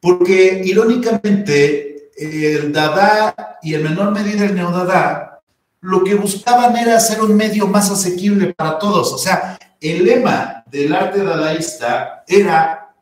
[0.01, 5.41] Porque irónicamente, el Dada y en menor medida el Neodada
[5.81, 9.13] lo que buscaban era hacer un medio más asequible para todos.
[9.13, 12.93] O sea, el lema del arte dadaísta era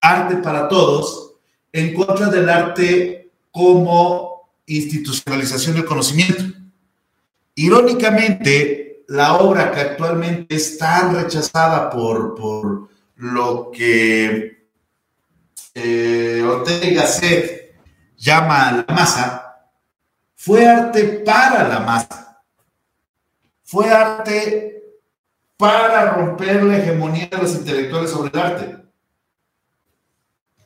[0.00, 1.34] arte para todos
[1.72, 6.44] en contra del arte como institucionalización del conocimiento.
[7.54, 14.68] Irónicamente, la obra que actualmente es tan rechazada por, por lo que
[15.74, 17.74] eh, Ortega Gasset
[18.16, 19.56] llama la masa,
[20.34, 22.42] fue arte para la masa.
[23.64, 24.82] Fue arte
[25.56, 28.76] para romper la hegemonía de los intelectuales sobre el arte.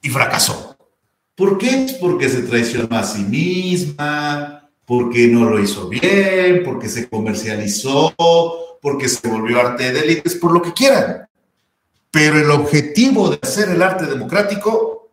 [0.03, 0.77] Y fracasó.
[1.37, 1.97] ¿Por qué?
[2.01, 8.15] Porque se traicionó a sí misma, porque no lo hizo bien, porque se comercializó,
[8.81, 11.29] porque se volvió arte de élites, por lo que quieran.
[12.11, 15.11] Pero el objetivo de hacer el arte democrático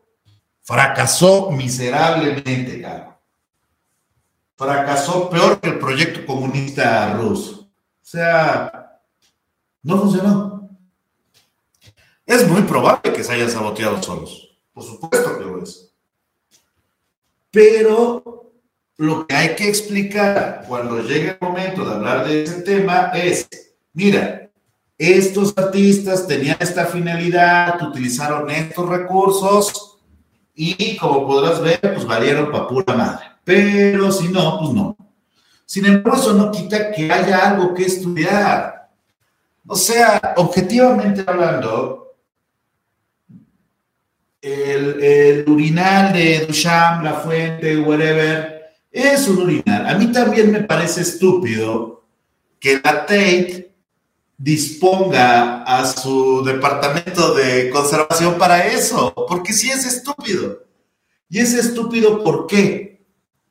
[0.63, 3.09] fracasó miserablemente, claro
[4.59, 7.61] fracasó peor que el proyecto comunista ruso.
[7.61, 8.99] O sea,
[9.81, 10.69] no funcionó.
[12.25, 14.49] Es muy probable que se hayan saboteado solos.
[14.73, 15.93] Por supuesto que lo es.
[17.49, 18.38] Pero
[18.99, 23.47] lo que hay que explicar cuando llegue el momento de hablar de ese tema es,
[23.93, 24.49] mira,
[24.97, 29.99] estos artistas tenían esta finalidad, utilizaron estos recursos
[30.53, 33.25] y como podrás ver, pues valieron para pura madre.
[33.45, 34.97] Pero si no, pues no.
[35.65, 38.89] Sin embargo, eso no quita que haya algo que estudiar.
[39.65, 42.17] O sea, objetivamente hablando,
[44.41, 48.58] el, urinal de Duchamp, la fuente, whatever,
[48.91, 49.63] es un.
[49.67, 52.03] A mí también me parece estúpido
[52.59, 53.75] que la Tate
[54.37, 60.63] disponga a su departamento de conservación para eso, porque sí es estúpido.
[61.29, 62.89] Y es estúpido ¿por qué?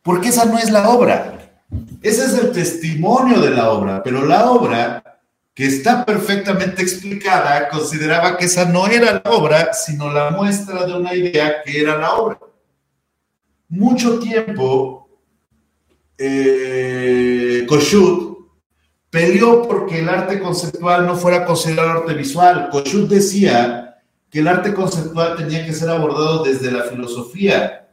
[0.09, 1.53] porque esa no es la obra.
[2.01, 5.21] Ese es el testimonio de la obra, pero la obra,
[5.55, 10.95] que está perfectamente explicada, consideraba que esa no era la obra, sino la muestra de
[10.95, 12.39] una idea que era la obra.
[13.69, 15.08] Mucho tiempo,
[16.19, 18.39] eh, Kossuth
[19.11, 22.69] peleó porque el arte conceptual no fuera considerado arte visual.
[22.71, 23.97] Kossuth decía
[24.31, 27.89] que el arte conceptual tenía que ser abordado desde la filosofía,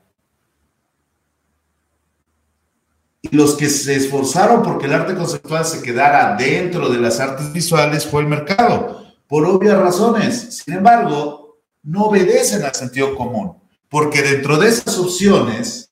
[3.32, 7.52] Y los que se esforzaron porque el arte conceptual se quedara dentro de las artes
[7.52, 10.62] visuales fue el mercado, por obvias razones.
[10.64, 13.58] Sin embargo, no obedecen al sentido común,
[13.90, 15.85] porque dentro de esas opciones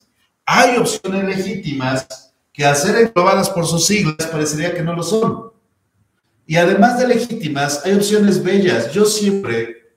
[0.45, 5.51] hay opciones legítimas que al ser englobadas por sus siglas parecería que no lo son.
[6.45, 8.91] Y además de legítimas, hay opciones bellas.
[8.91, 9.95] Yo siempre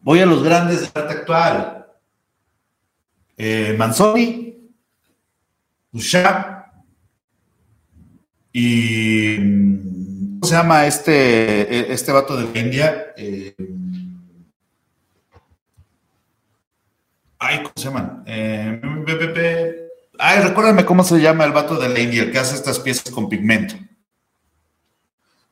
[0.00, 1.86] voy a los grandes del arte actual.
[3.36, 4.70] Eh, Manzoni,
[5.90, 6.54] Duchamp
[8.52, 13.12] y ¿cómo se llama este, este vato de India?
[13.16, 13.56] Eh,
[17.44, 18.24] ay, ¿cómo se llaman?
[18.26, 18.80] Eh,
[20.18, 23.12] ay, recuérdame cómo se llama el vato de la India, el que hace estas piezas
[23.12, 23.74] con pigmento.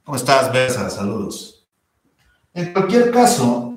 [0.05, 0.91] ¿Cómo estás, Besa?
[0.91, 1.69] Saludos.
[2.55, 3.77] En cualquier caso,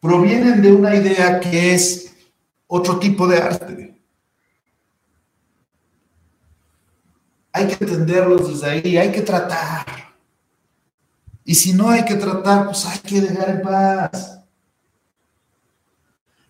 [0.00, 2.14] provienen de una idea que es
[2.66, 3.90] otro tipo de arte.
[7.52, 9.84] hay que entenderlos desde ahí, hay que tratar.
[11.44, 14.39] Y si no hay que tratar, pues hay que dejar en paz.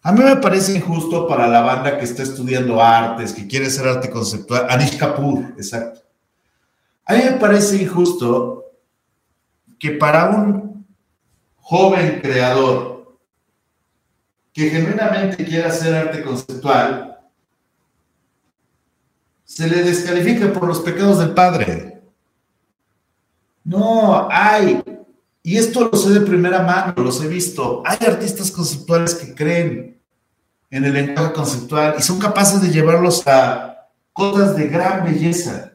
[0.02, 3.86] A mí me parece injusto para la banda que está estudiando artes, que quiere ser
[3.86, 6.00] arte conceptual, Anish Kapoor, exacto.
[7.04, 8.64] A mí me parece injusto
[9.78, 10.86] que para un
[11.56, 13.18] joven creador
[14.52, 17.18] que genuinamente quiera hacer arte conceptual,
[19.44, 22.00] se le descalifica por los pecados del Padre.
[23.64, 24.82] No, hay,
[25.50, 30.00] y esto lo sé de primera mano, los he visto, hay artistas conceptuales que creen
[30.70, 35.72] en el lenguaje conceptual y son capaces de llevarlos a cosas de gran belleza.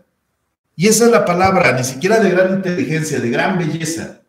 [0.78, 4.22] Y esa es la palabra, ni siquiera de gran inteligencia, de gran belleza.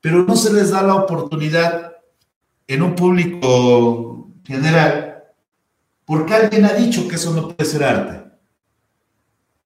[0.00, 1.92] Pero no se les da la oportunidad
[2.66, 5.22] en un público general,
[6.04, 8.28] porque alguien ha dicho que eso no puede ser arte.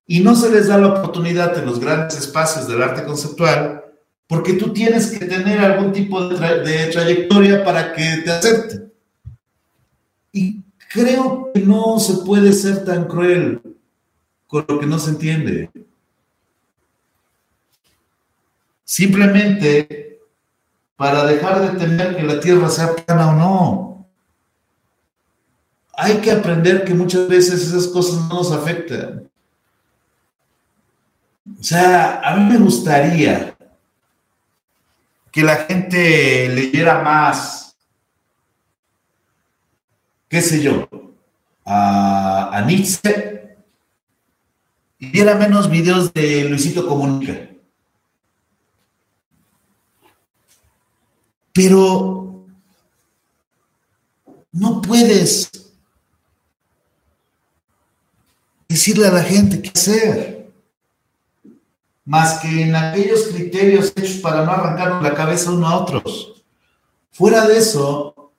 [0.06, 3.83] Y no se les da la oportunidad en los grandes espacios del arte conceptual,
[4.26, 8.92] porque tú tienes que tener algún tipo de, trayectoria para que te acepten.
[10.32, 10.62] Y
[10.92, 13.60] creo que no se puede ser tan cruel
[14.46, 15.70] con lo que no se entiende.
[18.84, 20.20] Simplemente
[20.96, 24.06] para dejar de temer que la tierra sea plana o no.
[25.96, 29.28] Hay que aprender que muchas veces esas cosas no nos afectan.
[31.60, 33.53] O sea, a mí me gustaría
[35.34, 37.76] que la gente leyera más,
[40.28, 40.88] qué sé yo,
[41.64, 43.56] a, a Nietzsche
[45.00, 47.50] y viera menos videos de Luisito Comunica.
[51.52, 52.46] Pero
[54.52, 55.50] no puedes
[58.68, 60.33] decirle a la gente qué hacer,
[62.04, 66.44] más que en aquellos criterios hechos para no arrancar la cabeza uno a otros.
[67.12, 68.32] Fuera de eso,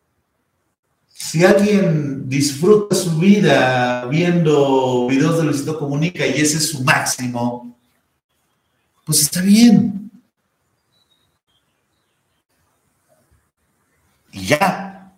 [1.13, 7.77] si alguien disfruta su vida viendo videos de Luisito Comunica y ese es su máximo,
[9.05, 10.05] pues está bien.
[14.35, 15.13] y ya.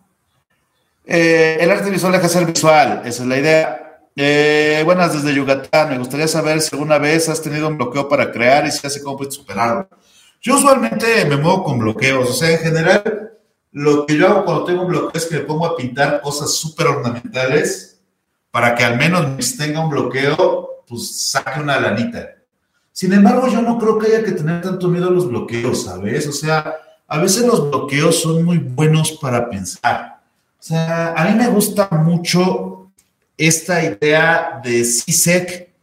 [1.06, 3.77] Eh, el arte visual deja de ser visual, esa es la idea.
[4.20, 8.32] Eh, buenas desde Yucatán, me gustaría saber si alguna vez has tenido un bloqueo para
[8.32, 9.88] crear y si hace cómo puedes superarlo.
[10.42, 13.34] Yo usualmente me muevo con bloqueos, o sea, en general,
[13.74, 16.52] lo que yo hago cuando tengo un bloqueo es que me pongo a pintar cosas
[16.56, 18.00] súper ornamentales
[18.50, 22.28] para que al menos tenga un bloqueo, pues saque una lanita.
[22.92, 26.26] Sin embargo, yo no creo que haya que tener tanto miedo a los bloqueos, ¿sabes?
[26.26, 26.76] O sea,
[27.08, 30.22] a veces los bloqueos son muy buenos para pensar.
[30.60, 32.77] O sea, a mí me gusta mucho
[33.38, 35.74] esta idea de Zizek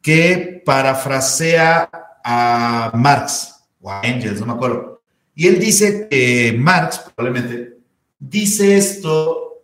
[0.00, 1.90] que parafrasea
[2.24, 5.02] a Marx o a Engels, no me acuerdo.
[5.34, 7.78] Y él dice que Marx, probablemente,
[8.18, 9.62] dice esto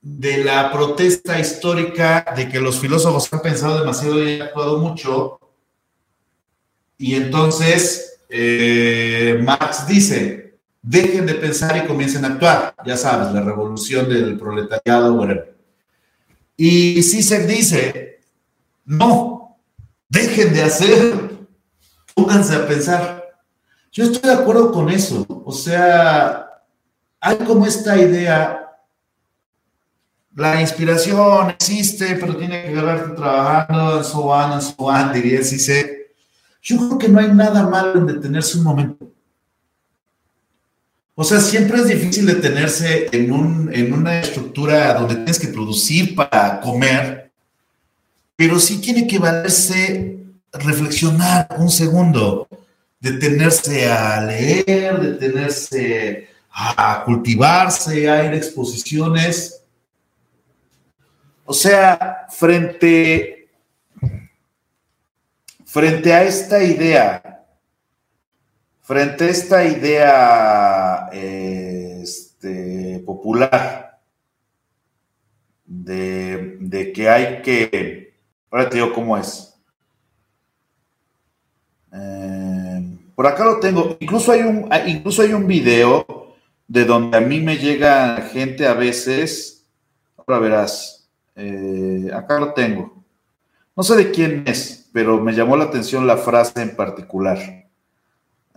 [0.00, 5.40] de la protesta histórica de que los filósofos han pensado demasiado y han actuado mucho.
[6.96, 12.74] Y entonces eh, Marx dice, dejen de pensar y comiencen a actuar.
[12.84, 15.55] Ya sabes, la revolución del proletariado, whatever.
[16.56, 18.20] Y se dice,
[18.84, 19.58] no,
[20.08, 21.38] dejen de hacer,
[22.14, 23.40] pónganse a pensar.
[23.92, 25.26] Yo estoy de acuerdo con eso.
[25.44, 26.46] O sea,
[27.20, 28.70] hay como esta idea,
[30.34, 36.14] la inspiración existe, pero tiene que quedarte trabajando, so on, so on, diría Cise.
[36.62, 39.15] Yo creo que no hay nada malo en detenerse un momento
[41.18, 46.14] o sea, siempre es difícil detenerse en, un, en una estructura donde tienes que producir
[46.14, 47.30] para comer,
[48.36, 50.18] pero sí tiene que valerse
[50.52, 52.46] reflexionar un segundo,
[53.00, 59.62] detenerse a leer, detenerse a cultivarse, a ir a exposiciones.
[61.46, 63.48] O sea, frente,
[65.64, 67.36] frente a esta idea
[68.86, 70.75] frente a esta idea
[71.12, 74.00] este, popular
[75.64, 78.14] de, que hay que,
[78.50, 79.54] ahora te digo cómo es.
[81.92, 86.34] Eh, por acá lo tengo, incluso hay un, incluso hay un video
[86.68, 89.66] de donde a mí me llega gente a veces,
[90.16, 93.04] ahora verás, eh, acá lo tengo.
[93.76, 97.65] No sé de quién es, pero me llamó la atención la frase en particular.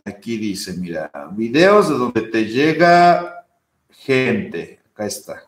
[0.09, 3.45] Aquí dice, mira, videos de donde te llega
[3.91, 4.79] gente.
[4.91, 5.43] Acá está.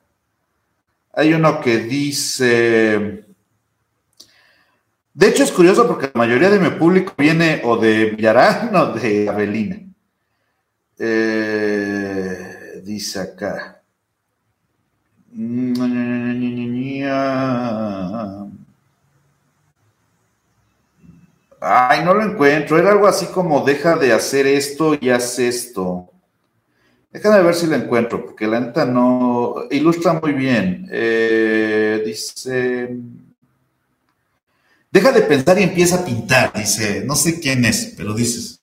[1.13, 3.25] Hay uno que dice...
[5.13, 8.93] De hecho es curioso porque la mayoría de mi público viene o de Villarán o
[8.93, 9.81] de Avelina.
[10.99, 13.81] Eh, dice acá.
[21.61, 22.77] Ay, no lo encuentro.
[22.79, 26.09] Era algo así como deja de hacer esto y haz esto.
[27.11, 30.87] Déjame ver si lo encuentro, porque la neta no ilustra muy bien.
[30.91, 32.97] Eh, dice.
[34.91, 38.59] Deja de pensar y empieza a pintar, dice, no sé quién es, pero dices,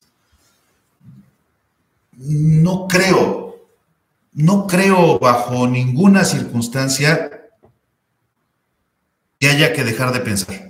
[2.19, 3.67] no creo,
[4.35, 7.49] no creo bajo ninguna circunstancia
[9.41, 10.68] que haya que dejar de pensar.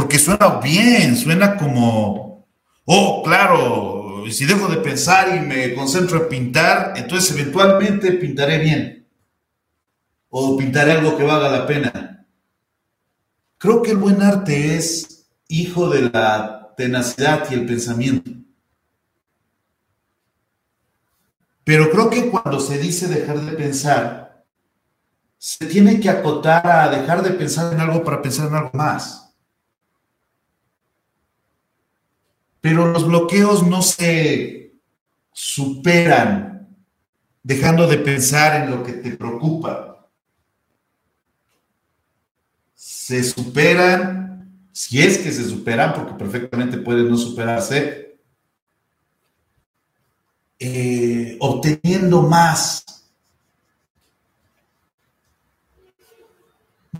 [0.00, 2.48] Porque suena bien, suena como,
[2.86, 9.06] oh, claro, si dejo de pensar y me concentro en pintar, entonces eventualmente pintaré bien.
[10.30, 12.26] O pintaré algo que valga la pena.
[13.58, 18.30] Creo que el buen arte es hijo de la tenacidad y el pensamiento.
[21.62, 24.46] Pero creo que cuando se dice dejar de pensar,
[25.36, 29.26] se tiene que acotar a dejar de pensar en algo para pensar en algo más.
[32.60, 34.74] Pero los bloqueos no se
[35.32, 36.68] superan
[37.42, 39.90] dejando de pensar en lo que te preocupa.
[43.10, 48.16] se superan, si es que se superan, porque perfectamente pueden no superarse,
[50.60, 52.84] eh, obteniendo más,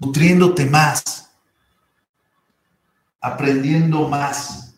[0.00, 1.30] nutriéndote más,
[3.20, 4.69] aprendiendo más.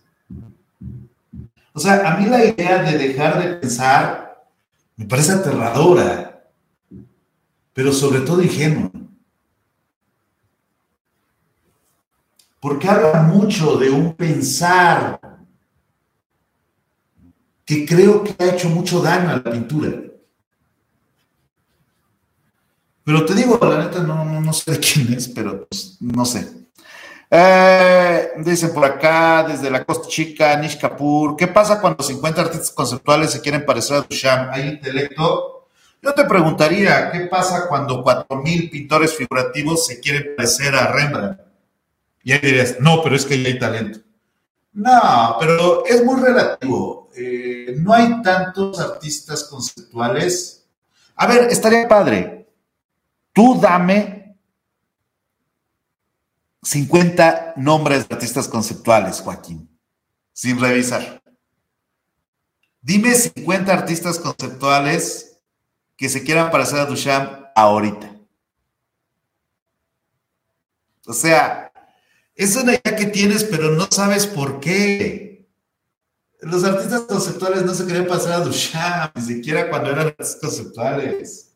[1.72, 4.46] O sea, a mí la idea de dejar de pensar
[4.96, 6.44] me parece aterradora,
[7.72, 8.90] pero sobre todo ingenua.
[12.62, 15.18] porque habla mucho de un pensar
[17.64, 20.00] que creo que ha hecho mucho daño a la pintura.
[23.02, 26.61] Pero te digo, la neta, no, sé de quién es, pero pues, no sé.
[27.34, 33.30] Eh, por acá, desde la Costa Chica, Nish Kapoor, ¿qué pasa cuando 50 artistas conceptuales
[33.30, 34.52] se quieren parecer a Duchamp?
[34.52, 35.68] ¿Hay intelecto?
[36.02, 41.40] Yo te preguntaría, ¿qué pasa cuando 4.000 pintores figurativos se quieren parecer a Rembrandt?
[42.22, 44.00] Y ahí dirías, no, pero es que hay talento.
[44.74, 47.08] No, pero es muy relativo.
[47.16, 50.66] Eh, no hay tantos artistas conceptuales.
[51.16, 52.46] A ver, estaría padre.
[53.32, 54.21] Tú dame
[56.62, 59.68] 50 nombres de artistas conceptuales, Joaquín,
[60.32, 61.22] sin revisar.
[62.80, 65.40] Dime 50 artistas conceptuales
[65.96, 68.10] que se quieran parecer a Duchamp ahorita.
[71.06, 71.72] O sea,
[72.34, 75.48] es una idea que tienes, pero no sabes por qué.
[76.40, 81.51] Los artistas conceptuales no se querían pasar a Duchamp, ni siquiera cuando eran artistas conceptuales.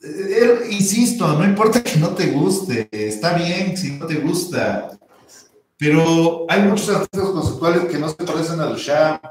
[0.00, 4.90] Eh, insisto, no importa que no te guste, está bien si no te gusta,
[5.76, 9.24] pero hay muchos artistas conceptuales que no se parecen a Duchamp.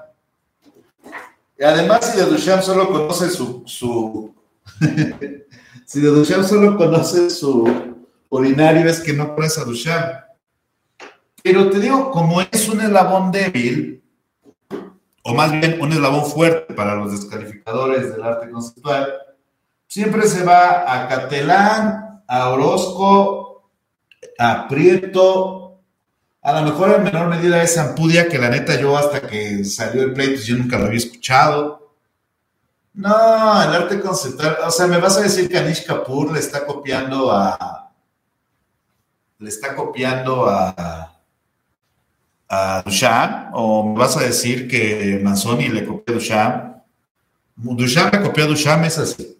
[1.59, 4.33] Además, si de Duchamp solo conoce su, su
[5.85, 7.95] si de Duchamp solo conoce su,
[8.29, 10.19] ordinario es que no puedes a Duchamp.
[11.43, 14.03] Pero te digo, como es un eslabón débil,
[15.23, 19.13] o más bien un eslabón fuerte para los descalificadores del arte conceptual,
[19.87, 23.71] siempre se va a Catelán, a Orozco,
[24.37, 25.81] a Prieto,
[26.41, 30.03] a lo mejor en menor medida es Ampudia, que la neta yo hasta que salió
[30.03, 31.93] el pleito yo nunca lo había escuchado.
[32.93, 36.65] No, el arte conceptual, o sea, me vas a decir que Anish Kapoor le está
[36.65, 37.91] copiando a,
[39.39, 41.17] le está copiando a,
[42.49, 43.49] a Duchamp?
[43.53, 46.77] ¿O me vas a decir que Manzoni le copió a Duchamp?
[47.55, 49.36] Duchamp le copió a Duchamp, es así.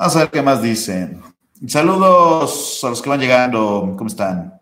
[0.00, 1.22] Vamos a ver qué más dicen.
[1.68, 3.94] Saludos a los que van llegando.
[3.98, 4.58] ¿Cómo están?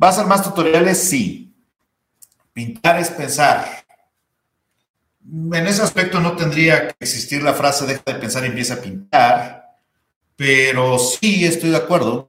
[0.00, 1.02] ¿Va a ser más tutoriales?
[1.02, 1.52] Sí.
[2.52, 3.66] Pintar es pensar.
[5.20, 8.80] En ese aspecto no tendría que existir la frase deja de pensar y empieza a
[8.82, 9.64] pintar
[10.36, 12.28] pero sí estoy de acuerdo.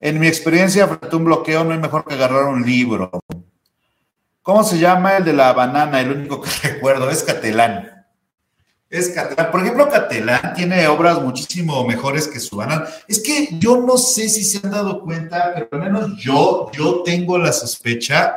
[0.00, 3.10] En mi experiencia, frente a un bloqueo, no hay mejor que agarrar un libro.
[4.40, 6.00] ¿Cómo se llama el de la banana?
[6.00, 7.99] El único que recuerdo es Catelán.
[8.90, 9.14] Es.
[9.52, 12.86] Por ejemplo, Catelán tiene obras muchísimo mejores que su banana.
[13.06, 17.02] Es que yo no sé si se han dado cuenta, pero al menos yo, yo
[17.04, 18.34] tengo la sospecha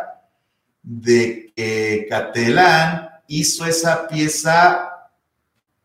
[0.84, 4.92] de que Catelán hizo esa pieza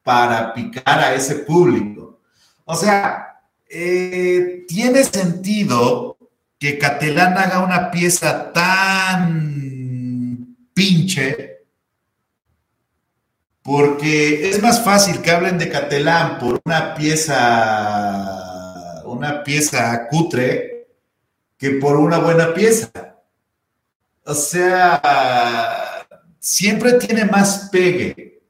[0.03, 2.21] para picar a ese público.
[2.67, 3.41] O sea,
[3.71, 6.19] eh, tiene sentido
[6.59, 11.58] que Catelán haga una pieza tan pinche,
[13.69, 17.43] porque es más fácil que hablen de Catelán por una pieza,
[19.05, 20.89] una pieza cutre,
[21.59, 22.91] que por una buena pieza.
[24.25, 26.07] O sea,
[26.39, 28.41] siempre tiene más pegue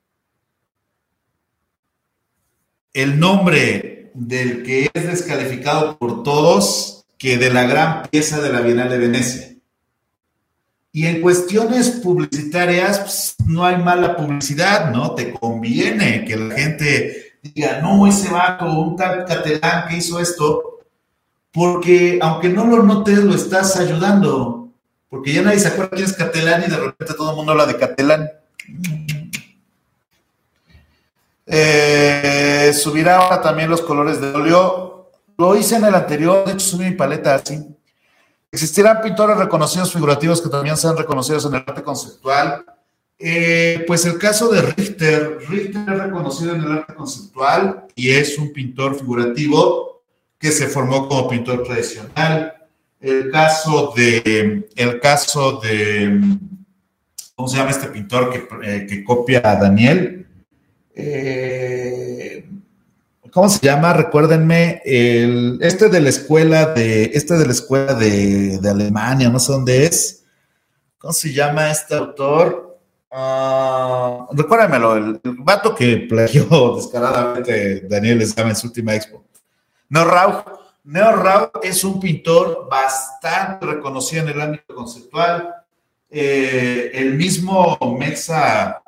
[2.93, 8.61] el nombre del que es descalificado por todos que de la gran pieza de la
[8.61, 9.58] Bienal de Venecia.
[10.99, 15.15] Y en cuestiones publicitarias, pues, no hay mala publicidad, ¿no?
[15.15, 20.81] Te conviene que la gente diga, no, ese vato, un tal Catalán que hizo esto,
[21.53, 24.71] porque aunque no lo notes, lo estás ayudando,
[25.09, 27.67] porque ya nadie se acuerda quién es Catalán y de repente todo el mundo habla
[27.67, 28.31] de Catalán.
[31.47, 35.13] Eh, subirá ahora también los colores de óleo.
[35.37, 37.78] Lo hice en el anterior, de hecho subí mi paleta así.
[38.51, 42.65] ¿Existirán pintores reconocidos figurativos que también sean reconocidos en el arte conceptual?
[43.19, 45.39] Eh, pues el caso de Richter.
[45.49, 50.03] Richter es reconocido en el arte conceptual y es un pintor figurativo
[50.39, 52.55] que se formó como pintor tradicional.
[53.01, 56.21] El caso de, el caso de,
[57.35, 60.27] ¿cómo se llama este pintor que, eh, que copia a Daniel?
[60.95, 62.48] Eh,
[63.39, 63.93] ¿Cómo se llama?
[63.93, 69.53] Recuérdenme, el, este de la escuela de, este de la escuela de, Alemania, no sé
[69.53, 70.25] dónde es.
[70.99, 72.81] ¿Cómo se llama este autor?
[73.09, 79.25] Uh, recuérdamelo, el, vato que plagió descaradamente Daniel Escama en su última expo.
[79.89, 80.45] Neo Rauch.
[80.83, 85.55] Neo Rauch es un pintor bastante reconocido en el ámbito conceptual.
[86.11, 88.83] Eh, el mismo Mexa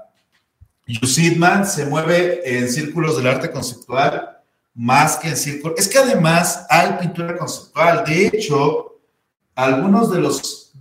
[0.89, 4.39] Yusidman se mueve en círculos del arte conceptual
[4.81, 5.79] más que en círculos.
[5.79, 8.03] Es que además hay pintura conceptual.
[8.07, 8.99] De hecho,
[9.55, 10.73] algunos de los...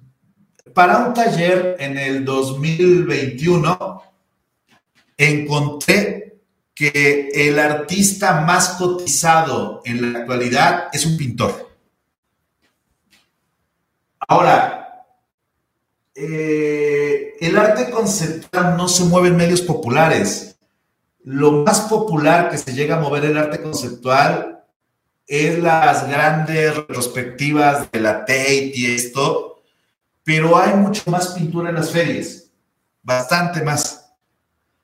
[0.73, 4.01] Para un taller en el 2021,
[5.17, 6.39] encontré
[6.73, 11.69] que el artista más cotizado en la actualidad es un pintor.
[14.25, 15.07] Ahora,
[16.15, 20.48] eh, el arte conceptual no se mueve en medios populares.
[21.23, 24.63] Lo más popular que se llega a mover el arte conceptual
[25.27, 29.61] es las grandes retrospectivas de la Tate y esto,
[30.23, 32.45] pero hay mucho más pintura en las ferias,
[33.03, 34.11] bastante más.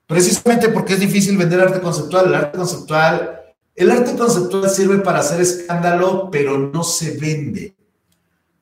[0.05, 2.27] Precisamente porque es difícil vender arte conceptual.
[2.27, 3.41] El arte conceptual,
[3.73, 7.75] el arte conceptual sirve para hacer escándalo, pero no se vende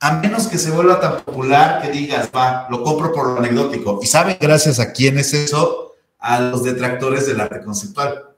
[0.04, 4.00] a menos que se vuelva tan popular que digas, va, lo compro por lo anecdótico.
[4.02, 5.83] ¿Y saben gracias a quién es eso?
[6.26, 8.30] A los detractores del arte conceptual.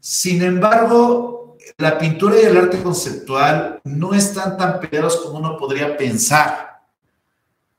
[0.00, 5.96] Sin embargo, la pintura y el arte conceptual no están tan peleados como uno podría
[5.96, 6.82] pensar,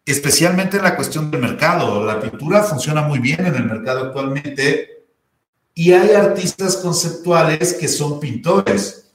[0.05, 2.05] especialmente en la cuestión del mercado.
[2.05, 5.07] La pintura funciona muy bien en el mercado actualmente
[5.73, 9.11] y hay artistas conceptuales que son pintores.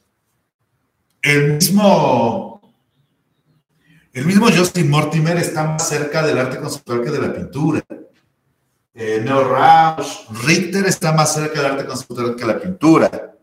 [1.23, 2.61] El mismo
[4.12, 7.83] el mismo Justin Mortimer está más cerca del arte conceptual que de la pintura.
[8.95, 13.35] Eh, Neo Rausch, Richter está más cerca del arte conceptual que la pintura.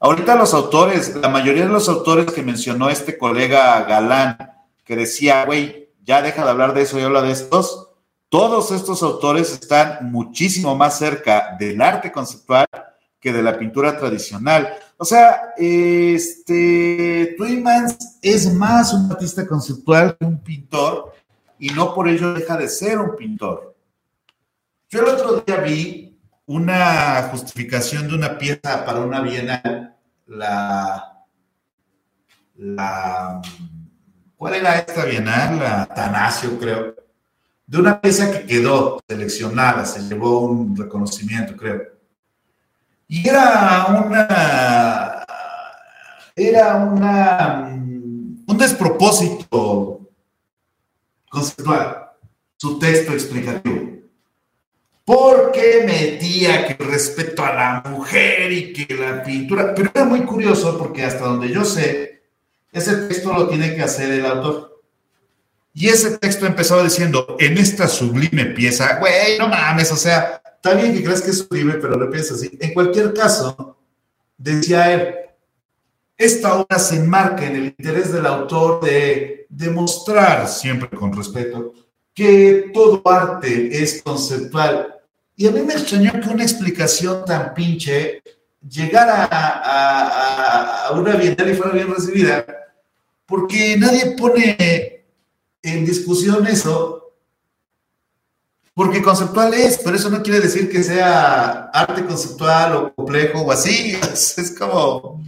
[0.00, 4.36] Ahorita los autores, la mayoría de los autores que mencionó este colega Galán,
[4.84, 7.90] que decía, güey, ya deja de hablar de eso y habla de estos,
[8.28, 12.66] todos estos autores están muchísimo más cerca del arte conceptual
[13.20, 14.72] que de la pintura tradicional.
[14.96, 21.12] O sea, este, Twinmans es más un artista conceptual que un pintor
[21.58, 23.69] y no por ello deja de ser un pintor.
[24.90, 29.96] Yo el otro día vi una justificación de una pieza para una bienal,
[30.26, 31.24] la,
[32.56, 33.40] la,
[34.36, 35.58] ¿cuál era esta bienal?
[35.58, 36.96] La Tanasio, creo,
[37.66, 42.00] de una pieza que quedó seleccionada, se llevó un reconocimiento, creo
[43.12, 45.24] y era una.
[46.36, 47.68] Era una.
[48.46, 50.00] Un despropósito
[51.28, 52.10] conceptual,
[52.56, 53.79] su texto explicativo.
[55.10, 59.74] Porque metía que respeto a la mujer y que la pintura.
[59.74, 62.22] Pero era muy curioso porque hasta donde yo sé,
[62.70, 64.80] ese texto lo tiene que hacer el autor.
[65.74, 70.74] Y ese texto empezaba diciendo, en esta sublime pieza, güey, no mames, o sea, Está
[70.74, 72.58] bien que creas que es sublime, pero lo piensas así.
[72.60, 73.78] En cualquier caso,
[74.36, 75.14] decía él,
[76.18, 81.72] esta obra se enmarca en el interés del autor de demostrar, siempre con respeto,
[82.12, 84.99] que todo arte es conceptual.
[85.40, 88.22] Y a mí me extrañó que una explicación tan pinche
[88.60, 92.44] llegara a, una bienal y fuera bien recibida,
[93.24, 95.06] porque nadie pone
[95.62, 97.14] en discusión eso
[98.74, 103.50] porque conceptual es, pero eso no quiere decir que sea arte conceptual o complejo o
[103.50, 103.98] así.
[104.12, 105.24] Es, como.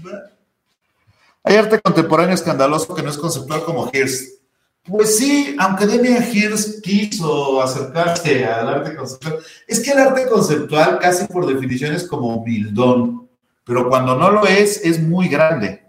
[1.42, 4.41] Hay arte contemporáneo escandaloso que no es conceptual como Hirst.
[4.84, 10.98] Pues sí, aunque Demian Hirst quiso acercarse al arte conceptual, es que el arte conceptual
[10.98, 13.28] casi por definición es como humildón.
[13.64, 15.82] pero cuando no lo es, es muy grande.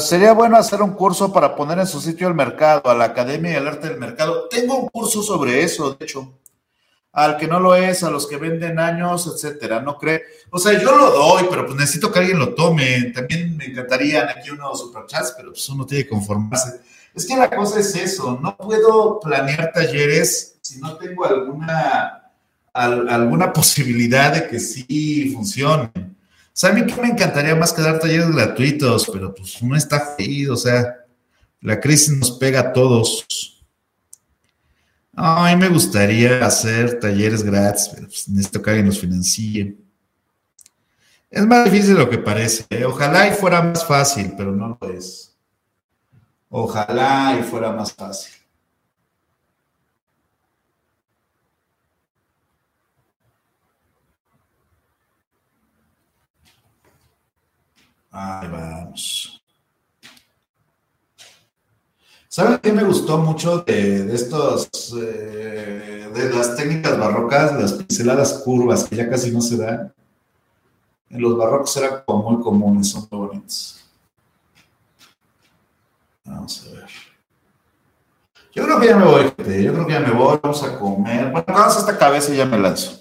[0.00, 3.52] sería bueno hacer un curso para poner en su sitio el mercado, a la Academia
[3.52, 4.48] y el Arte del Mercado.
[4.48, 6.32] Tengo un curso sobre eso, de hecho.
[7.18, 10.22] Al que no lo es, a los que venden años, etcétera, ¿no cree?
[10.50, 13.10] O sea, yo lo doy, pero pues necesito que alguien lo tome.
[13.12, 16.80] También me encantarían aquí unos superchats, pero pues uno tiene que conformarse.
[17.12, 22.30] Es que la cosa es eso, no puedo planear talleres si no tengo alguna,
[22.72, 25.90] alguna posibilidad de que sí funcionen.
[25.96, 29.74] O sea, a mí que me encantaría más que dar talleres gratuitos, pero pues no
[29.74, 30.98] está feo, o sea,
[31.62, 33.57] la crisis nos pega a todos.
[35.20, 39.76] A mí me gustaría hacer talleres gratis, pero pues necesito que alguien nos financie.
[41.28, 42.64] Es más difícil de lo que parece.
[42.70, 42.84] ¿eh?
[42.84, 45.36] Ojalá y fuera más fácil, pero no lo es.
[46.48, 48.32] Ojalá y fuera más fácil.
[58.10, 59.37] Ahí vamos.
[62.38, 68.84] ¿Saben qué me gustó mucho de, estos, eh, de las técnicas barrocas, las pinceladas curvas
[68.84, 69.92] que ya casi no se dan?
[71.10, 73.84] En los barrocos eran como muy comunes, son muy bonitos.
[76.26, 76.88] Vamos a ver.
[78.54, 80.38] Yo creo que ya me voy, Yo creo que ya me voy.
[80.40, 81.32] Vamos a comer.
[81.32, 83.00] Bueno, vamos esta cabeza y ya me lanzo.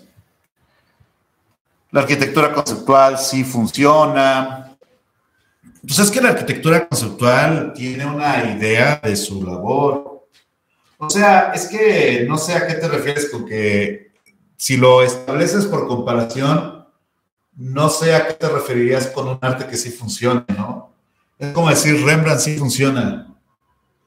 [1.91, 4.66] La arquitectura conceptual sí funciona.
[5.87, 10.27] Pues es que la arquitectura conceptual tiene una idea de su labor.
[10.97, 14.11] O sea, es que no sé a qué te refieres con que
[14.57, 16.85] si lo estableces por comparación,
[17.55, 20.91] no sé a qué te referirías con un arte que sí funcione, ¿no?
[21.39, 23.33] Es como decir, Rembrandt sí funciona.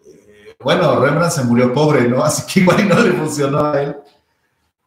[0.04, 2.22] Eh, bueno, Rembrandt se murió pobre, ¿no?
[2.24, 3.96] Así que igual no le funcionó a él.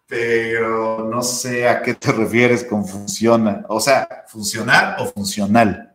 [0.05, 3.65] Pero no sé a qué te refieres con funciona.
[3.67, 5.92] O sea, funcionar o funcional.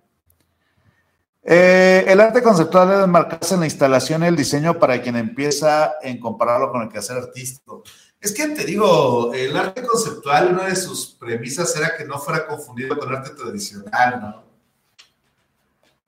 [1.50, 5.94] Eh, el arte conceptual debe marcarse en la instalación y el diseño para quien empieza
[6.02, 7.82] en compararlo con el quehacer artístico.
[8.20, 12.46] Es que te digo, el arte conceptual, una de sus premisas era que no fuera
[12.46, 14.44] confundido con arte tradicional, ¿no?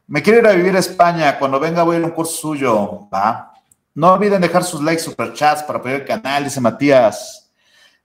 [0.09, 1.39] Me quiero ir a vivir a España.
[1.39, 3.09] Cuando venga voy a ir a un curso suyo.
[3.09, 3.55] ¿va?
[3.95, 7.51] No olviden dejar sus likes, superchats para apoyar el canal, dice Matías.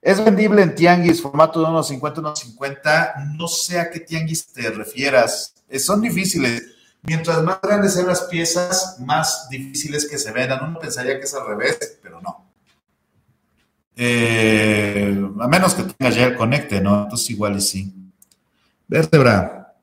[0.02, 3.16] Es vendible en tianguis, formato de unos 50, unos 50.
[3.36, 5.54] No sé a qué tianguis te refieras.
[5.68, 6.75] Eh, son difíciles
[7.06, 10.64] Mientras más grandes sean las piezas, más difíciles que se vendan.
[10.64, 12.46] Uno pensaría que es al revés, pero no.
[13.96, 17.04] Eh, a menos que tenga ya el conecte, ¿no?
[17.04, 17.94] Entonces igual y sí.
[18.88, 19.74] Vértebra.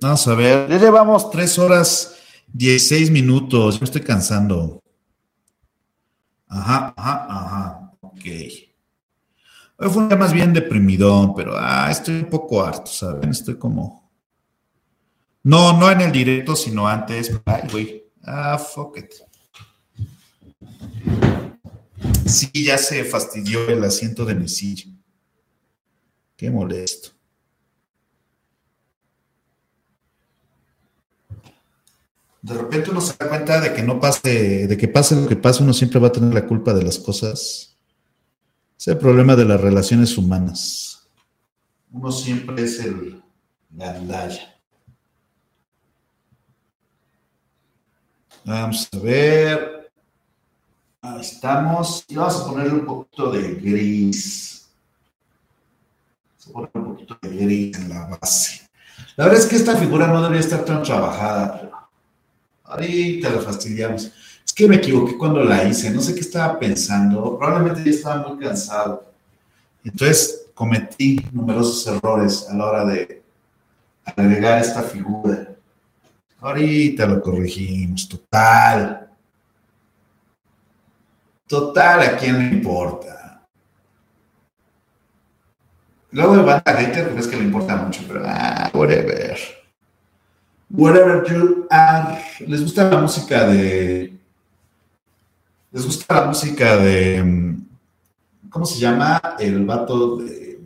[0.00, 0.68] Vamos a ver.
[0.70, 2.16] Ya llevamos tres horas
[2.52, 3.80] 16 minutos.
[3.80, 4.80] Yo estoy cansando.
[6.48, 7.92] Ajá, ajá, ajá.
[8.00, 8.24] Ok.
[9.90, 13.30] Fue un día más bien deprimidón, pero ah, estoy un poco harto, ¿saben?
[13.30, 14.10] Estoy como.
[15.42, 17.30] No, no en el directo, sino antes.
[17.44, 18.04] Ay, güey.
[18.22, 19.12] Ah, fuck it.
[22.26, 24.90] Sí, ya se fastidió el asiento de mi silla.
[26.34, 27.10] Qué molesto.
[32.40, 35.36] De repente uno se da cuenta de que no pase, de que pase lo que
[35.36, 37.73] pase, uno siempre va a tener la culpa de las cosas
[38.78, 41.08] es el problema de las relaciones humanas.
[41.92, 43.22] Uno siempre es el
[43.70, 44.54] gandalla.
[48.44, 49.90] Vamos a ver.
[51.00, 52.04] Ahí estamos.
[52.08, 54.68] Y vamos a ponerle un poquito de gris.
[56.52, 58.68] Vamos a poner un poquito de gris en la base.
[59.16, 61.88] La verdad es que esta figura no debería estar tan trabajada,
[62.64, 64.10] ahorita la fastidiamos
[64.52, 68.38] que me equivoqué cuando la hice, no sé qué estaba pensando, probablemente ya estaba muy
[68.38, 69.04] cansado.
[69.84, 73.22] Entonces cometí numerosos errores a la hora de
[74.04, 75.48] agregar esta figura.
[76.40, 79.08] Ahorita lo corregimos, total.
[81.46, 83.14] Total, ¿a quién le importa?
[86.10, 89.36] Luego de banda hater, pues es que le importa mucho, pero ah, whatever.
[90.70, 92.20] Whatever you are.
[92.46, 94.16] ¿Les gusta la música de
[95.74, 97.20] ¿Les gusta la música de.
[97.20, 99.20] Mm, ¿Cómo se llama?
[99.40, 100.60] El vato de,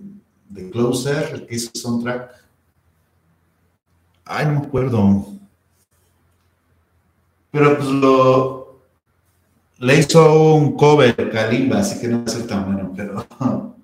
[0.71, 2.31] Closer, el que hizo el soundtrack.
[4.27, 5.29] Ay, no me acuerdo.
[7.51, 8.81] Pero pues lo.
[9.79, 13.27] Le hizo un cover Kalimba, así que no a ser tan bueno, pero.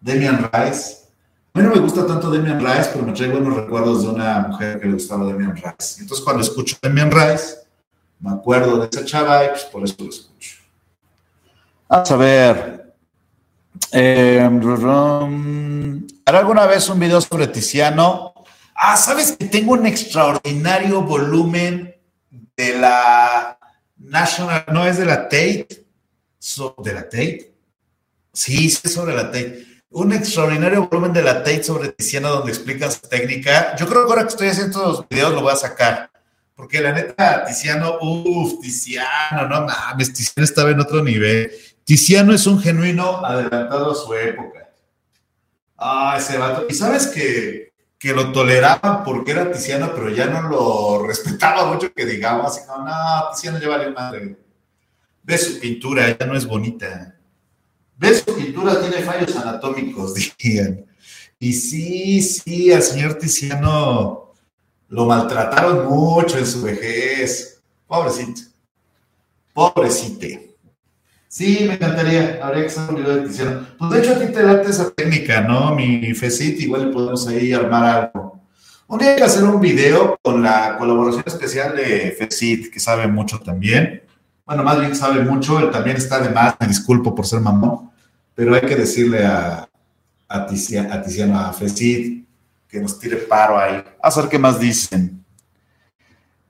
[0.00, 1.04] Demian Rice.
[1.52, 4.38] A mí no me gusta tanto Demian Rice, pero me trae buenos recuerdos de una
[4.48, 6.00] mujer que le gustaba Demian Rice.
[6.00, 7.63] Entonces, cuando escucho Demian Rice
[8.24, 10.56] me acuerdo de esa chava y pues por eso lo escucho.
[11.88, 12.94] Vamos a ver.
[13.92, 14.40] Eh,
[16.24, 18.32] ¿Hará alguna vez un video sobre Tiziano?
[18.74, 21.94] Ah, ¿sabes que tengo un extraordinario volumen
[22.56, 23.58] de la
[23.98, 25.84] National, no es de la Tate?
[26.78, 27.54] ¿De la Tate?
[28.32, 29.66] Sí, sí, sobre la Tate.
[29.90, 33.76] Un extraordinario volumen de la Tate sobre Tiziano donde explican su técnica.
[33.76, 36.13] Yo creo que ahora que estoy haciendo los videos lo voy a sacar.
[36.54, 41.50] Porque la neta, Tiziano, uff, Tiziano, no mames, Tiziano estaba en otro nivel.
[41.84, 44.70] Tiziano es un genuino adelantado a su época.
[45.76, 46.66] Ah, ese vato.
[46.68, 51.92] Y sabes que, que lo toleraban porque era Tiziano, pero ya no lo respetaba mucho
[51.92, 54.36] que digamos, así como, no, Tiziano ya vale madre.
[55.24, 57.16] Ve su pintura, ya no es bonita.
[57.96, 60.86] Ve su pintura, tiene fallos anatómicos, dirían.
[61.40, 64.23] Y sí, sí, al señor Tiziano
[64.88, 67.62] lo maltrataron mucho en su vejez.
[67.86, 68.42] Pobrecito.
[69.52, 70.56] Pobrecite.
[71.28, 72.38] Sí, me encantaría.
[72.42, 73.66] Habría que hacer un video de Tiziano.
[73.78, 75.74] Pues de hecho, a ti te late esa técnica, ¿no?
[75.74, 78.40] Mi FECIT, igual podemos ahí armar algo.
[78.86, 83.08] Un día hay que hacer un video con la colaboración especial de FECIT, que sabe
[83.08, 84.02] mucho también.
[84.46, 87.90] Bueno, más bien sabe mucho, él también está de más, me disculpo por ser mamón,
[88.34, 89.66] pero hay que decirle a,
[90.28, 92.23] a, Tiziano, a, Tiziano, a FECIT,
[92.74, 93.84] que nos tire paro ahí.
[94.02, 95.24] A ver qué más dicen.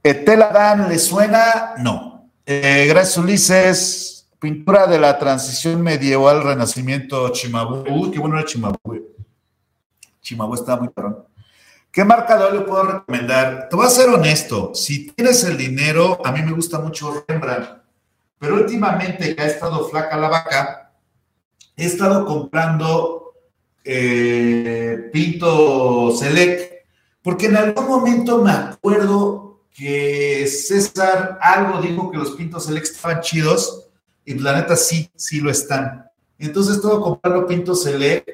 [0.01, 1.75] ¿Tela ¿le suena?
[1.77, 2.31] No.
[2.47, 4.27] Eh, gracias, Ulises.
[4.39, 7.85] Pintura de la transición medieval, renacimiento, Chimabú.
[7.91, 8.79] Uy, qué bueno era Chimabú.
[10.23, 11.27] Chimabú está muy parón.
[11.93, 13.69] ¿Qué marca de óleo puedo recomendar?
[13.69, 14.75] Te voy a ser honesto.
[14.75, 17.83] Si tienes el dinero, a mí me gusta mucho Rembrandt.
[18.39, 20.91] Pero últimamente que ha estado flaca la vaca,
[21.77, 23.24] he estado comprando
[23.85, 26.87] eh, Pinto Select,
[27.23, 33.21] porque en algún momento me acuerdo que César algo dijo que los Pintos Select estaban
[33.21, 33.89] chidos,
[34.25, 36.11] y la neta sí, sí lo están.
[36.39, 38.29] Entonces estoy comprando Pinto Select,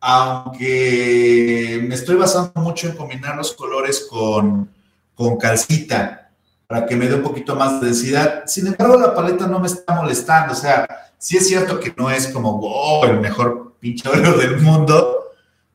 [0.00, 4.70] aunque me estoy basando mucho en combinar los colores con,
[5.14, 6.30] con calcita
[6.66, 8.42] para que me dé un poquito más de densidad.
[8.46, 10.52] Sin embargo, la paleta no me está molestando.
[10.52, 10.86] O sea,
[11.16, 15.32] sí es cierto que no es como, wow, el mejor pinche oro del mundo,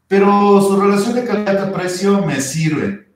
[0.07, 3.07] pero su relación de calidad-precio me sirve.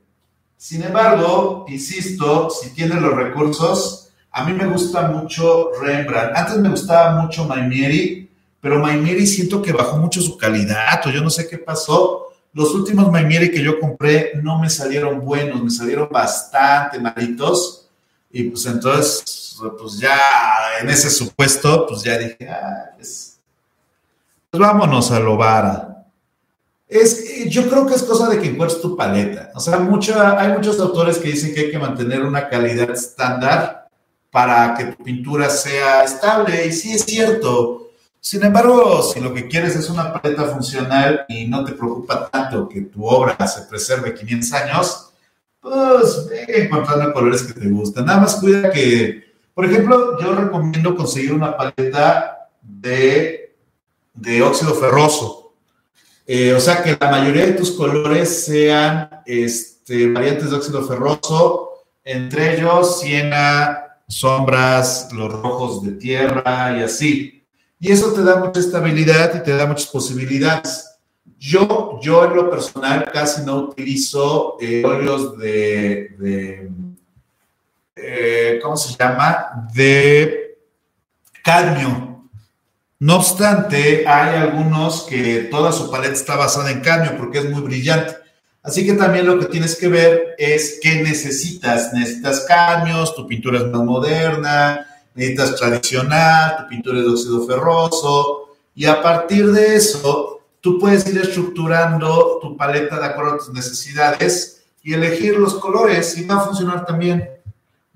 [0.56, 6.35] Sin embargo, insisto, si tiene los recursos, a mí me gusta mucho Rembrandt.
[6.35, 11.22] Antes me gustaba mucho Maimieri, pero Maimieri siento que bajó mucho su calidad, o yo
[11.22, 12.27] no sé qué pasó.
[12.53, 17.90] Los últimos Maimieri que yo compré no me salieron buenos, me salieron bastante malitos.
[18.32, 20.19] Y pues entonces, pues ya
[20.82, 23.26] en ese supuesto, pues ya dije, ah, pues
[24.50, 26.06] pues vámonos a lo vara.
[26.88, 29.51] Es, yo creo que es cosa de que encuentres tu paleta.
[29.56, 33.88] O sea, mucha, hay muchos autores que dicen que hay que mantener una calidad estándar
[34.32, 37.92] para que tu pintura sea estable, y sí es cierto.
[38.19, 42.67] Sin embargo, si lo que quieres es una paleta funcional y no te preocupa tanto
[42.67, 45.09] que tu obra se preserve 500 años,
[45.61, 48.06] pues ve encontrando colores que te gustan.
[48.06, 53.47] Nada más cuida que, por ejemplo, yo recomiendo conseguir una paleta de
[54.17, 55.53] de óxido ferroso.
[56.25, 61.69] Eh, o sea que la mayoría de tus colores sean este, variantes de óxido ferroso,
[62.03, 67.45] entre ellos siena, sombras, los rojos de tierra y así.
[67.79, 70.85] Y eso te da mucha estabilidad y te da muchas posibilidades.
[71.39, 76.69] Yo, yo en lo personal casi no utilizo eh, óleos de,
[77.95, 79.69] eh, ¿cómo se llama?
[79.73, 80.57] De
[81.43, 82.07] cadmio
[83.00, 87.61] no obstante, hay algunos que toda su paleta está basada en cadmio porque es muy
[87.61, 88.16] brillante.
[88.64, 91.93] Así que también lo que tienes que ver es qué necesitas.
[91.93, 98.56] Necesitas cadmios, tu pintura es más moderna, necesitas tradicional, tu pintura es de óxido ferroso.
[98.74, 103.53] Y a partir de eso, tú puedes ir estructurando tu paleta de acuerdo a tus
[103.53, 107.30] necesidades y elegir los colores y va a funcionar también.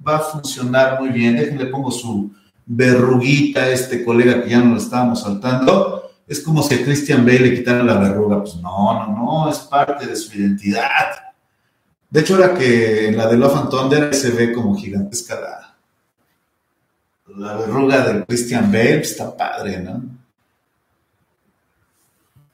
[0.07, 1.37] Va a funcionar muy bien.
[1.37, 2.31] Déjenle pongo su,
[2.65, 7.39] verruguita este colega que ya no lo estábamos saltando, es como si a Christian Bale
[7.39, 8.41] le quitaran la verruga.
[8.41, 11.33] Pues no, no, no, es parte de su identidad.
[12.09, 15.75] De hecho, ahora que en la de Love and Thunder se ve como gigantesca
[17.35, 20.01] la, verruga del Christian Bale, pues está padre, ¿no?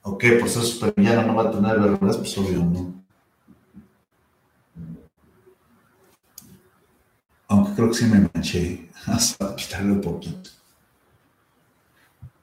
[0.03, 2.93] Ok, por ser supervillano no va a tener verrugas, pues obvio, ¿no?
[7.47, 8.86] Aunque creo que sí me manché.
[9.07, 10.49] Hasta quitarle un poquito.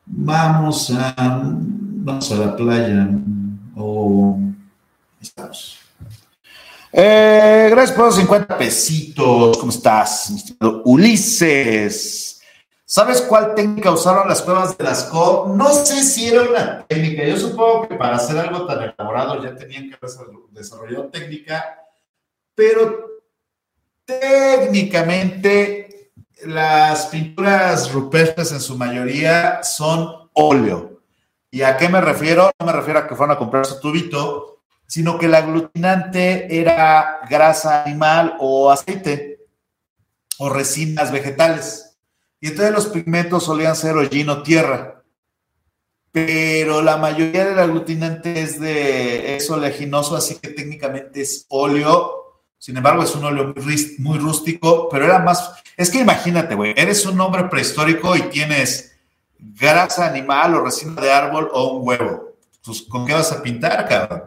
[0.07, 3.09] Vamos a, vamos a la playa
[3.77, 4.39] o
[5.21, 5.79] estamos.
[6.93, 9.59] Eh, gracias por los 50 pesitos.
[9.59, 10.33] ¿Cómo estás,
[10.85, 12.41] Ulises?
[12.85, 15.53] ¿Sabes cuál técnica usaron las cuevas de las CO?
[15.57, 17.25] No sé si era una técnica.
[17.25, 19.97] Yo supongo que para hacer algo tan elaborado ya tenían que
[20.53, 21.81] desarrollar técnica,
[22.55, 23.23] pero
[24.05, 25.94] técnicamente
[26.43, 31.01] las pinturas rupestres en su mayoría son óleo.
[31.51, 32.51] ¿Y a qué me refiero?
[32.59, 37.21] No me refiero a que fueron a comprar su tubito, sino que el aglutinante era
[37.31, 39.47] grasa animal o aceite
[40.39, 41.97] o resinas vegetales.
[42.41, 45.03] Y entonces los pigmentos solían ser hollín o tierra.
[46.13, 52.24] Pero la mayoría del aglutinante es de es oleaginoso, así que técnicamente es óleo.
[52.65, 53.53] Sin embargo, es un óleo
[53.99, 55.53] muy rústico, pero era más.
[55.77, 58.97] Es que imagínate, güey, eres un hombre prehistórico y tienes
[59.39, 62.39] grasa animal o resina de árbol o un huevo.
[62.65, 64.23] Pues, ¿con qué vas a pintar, cabrón?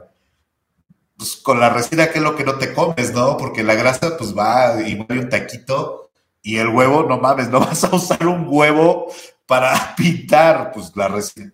[1.17, 3.37] pues con la resina, que es lo que no te comes, ¿no?
[3.37, 6.11] Porque la grasa, pues va y va un taquito
[6.43, 9.11] y el huevo, no mames, no vas a usar un huevo
[9.47, 11.51] para pintar, pues la resina.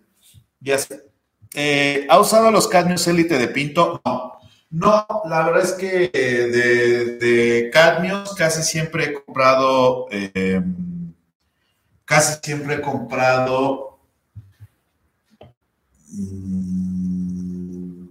[0.60, 1.00] Ya sé.
[1.54, 4.02] Eh, ¿Ha usado los cadmios élite de Pinto?
[4.04, 4.34] No.
[4.74, 11.14] No, la verdad es que de, de cadmios casi siempre he comprado, em,
[12.04, 14.00] casi siempre he comprado
[16.08, 18.06] mm,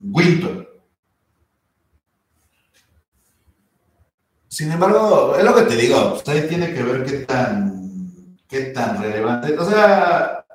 [0.00, 0.66] Winton.
[4.48, 9.02] Sin embargo, es lo que te digo, usted tiene que ver qué tan, qué tan
[9.02, 9.58] relevante.
[9.58, 10.46] O sea,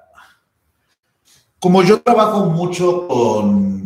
[1.60, 3.85] como yo trabajo mucho con,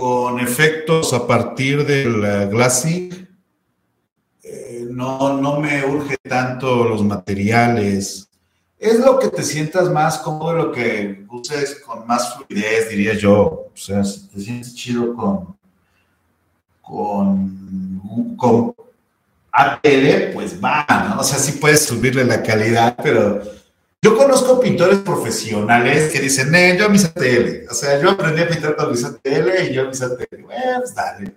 [0.00, 3.28] con efectos a partir del glassing,
[4.42, 8.26] eh, no, no me urge tanto los materiales.
[8.78, 13.34] Es lo que te sientas más cómodo, lo que uses con más fluidez, diría yo.
[13.34, 15.54] O sea, te sientes chido con,
[16.80, 18.74] con, con
[19.52, 21.20] ATL, pues va, ¿no?
[21.20, 23.42] O sea, sí puedes subirle la calidad, pero
[24.02, 27.68] yo conozco pintores profesionales que dicen, eh, yo mis ATL.
[27.70, 30.44] O sea, yo aprendí a pintar con mis ATL y yo mis ATL.
[30.44, 31.34] Pues dale.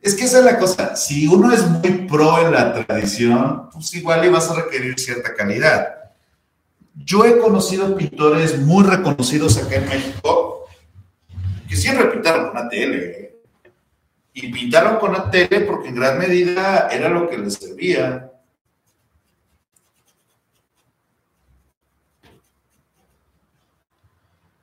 [0.00, 0.96] Es que esa es la cosa.
[0.96, 5.34] Si uno es muy pro en la tradición, pues igual le vas a requerir cierta
[5.34, 5.88] calidad.
[6.94, 10.66] Yo he conocido pintores muy reconocidos acá en México
[11.68, 12.94] que siempre pintaron con ATL.
[12.94, 13.26] ¿eh?
[14.36, 18.30] y pintaron con la tele porque en gran medida era lo que les servía.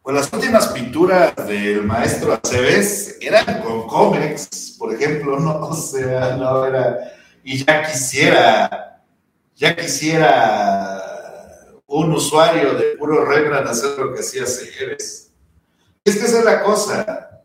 [0.03, 6.35] Pues las últimas pinturas del maestro Aceves eran con cómics, por ejemplo, no, o sea,
[6.35, 9.01] no era, y ya quisiera,
[9.55, 11.01] ya quisiera
[11.87, 15.31] un usuario de puro Rembrandt hacer lo que hacía Aceves.
[16.03, 17.41] Es que esa es la cosa,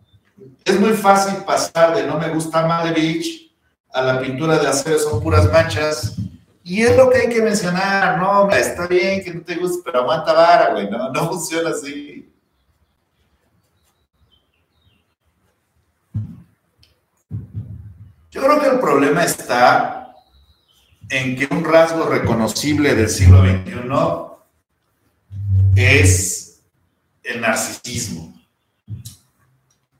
[0.65, 3.55] es muy fácil pasar de no me gusta Malevich
[3.93, 6.17] a la pintura de acero, son puras manchas.
[6.65, 10.01] Y es lo que hay que mencionar, no, está bien que no te guste, pero
[10.01, 12.28] aguanta vara, güey, no, no funciona así.
[18.41, 20.15] Creo que el problema está
[21.09, 23.73] en que un rasgo reconocible del siglo XXI
[25.77, 26.61] es
[27.23, 28.35] el narcisismo.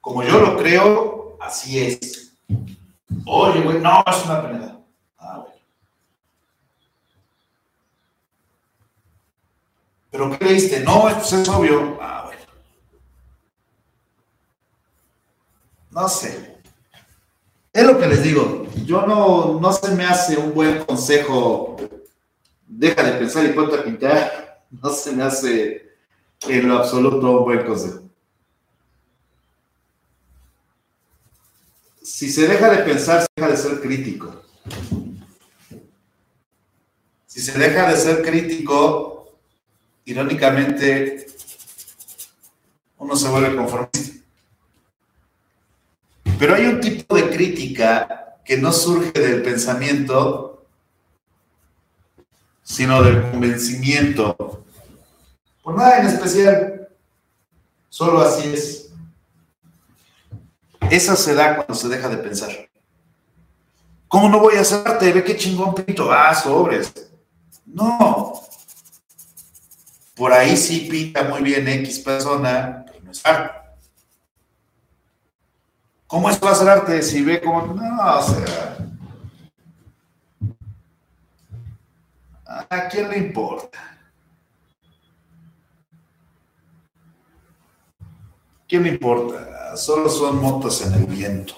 [0.01, 2.33] Como yo lo creo, así es.
[3.27, 4.79] Oye, güey, no, es una penalidad.
[5.19, 5.61] Ah, bueno.
[10.11, 10.81] ¿Pero qué leíste?
[10.81, 11.99] No, pues es obvio.
[12.01, 12.43] Ah, bueno.
[15.91, 16.58] No sé.
[17.79, 18.67] Es lo que les digo.
[18.85, 21.77] Yo no, no se me hace un buen consejo.
[22.67, 24.49] Deja de pensar y ponte a pintar.
[24.71, 25.97] No se me hace
[26.47, 28.03] en lo absoluto un buen consejo.
[32.03, 34.43] si se deja de pensar, se deja de ser crítico.
[37.27, 39.39] Si se deja de ser crítico,
[40.05, 41.27] irónicamente,
[42.99, 44.18] uno se vuelve conformista.
[46.39, 50.67] Pero hay un tipo de crítica que no surge del pensamiento,
[52.63, 54.65] sino del convencimiento.
[55.63, 56.89] Por nada en especial,
[57.89, 58.91] solo así es.
[60.91, 62.51] Esa se da cuando se deja de pensar.
[64.07, 65.13] ¿Cómo no voy a hacerte?
[65.13, 66.11] Ve qué chingón pinto.
[66.11, 67.11] Ah, sobres.
[67.67, 68.41] No.
[70.15, 73.68] Por ahí sí pinta muy bien X persona, pero no es arte.
[76.09, 77.67] ¿Cómo es va a ser arte si ve cómo.?
[77.67, 78.79] No, o sea.
[82.47, 83.79] ¿A quién le importa?
[88.67, 89.77] ¿Quién le importa?
[89.77, 91.55] Solo son motos en el viento.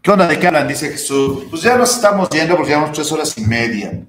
[0.00, 0.68] ¿Qué onda de hablan?
[0.68, 1.46] Dice Jesús.
[1.50, 4.00] Pues ya nos estamos yendo porque llevamos tres horas y media.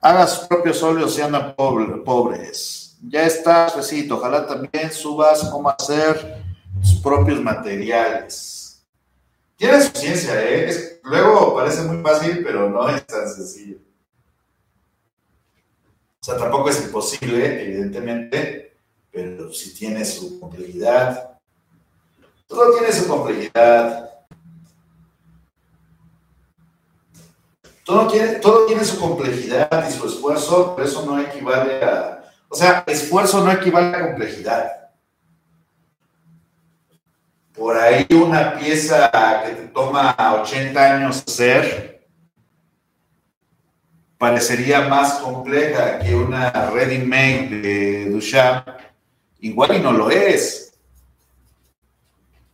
[0.00, 2.96] Haga sus propios óleos y andan pobres.
[3.02, 4.16] Ya está, Recito.
[4.16, 6.49] Ojalá también subas cómo hacer
[6.82, 8.86] sus propios materiales.
[9.56, 11.00] Tiene su ciencia, ¿eh?
[11.04, 13.76] luego parece muy fácil, pero no es tan sencillo.
[16.20, 18.76] O sea, tampoco es imposible, evidentemente,
[19.10, 21.38] pero si tiene su complejidad.
[22.46, 24.10] Todo tiene su complejidad.
[27.84, 32.32] Todo tiene, todo tiene su complejidad y su esfuerzo, pero eso no equivale a...
[32.48, 34.79] O sea, esfuerzo no equivale a complejidad.
[37.54, 39.10] Por ahí una pieza
[39.44, 42.06] que te toma 80 años hacer,
[44.16, 48.68] parecería más compleja que una ready-made de Duchamp,
[49.40, 50.78] igual y no lo es.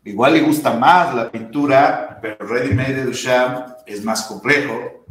[0.04, 5.04] Igual le gusta más la pintura, pero ready-made de Duchamp es más complejo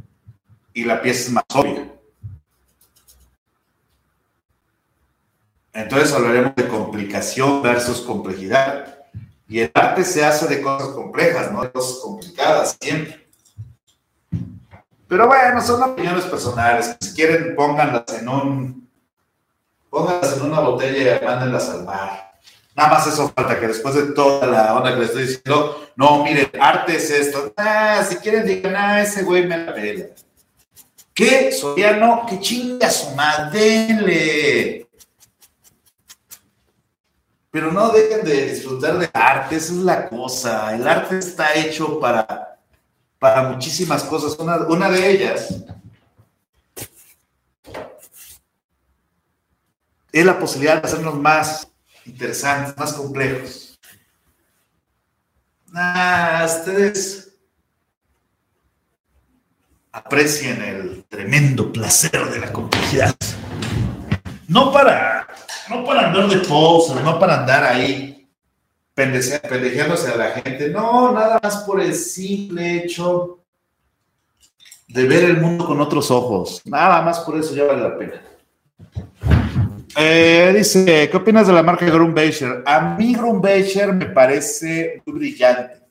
[0.74, 1.92] y la pieza es más obvia.
[5.74, 8.95] Entonces hablaremos de complicación versus complejidad.
[9.48, 13.28] Y el arte se hace de cosas complejas, no de cosas complicadas siempre.
[15.08, 16.96] Pero bueno, son opiniones personales.
[17.00, 18.90] Si quieren, pónganlas en un.
[19.90, 22.34] Pónganlas en una botella y mándenlas al mar.
[22.76, 26.24] Nada más eso falta, que después de toda la onda que les estoy diciendo, no,
[26.24, 27.54] miren, arte es esto.
[27.56, 30.08] Ah, si quieren, digan, ah, ese güey me la pela.
[31.14, 31.54] ¿Qué?
[31.54, 34.85] Soriano, que chinga su madre,
[37.56, 40.76] Pero no dejen de disfrutar de arte, esa es la cosa.
[40.76, 42.58] El arte está hecho para
[43.18, 44.38] para muchísimas cosas.
[44.68, 45.56] Una, de ellas
[50.12, 51.66] es la posibilidad de hacernos más
[52.06, 53.80] interesantes, más complejos.
[55.74, 57.38] Ah, ustedes
[59.94, 63.16] aprecien el tremendo placer de la complejidad.
[64.46, 65.26] No para,
[65.70, 68.28] no para andar de poser, no para andar ahí
[68.94, 70.70] pendejeándose a la gente.
[70.70, 73.40] No, nada más por el simple hecho
[74.88, 76.62] de ver el mundo con otros ojos.
[76.66, 78.22] Nada más por eso ya vale la pena.
[79.98, 82.64] Eh, dice, ¿qué opinas de la marca Grumbacher?
[82.66, 85.82] A mí Grumbacher me parece muy brillante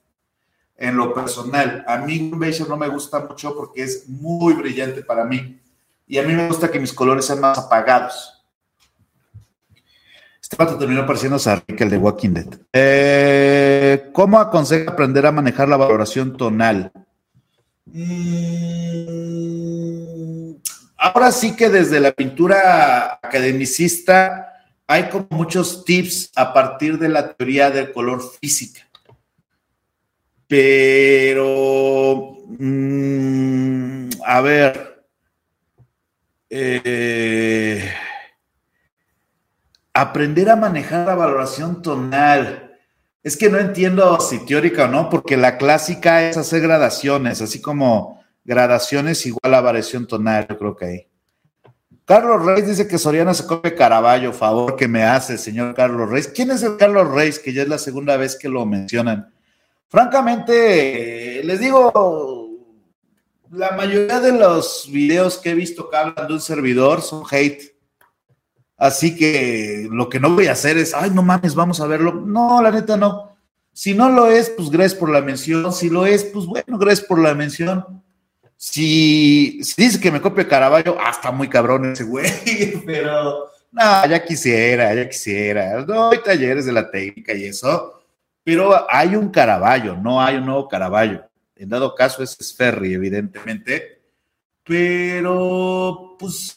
[0.77, 1.85] en lo personal.
[1.87, 5.61] A mí Grumbacher no me gusta mucho porque es muy brillante para mí.
[6.07, 8.34] Y a mí me gusta que mis colores sean más apagados.
[10.59, 12.47] Este terminó pareciéndose a el de Walking Dead.
[12.73, 16.93] Eh, ¿Cómo aconseja aprender a manejar la valoración tonal?
[17.87, 18.05] Mm,
[20.97, 24.53] ahora sí que desde la pintura academicista
[24.87, 28.89] hay como muchos tips a partir de la teoría del color física.
[30.47, 35.05] Pero, mm, a ver,
[36.49, 37.93] eh,
[39.95, 42.73] aprender a manejar la valoración tonal.
[43.23, 47.63] Es que no entiendo si teórica o no, porque la clásica es hacer gradaciones, así
[47.63, 51.07] como gradaciones igual a variación tonal, yo creo que hay.
[52.05, 56.29] Carlos Reis dice que Soriano se come Caraballo, favor que me hace, señor Carlos Reis.
[56.29, 57.39] ¿Quién es el Carlos Reis?
[57.39, 59.33] Que ya es la segunda vez que lo mencionan.
[59.89, 62.51] Francamente, les digo,
[63.51, 67.74] la mayoría de los videos que he visto que hablan de un servidor son hate.
[68.77, 72.13] Así que lo que no voy a hacer es, ay, no mames, vamos a verlo.
[72.13, 73.37] No, la neta no.
[73.73, 75.73] Si no lo es, pues gracias por la mención.
[75.73, 78.03] Si lo es, pues bueno, gracias por la mención.
[78.57, 82.31] Si, dice que me copia Caraballo, ah, está muy cabrón ese güey,
[82.87, 85.85] pero no, ya quisiera, ya quisiera.
[85.85, 88.01] No hay talleres de la técnica y eso,
[88.45, 91.25] pero hay un Caraballo, no hay un nuevo Caraballo.
[91.57, 94.01] En dado caso, ese es Ferry, evidentemente.
[94.65, 96.55] Pero, pues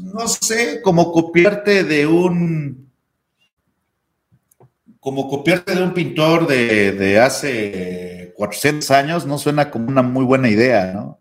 [0.00, 2.90] no sé, como copiarte de un,
[5.00, 10.48] como copiarte de un pintor de, hace 400 años, no suena como una muy buena
[10.48, 11.18] idea, ¿no?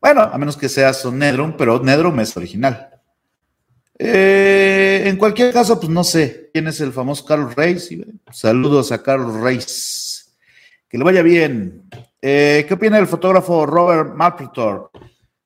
[0.00, 2.90] Bueno, a menos que seas un Nedrum, pero Nedrum es original.
[3.98, 7.88] Eh, en cualquier caso, pues no sé quién es el famoso Carlos Reis.
[8.30, 10.36] Saludos a Carlos Reis.
[10.88, 11.88] Que le vaya bien.
[12.20, 14.90] Eh, ¿Qué opina el fotógrafo Robert Malpretor?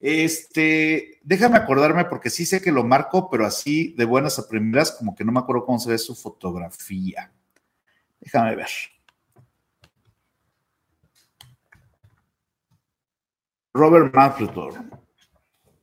[0.00, 4.92] Este, déjame acordarme porque sí sé que lo marco, pero así de buenas a primeras,
[4.92, 7.30] como que no me acuerdo cómo se ve su fotografía.
[8.18, 8.70] Déjame ver.
[13.74, 14.74] Robert Manfredor.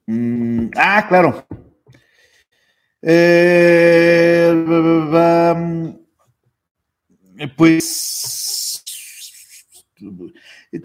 [0.07, 1.45] Mm, ah, claro.
[3.01, 4.51] Eh,
[7.55, 8.83] pues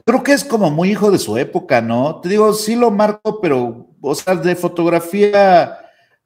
[0.05, 2.21] creo que es como muy hijo de su época, ¿no?
[2.21, 5.79] Te digo, sí lo marco, pero, o sea, de fotografía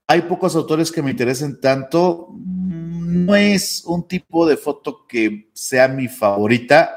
[0.07, 2.29] hay pocos autores que me interesen tanto.
[2.39, 6.91] No es un tipo de foto que sea mi favorita.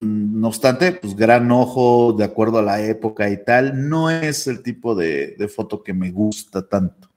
[0.00, 4.62] No obstante, pues gran ojo, de acuerdo a la época y tal, no es el
[4.62, 7.08] tipo de, foto que me gusta tanto.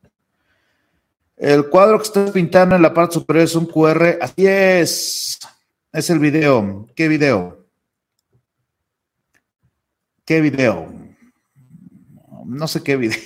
[1.38, 4.18] El cuadro que estás pintando en la parte superior es un QR.
[4.22, 5.40] Así es.
[5.92, 6.88] Es el video.
[6.96, 7.63] ¿Qué video?
[10.26, 10.92] ¿Qué video?
[12.46, 13.20] No sé qué video.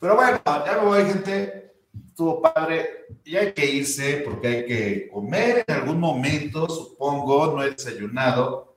[0.00, 1.74] Pero bueno, ya me voy, gente.
[2.08, 3.06] Estuvo padre.
[3.24, 7.54] Y hay que irse porque hay que comer en algún momento, supongo.
[7.54, 8.76] No he desayunado.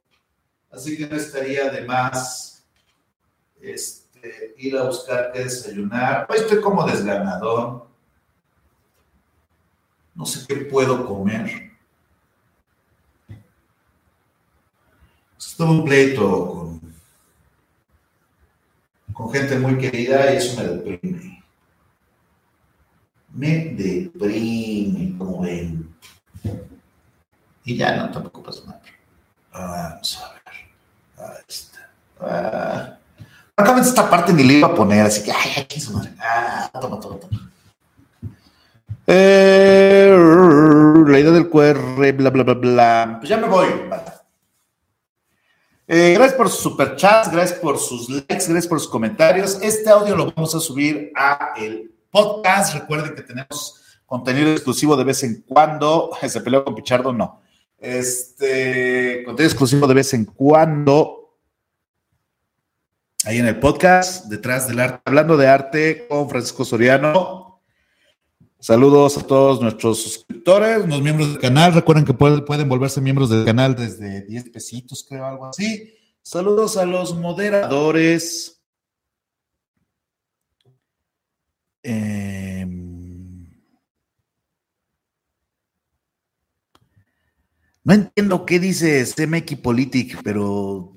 [0.72, 2.67] Así que no estaría de más
[3.61, 6.27] este, ir a buscar qué desayunar.
[6.30, 7.85] Hoy estoy como desganador
[10.16, 11.72] no sé qué puedo comer.
[15.38, 16.65] Estuve un pleito con,
[19.16, 21.44] con gente muy querida y eso me deprime.
[23.34, 25.95] Me deprime, como ven.
[27.64, 28.82] Y ya no, tampoco pasa nada.
[29.53, 31.30] Vamos a ver.
[31.30, 31.90] Ahí está.
[32.19, 32.98] Ah.
[33.80, 36.11] esta parte ni le iba a poner, así que, ay, aquí su madre.
[36.19, 37.52] Ah, toma, toma, toma.
[39.08, 40.14] Eh,
[41.08, 43.18] la idea del QR, bla, bla, bla, bla.
[43.19, 43.68] Pues ya me voy.
[45.88, 49.60] Eh, gracias por sus superchats, gracias por sus likes, gracias por sus comentarios.
[49.62, 52.74] Este audio lo vamos a subir a el podcast.
[52.74, 56.10] Recuerden que tenemos contenido exclusivo de vez en cuando.
[56.28, 57.42] Se peleó con Pichardo, no.
[57.78, 61.38] Este contenido exclusivo de vez en cuando.
[63.24, 67.45] Ahí en el podcast, detrás del arte, hablando de arte con Francisco Soriano.
[68.59, 71.74] Saludos a todos nuestros suscriptores, los miembros del canal.
[71.74, 75.93] Recuerden que pueden, volverse miembros del canal desde 10 pesitos, creo, algo así.
[76.22, 78.64] Saludos a los moderadores.
[81.84, 83.45] Em,
[87.84, 90.95] no entiendo qué dice CMX Politic, pero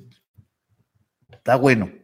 [1.31, 1.98] está bueno.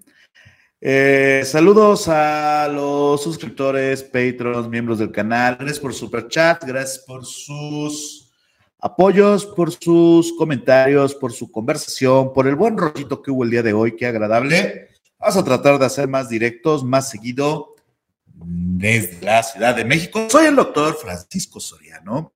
[0.86, 5.56] Eh, saludos a los suscriptores, patrons, miembros del canal.
[5.58, 8.30] Gracias por super chat, gracias por sus
[8.78, 13.62] apoyos, por sus comentarios, por su conversación, por el buen rollito que hubo el día
[13.62, 13.96] de hoy.
[13.96, 14.88] Qué agradable.
[15.18, 17.76] Vamos a tratar de hacer más directos, más seguido
[18.26, 20.28] desde la Ciudad de México.
[20.28, 22.34] Soy el doctor Francisco Soriano.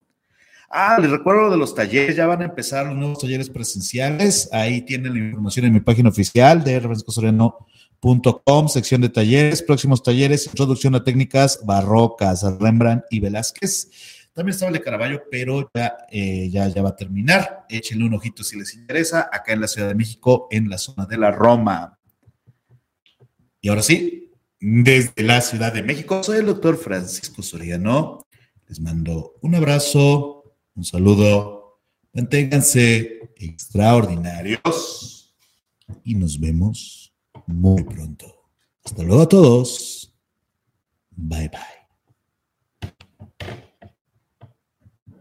[0.70, 4.48] Ah, les recuerdo de los talleres, ya van a empezar los nuevos talleres presenciales.
[4.54, 7.66] Ahí tienen la información en mi página oficial de Francisco Soriano
[8.00, 13.90] Com, sección de talleres, próximos talleres, introducción a técnicas barrocas, Rembrandt y Velázquez.
[14.32, 17.66] También estaba el de Caravaggio, pero ya, eh, ya, ya va a terminar.
[17.68, 21.06] Échenle un ojito si les interesa, acá en la Ciudad de México, en la zona
[21.06, 21.98] de la Roma.
[23.60, 28.28] Y ahora sí, desde la Ciudad de México, soy el doctor Francisco Soriano.
[28.68, 31.80] Les mando un abrazo, un saludo,
[32.12, 35.34] manténganse extraordinarios
[36.04, 36.97] y nos vemos
[37.48, 38.26] muy pronto.
[38.84, 40.14] Hasta luego a todos.
[41.10, 41.77] Bye bye.